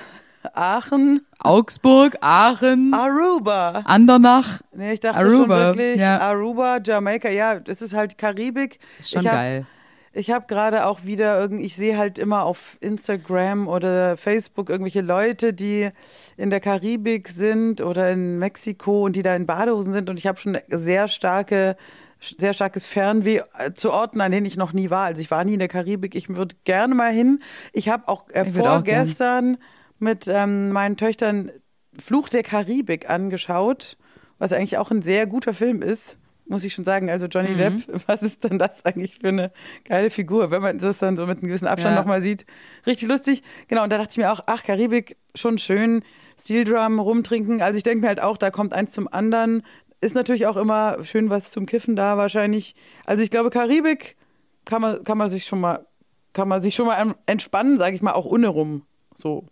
Aachen, 0.53 1.21
Augsburg, 1.39 2.17
Aachen, 2.19 2.93
Aruba. 2.93 3.83
Andernach. 3.85 4.61
Nee, 4.73 4.93
ich 4.93 4.99
dachte 4.99 5.21
schon 5.21 5.33
Aruba, 5.33 5.57
wirklich 5.57 6.01
ja. 6.01 6.19
Aruba, 6.19 6.79
Jamaika. 6.83 7.29
Ja, 7.29 7.59
das 7.59 7.81
ist 7.81 7.93
halt 7.93 8.17
Karibik. 8.17 8.79
Ist 8.99 9.11
schon 9.11 9.21
ich 9.21 9.27
hab, 9.27 9.35
geil. 9.35 9.65
Ich 10.15 10.29
habe 10.29 10.45
gerade 10.47 10.85
auch 10.85 11.05
wieder 11.05 11.39
irgendwie, 11.39 11.65
ich 11.65 11.75
sehe 11.75 11.97
halt 11.97 12.19
immer 12.19 12.43
auf 12.43 12.77
Instagram 12.81 13.67
oder 13.67 14.15
Facebook 14.15 14.69
irgendwelche 14.69 15.01
Leute, 15.01 15.53
die 15.53 15.89
in 16.37 16.51
der 16.51 16.59
Karibik 16.59 17.27
sind 17.29 17.81
oder 17.81 18.11
in 18.11 18.37
Mexiko 18.37 19.05
und 19.05 19.15
die 19.15 19.23
da 19.23 19.35
in 19.35 19.47
Badehosen 19.47 19.91
sind 19.91 20.11
und 20.11 20.19
ich 20.19 20.27
habe 20.27 20.39
schon 20.39 20.57
sehr 20.69 21.07
starke 21.07 21.75
sehr 22.37 22.53
starkes 22.53 22.85
Fernweh 22.85 23.41
äh, 23.57 23.73
zu 23.73 23.91
Orten, 23.91 24.21
an 24.21 24.31
denen 24.31 24.45
ich 24.45 24.55
noch 24.55 24.71
nie 24.71 24.89
war. 24.89 25.05
Also 25.05 25.21
ich 25.21 25.29
war 25.29 25.43
nie 25.43 25.53
in 25.53 25.59
der 25.59 25.67
Karibik. 25.67 26.15
Ich 26.15 26.29
würde 26.29 26.55
gerne 26.63 26.95
mal 26.95 27.11
hin. 27.11 27.41
Ich 27.73 27.89
habe 27.89 28.07
auch 28.07 28.29
äh, 28.29 28.45
vorgestern 28.45 29.57
mit 29.99 30.27
ähm, 30.27 30.69
meinen 30.71 30.95
Töchtern 30.95 31.51
Fluch 31.99 32.29
der 32.29 32.43
Karibik 32.43 33.09
angeschaut, 33.09 33.97
was 34.39 34.53
eigentlich 34.53 34.77
auch 34.77 34.89
ein 34.89 35.01
sehr 35.01 35.27
guter 35.27 35.53
Film 35.53 35.81
ist, 35.81 36.17
muss 36.45 36.63
ich 36.63 36.73
schon 36.73 36.85
sagen. 36.85 37.09
Also 37.09 37.25
Johnny 37.27 37.51
Mhm. 37.51 37.57
Depp, 37.57 37.73
was 38.07 38.21
ist 38.21 38.43
denn 38.43 38.59
das 38.59 38.83
eigentlich 38.85 39.17
für 39.19 39.29
eine 39.29 39.51
geile 39.85 40.09
Figur, 40.09 40.51
wenn 40.51 40.61
man 40.61 40.77
das 40.77 40.99
dann 40.99 41.15
so 41.15 41.25
mit 41.25 41.37
einem 41.39 41.47
gewissen 41.47 41.67
Abstand 41.67 41.95
Ja. 41.95 42.01
nochmal 42.01 42.21
sieht. 42.21 42.45
Richtig 42.85 43.07
lustig. 43.07 43.43
Genau, 43.67 43.83
und 43.83 43.89
da 43.91 43.97
dachte 43.97 44.11
ich 44.11 44.17
mir 44.17 44.31
auch, 44.31 44.41
ach, 44.45 44.63
Karibik, 44.63 45.17
schon 45.35 45.57
schön, 45.57 46.03
Steel 46.39 46.63
Drum 46.63 46.99
rumtrinken. 46.99 47.61
Also 47.61 47.77
ich 47.77 47.83
denke 47.83 48.01
mir 48.01 48.07
halt 48.07 48.19
auch, 48.21 48.37
da 48.37 48.51
kommt 48.51 48.73
eins 48.73 48.91
zum 48.91 49.07
anderen. 49.11 49.63
Ist 50.01 50.15
natürlich 50.15 50.47
auch 50.47 50.57
immer 50.57 50.97
schön 51.03 51.29
was 51.29 51.51
zum 51.51 51.65
Kiffen 51.65 51.95
da 51.95 52.17
wahrscheinlich. 52.17 52.75
Also 53.05 53.23
ich 53.23 53.29
glaube, 53.29 53.49
Karibik 53.49 54.15
kann 54.65 54.81
man, 54.81 55.03
kann 55.03 55.17
man 55.17 55.29
sich 55.29 55.45
schon 55.45 55.61
mal, 55.61 55.85
kann 56.33 56.47
man 56.47 56.61
sich 56.61 56.75
schon 56.75 56.87
mal 56.87 57.15
entspannen, 57.25 57.77
sage 57.77 57.95
ich 57.95 58.01
mal, 58.01 58.11
auch 58.13 58.25
ohne 58.25 58.47
rum. 58.47 58.81
So. 59.15 59.45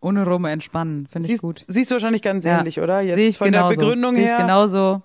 Ohne 0.00 0.26
Rum 0.26 0.44
entspannen, 0.44 1.06
finde 1.10 1.32
ich 1.32 1.38
gut. 1.40 1.64
siehst 1.66 1.90
du 1.90 1.94
wahrscheinlich 1.94 2.20
ganz 2.20 2.44
Ja. 2.44 2.58
ähnlich, 2.58 2.78
oder? 2.80 3.00
Jetzt 3.00 3.16
Sehe 3.16 3.28
ich 3.28 3.38
von 3.38 3.46
genauso. 3.50 3.70
der 3.70 3.76
Begründung 3.76 4.14
Sehe 4.14 4.24
ich 4.24 4.30
her. 4.30 4.38
genauso. 4.38 5.02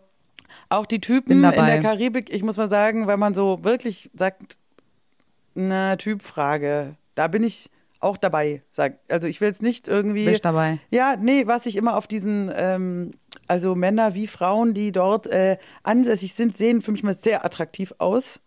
Auch 0.68 0.86
die 0.86 1.00
Typen 1.00 1.32
in 1.32 1.42
der 1.42 1.82
Karibik, 1.82 2.30
ich 2.34 2.44
muss 2.44 2.58
mal 2.58 2.68
sagen, 2.68 3.08
wenn 3.08 3.20
man 3.20 3.34
so 3.34 3.64
wirklich 3.64 4.10
sagt, 4.14 4.58
eine 5.56 5.98
Typfrage, 5.98 6.96
da 7.16 7.28
bin 7.28 7.44
ich 7.44 7.70
auch 8.00 8.18
dabei. 8.18 8.62
Sag, 8.72 9.00
also 9.10 9.28
ich 9.28 9.42
will 9.42 9.50
jetzt 9.50 9.62
nicht 9.62 9.88
irgendwie. 9.88 10.26
Bist 10.26 10.46
dabei. 10.46 10.80
Ja, 10.90 11.16
nee, 11.20 11.48
was 11.48 11.66
ich 11.66 11.76
immer 11.76 11.98
auf 11.98 12.08
diesen, 12.08 12.52
ähm, 12.56 13.12
also 13.48 13.76
Männer 13.76 14.16
wie 14.16 14.28
Frauen, 14.28 14.74
die 14.74 14.92
dort 14.92 15.28
äh, 15.28 15.58
ansässig 15.84 16.34
sind, 16.34 16.56
sehen 16.56 16.82
für 16.82 16.92
mich 16.92 17.04
mal 17.04 17.14
sehr 17.14 17.44
attraktiv 17.46 17.94
aus. 17.98 18.40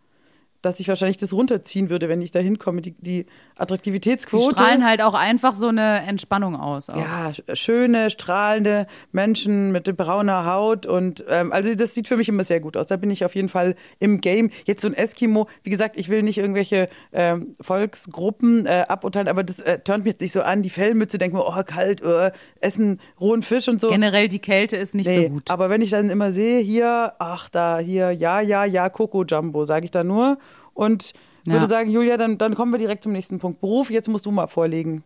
Dass 0.63 0.81
ich 0.81 0.89
wahrscheinlich 0.89 1.17
das 1.19 1.33
runterziehen 1.33 1.91
würde, 1.91 2.09
wenn 2.09 2.21
ich 2.21 2.31
da 2.31 2.39
hinkomme, 2.39 2.81
die, 2.83 2.93
die 2.93 3.25
Die 3.25 3.27
Attraktivitätsquote. 3.57 4.57
strahlen 4.57 4.87
halt 4.87 5.03
auch 5.03 5.15
einfach 5.15 5.55
so 5.55 5.69
eine 5.69 6.03
Entspannung 6.07 6.57
aus. 6.57 6.89
Auch. 6.89 6.97
Ja, 6.97 7.29
sch- 7.31 7.55
schöne, 7.57 8.11
strahlende 8.11 8.87
Menschen 9.13 9.73
mit 9.73 9.95
brauner 9.97 10.47
Haut 10.47 10.87
und 10.87 11.25
ähm, 11.29 11.53
also 11.53 11.75
das 11.75 11.95
sieht 11.95 12.07
für 12.09 12.17
mich 12.17 12.29
immer 12.29 12.45
sehr 12.45 12.61
gut 12.61 12.77
aus. 12.77 12.87
Da 12.87 12.97
bin 12.97 13.11
ich 13.11 13.25
auf 13.25 13.35
jeden 13.35 13.49
Fall 13.49 13.75
im 13.99 14.21
Game. 14.21 14.51
Jetzt 14.65 14.83
so 14.83 14.89
ein 14.89 14.95
Eskimo, 14.95 15.49
wie 15.65 15.71
gesagt, 15.71 15.97
ich 15.99 16.09
will 16.09 16.23
nicht 16.23 16.39
irgendwelche 16.39 16.87
ähm, 17.13 17.55
Volksgruppen 17.61 18.67
äh, 18.67 18.85
aburteilen, 18.89 19.29
aber 19.29 19.43
das 19.45 19.61
äh, 19.61 19.79
turnt 19.81 20.05
mich 20.05 20.13
jetzt 20.15 20.21
nicht 20.21 20.33
so 20.33 20.43
an, 20.43 20.63
die 20.63 20.71
Fellmütze, 20.71 21.19
denken 21.19 21.37
wir, 21.37 21.47
oh, 21.47 21.63
kalt, 21.65 22.03
äh, 22.03 22.31
essen 22.61 23.01
rohen 23.21 23.43
Fisch 23.43 23.69
und 23.69 23.81
so. 23.81 23.89
Generell 23.89 24.29
die 24.29 24.39
Kälte 24.39 24.77
ist 24.77 24.95
nicht 24.95 25.07
Nee, 25.09 25.25
so 25.25 25.29
gut. 25.31 25.51
aber 25.51 25.71
wenn 25.71 25.83
ich 25.83 25.91
dann 25.91 26.09
immer 26.11 26.33
sehe, 26.33 26.61
hier, 26.61 27.13
ach, 27.19 27.49
da, 27.51 27.79
hier, 27.79 28.13
ja, 28.13 28.41
ja, 28.41 28.65
ja, 28.65 28.89
Coco 28.89 29.25
Jumbo, 29.25 29.65
sage 29.65 29.85
ich 29.85 29.91
da 29.91 30.05
nur. 30.05 30.39
Und 30.75 31.13
Ja. 31.47 31.55
würde 31.55 31.67
sagen, 31.67 31.91
Julia, 31.91 32.17
dann, 32.17 32.39
dann 32.39 32.55
kommen 32.55 32.73
wir 32.73 32.79
direkt 32.79 33.03
zum 33.03 33.13
nächsten 33.13 33.39
Punkt. 33.39 33.61
Beruf, 33.61 33.91
jetzt 33.91 34.09
musst 34.09 34.27
du 34.27 34.31
mal 34.31 34.47
vorlegen. 34.47 35.03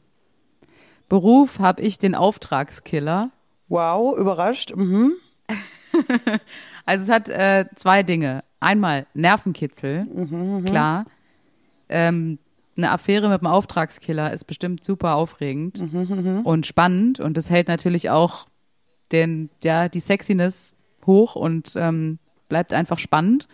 Beruf 1.09 1.59
habe 1.61 1.83
ich 1.83 1.99
den 1.99 2.15
Auftragskiller. 2.15 3.31
Wow, 3.69 4.17
überrascht. 4.17 4.73
Mhm. 4.75 5.13
Also 6.85 7.05
es 7.05 7.11
hat 7.11 7.29
äh, 7.29 7.65
zwei 7.75 8.03
Dinge. 8.03 8.45
Einmal 8.61 9.07
Nervenkitzel, 9.15 10.05
Mhm, 10.05 10.65
klar. 10.65 11.05
Ähm, 11.89 12.39
eine 12.77 12.91
Affäre 12.91 13.29
mit 13.29 13.41
einem 13.41 13.51
Auftragskiller 13.53 14.33
ist 14.33 14.45
bestimmt 14.45 14.85
super 14.85 15.15
aufregend 15.17 15.81
Mhm, 15.81 16.43
und 16.45 16.67
spannend 16.67 17.19
und 17.21 17.37
das 17.37 17.49
hält 17.51 17.69
natürlich 17.69 18.11
auch 18.11 18.47
den, 19.13 19.51
ja, 19.65 19.89
die 19.89 20.01
Sexiness 20.01 20.77
hoch 21.07 21.35
und 21.37 21.73
ähm, 21.77 22.19
bleibt 22.49 22.73
einfach 22.73 22.99
spannend. 22.99 23.49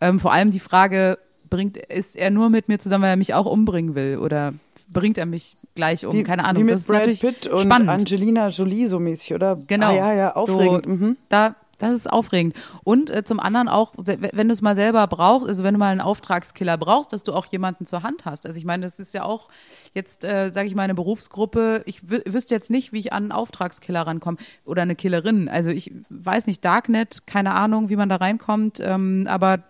Ähm, 0.00 0.20
vor 0.20 0.32
allem 0.32 0.50
die 0.50 0.60
Frage, 0.60 1.18
bringt, 1.52 1.76
ist 1.76 2.16
er 2.16 2.30
nur 2.30 2.50
mit 2.50 2.68
mir 2.68 2.78
zusammen, 2.78 3.02
weil 3.02 3.10
er 3.10 3.16
mich 3.16 3.34
auch 3.34 3.46
umbringen 3.46 3.94
will 3.94 4.18
oder 4.18 4.54
bringt 4.88 5.18
er 5.18 5.26
mich 5.26 5.56
gleich 5.74 6.06
um? 6.06 6.14
Wie, 6.14 6.22
Keine 6.22 6.44
Ahnung. 6.44 6.62
Wie 6.62 6.64
mit 6.64 6.74
das 6.74 6.82
ist 6.82 6.86
Brad 6.88 6.98
natürlich 7.00 7.20
Pitt 7.20 7.46
und 7.46 7.60
spannend. 7.60 7.90
Angelina 7.90 8.48
Jolie 8.48 8.86
so 8.86 8.98
mäßig, 8.98 9.34
oder? 9.34 9.58
Genau. 9.66 9.88
Ah, 9.88 9.94
ja, 9.94 10.14
ja, 10.14 10.34
aufregend. 10.34 10.84
So, 10.84 10.90
mhm. 10.90 11.16
da, 11.28 11.54
das 11.78 11.92
ist 11.92 12.10
aufregend. 12.10 12.54
Und 12.84 13.10
äh, 13.10 13.24
zum 13.24 13.40
anderen 13.40 13.68
auch, 13.68 13.92
wenn 13.96 14.48
du 14.48 14.52
es 14.52 14.62
mal 14.62 14.74
selber 14.74 15.06
brauchst, 15.06 15.48
also 15.48 15.64
wenn 15.64 15.74
du 15.74 15.78
mal 15.78 15.90
einen 15.90 16.00
Auftragskiller 16.00 16.78
brauchst, 16.78 17.12
dass 17.12 17.22
du 17.22 17.32
auch 17.32 17.46
jemanden 17.46 17.86
zur 17.86 18.02
Hand 18.02 18.24
hast. 18.24 18.46
Also 18.46 18.56
ich 18.56 18.64
meine, 18.64 18.84
das 18.84 18.98
ist 18.98 19.12
ja 19.12 19.24
auch 19.24 19.48
jetzt, 19.92 20.24
äh, 20.24 20.48
sage 20.50 20.68
ich 20.68 20.74
mal, 20.74 20.82
eine 20.82 20.94
Berufsgruppe. 20.94 21.82
Ich 21.86 22.08
wü 22.08 22.20
wüsste 22.24 22.54
jetzt 22.54 22.70
nicht, 22.70 22.92
wie 22.92 22.98
ich 22.98 23.12
an 23.12 23.24
einen 23.24 23.32
Auftragskiller 23.32 24.02
rankomme 24.02 24.38
oder 24.64 24.82
eine 24.82 24.94
Killerin. 24.94 25.48
Also 25.48 25.70
ich 25.70 25.92
weiß 26.08 26.46
nicht, 26.46 26.64
Darknet, 26.64 27.26
keine 27.26 27.52
Ahnung, 27.52 27.88
wie 27.88 27.96
man 27.96 28.08
da 28.08 28.16
reinkommt. 28.16 28.80
Ähm, 28.80 29.26
aber 29.28 29.64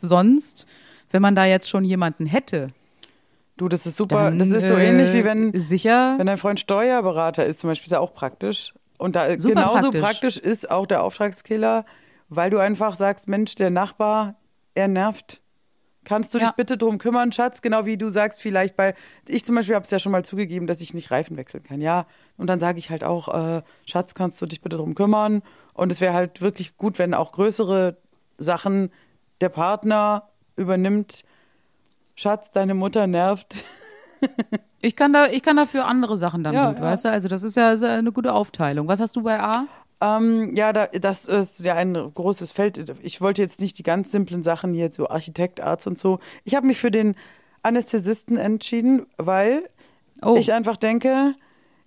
sonst, 0.00 0.66
wenn 1.10 1.22
man 1.22 1.34
da 1.36 1.44
jetzt 1.44 1.68
schon 1.68 1.84
jemanden 1.84 2.26
hätte, 2.26 2.68
Du, 3.58 3.68
das 3.68 3.86
ist 3.86 3.96
super. 3.96 4.24
dann 4.24 4.38
das 4.38 4.48
ist 4.48 4.68
so 4.68 4.74
äh, 4.74 4.86
ähnlich 4.88 5.14
wie 5.14 5.24
wenn, 5.24 5.58
sicher 5.58 6.16
wenn 6.18 6.26
dein 6.26 6.36
Freund 6.36 6.60
Steuerberater 6.60 7.46
ist, 7.46 7.60
zum 7.60 7.68
Beispiel, 7.70 7.86
ist 7.86 7.92
ja 7.92 8.00
auch 8.00 8.12
praktisch. 8.12 8.74
Und 8.98 9.16
da 9.16 9.30
Super 9.30 9.54
genauso 9.54 9.90
praktisch. 9.90 10.00
praktisch. 10.02 10.36
ist 10.38 10.70
auch 10.70 10.86
der 10.86 11.02
Auftragskiller, 11.02 11.86
weil 12.28 12.50
du 12.50 12.58
einfach 12.58 12.96
sagst, 12.96 13.28
Mensch, 13.28 13.54
der 13.54 13.70
Nachbar, 13.70 14.34
er 14.74 14.88
nervt. 14.88 15.40
Kannst 16.04 16.34
du 16.34 16.38
Ja. 16.38 16.48
dich 16.48 16.54
bitte 16.56 16.76
drum 16.76 16.98
kümmern, 16.98 17.32
Schatz? 17.32 17.62
Genau 17.62 17.86
wie 17.86 17.96
du 17.96 18.10
sagst, 18.10 18.42
vielleicht 18.42 18.76
bei, 18.76 18.94
ich 19.26 19.42
zum 19.44 19.54
Beispiel 19.54 19.74
habe 19.74 19.84
es 19.84 19.90
ja 19.90 19.98
schon 20.00 20.12
mal 20.12 20.24
zugegeben, 20.24 20.66
dass 20.66 20.82
ich 20.82 20.92
nicht 20.92 21.10
Reifen 21.10 21.38
wechseln 21.38 21.62
kann, 21.64 21.80
ja. 21.80 22.06
Und 22.36 22.48
dann 22.48 22.60
sage 22.60 22.78
ich 22.78 22.90
halt 22.90 23.04
auch, 23.04 23.28
äh, 23.56 23.62
Schatz, 23.86 24.14
kannst 24.14 24.40
du 24.42 24.44
dich 24.46 24.60
bitte 24.60 24.76
drum 24.76 24.94
kümmern? 24.94 25.42
Und 25.72 25.90
es 25.90 26.02
wäre 26.02 26.12
halt 26.12 26.42
wirklich 26.42 26.76
gut, 26.76 26.98
wenn 26.98 27.14
auch 27.14 27.32
größere 27.32 27.96
Sachen 28.36 28.90
der 29.40 29.48
Partner 29.48 30.28
übernimmt. 30.56 31.22
Schatz, 32.14 32.50
deine 32.50 32.74
Mutter 32.74 33.06
nervt. 33.06 33.56
Ich 34.80 34.94
kann 34.94 35.12
da, 35.12 35.26
ich 35.28 35.42
kann 35.42 35.56
dafür 35.56 35.86
andere 35.86 36.16
Sachen 36.16 36.44
dann 36.44 36.54
Ja, 36.54 36.68
gut, 36.68 36.78
ja. 36.78 36.84
weißt 36.84 37.06
du? 37.06 37.10
Also 37.10 37.28
das 37.28 37.42
ist 37.42 37.56
ja, 37.56 37.70
eine 37.72 38.12
gute 38.12 38.32
Aufteilung. 38.34 38.86
Was 38.88 39.00
hast 39.00 39.16
du 39.16 39.22
bei 39.22 39.40
A? 39.40 39.66
Ähm, 40.00 40.54
ja, 40.54 40.72
da, 40.72 40.86
das 40.86 41.24
ist 41.24 41.58
ja 41.60 41.74
ein 41.74 41.94
großes 41.94 42.52
Feld. 42.52 42.94
Ich 43.02 43.20
wollte 43.20 43.42
jetzt 43.42 43.60
nicht 43.60 43.78
die 43.78 43.82
ganz 43.82 44.12
simplen 44.12 44.42
Sachen 44.42 44.72
hier, 44.72 44.92
so 44.92 45.08
Architekt, 45.08 45.60
Arzt 45.60 45.86
und 45.86 45.98
so. 45.98 46.18
Ich 46.44 46.54
habe 46.54 46.66
mich 46.66 46.78
für 46.78 46.90
den 46.90 47.16
Anästhesisten 47.62 48.36
entschieden, 48.36 49.06
weil 49.16 49.68
Oh, 50.22 50.36
ich 50.38 50.52
einfach 50.52 50.76
denke, 50.76 51.34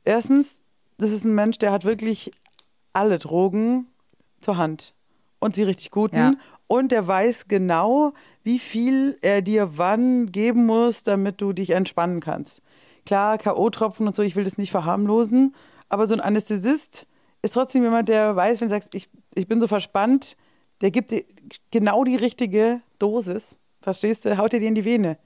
erstens, 0.03 0.59
das 0.97 1.11
ist 1.11 1.23
ein 1.23 1.35
Mensch, 1.35 1.57
der 1.59 1.71
hat 1.71 1.85
wirklich 1.85 2.31
alle 2.93 3.17
Drogen 3.17 3.87
zur 4.41 4.57
Hand 4.57 4.93
und 5.39 5.55
sie 5.55 5.63
richtig 5.63 5.91
guten. 5.91 6.15
Ja. 6.15 6.33
Und 6.67 6.91
der 6.91 7.07
weiß 7.07 7.47
genau, 7.47 8.13
wie 8.43 8.59
viel 8.59 9.17
er 9.21 9.41
dir 9.41 9.77
wann 9.77 10.31
geben 10.31 10.65
muss, 10.65 11.03
damit 11.03 11.41
du 11.41 11.51
dich 11.53 11.71
entspannen 11.71 12.19
kannst. 12.19 12.61
Klar, 13.05 13.37
K.O.-Tropfen 13.37 14.05
und 14.05 14.15
so, 14.15 14.21
ich 14.21 14.35
will 14.35 14.43
das 14.43 14.57
nicht 14.57 14.71
verharmlosen, 14.71 15.55
aber 15.87 16.05
so 16.07 16.13
ein 16.13 16.21
Anästhesist 16.21 17.07
ist 17.41 17.53
trotzdem 17.53 17.83
jemand, 17.83 18.09
der 18.09 18.35
weiß, 18.35 18.61
wenn 18.61 18.67
du 18.67 18.71
sagst, 18.71 18.93
ich, 18.93 19.09
ich 19.33 19.47
bin 19.47 19.61
so 19.61 19.67
verspannt, 19.67 20.35
der 20.81 20.91
gibt 20.91 21.11
dir 21.11 21.23
genau 21.71 22.03
die 22.03 22.15
richtige 22.15 22.81
Dosis, 22.99 23.59
verstehst 23.81 24.25
du, 24.25 24.37
haut 24.37 24.53
dir 24.53 24.59
die 24.59 24.67
in 24.67 24.75
die 24.75 24.85
Vene. 24.85 25.17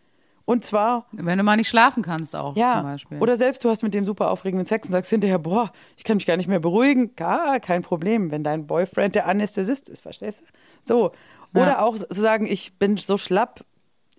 Und 0.46 0.66
zwar 0.66 1.06
wenn 1.14 1.38
du 1.38 1.44
mal 1.44 1.56
nicht 1.56 1.70
schlafen 1.70 2.04
kannst 2.04 2.36
auch 2.36 2.56
ja, 2.58 2.74
zum 2.74 2.84
Beispiel. 2.84 3.20
oder 3.20 3.38
selbst 3.38 3.64
du 3.64 3.70
hast 3.70 3.82
mit 3.82 3.94
dem 3.94 4.04
super 4.04 4.30
aufregenden 4.30 4.66
Sex 4.66 4.88
und 4.88 4.92
sagst 4.92 5.10
hinterher, 5.10 5.40
boah, 5.40 5.72
ich 5.96 6.04
kann 6.04 6.18
mich 6.18 6.26
gar 6.26 6.36
nicht 6.38 6.48
mehr 6.50 6.60
beruhigen. 6.60 7.16
Gar 7.16 7.60
kein 7.62 7.82
Problem, 7.82 8.30
wenn 8.32 8.44
dein 8.44 8.68
Boyfriend 8.68 9.16
der 9.16 9.28
Anästhesist 9.28 9.88
ist, 9.88 10.02
verstehst 10.02 10.42
du? 10.42 10.46
So. 10.96 11.12
Oder 11.54 11.68
Ja. 11.74 11.82
auch 11.84 11.96
zu 11.98 12.20
sagen, 12.22 12.46
ich 12.48 12.78
bin 12.78 12.98
so 12.98 13.18
schlapp, 13.18 13.64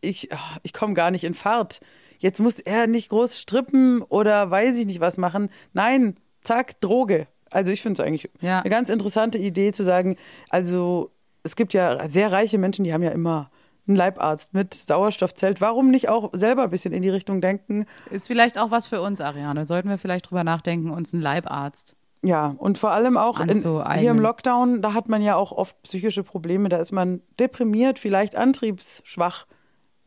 ich, 0.00 0.32
ah, 0.32 0.38
ich 0.62 0.72
komme 0.72 0.94
gar 0.94 1.10
nicht 1.10 1.24
in 1.24 1.34
Fahrt. 1.34 1.80
Jetzt 2.18 2.40
muss 2.40 2.58
er 2.58 2.86
nicht 2.86 3.10
groß 3.10 3.38
strippen 3.38 4.00
oder 4.02 4.50
weiß 4.50 4.76
ich 4.76 4.86
nicht 4.86 5.00
was 5.00 5.18
machen. 5.18 5.50
Nein, 5.72 6.16
zack, 6.42 6.80
Droge. 6.80 7.26
Also 7.50 7.70
ich 7.70 7.82
finde 7.82 8.00
es 8.00 8.06
eigentlich 8.06 8.30
Ja. 8.40 8.60
eine 8.60 8.70
ganz 8.70 8.88
interessante 8.88 9.36
Idee 9.38 9.72
zu 9.72 9.82
sagen, 9.84 10.16
also 10.48 11.10
es 11.42 11.54
gibt 11.56 11.74
ja 11.74 12.08
sehr 12.08 12.32
reiche 12.32 12.56
Menschen, 12.56 12.84
die 12.84 12.92
haben 12.94 13.02
ja 13.02 13.10
immer 13.10 13.50
einen 13.86 13.96
Leibarzt 13.96 14.54
mit 14.54 14.74
Sauerstoffzelt. 14.74 15.60
Warum 15.60 15.90
nicht 15.90 16.08
auch 16.08 16.30
selber 16.32 16.64
ein 16.64 16.70
bisschen 16.70 16.92
in 16.92 17.02
die 17.02 17.10
Richtung 17.10 17.40
denken? 17.40 17.86
ist 18.10 18.26
vielleicht 18.26 18.58
auch 18.58 18.70
was 18.70 18.86
für 18.86 19.00
uns, 19.00 19.20
Ariane. 19.20 19.66
Sollten 19.66 19.88
wir 19.88 19.98
vielleicht 19.98 20.30
drüber 20.30 20.44
nachdenken, 20.44 20.90
uns 20.90 21.12
einen 21.12 21.22
Leibarzt. 21.22 21.96
Ja, 22.22 22.54
und 22.56 22.78
vor 22.78 22.92
allem 22.92 23.18
auch 23.18 23.38
in, 23.40 23.58
hier 23.58 24.10
im 24.10 24.18
Lockdown, 24.18 24.80
da 24.80 24.94
hat 24.94 25.08
man 25.10 25.20
ja 25.20 25.36
auch 25.36 25.52
oft 25.52 25.82
psychische 25.82 26.22
Probleme, 26.22 26.70
da 26.70 26.78
ist 26.78 26.90
man 26.90 27.20
deprimiert, 27.38 27.98
vielleicht 27.98 28.34
antriebsschwach. 28.34 29.44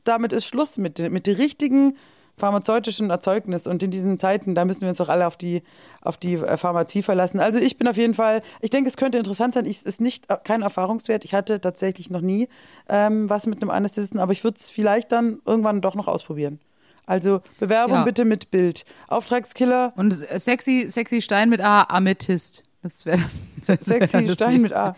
Damit 0.03 0.33
ist 0.33 0.45
Schluss 0.45 0.79
mit, 0.79 0.97
mit 1.11 1.27
der 1.27 1.37
richtigen 1.37 1.95
pharmazeutischen 2.37 3.09
Erzeugnis. 3.09 3.67
Und 3.67 3.81
in 3.83 3.91
diesen 3.91 4.19
Zeiten, 4.19 4.53
da 4.55 4.63
müssen 4.65 4.81
wir 4.81 4.89
uns 4.89 4.99
doch 4.99 5.09
alle 5.09 5.25
auf 5.27 5.37
die, 5.37 5.63
auf 6.01 6.17
die 6.17 6.35
äh, 6.35 6.57
Pharmazie 6.57 7.01
verlassen. 7.01 7.39
Also 7.39 7.59
ich 7.59 7.77
bin 7.77 7.87
auf 7.87 7.97
jeden 7.97 8.13
Fall, 8.13 8.41
ich 8.61 8.69
denke, 8.69 8.89
es 8.89 8.97
könnte 8.97 9.17
interessant 9.17 9.55
sein. 9.55 9.65
Ich, 9.65 9.77
es 9.77 9.83
ist 9.83 10.01
nicht 10.01 10.29
äh, 10.29 10.37
kein 10.43 10.61
Erfahrungswert. 10.61 11.25
Ich 11.25 11.33
hatte 11.33 11.59
tatsächlich 11.59 12.09
noch 12.09 12.21
nie 12.21 12.47
ähm, 12.89 13.29
was 13.29 13.47
mit 13.47 13.61
einem 13.61 13.71
Anästhesisten, 13.71 14.19
aber 14.19 14.31
ich 14.33 14.43
würde 14.43 14.57
es 14.57 14.69
vielleicht 14.69 15.11
dann 15.11 15.39
irgendwann 15.45 15.81
doch 15.81 15.95
noch 15.95 16.07
ausprobieren. 16.07 16.59
Also 17.05 17.41
Bewerbung 17.59 17.95
Ja. 17.95 18.03
bitte 18.03 18.25
mit 18.25 18.51
Bild. 18.51 18.83
Auftragskiller, 19.07 19.93
Und 19.95 20.11
sexy, 20.13 20.87
sexy 20.89 21.21
Stein 21.21 21.49
mit 21.49 21.61
A, 21.61 21.83
Amethyst. 21.83 22.63
Das 22.83 23.05
wäre 23.05 23.21
sexy 23.61 24.29
Stein 24.29 24.61
mit 24.61 24.73
A. 24.73 24.89
Mhm. 24.89 24.95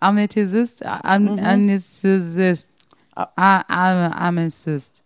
Amethysist, 0.00 0.84
Am 0.84 1.38
Anästhesist. 1.38 2.72
A- 3.14 3.28
A- 3.34 4.28
Amethyst. 4.28 5.02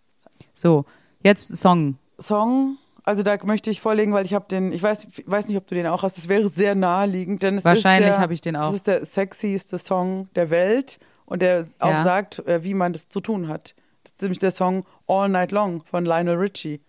So, 0.53 0.85
jetzt 1.23 1.49
Song. 1.57 1.97
Song, 2.19 2.77
also 3.05 3.23
da 3.23 3.37
möchte 3.45 3.71
ich 3.71 3.81
vorlegen, 3.81 4.13
weil 4.13 4.25
ich 4.25 4.35
habe 4.35 4.47
den, 4.49 4.73
ich 4.73 4.83
weiß, 4.83 5.07
weiß 5.27 5.49
nicht, 5.49 5.57
ob 5.57 5.67
du 5.67 5.75
den 5.75 5.87
auch 5.87 6.03
hast, 6.03 6.17
das 6.19 6.29
wäre 6.29 6.49
sehr 6.49 6.75
naheliegend, 6.75 7.43
denn 7.43 7.57
es 7.57 7.65
Wahrscheinlich 7.65 8.11
ist 8.11 8.19
habe 8.19 8.35
ich 8.35 8.41
den 8.41 8.57
auch. 8.57 8.67
Das 8.67 8.75
ist 8.75 8.87
der 8.87 9.05
sexieste 9.05 9.79
Song 9.79 10.29
der 10.35 10.51
Welt 10.51 10.99
und 11.27 11.43
der 11.43 11.67
auch 11.79 11.91
Ja. 11.91 12.05
sagt, 12.05 12.41
äh, 12.41 12.63
wie 12.65 12.75
man 12.75 12.93
das 12.93 13.09
zu 13.09 13.21
tun 13.21 13.49
hat. 13.49 13.75
Das 14.05 14.13
ist 14.13 14.23
nämlich 14.23 14.39
der 14.39 14.51
Song 14.51 14.85
All 15.07 15.29
Night 15.29 15.53
Long 15.53 15.83
von 15.85 16.05
Lionel 16.05 16.37
Richie. 16.37 16.81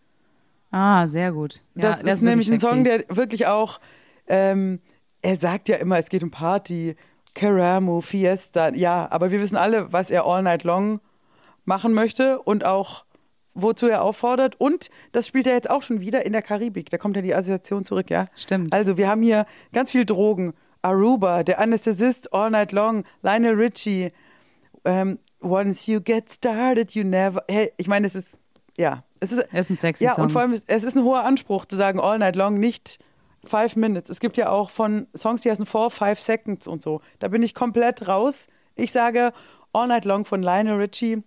Ah, 0.71 1.05
sehr 1.07 1.31
gut. 1.31 1.61
Ja, 1.75 1.91
das 1.91 1.99
der 2.01 2.13
ist 2.13 2.21
nämlich 2.21 2.51
ein 2.51 2.59
Song, 2.59 2.83
der 2.83 3.03
wirklich 3.09 3.47
auch, 3.47 3.79
ähm, 4.27 4.79
er 5.21 5.35
sagt 5.35 5.69
ja 5.69 5.75
immer, 5.77 5.97
es 5.97 6.09
geht 6.09 6.23
um 6.23 6.31
Party, 6.31 6.95
Karamu, 7.35 8.01
Fiesta, 8.01 8.73
ja, 8.73 9.07
aber 9.11 9.31
wir 9.31 9.39
wissen 9.41 9.55
alle, 9.57 9.91
was 9.93 10.11
er 10.11 10.25
All 10.25 10.41
Night 10.43 10.63
Long 10.63 10.99
machen 11.65 11.93
möchte 11.93 12.39
und 12.41 12.65
auch 12.65 13.05
wozu 13.53 13.87
er 13.87 14.03
auffordert. 14.03 14.55
Und 14.59 14.89
das 15.11 15.27
spielt 15.27 15.47
er 15.47 15.53
jetzt 15.53 15.69
auch 15.69 15.81
schon 15.81 15.99
wieder 15.99 16.25
in 16.25 16.33
der 16.33 16.41
Karibik. 16.41 16.89
Da 16.89 16.97
kommt 16.97 17.15
ja 17.15 17.21
die 17.21 17.33
Assoziation 17.35 17.83
zurück, 17.83 18.09
ja. 18.09 18.27
Stimmt. 18.35 18.73
Also 18.73 18.97
wir 18.97 19.07
haben 19.07 19.21
hier 19.21 19.45
ganz 19.73 19.91
viel 19.91 20.05
Drogen. 20.05 20.53
Aruba, 20.83 21.43
der 21.43 21.59
Anästhesist 21.59 22.33
All 22.33 22.49
Night 22.49 22.71
Long, 22.71 23.03
Lionel 23.21 23.53
Richie. 23.53 24.11
Ähm, 24.85 25.19
Once 25.43 25.87
you 25.87 25.99
get 26.01 26.31
started, 26.31 26.91
you 26.91 27.03
never. 27.03 27.43
Hey, 27.49 27.71
ich 27.77 27.87
meine, 27.87 28.05
es 28.07 28.15
ist 28.15 28.39
ja, 28.77 29.03
es 29.19 29.31
ist 29.31 29.39
Er 29.51 29.59
ist 29.59 29.69
ein 29.69 29.77
sexy 29.77 30.03
ja 30.03 30.13
Song. 30.15 30.25
und 30.25 30.31
vor 30.31 30.41
allem 30.41 30.51
es 30.53 30.63
es 30.67 30.83
ist 30.83 30.95
ein 30.95 31.03
hoher 31.03 31.23
Anspruch 31.23 31.65
zu 31.65 31.75
sagen 31.75 31.99
All 31.99 32.19
Night 32.19 32.35
Long, 32.35 32.55
nicht 32.59 32.99
Five 33.43 33.75
Minutes. 33.75 34.09
Es 34.09 34.19
gibt 34.19 34.37
ja 34.37 34.49
auch 34.49 34.69
von 34.69 35.07
Songs, 35.15 35.41
die 35.41 35.49
heißen 35.49 35.65
Four, 35.65 35.89
Five 35.89 36.21
Seconds 36.21 36.67
und 36.67 36.81
so. 36.83 37.01
Da 37.19 37.27
bin 37.27 37.41
ich 37.41 37.55
komplett 37.55 38.07
raus. 38.07 38.47
Ich 38.75 38.91
sage 38.91 39.33
All 39.73 39.87
Night 39.87 40.05
Long 40.05 40.25
von 40.25 40.41
Lionel 40.43 40.75
Richie. 40.75 41.23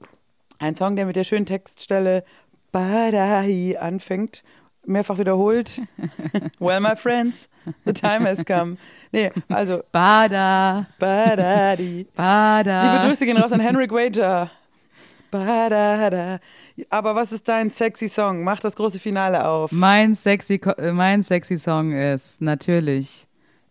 Ein 0.65 0.75
Song, 0.75 0.97
der 0.97 1.05
mit 1.05 1.15
der 1.15 1.25
schönen 1.25 1.45
Textstelle 1.45 2.25
Badai 2.73 3.77
anfängt, 3.79 4.43
mehrfach 4.87 5.19
wiederholt. 5.19 5.83
well, 6.59 6.81
my 6.81 6.97
friends, 6.97 7.51
the 7.85 7.93
time 7.93 8.27
has 8.27 8.47
come. 8.47 8.79
Nee, 9.13 9.31
also 9.51 9.83
Bada, 9.93 10.87
Badadi. 10.99 12.07
Bada. 12.17 12.95
Liebe 12.95 13.09
Grüße 13.09 13.27
gehen 13.27 13.37
raus 13.37 13.53
an 13.53 13.61
Henrik 13.61 13.93
Wager. 13.93 14.51
Badada. 15.31 16.41
Aber 16.89 17.15
was 17.15 17.33
ist 17.33 17.47
dein 17.47 17.71
sexy 17.71 18.09
Song? 18.09 18.43
Mach 18.43 18.59
das 18.59 18.75
große 18.75 18.99
Finale 18.99 19.47
auf. 19.47 19.71
Mein 19.71 20.15
sexy, 20.15 20.59
äh, 20.79 20.93
mein 20.93 21.23
sexy 21.23 21.59
Song 21.59 21.93
ist 21.93 22.41
natürlich 22.41 23.27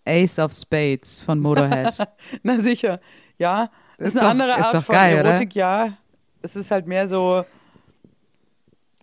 Ace 0.06 0.38
of 0.38 0.52
Spades 0.53 1.20
von 1.22 1.40
Motorhead. 1.40 2.07
Na 2.44 2.60
sicher. 2.60 2.99
Ja, 3.40 3.72
das 3.98 4.10
ist, 4.10 4.14
Ist 4.14 4.22
eine 4.22 4.26
doch- 4.28 4.32
andere 4.32 4.64
Art 4.64 4.84
von 4.84 4.94
geil, 4.94 5.20
oder? 5.20 5.30
Erotik, 5.32 5.56
ja. 5.56 5.98
Es 6.44 6.56
ist 6.56 6.70
halt 6.72 6.86
mehr 6.88 7.07
so 7.07 7.44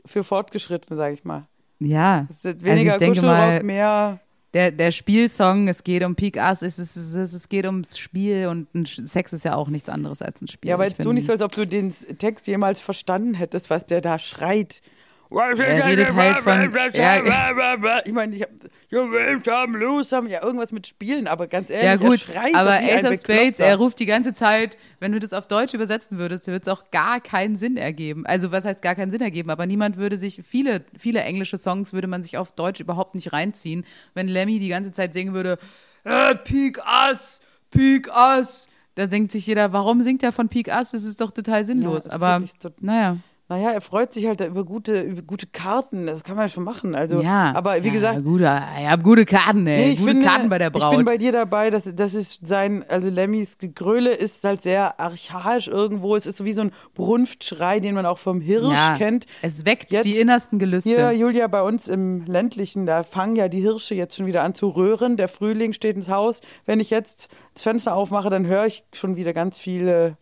für 0.06 0.24
Fortgeschrittene, 0.24 0.96
sag 0.96 1.12
ich 1.12 1.24
mal. 1.24 1.46
Ja, 1.78 2.26
Es 2.28 2.36
ist 2.36 2.46
also 2.46 2.64
weniger 2.64 2.92
ich 2.92 2.96
denke 2.98 3.20
Kuschelrock, 3.20 3.36
mal, 3.38 3.62
mehr. 3.62 4.20
der, 4.52 4.70
der 4.70 4.90
Spielsong, 4.92 5.68
es 5.68 5.82
geht 5.82 6.04
um 6.04 6.14
Peak 6.14 6.36
Ass, 6.38 6.60
es, 6.62 6.78
es, 6.78 6.96
ist- 6.96 7.14
es 7.32 7.48
geht 7.48 7.64
ums 7.66 7.96
Spiel 7.98 8.46
und 8.48 8.72
ein 8.74 8.84
Sex 8.86 9.32
ist 9.32 9.44
ja 9.44 9.54
auch 9.54 9.68
nichts 9.68 9.88
anderes 9.88 10.20
als 10.22 10.42
ein 10.42 10.48
Spiel. 10.48 10.68
Ja, 10.70 10.82
jetzt 10.82 10.98
tu 10.98 11.04
bin- 11.08 11.14
nicht 11.14 11.26
so, 11.26 11.32
als 11.32 11.40
ob 11.42 11.52
du 11.52 11.66
den 11.66 11.90
Text 11.90 12.46
jemals 12.46 12.80
verstanden 12.80 13.34
hättest, 13.34 13.70
was 13.70 13.86
der 13.86 14.00
da 14.00 14.18
schreit. 14.18 14.82
Er 15.30 15.86
redet 15.86 16.12
halt 16.12 16.38
von- 16.38 16.74
ja. 16.94 18.00
ich 18.04 18.12
meine, 18.12 18.34
ich 18.34 18.42
hab 18.42 18.50
You 18.88 19.08
will 19.08 19.40
some, 19.44 19.78
lose 19.78 20.08
some. 20.08 20.28
Ja, 20.28 20.42
irgendwas 20.42 20.72
mit 20.72 20.88
Spielen, 20.88 21.28
aber 21.28 21.46
ganz 21.46 21.70
ehrlich, 21.70 21.84
Ja 21.86 21.94
gut, 21.96 22.26
er 22.26 22.32
schreit 22.34 22.54
aber 22.56 22.72
Ace 22.72 23.04
ein 23.04 23.06
of 23.06 23.20
Spades, 23.20 23.60
er 23.60 23.76
ruft 23.76 24.00
die 24.00 24.06
ganze 24.06 24.32
Zeit, 24.32 24.76
wenn 24.98 25.12
du 25.12 25.20
das 25.20 25.32
auf 25.32 25.46
Deutsch 25.46 25.74
übersetzen 25.74 26.18
würdest, 26.18 26.48
würde 26.48 26.62
es 26.62 26.68
auch 26.68 26.90
gar 26.90 27.20
keinen 27.20 27.54
Sinn 27.54 27.76
ergeben. 27.76 28.26
Also 28.26 28.50
was 28.50 28.64
heißt 28.64 28.82
gar 28.82 28.96
keinen 28.96 29.12
Sinn 29.12 29.20
ergeben, 29.20 29.50
aber 29.50 29.66
niemand 29.66 29.96
würde 29.96 30.16
sich, 30.16 30.40
viele, 30.44 30.84
viele 30.98 31.20
englische 31.20 31.56
Songs 31.56 31.92
würde 31.92 32.08
man 32.08 32.24
sich 32.24 32.36
auf 32.36 32.50
Deutsch 32.50 32.80
überhaupt 32.80 33.14
nicht 33.14 33.32
reinziehen, 33.32 33.84
wenn 34.14 34.26
Lemmy 34.26 34.58
die 34.58 34.68
ganze 34.68 34.90
Zeit 34.90 35.14
singen 35.14 35.32
würde, 35.32 35.58
äh, 36.02 36.34
Peak 36.34 36.80
Us, 37.08 37.40
Peak 37.70 38.10
Us. 38.12 38.68
Da 38.96 39.06
denkt 39.06 39.30
sich 39.30 39.46
jeder, 39.46 39.72
warum 39.72 40.02
singt 40.02 40.24
er 40.24 40.32
von 40.32 40.48
Peak 40.48 40.66
Us? 40.66 40.90
Das 40.90 41.04
ist 41.04 41.20
doch 41.20 41.30
total 41.30 41.62
sinnlos. 41.62 42.06
ist 42.06 42.12
aber 42.12 42.42
naja. 42.80 43.18
Naja, 43.50 43.72
er 43.72 43.80
freut 43.80 44.12
sich 44.12 44.28
halt 44.28 44.40
über 44.40 44.64
gute, 44.64 45.00
über 45.00 45.22
gute 45.22 45.48
Karten. 45.48 46.06
Das 46.06 46.22
kann 46.22 46.36
man 46.36 46.44
ja 46.44 46.48
schon 46.48 46.62
machen. 46.62 46.94
Also, 46.94 47.20
Ja, 47.20 47.52
aber 47.56 47.82
wie 47.82 47.88
ja, 47.88 47.92
gesagt, 47.92 48.22
gute, 48.22 48.44
ich 48.44 48.86
habe 48.86 49.02
gute 49.02 49.24
Karten, 49.24 49.66
ey. 49.66 49.86
Nee, 49.86 49.92
ich 49.94 49.98
gute 49.98 50.12
finde, 50.12 50.24
Karten 50.24 50.48
bei 50.48 50.58
der 50.58 50.68
Ich 50.68 50.72
Braut. 50.72 50.96
bin 50.96 51.04
bei 51.04 51.18
dir 51.18 51.32
dabei, 51.32 51.68
dass 51.70 51.82
das 51.92 52.14
ist 52.14 52.46
sein, 52.46 52.84
also 52.88 53.08
Lemmys 53.08 53.58
Gegröle 53.58 54.12
ist 54.12 54.44
halt 54.44 54.62
sehr 54.62 55.00
archaisch 55.00 55.66
irgendwo. 55.66 56.14
Es 56.14 56.26
ist 56.26 56.36
so 56.36 56.44
wie 56.44 56.52
so 56.52 56.62
ein 56.62 56.70
Brunftschrei, 56.94 57.80
den 57.80 57.96
man 57.96 58.06
auch 58.06 58.18
vom 58.18 58.40
Hirsch 58.40 58.72
ja, 58.72 58.96
kennt. 58.96 59.26
es 59.42 59.64
weckt 59.64 59.92
Jetzt 59.92 60.04
die 60.04 60.16
innersten 60.20 60.60
Gelüste. 60.60 60.88
Hier, 60.90 61.10
Julia, 61.10 61.48
bei 61.48 61.62
uns 61.62 61.88
im 61.88 62.24
ländlichen, 62.26 62.86
da 62.86 63.02
fangen 63.02 63.34
ja 63.34 63.48
die 63.48 63.62
Hirsche 63.62 63.96
jetzt 63.96 64.14
schon 64.16 64.26
wieder 64.26 64.44
an 64.44 64.54
zu 64.54 64.68
röhren. 64.68 65.16
Der 65.16 65.26
Frühling 65.26 65.72
steht 65.72 65.96
ins 65.96 66.08
Haus. 66.08 66.40
Wenn 66.66 66.78
ich 66.78 66.90
jetzt 66.90 67.28
das 67.54 67.64
Fenster 67.64 67.96
aufmache, 67.96 68.30
dann 68.30 68.46
höre 68.46 68.66
ich 68.66 68.84
schon 68.92 69.16
wieder 69.16 69.32
ganz 69.32 69.58
viele 69.58 70.16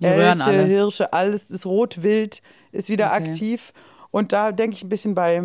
Elche. 0.00 0.62
Hirsche, 0.64 1.12
alles. 1.12 1.48
Das 1.48 1.66
Rotwild 1.66 2.42
ist 2.72 2.88
wieder 2.88 3.12
Okay. 3.12 3.28
aktiv. 3.30 3.72
Und 4.10 4.32
da 4.32 4.52
denke 4.52 4.76
ich 4.76 4.82
ein 4.82 4.88
bisschen 4.88 5.14
bei, 5.14 5.42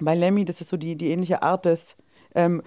bei 0.00 0.14
Lemmy, 0.14 0.44
das 0.44 0.60
ist 0.60 0.68
so 0.68 0.76
die, 0.76 0.96
die 0.96 1.10
ähnliche 1.10 1.42
Art 1.42 1.64
des, 1.64 1.96
ähm, 2.34 2.62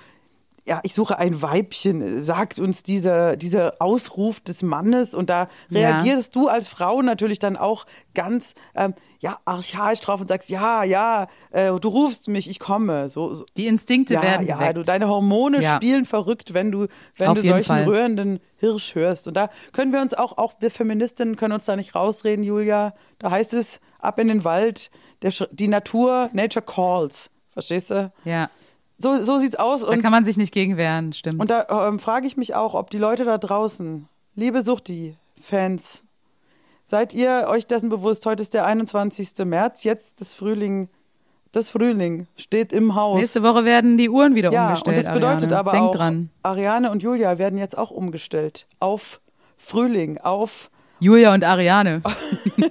ja, 0.67 0.81
ich 0.83 0.93
suche 0.93 1.17
ein 1.17 1.41
Weibchen, 1.41 2.23
sagt 2.23 2.59
uns 2.59 2.83
dieser, 2.83 3.37
dieser 3.37 3.75
Ausruf 3.79 4.39
des 4.41 4.63
Mannes. 4.63 5.13
Und 5.13 5.29
da 5.29 5.47
Ja. 5.69 5.79
reagierst 6.01 6.35
du 6.35 6.47
als 6.49 6.67
Frau 6.67 7.01
natürlich 7.01 7.39
dann 7.39 7.55
auch 7.55 7.85
ganz, 8.13 8.53
ähm, 8.75 8.93
ja, 9.19 9.39
archaisch 9.45 9.99
drauf 10.01 10.19
und 10.21 10.27
sagst, 10.27 10.49
ja, 10.49 10.83
ja, 10.83 11.27
äh, 11.51 11.71
du 11.79 11.87
rufst 11.87 12.27
mich, 12.27 12.49
ich 12.49 12.59
komme. 12.59 13.09
So, 13.09 13.33
so. 13.33 13.45
Die 13.55 13.65
Instinkte 13.65 14.15
Ja, 14.15 14.21
werden 14.21 14.45
ja, 14.45 14.73
du, 14.73 14.83
deine 14.83 15.07
Hormone 15.07 15.61
Ja. 15.61 15.75
spielen 15.77 16.05
verrückt, 16.05 16.53
wenn 16.53 16.71
du, 16.71 16.87
wenn 17.17 17.29
Auf 17.29 17.39
du 17.39 17.43
solchen 17.45 17.65
Fall. 17.67 17.83
rührenden 17.85 18.39
Hirsch 18.57 18.93
hörst. 18.95 19.27
Und 19.27 19.35
da 19.35 19.49
können 19.71 19.93
wir 19.93 20.01
uns 20.01 20.13
auch, 20.13 20.37
auch 20.37 20.55
wir 20.59 20.69
Feministinnen 20.69 21.35
können 21.37 21.53
uns 21.53 21.65
da 21.65 21.75
nicht 21.75 21.95
rausreden, 21.95 22.43
Julia. 22.43 22.93
Da 23.19 23.31
heißt 23.31 23.53
es, 23.53 23.79
ab 23.99 24.19
in 24.19 24.27
den 24.27 24.43
Wald, 24.43 24.91
der, 25.21 25.31
die 25.51 25.67
Natur, 25.69 26.29
Nature 26.33 26.65
calls. 26.65 27.29
Verstehst 27.53 27.89
du? 27.89 28.11
ja, 28.25 28.49
So, 28.97 29.21
so 29.21 29.37
sieht's 29.37 29.55
aus. 29.55 29.81
da 29.81 29.87
Und, 29.87 30.01
kann 30.01 30.11
man 30.11 30.25
sich 30.25 30.37
nicht 30.37 30.51
gegen 30.53 30.75
wehren, 30.77 31.13
stimmt. 31.13 31.39
und 31.39 31.49
da 31.49 31.87
ähm, 31.87 31.99
frage 31.99 32.25
ich 32.27 32.35
mich 32.37 32.55
auch, 32.55 32.73
ob 32.73 32.89
die 32.89 32.97
Leute 32.97 33.25
da 33.25 33.37
draußen, 33.37 34.07
liebe 34.35 34.61
Suchti-Fans, 34.63 36.03
seid 36.83 37.13
ihr 37.13 37.45
euch 37.49 37.67
dessen 37.67 37.89
bewusst, 37.89 38.25
heute 38.25 38.41
ist 38.41 38.53
der 38.55 38.65
21. 38.65 39.33
März, 39.45 39.83
jetzt 39.83 40.19
das 40.21 40.33
Frühling, 40.33 40.89
das 41.51 41.69
Frühling 41.69 42.27
steht 42.35 42.73
im 42.73 42.95
Haus. 42.95 43.19
Nächste 43.19 43.43
Woche 43.43 43.65
werden 43.65 43.97
die 43.97 44.09
Uhren 44.09 44.33
wieder 44.35 44.51
Ja, 44.51 44.67
umgestellt. 44.69 44.97
und 44.97 45.05
das 45.05 45.13
bedeutet 45.13 45.51
Ariane. 45.53 45.59
aber 45.59 45.71
Denk 45.71 45.83
auch, 45.85 45.95
dran. 45.95 46.29
Ariane 46.43 46.89
und 46.91 47.03
Julia 47.03 47.37
werden 47.37 47.59
jetzt 47.59 47.77
auch 47.77 47.91
umgestellt 47.91 48.65
auf 48.79 49.21
Frühling, 49.57 50.17
auf 50.19 50.69
Julia 50.99 51.31
und 51.35 51.43
Ariane. 51.43 52.01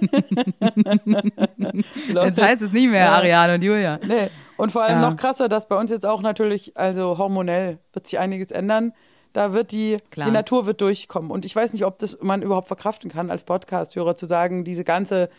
Jetzt 2.13 2.41
heißt 2.41 2.61
es 2.61 2.71
nicht 2.73 2.89
mehr. 2.89 3.09
Ariane 3.13 3.55
und 3.55 3.63
Julia. 3.63 3.99
Nee. 4.05 4.29
Und 4.57 4.71
vor 4.71 4.83
allem 4.83 5.01
Ja. 5.01 5.09
noch 5.09 5.15
krasser, 5.17 5.47
dass 5.49 5.67
bei 5.67 5.77
uns 5.79 5.91
jetzt 5.91 6.05
auch 6.05 6.21
natürlich, 6.21 6.75
also 6.77 7.17
hormonell 7.17 7.77
wird 7.93 8.07
sich 8.07 8.19
einiges 8.19 8.51
ändern. 8.51 8.93
Da 9.33 9.53
wird 9.53 9.71
die, 9.71 9.97
Klar. 10.09 10.27
die 10.27 10.33
Natur 10.33 10.65
wird 10.65 10.81
durchkommen. 10.81 11.29
Und 11.31 11.45
ich 11.45 11.55
weiß 11.55 11.73
nicht, 11.73 11.85
ob 11.85 11.99
das 11.99 12.17
man 12.21 12.41
überhaupt 12.41 12.67
verkraften 12.67 13.11
kann, 13.11 13.29
als 13.29 13.43
Podcast-Hörer 13.43 14.15
zu 14.15 14.25
sagen, 14.25 14.63
diese 14.63 14.83
ganze, 14.83 15.29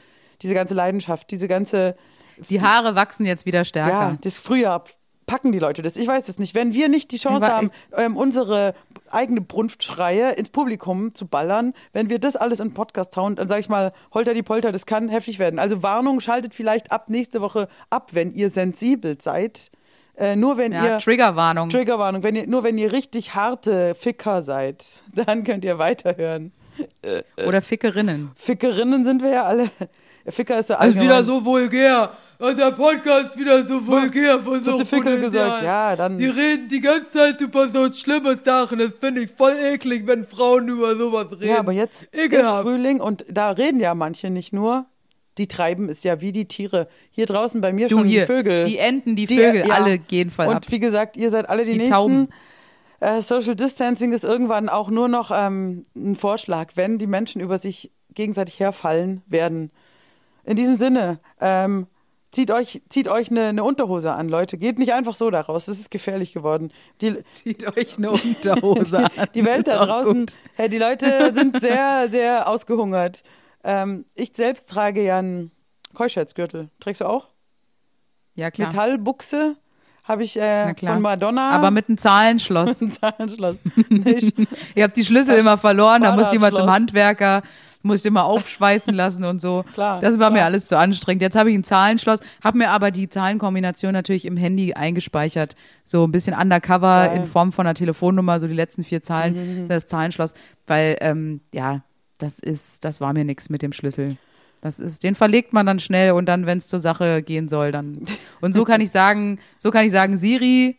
diese 0.43 0.55
ganze 0.55 0.75
Leidenschaft, 0.75 1.31
diese 1.33 1.49
ganze, 1.49 1.97
Die 2.49 2.63
Haare 2.63 2.95
wachsen 2.95 3.27
jetzt 3.27 3.45
wieder 3.47 3.61
ja, 3.61 3.65
stärker. 3.65 4.19
das 4.21 4.39
Frühjahr 4.39 4.85
packen 5.27 5.53
die 5.53 5.59
Leute 5.59 5.83
das. 5.83 5.97
Ich 5.97 6.07
weiß 6.07 6.29
es 6.29 6.39
nicht. 6.39 6.55
Wenn 6.55 6.73
wir 6.73 6.89
nicht 6.89 7.11
die 7.11 7.19
Chance 7.19 7.53
haben, 7.53 7.71
ähm, 7.97 8.17
unsere 8.17 8.75
eigene 9.13 9.41
Brunftschreie 9.41 10.33
ins 10.33 10.51
Publikum 10.51 11.15
zu 11.15 11.27
ballern, 11.27 11.75
wenn 11.93 12.09
wir 12.11 12.19
das 12.19 12.37
alles 12.37 12.61
in 12.61 12.75
Podcast 12.75 13.17
hauen, 13.17 13.37
dann 13.37 13.49
sage 13.49 13.61
ich 13.61 13.69
mal, 13.69 13.93
holter 14.13 14.35
die 14.35 14.43
Polter, 14.43 14.73
das 14.73 14.87
kann 14.87 15.09
heftig 15.09 15.39
werden. 15.39 15.59
Also 15.59 15.83
Warnung, 15.83 16.21
schaltet 16.21 16.55
vielleicht 16.55 16.93
ab 16.93 17.09
nächste 17.09 17.41
Woche 17.41 17.69
ab, 17.91 18.11
wenn 18.13 18.33
ihr 18.33 18.51
sensibel 18.51 19.17
seid. 19.21 19.71
Äh, 20.17 20.35
nur 20.37 20.57
wenn 20.59 20.73
Ja, 20.73 20.85
ihr 20.85 20.99
Triggerwarnung. 20.99 21.71
Triggerwarnung, 21.71 22.23
wenn 22.23 22.35
ihr 22.35 22.47
nur 22.49 22.65
wenn 22.65 22.77
ihr 22.77 22.93
richtig 22.93 23.35
harte 23.35 23.95
Ficker 23.95 24.43
seid, 24.43 24.85
dann 25.15 25.45
könnt 25.45 25.65
ihr 25.65 25.79
weiterhören. 25.79 26.53
Oder 27.47 27.61
Fickerinnen. 27.63 28.31
Fickerinnen 28.37 29.05
sind 29.05 29.23
wir 29.23 29.31
ja 29.31 29.45
alle. 29.45 29.71
Ficker 30.31 30.59
ist 30.59 30.71
ja 30.71 30.77
Also 30.77 30.95
wieder 31.01 31.17
allgemein- 31.17 31.25
so 31.25 31.45
vulgär. 31.45 32.11
Der 32.41 32.71
Podcast 32.71 33.37
wieder 33.37 33.67
so 33.67 33.85
vulgär 33.85 34.39
von 34.39 34.63
so 34.63 34.79
die 34.79 34.85
Ficker 34.85 35.17
gesagt, 35.17 35.65
ja, 35.65 35.97
dann 35.97 36.19
Die 36.19 36.27
reden 36.27 36.69
die 36.69 36.81
ganze 36.81 37.11
Zeit 37.11 37.41
über 37.41 37.67
so 37.69 37.93
schlimme 37.93 38.39
Sachen. 38.45 38.79
Das 38.79 38.93
finde 39.01 39.23
ich 39.23 39.31
voll 39.33 39.57
eklig, 39.57 40.07
wenn 40.07 40.23
Frauen 40.25 40.69
über 40.69 40.95
sowas 40.95 41.33
reden. 41.33 41.49
Ja, 41.49 41.59
aber 41.59 41.73
jetzt 41.73 42.05
ist 42.05 42.15
Ekelhaft. 42.27 42.63
Frühling 42.63 43.01
und 43.01 43.25
da 43.29 43.51
reden 43.51 43.81
ja 43.81 43.95
manche 43.95 44.31
nicht 44.31 44.53
nur. 44.53 44.87
Die 45.37 45.49
treiben 45.49 45.89
es 45.89 46.03
ja 46.05 46.21
wie 46.21 46.31
die 46.33 46.47
Tiere. 46.47 46.87
Hier 47.11 47.27
draußen 47.27 47.61
bei 47.61 47.73
mir 47.73 47.89
Du 47.89 47.97
schon 47.99 48.07
hier, 48.07 48.21
die 48.23 48.27
Vögel. 48.27 48.65
die 48.65 48.79
Enten, 48.79 49.17
die 49.17 49.27
Vögel, 49.27 49.71
alle 49.73 49.99
gehen 49.99 50.31
voll 50.31 50.47
Und 50.47 50.55
ab. 50.57 50.67
wie 50.69 50.79
gesagt, 50.81 51.17
ihr 51.17 51.31
seid 51.31 51.49
alle 51.49 51.65
die, 51.65 51.73
Die 51.73 51.79
Nächsten. 51.79 51.95
Tauben. 51.95 52.29
Äh, 53.01 53.21
Social 53.23 53.55
Distancing 53.57 54.13
ist 54.13 54.25
irgendwann 54.25 54.69
auch 54.69 54.91
nur 54.91 55.09
noch 55.09 55.31
ähm, 55.35 55.83
ein 55.97 56.15
Vorschlag, 56.17 56.73
wenn 56.75 56.99
die 56.99 57.07
Menschen 57.07 57.41
über 57.41 57.59
sich 57.59 57.93
gegenseitig 58.15 58.59
herfallen 58.61 59.23
werden. 59.27 59.71
In 60.49 60.57
diesem 60.57 60.77
Sinne, 60.77 61.21
ähm, 61.41 61.87
zieht 62.33 62.51
euch, 62.51 62.81
zieht 62.89 63.07
euch 63.07 63.31
eine, 63.31 63.49
eine 63.49 63.65
Unterhose 63.65 64.13
an, 64.13 64.31
Leute. 64.31 64.57
Geht 64.57 64.79
nicht 64.79 64.95
einfach 64.95 65.15
so 65.15 65.31
daraus. 65.31 65.67
Das 65.67 65.79
ist 65.79 65.91
gefährlich 65.91 66.33
geworden. 66.33 66.73
Die, 67.03 67.23
Zieht 67.31 67.67
euch 67.77 67.99
eine 67.99 68.11
Unterhose 68.11 68.99
an. 69.17 69.29
die 69.35 69.45
Welt 69.45 69.67
da 69.67 69.85
draußen, 69.85 70.25
hey, 70.57 70.71
die 70.71 70.79
Leute 70.79 71.33
sind 71.35 71.61
sehr, 71.61 72.09
sehr 72.11 72.49
ausgehungert. 72.49 73.25
Ähm, 73.63 74.07
ich 74.15 74.31
selbst 74.33 74.71
trage 74.71 75.03
ja 75.03 75.19
einen 75.19 75.51
Keuschheitsgürtel. 75.93 76.71
Trägst 76.81 77.03
du 77.03 77.05
auch? 77.05 77.29
Ja, 78.35 78.51
klar. 78.51 78.69
Metallbuchse 78.69 79.57
habe 80.05 80.25
ich 80.25 80.41
äh, 80.41 80.75
von 80.75 81.03
Madonna. 81.03 81.51
Aber 81.51 81.71
mit 81.71 81.89
einem 81.89 81.99
Zahlenschloss. 81.99 82.81
ein 82.81 82.91
Zahlenschloss. 82.91 83.57
Nicht. 83.91 84.35
Ihr 84.75 84.85
habt 84.85 84.97
die 84.97 85.05
Schlüssel 85.05 85.37
immer 85.37 85.59
verloren, 85.59 86.03
da 86.03 86.17
du 86.17 86.35
immer 86.35 86.55
zum. 86.55 86.71
Handwerker, 86.71 87.43
musst 87.83 88.05
immer 88.07 88.25
aufschweißen 88.25 88.95
lassen 88.95 89.25
und 89.25 89.41
so. 89.41 89.65
Klar, 89.75 90.01
das 90.01 90.19
war 90.19 90.31
mir 90.31 90.37
klar. 90.37 90.47
alles 90.47 90.67
zu 90.67 90.77
anstrengend. 90.77 91.23
Jetzt 91.23 91.37
habe 91.37 91.51
ich 91.51 91.57
ein 91.57 91.65
Zahlenschloss, 91.65 92.21
habe 92.43 92.59
mir 92.59 92.71
aber 92.71 92.91
die 92.91 93.09
Zahlenkombination 93.09 93.93
natürlich 93.93 94.25
im 94.25 94.37
Handy 94.37 94.75
eingespeichert. 94.75 95.55
So 95.85 96.05
ein 96.05 96.13
bisschen 96.13 96.35
undercover 96.35 97.07
Geil. 97.07 97.17
in 97.17 97.27
Form 97.27 97.53
von 97.53 97.67
einer 97.67 97.75
Telefonnummer, 97.75 98.41
so 98.41 98.47
die 98.47 98.55
letzten 98.55 98.85
vier 98.85 99.03
Zahlen, 99.03 99.67
das 99.69 99.87
Zahlenschloss. 99.87 100.35
Weil, 100.67 100.97
ähm, 101.01 101.41
ja, 101.53 101.83
das 102.19 102.39
ist, 102.39 102.85
das 102.85 103.01
war 103.01 103.13
mir 103.13 103.25
nichts 103.25 103.49
mit 103.49 103.63
dem 103.63 103.73
Schlüssel. 103.73 104.17
Das 104.61 104.81
ist, 104.81 105.05
den 105.05 105.15
verlegt 105.15 105.53
man 105.53 105.67
dann 105.67 105.79
schnell 105.79 106.13
und 106.13 106.27
dann, 106.27 106.47
wenn 106.47 106.59
es 106.59 106.67
zur 106.67 106.81
Sache 106.81 107.23
gehen 107.23 107.49
soll, 107.49 107.71
dann. 107.71 108.03
Und 108.41 108.55
so 108.55 108.65
kann 108.65 108.81
ich 108.81 108.91
sagen, 108.91 109.39
so 109.57 109.71
kann 109.71 109.85
ich 109.85 109.93
sagen, 109.93 110.19
Siri, 110.19 110.79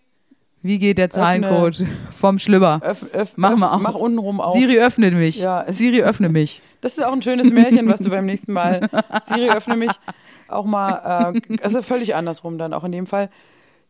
wie 0.62 0.78
geht 0.78 0.98
der 0.98 1.10
Zahlencode 1.10 1.86
vom 2.12 2.40
Schlüpper? 2.40 2.82
Öff, 2.84 3.04
öff, 3.14 3.34
Mach 3.38 3.54
öff, 3.54 3.60
mal 3.60 3.72
auf. 3.72 3.82
Mach 3.82 3.96
untenrum 3.96 4.42
auf. 4.42 4.54
Siri 4.54 4.80
öffnet 4.80 5.14
mich. 5.14 5.40
Ja. 5.40 5.66
Siri 5.72 6.02
öffne 6.02 6.28
mich. 6.28 6.62
Das 6.81 6.97
ist 6.97 7.03
auch 7.03 7.11
ein 7.14 7.22
schönes 7.22 7.51
Märchen, 7.51 7.88
was 7.89 7.99
du 8.01 8.10
beim 8.10 8.26
nächsten 8.26 8.53
Mal. 8.53 8.89
Siri, 9.26 9.49
öffne 9.49 9.76
mich. 9.76 9.91
Auch 10.47 10.65
mal, 10.65 11.34
äh, 11.35 11.57
also 11.61 11.81
völlig 11.81 12.15
andersrum 12.15 12.57
dann 12.57 12.73
auch 12.73 12.84
in 12.84 12.91
dem 12.91 13.06
Fall. 13.07 13.30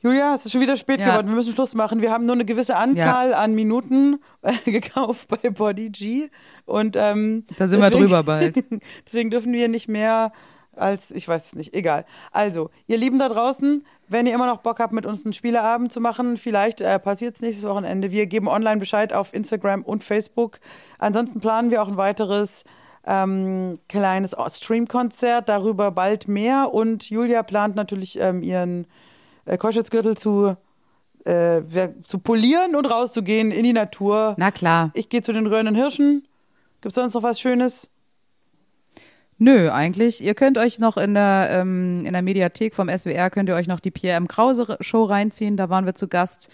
Julia, 0.02 0.34
es 0.34 0.46
ist 0.46 0.54
schon 0.54 0.62
wieder 0.62 0.78
spät 0.78 1.02
Ja. 1.02 1.10
geworden. 1.10 1.28
Wir 1.28 1.36
müssen 1.36 1.54
Schluss 1.54 1.76
machen. 1.76 2.02
Wir 2.02 2.12
haben 2.12 2.26
nur 2.26 2.36
eine 2.36 2.46
gewisse 2.46 2.78
Anzahl 2.78 3.34
an 3.34 3.54
Minuten 3.54 4.20
äh, 4.42 4.54
gekauft 4.72 5.28
bei 5.28 5.50
Body 5.50 5.90
G. 5.90 6.30
Und 6.66 6.96
ähm, 6.96 7.46
Da 7.58 7.68
sind 7.68 7.82
wir 7.82 7.90
drüber 7.90 8.24
bald. 8.24 8.64
deswegen 9.06 9.30
dürfen 9.30 9.52
wir 9.52 9.68
nicht 9.68 9.90
mehr 9.90 10.32
als, 10.80 11.12
ich 11.12 11.28
weiß 11.28 11.48
es 11.48 11.56
nicht, 11.56 11.74
egal. 11.74 12.06
Also, 12.32 12.70
ihr 12.88 12.98
Lieben 12.98 13.20
da 13.20 13.30
draußen, 13.30 13.86
wenn 14.08 14.26
ihr 14.26 14.34
immer 14.34 14.48
noch 14.48 14.58
Bock 14.58 14.80
habt, 14.80 14.94
mit 14.94 15.06
uns 15.06 15.24
einen 15.24 15.34
Spieleabend 15.34 15.92
zu 15.92 16.02
machen, 16.02 16.38
vielleicht 16.38 16.82
äh, 16.82 17.00
passiert 17.00 17.36
es 17.36 17.42
nächstes 17.42 17.68
Wochenende. 17.68 18.12
Wir 18.12 18.26
geben 18.26 18.48
online 18.48 18.78
Bescheid 18.78 19.14
auf 19.14 19.34
Instagram 19.34 19.84
und 19.84 20.04
Facebook. 20.04 20.60
Ansonsten 20.98 21.40
planen 21.40 21.72
wir 21.72 21.82
auch 21.82 21.88
ein 21.88 21.98
weiteres 21.98 22.64
ähm, 23.06 23.74
kleines 23.88 24.36
Streamkonzert, 24.50 25.50
darüber 25.50 25.92
bald 25.92 26.28
mehr. 26.28 26.74
Und 26.74 27.10
Julia 27.10 27.44
plant 27.44 27.76
natürlich 27.76 28.20
ähm, 28.20 28.42
ihren 28.42 28.88
äh, 29.46 29.58
Koschwitzgürtel 29.58 30.18
zu, 30.18 30.56
äh, 31.26 31.62
zu 32.06 32.20
polieren 32.20 32.76
und 32.76 32.86
rauszugehen 32.86 33.52
in 33.52 33.64
die 33.64 33.74
Natur. 33.74 34.36
Na 34.38 34.52
klar. 34.52 34.92
Ich 34.94 35.10
gehe 35.10 35.22
zu 35.22 35.34
den 35.34 35.48
Röhrenden 35.48 35.76
Hirschen. 35.76 36.28
Gibt's 36.82 36.96
sonst 36.96 37.14
noch 37.14 37.24
was 37.24 37.40
Schönes? 37.40 37.90
Nö, 39.40 39.72
eigentlich. 39.72 40.22
Ihr 40.22 40.36
könnt 40.36 40.58
euch 40.58 40.80
noch 40.80 40.98
in 40.98 41.14
der, 41.14 41.48
ähm, 41.52 42.04
in 42.06 42.12
der 42.12 42.22
Mediathek 42.22 42.76
vom 42.76 42.90
SWR, 42.90 43.30
könnt 43.30 43.48
ihr 43.48 43.56
euch 43.56 43.68
noch 43.68 43.80
die 43.80 43.90
Pierre 43.90 44.18
M. 44.18 44.28
Krause 44.28 44.78
Show 44.82 45.06
reinziehen. 45.06 45.56
Da 45.56 45.70
waren 45.70 45.86
wir 45.86 45.96
zu 45.96 46.10
Gast. 46.10 46.50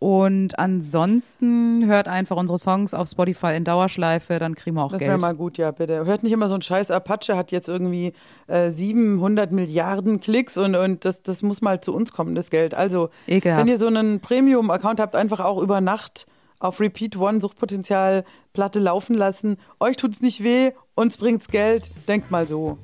Und 0.00 0.56
ansonsten 0.60 1.86
hört 1.86 2.06
einfach 2.06 2.36
unsere 2.36 2.56
Songs 2.56 2.94
auf 2.94 3.08
Spotify 3.08 3.56
in 3.56 3.64
Dauerschleife, 3.64 4.38
dann 4.38 4.54
kriegen 4.54 4.76
wir 4.76 4.84
auch 4.84 4.92
Das 4.92 5.00
wäre 5.00 5.10
Geld. 5.10 5.22
mal 5.22 5.34
gut, 5.34 5.58
ja, 5.58 5.72
bitte. 5.72 6.04
Hört 6.04 6.22
nicht 6.22 6.30
immer 6.30 6.48
so 6.48 6.54
ein 6.54 6.62
Scheiß. 6.62 6.92
Apache 6.92 7.36
hat 7.36 7.50
jetzt 7.50 7.68
irgendwie 7.68 8.12
äh, 8.46 8.70
700 8.70 9.50
Milliarden 9.50 10.20
Klicks 10.20 10.56
und, 10.56 10.76
und 10.76 11.04
das, 11.04 11.24
das 11.24 11.42
muss 11.42 11.62
mal 11.62 11.80
zu 11.80 11.92
uns 11.92 12.12
kommen, 12.12 12.36
das 12.36 12.50
Geld. 12.50 12.74
Also, 12.74 13.08
Ekelhaft. 13.26 13.60
wenn 13.60 13.66
ihr 13.66 13.78
so 13.80 13.88
einen 13.88 14.20
Premium-Account 14.20 15.00
habt, 15.00 15.16
einfach 15.16 15.40
auch 15.40 15.60
über 15.60 15.80
Nacht 15.80 16.28
auf 16.58 16.80
Repeat 16.80 17.16
One 17.16 17.40
Suchtpotenzial 17.40 18.24
Platte 18.52 18.80
laufen 18.80 19.14
lassen. 19.14 19.58
Euch 19.80 19.96
tut 19.96 20.12
es 20.14 20.20
nicht 20.20 20.42
weh, 20.42 20.72
uns 20.94 21.16
bringt's 21.16 21.48
Geld. 21.48 21.90
Denkt 22.06 22.30
mal 22.30 22.46
so. 22.46 22.78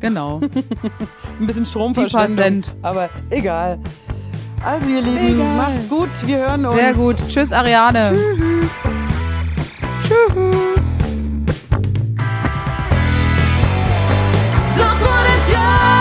Genau. 0.00 0.40
Ein 1.40 1.46
bisschen 1.46 1.66
Stromverschwendung, 1.66 2.62
aber 2.82 3.08
egal. 3.30 3.78
Also 4.64 4.88
ihr 4.88 5.00
Lieben, 5.02 5.40
egal. 5.40 5.56
macht's 5.56 5.88
gut. 5.88 6.08
Wir 6.24 6.38
hören 6.38 6.66
uns. 6.66 6.76
Sehr 6.76 6.94
gut. 6.94 7.16
Tschüss 7.28 7.52
Ariane. 7.52 8.10
Tschüss. 8.10 8.70
Tschüss. 10.02 10.76
Suchtpotenzial. 14.76 15.95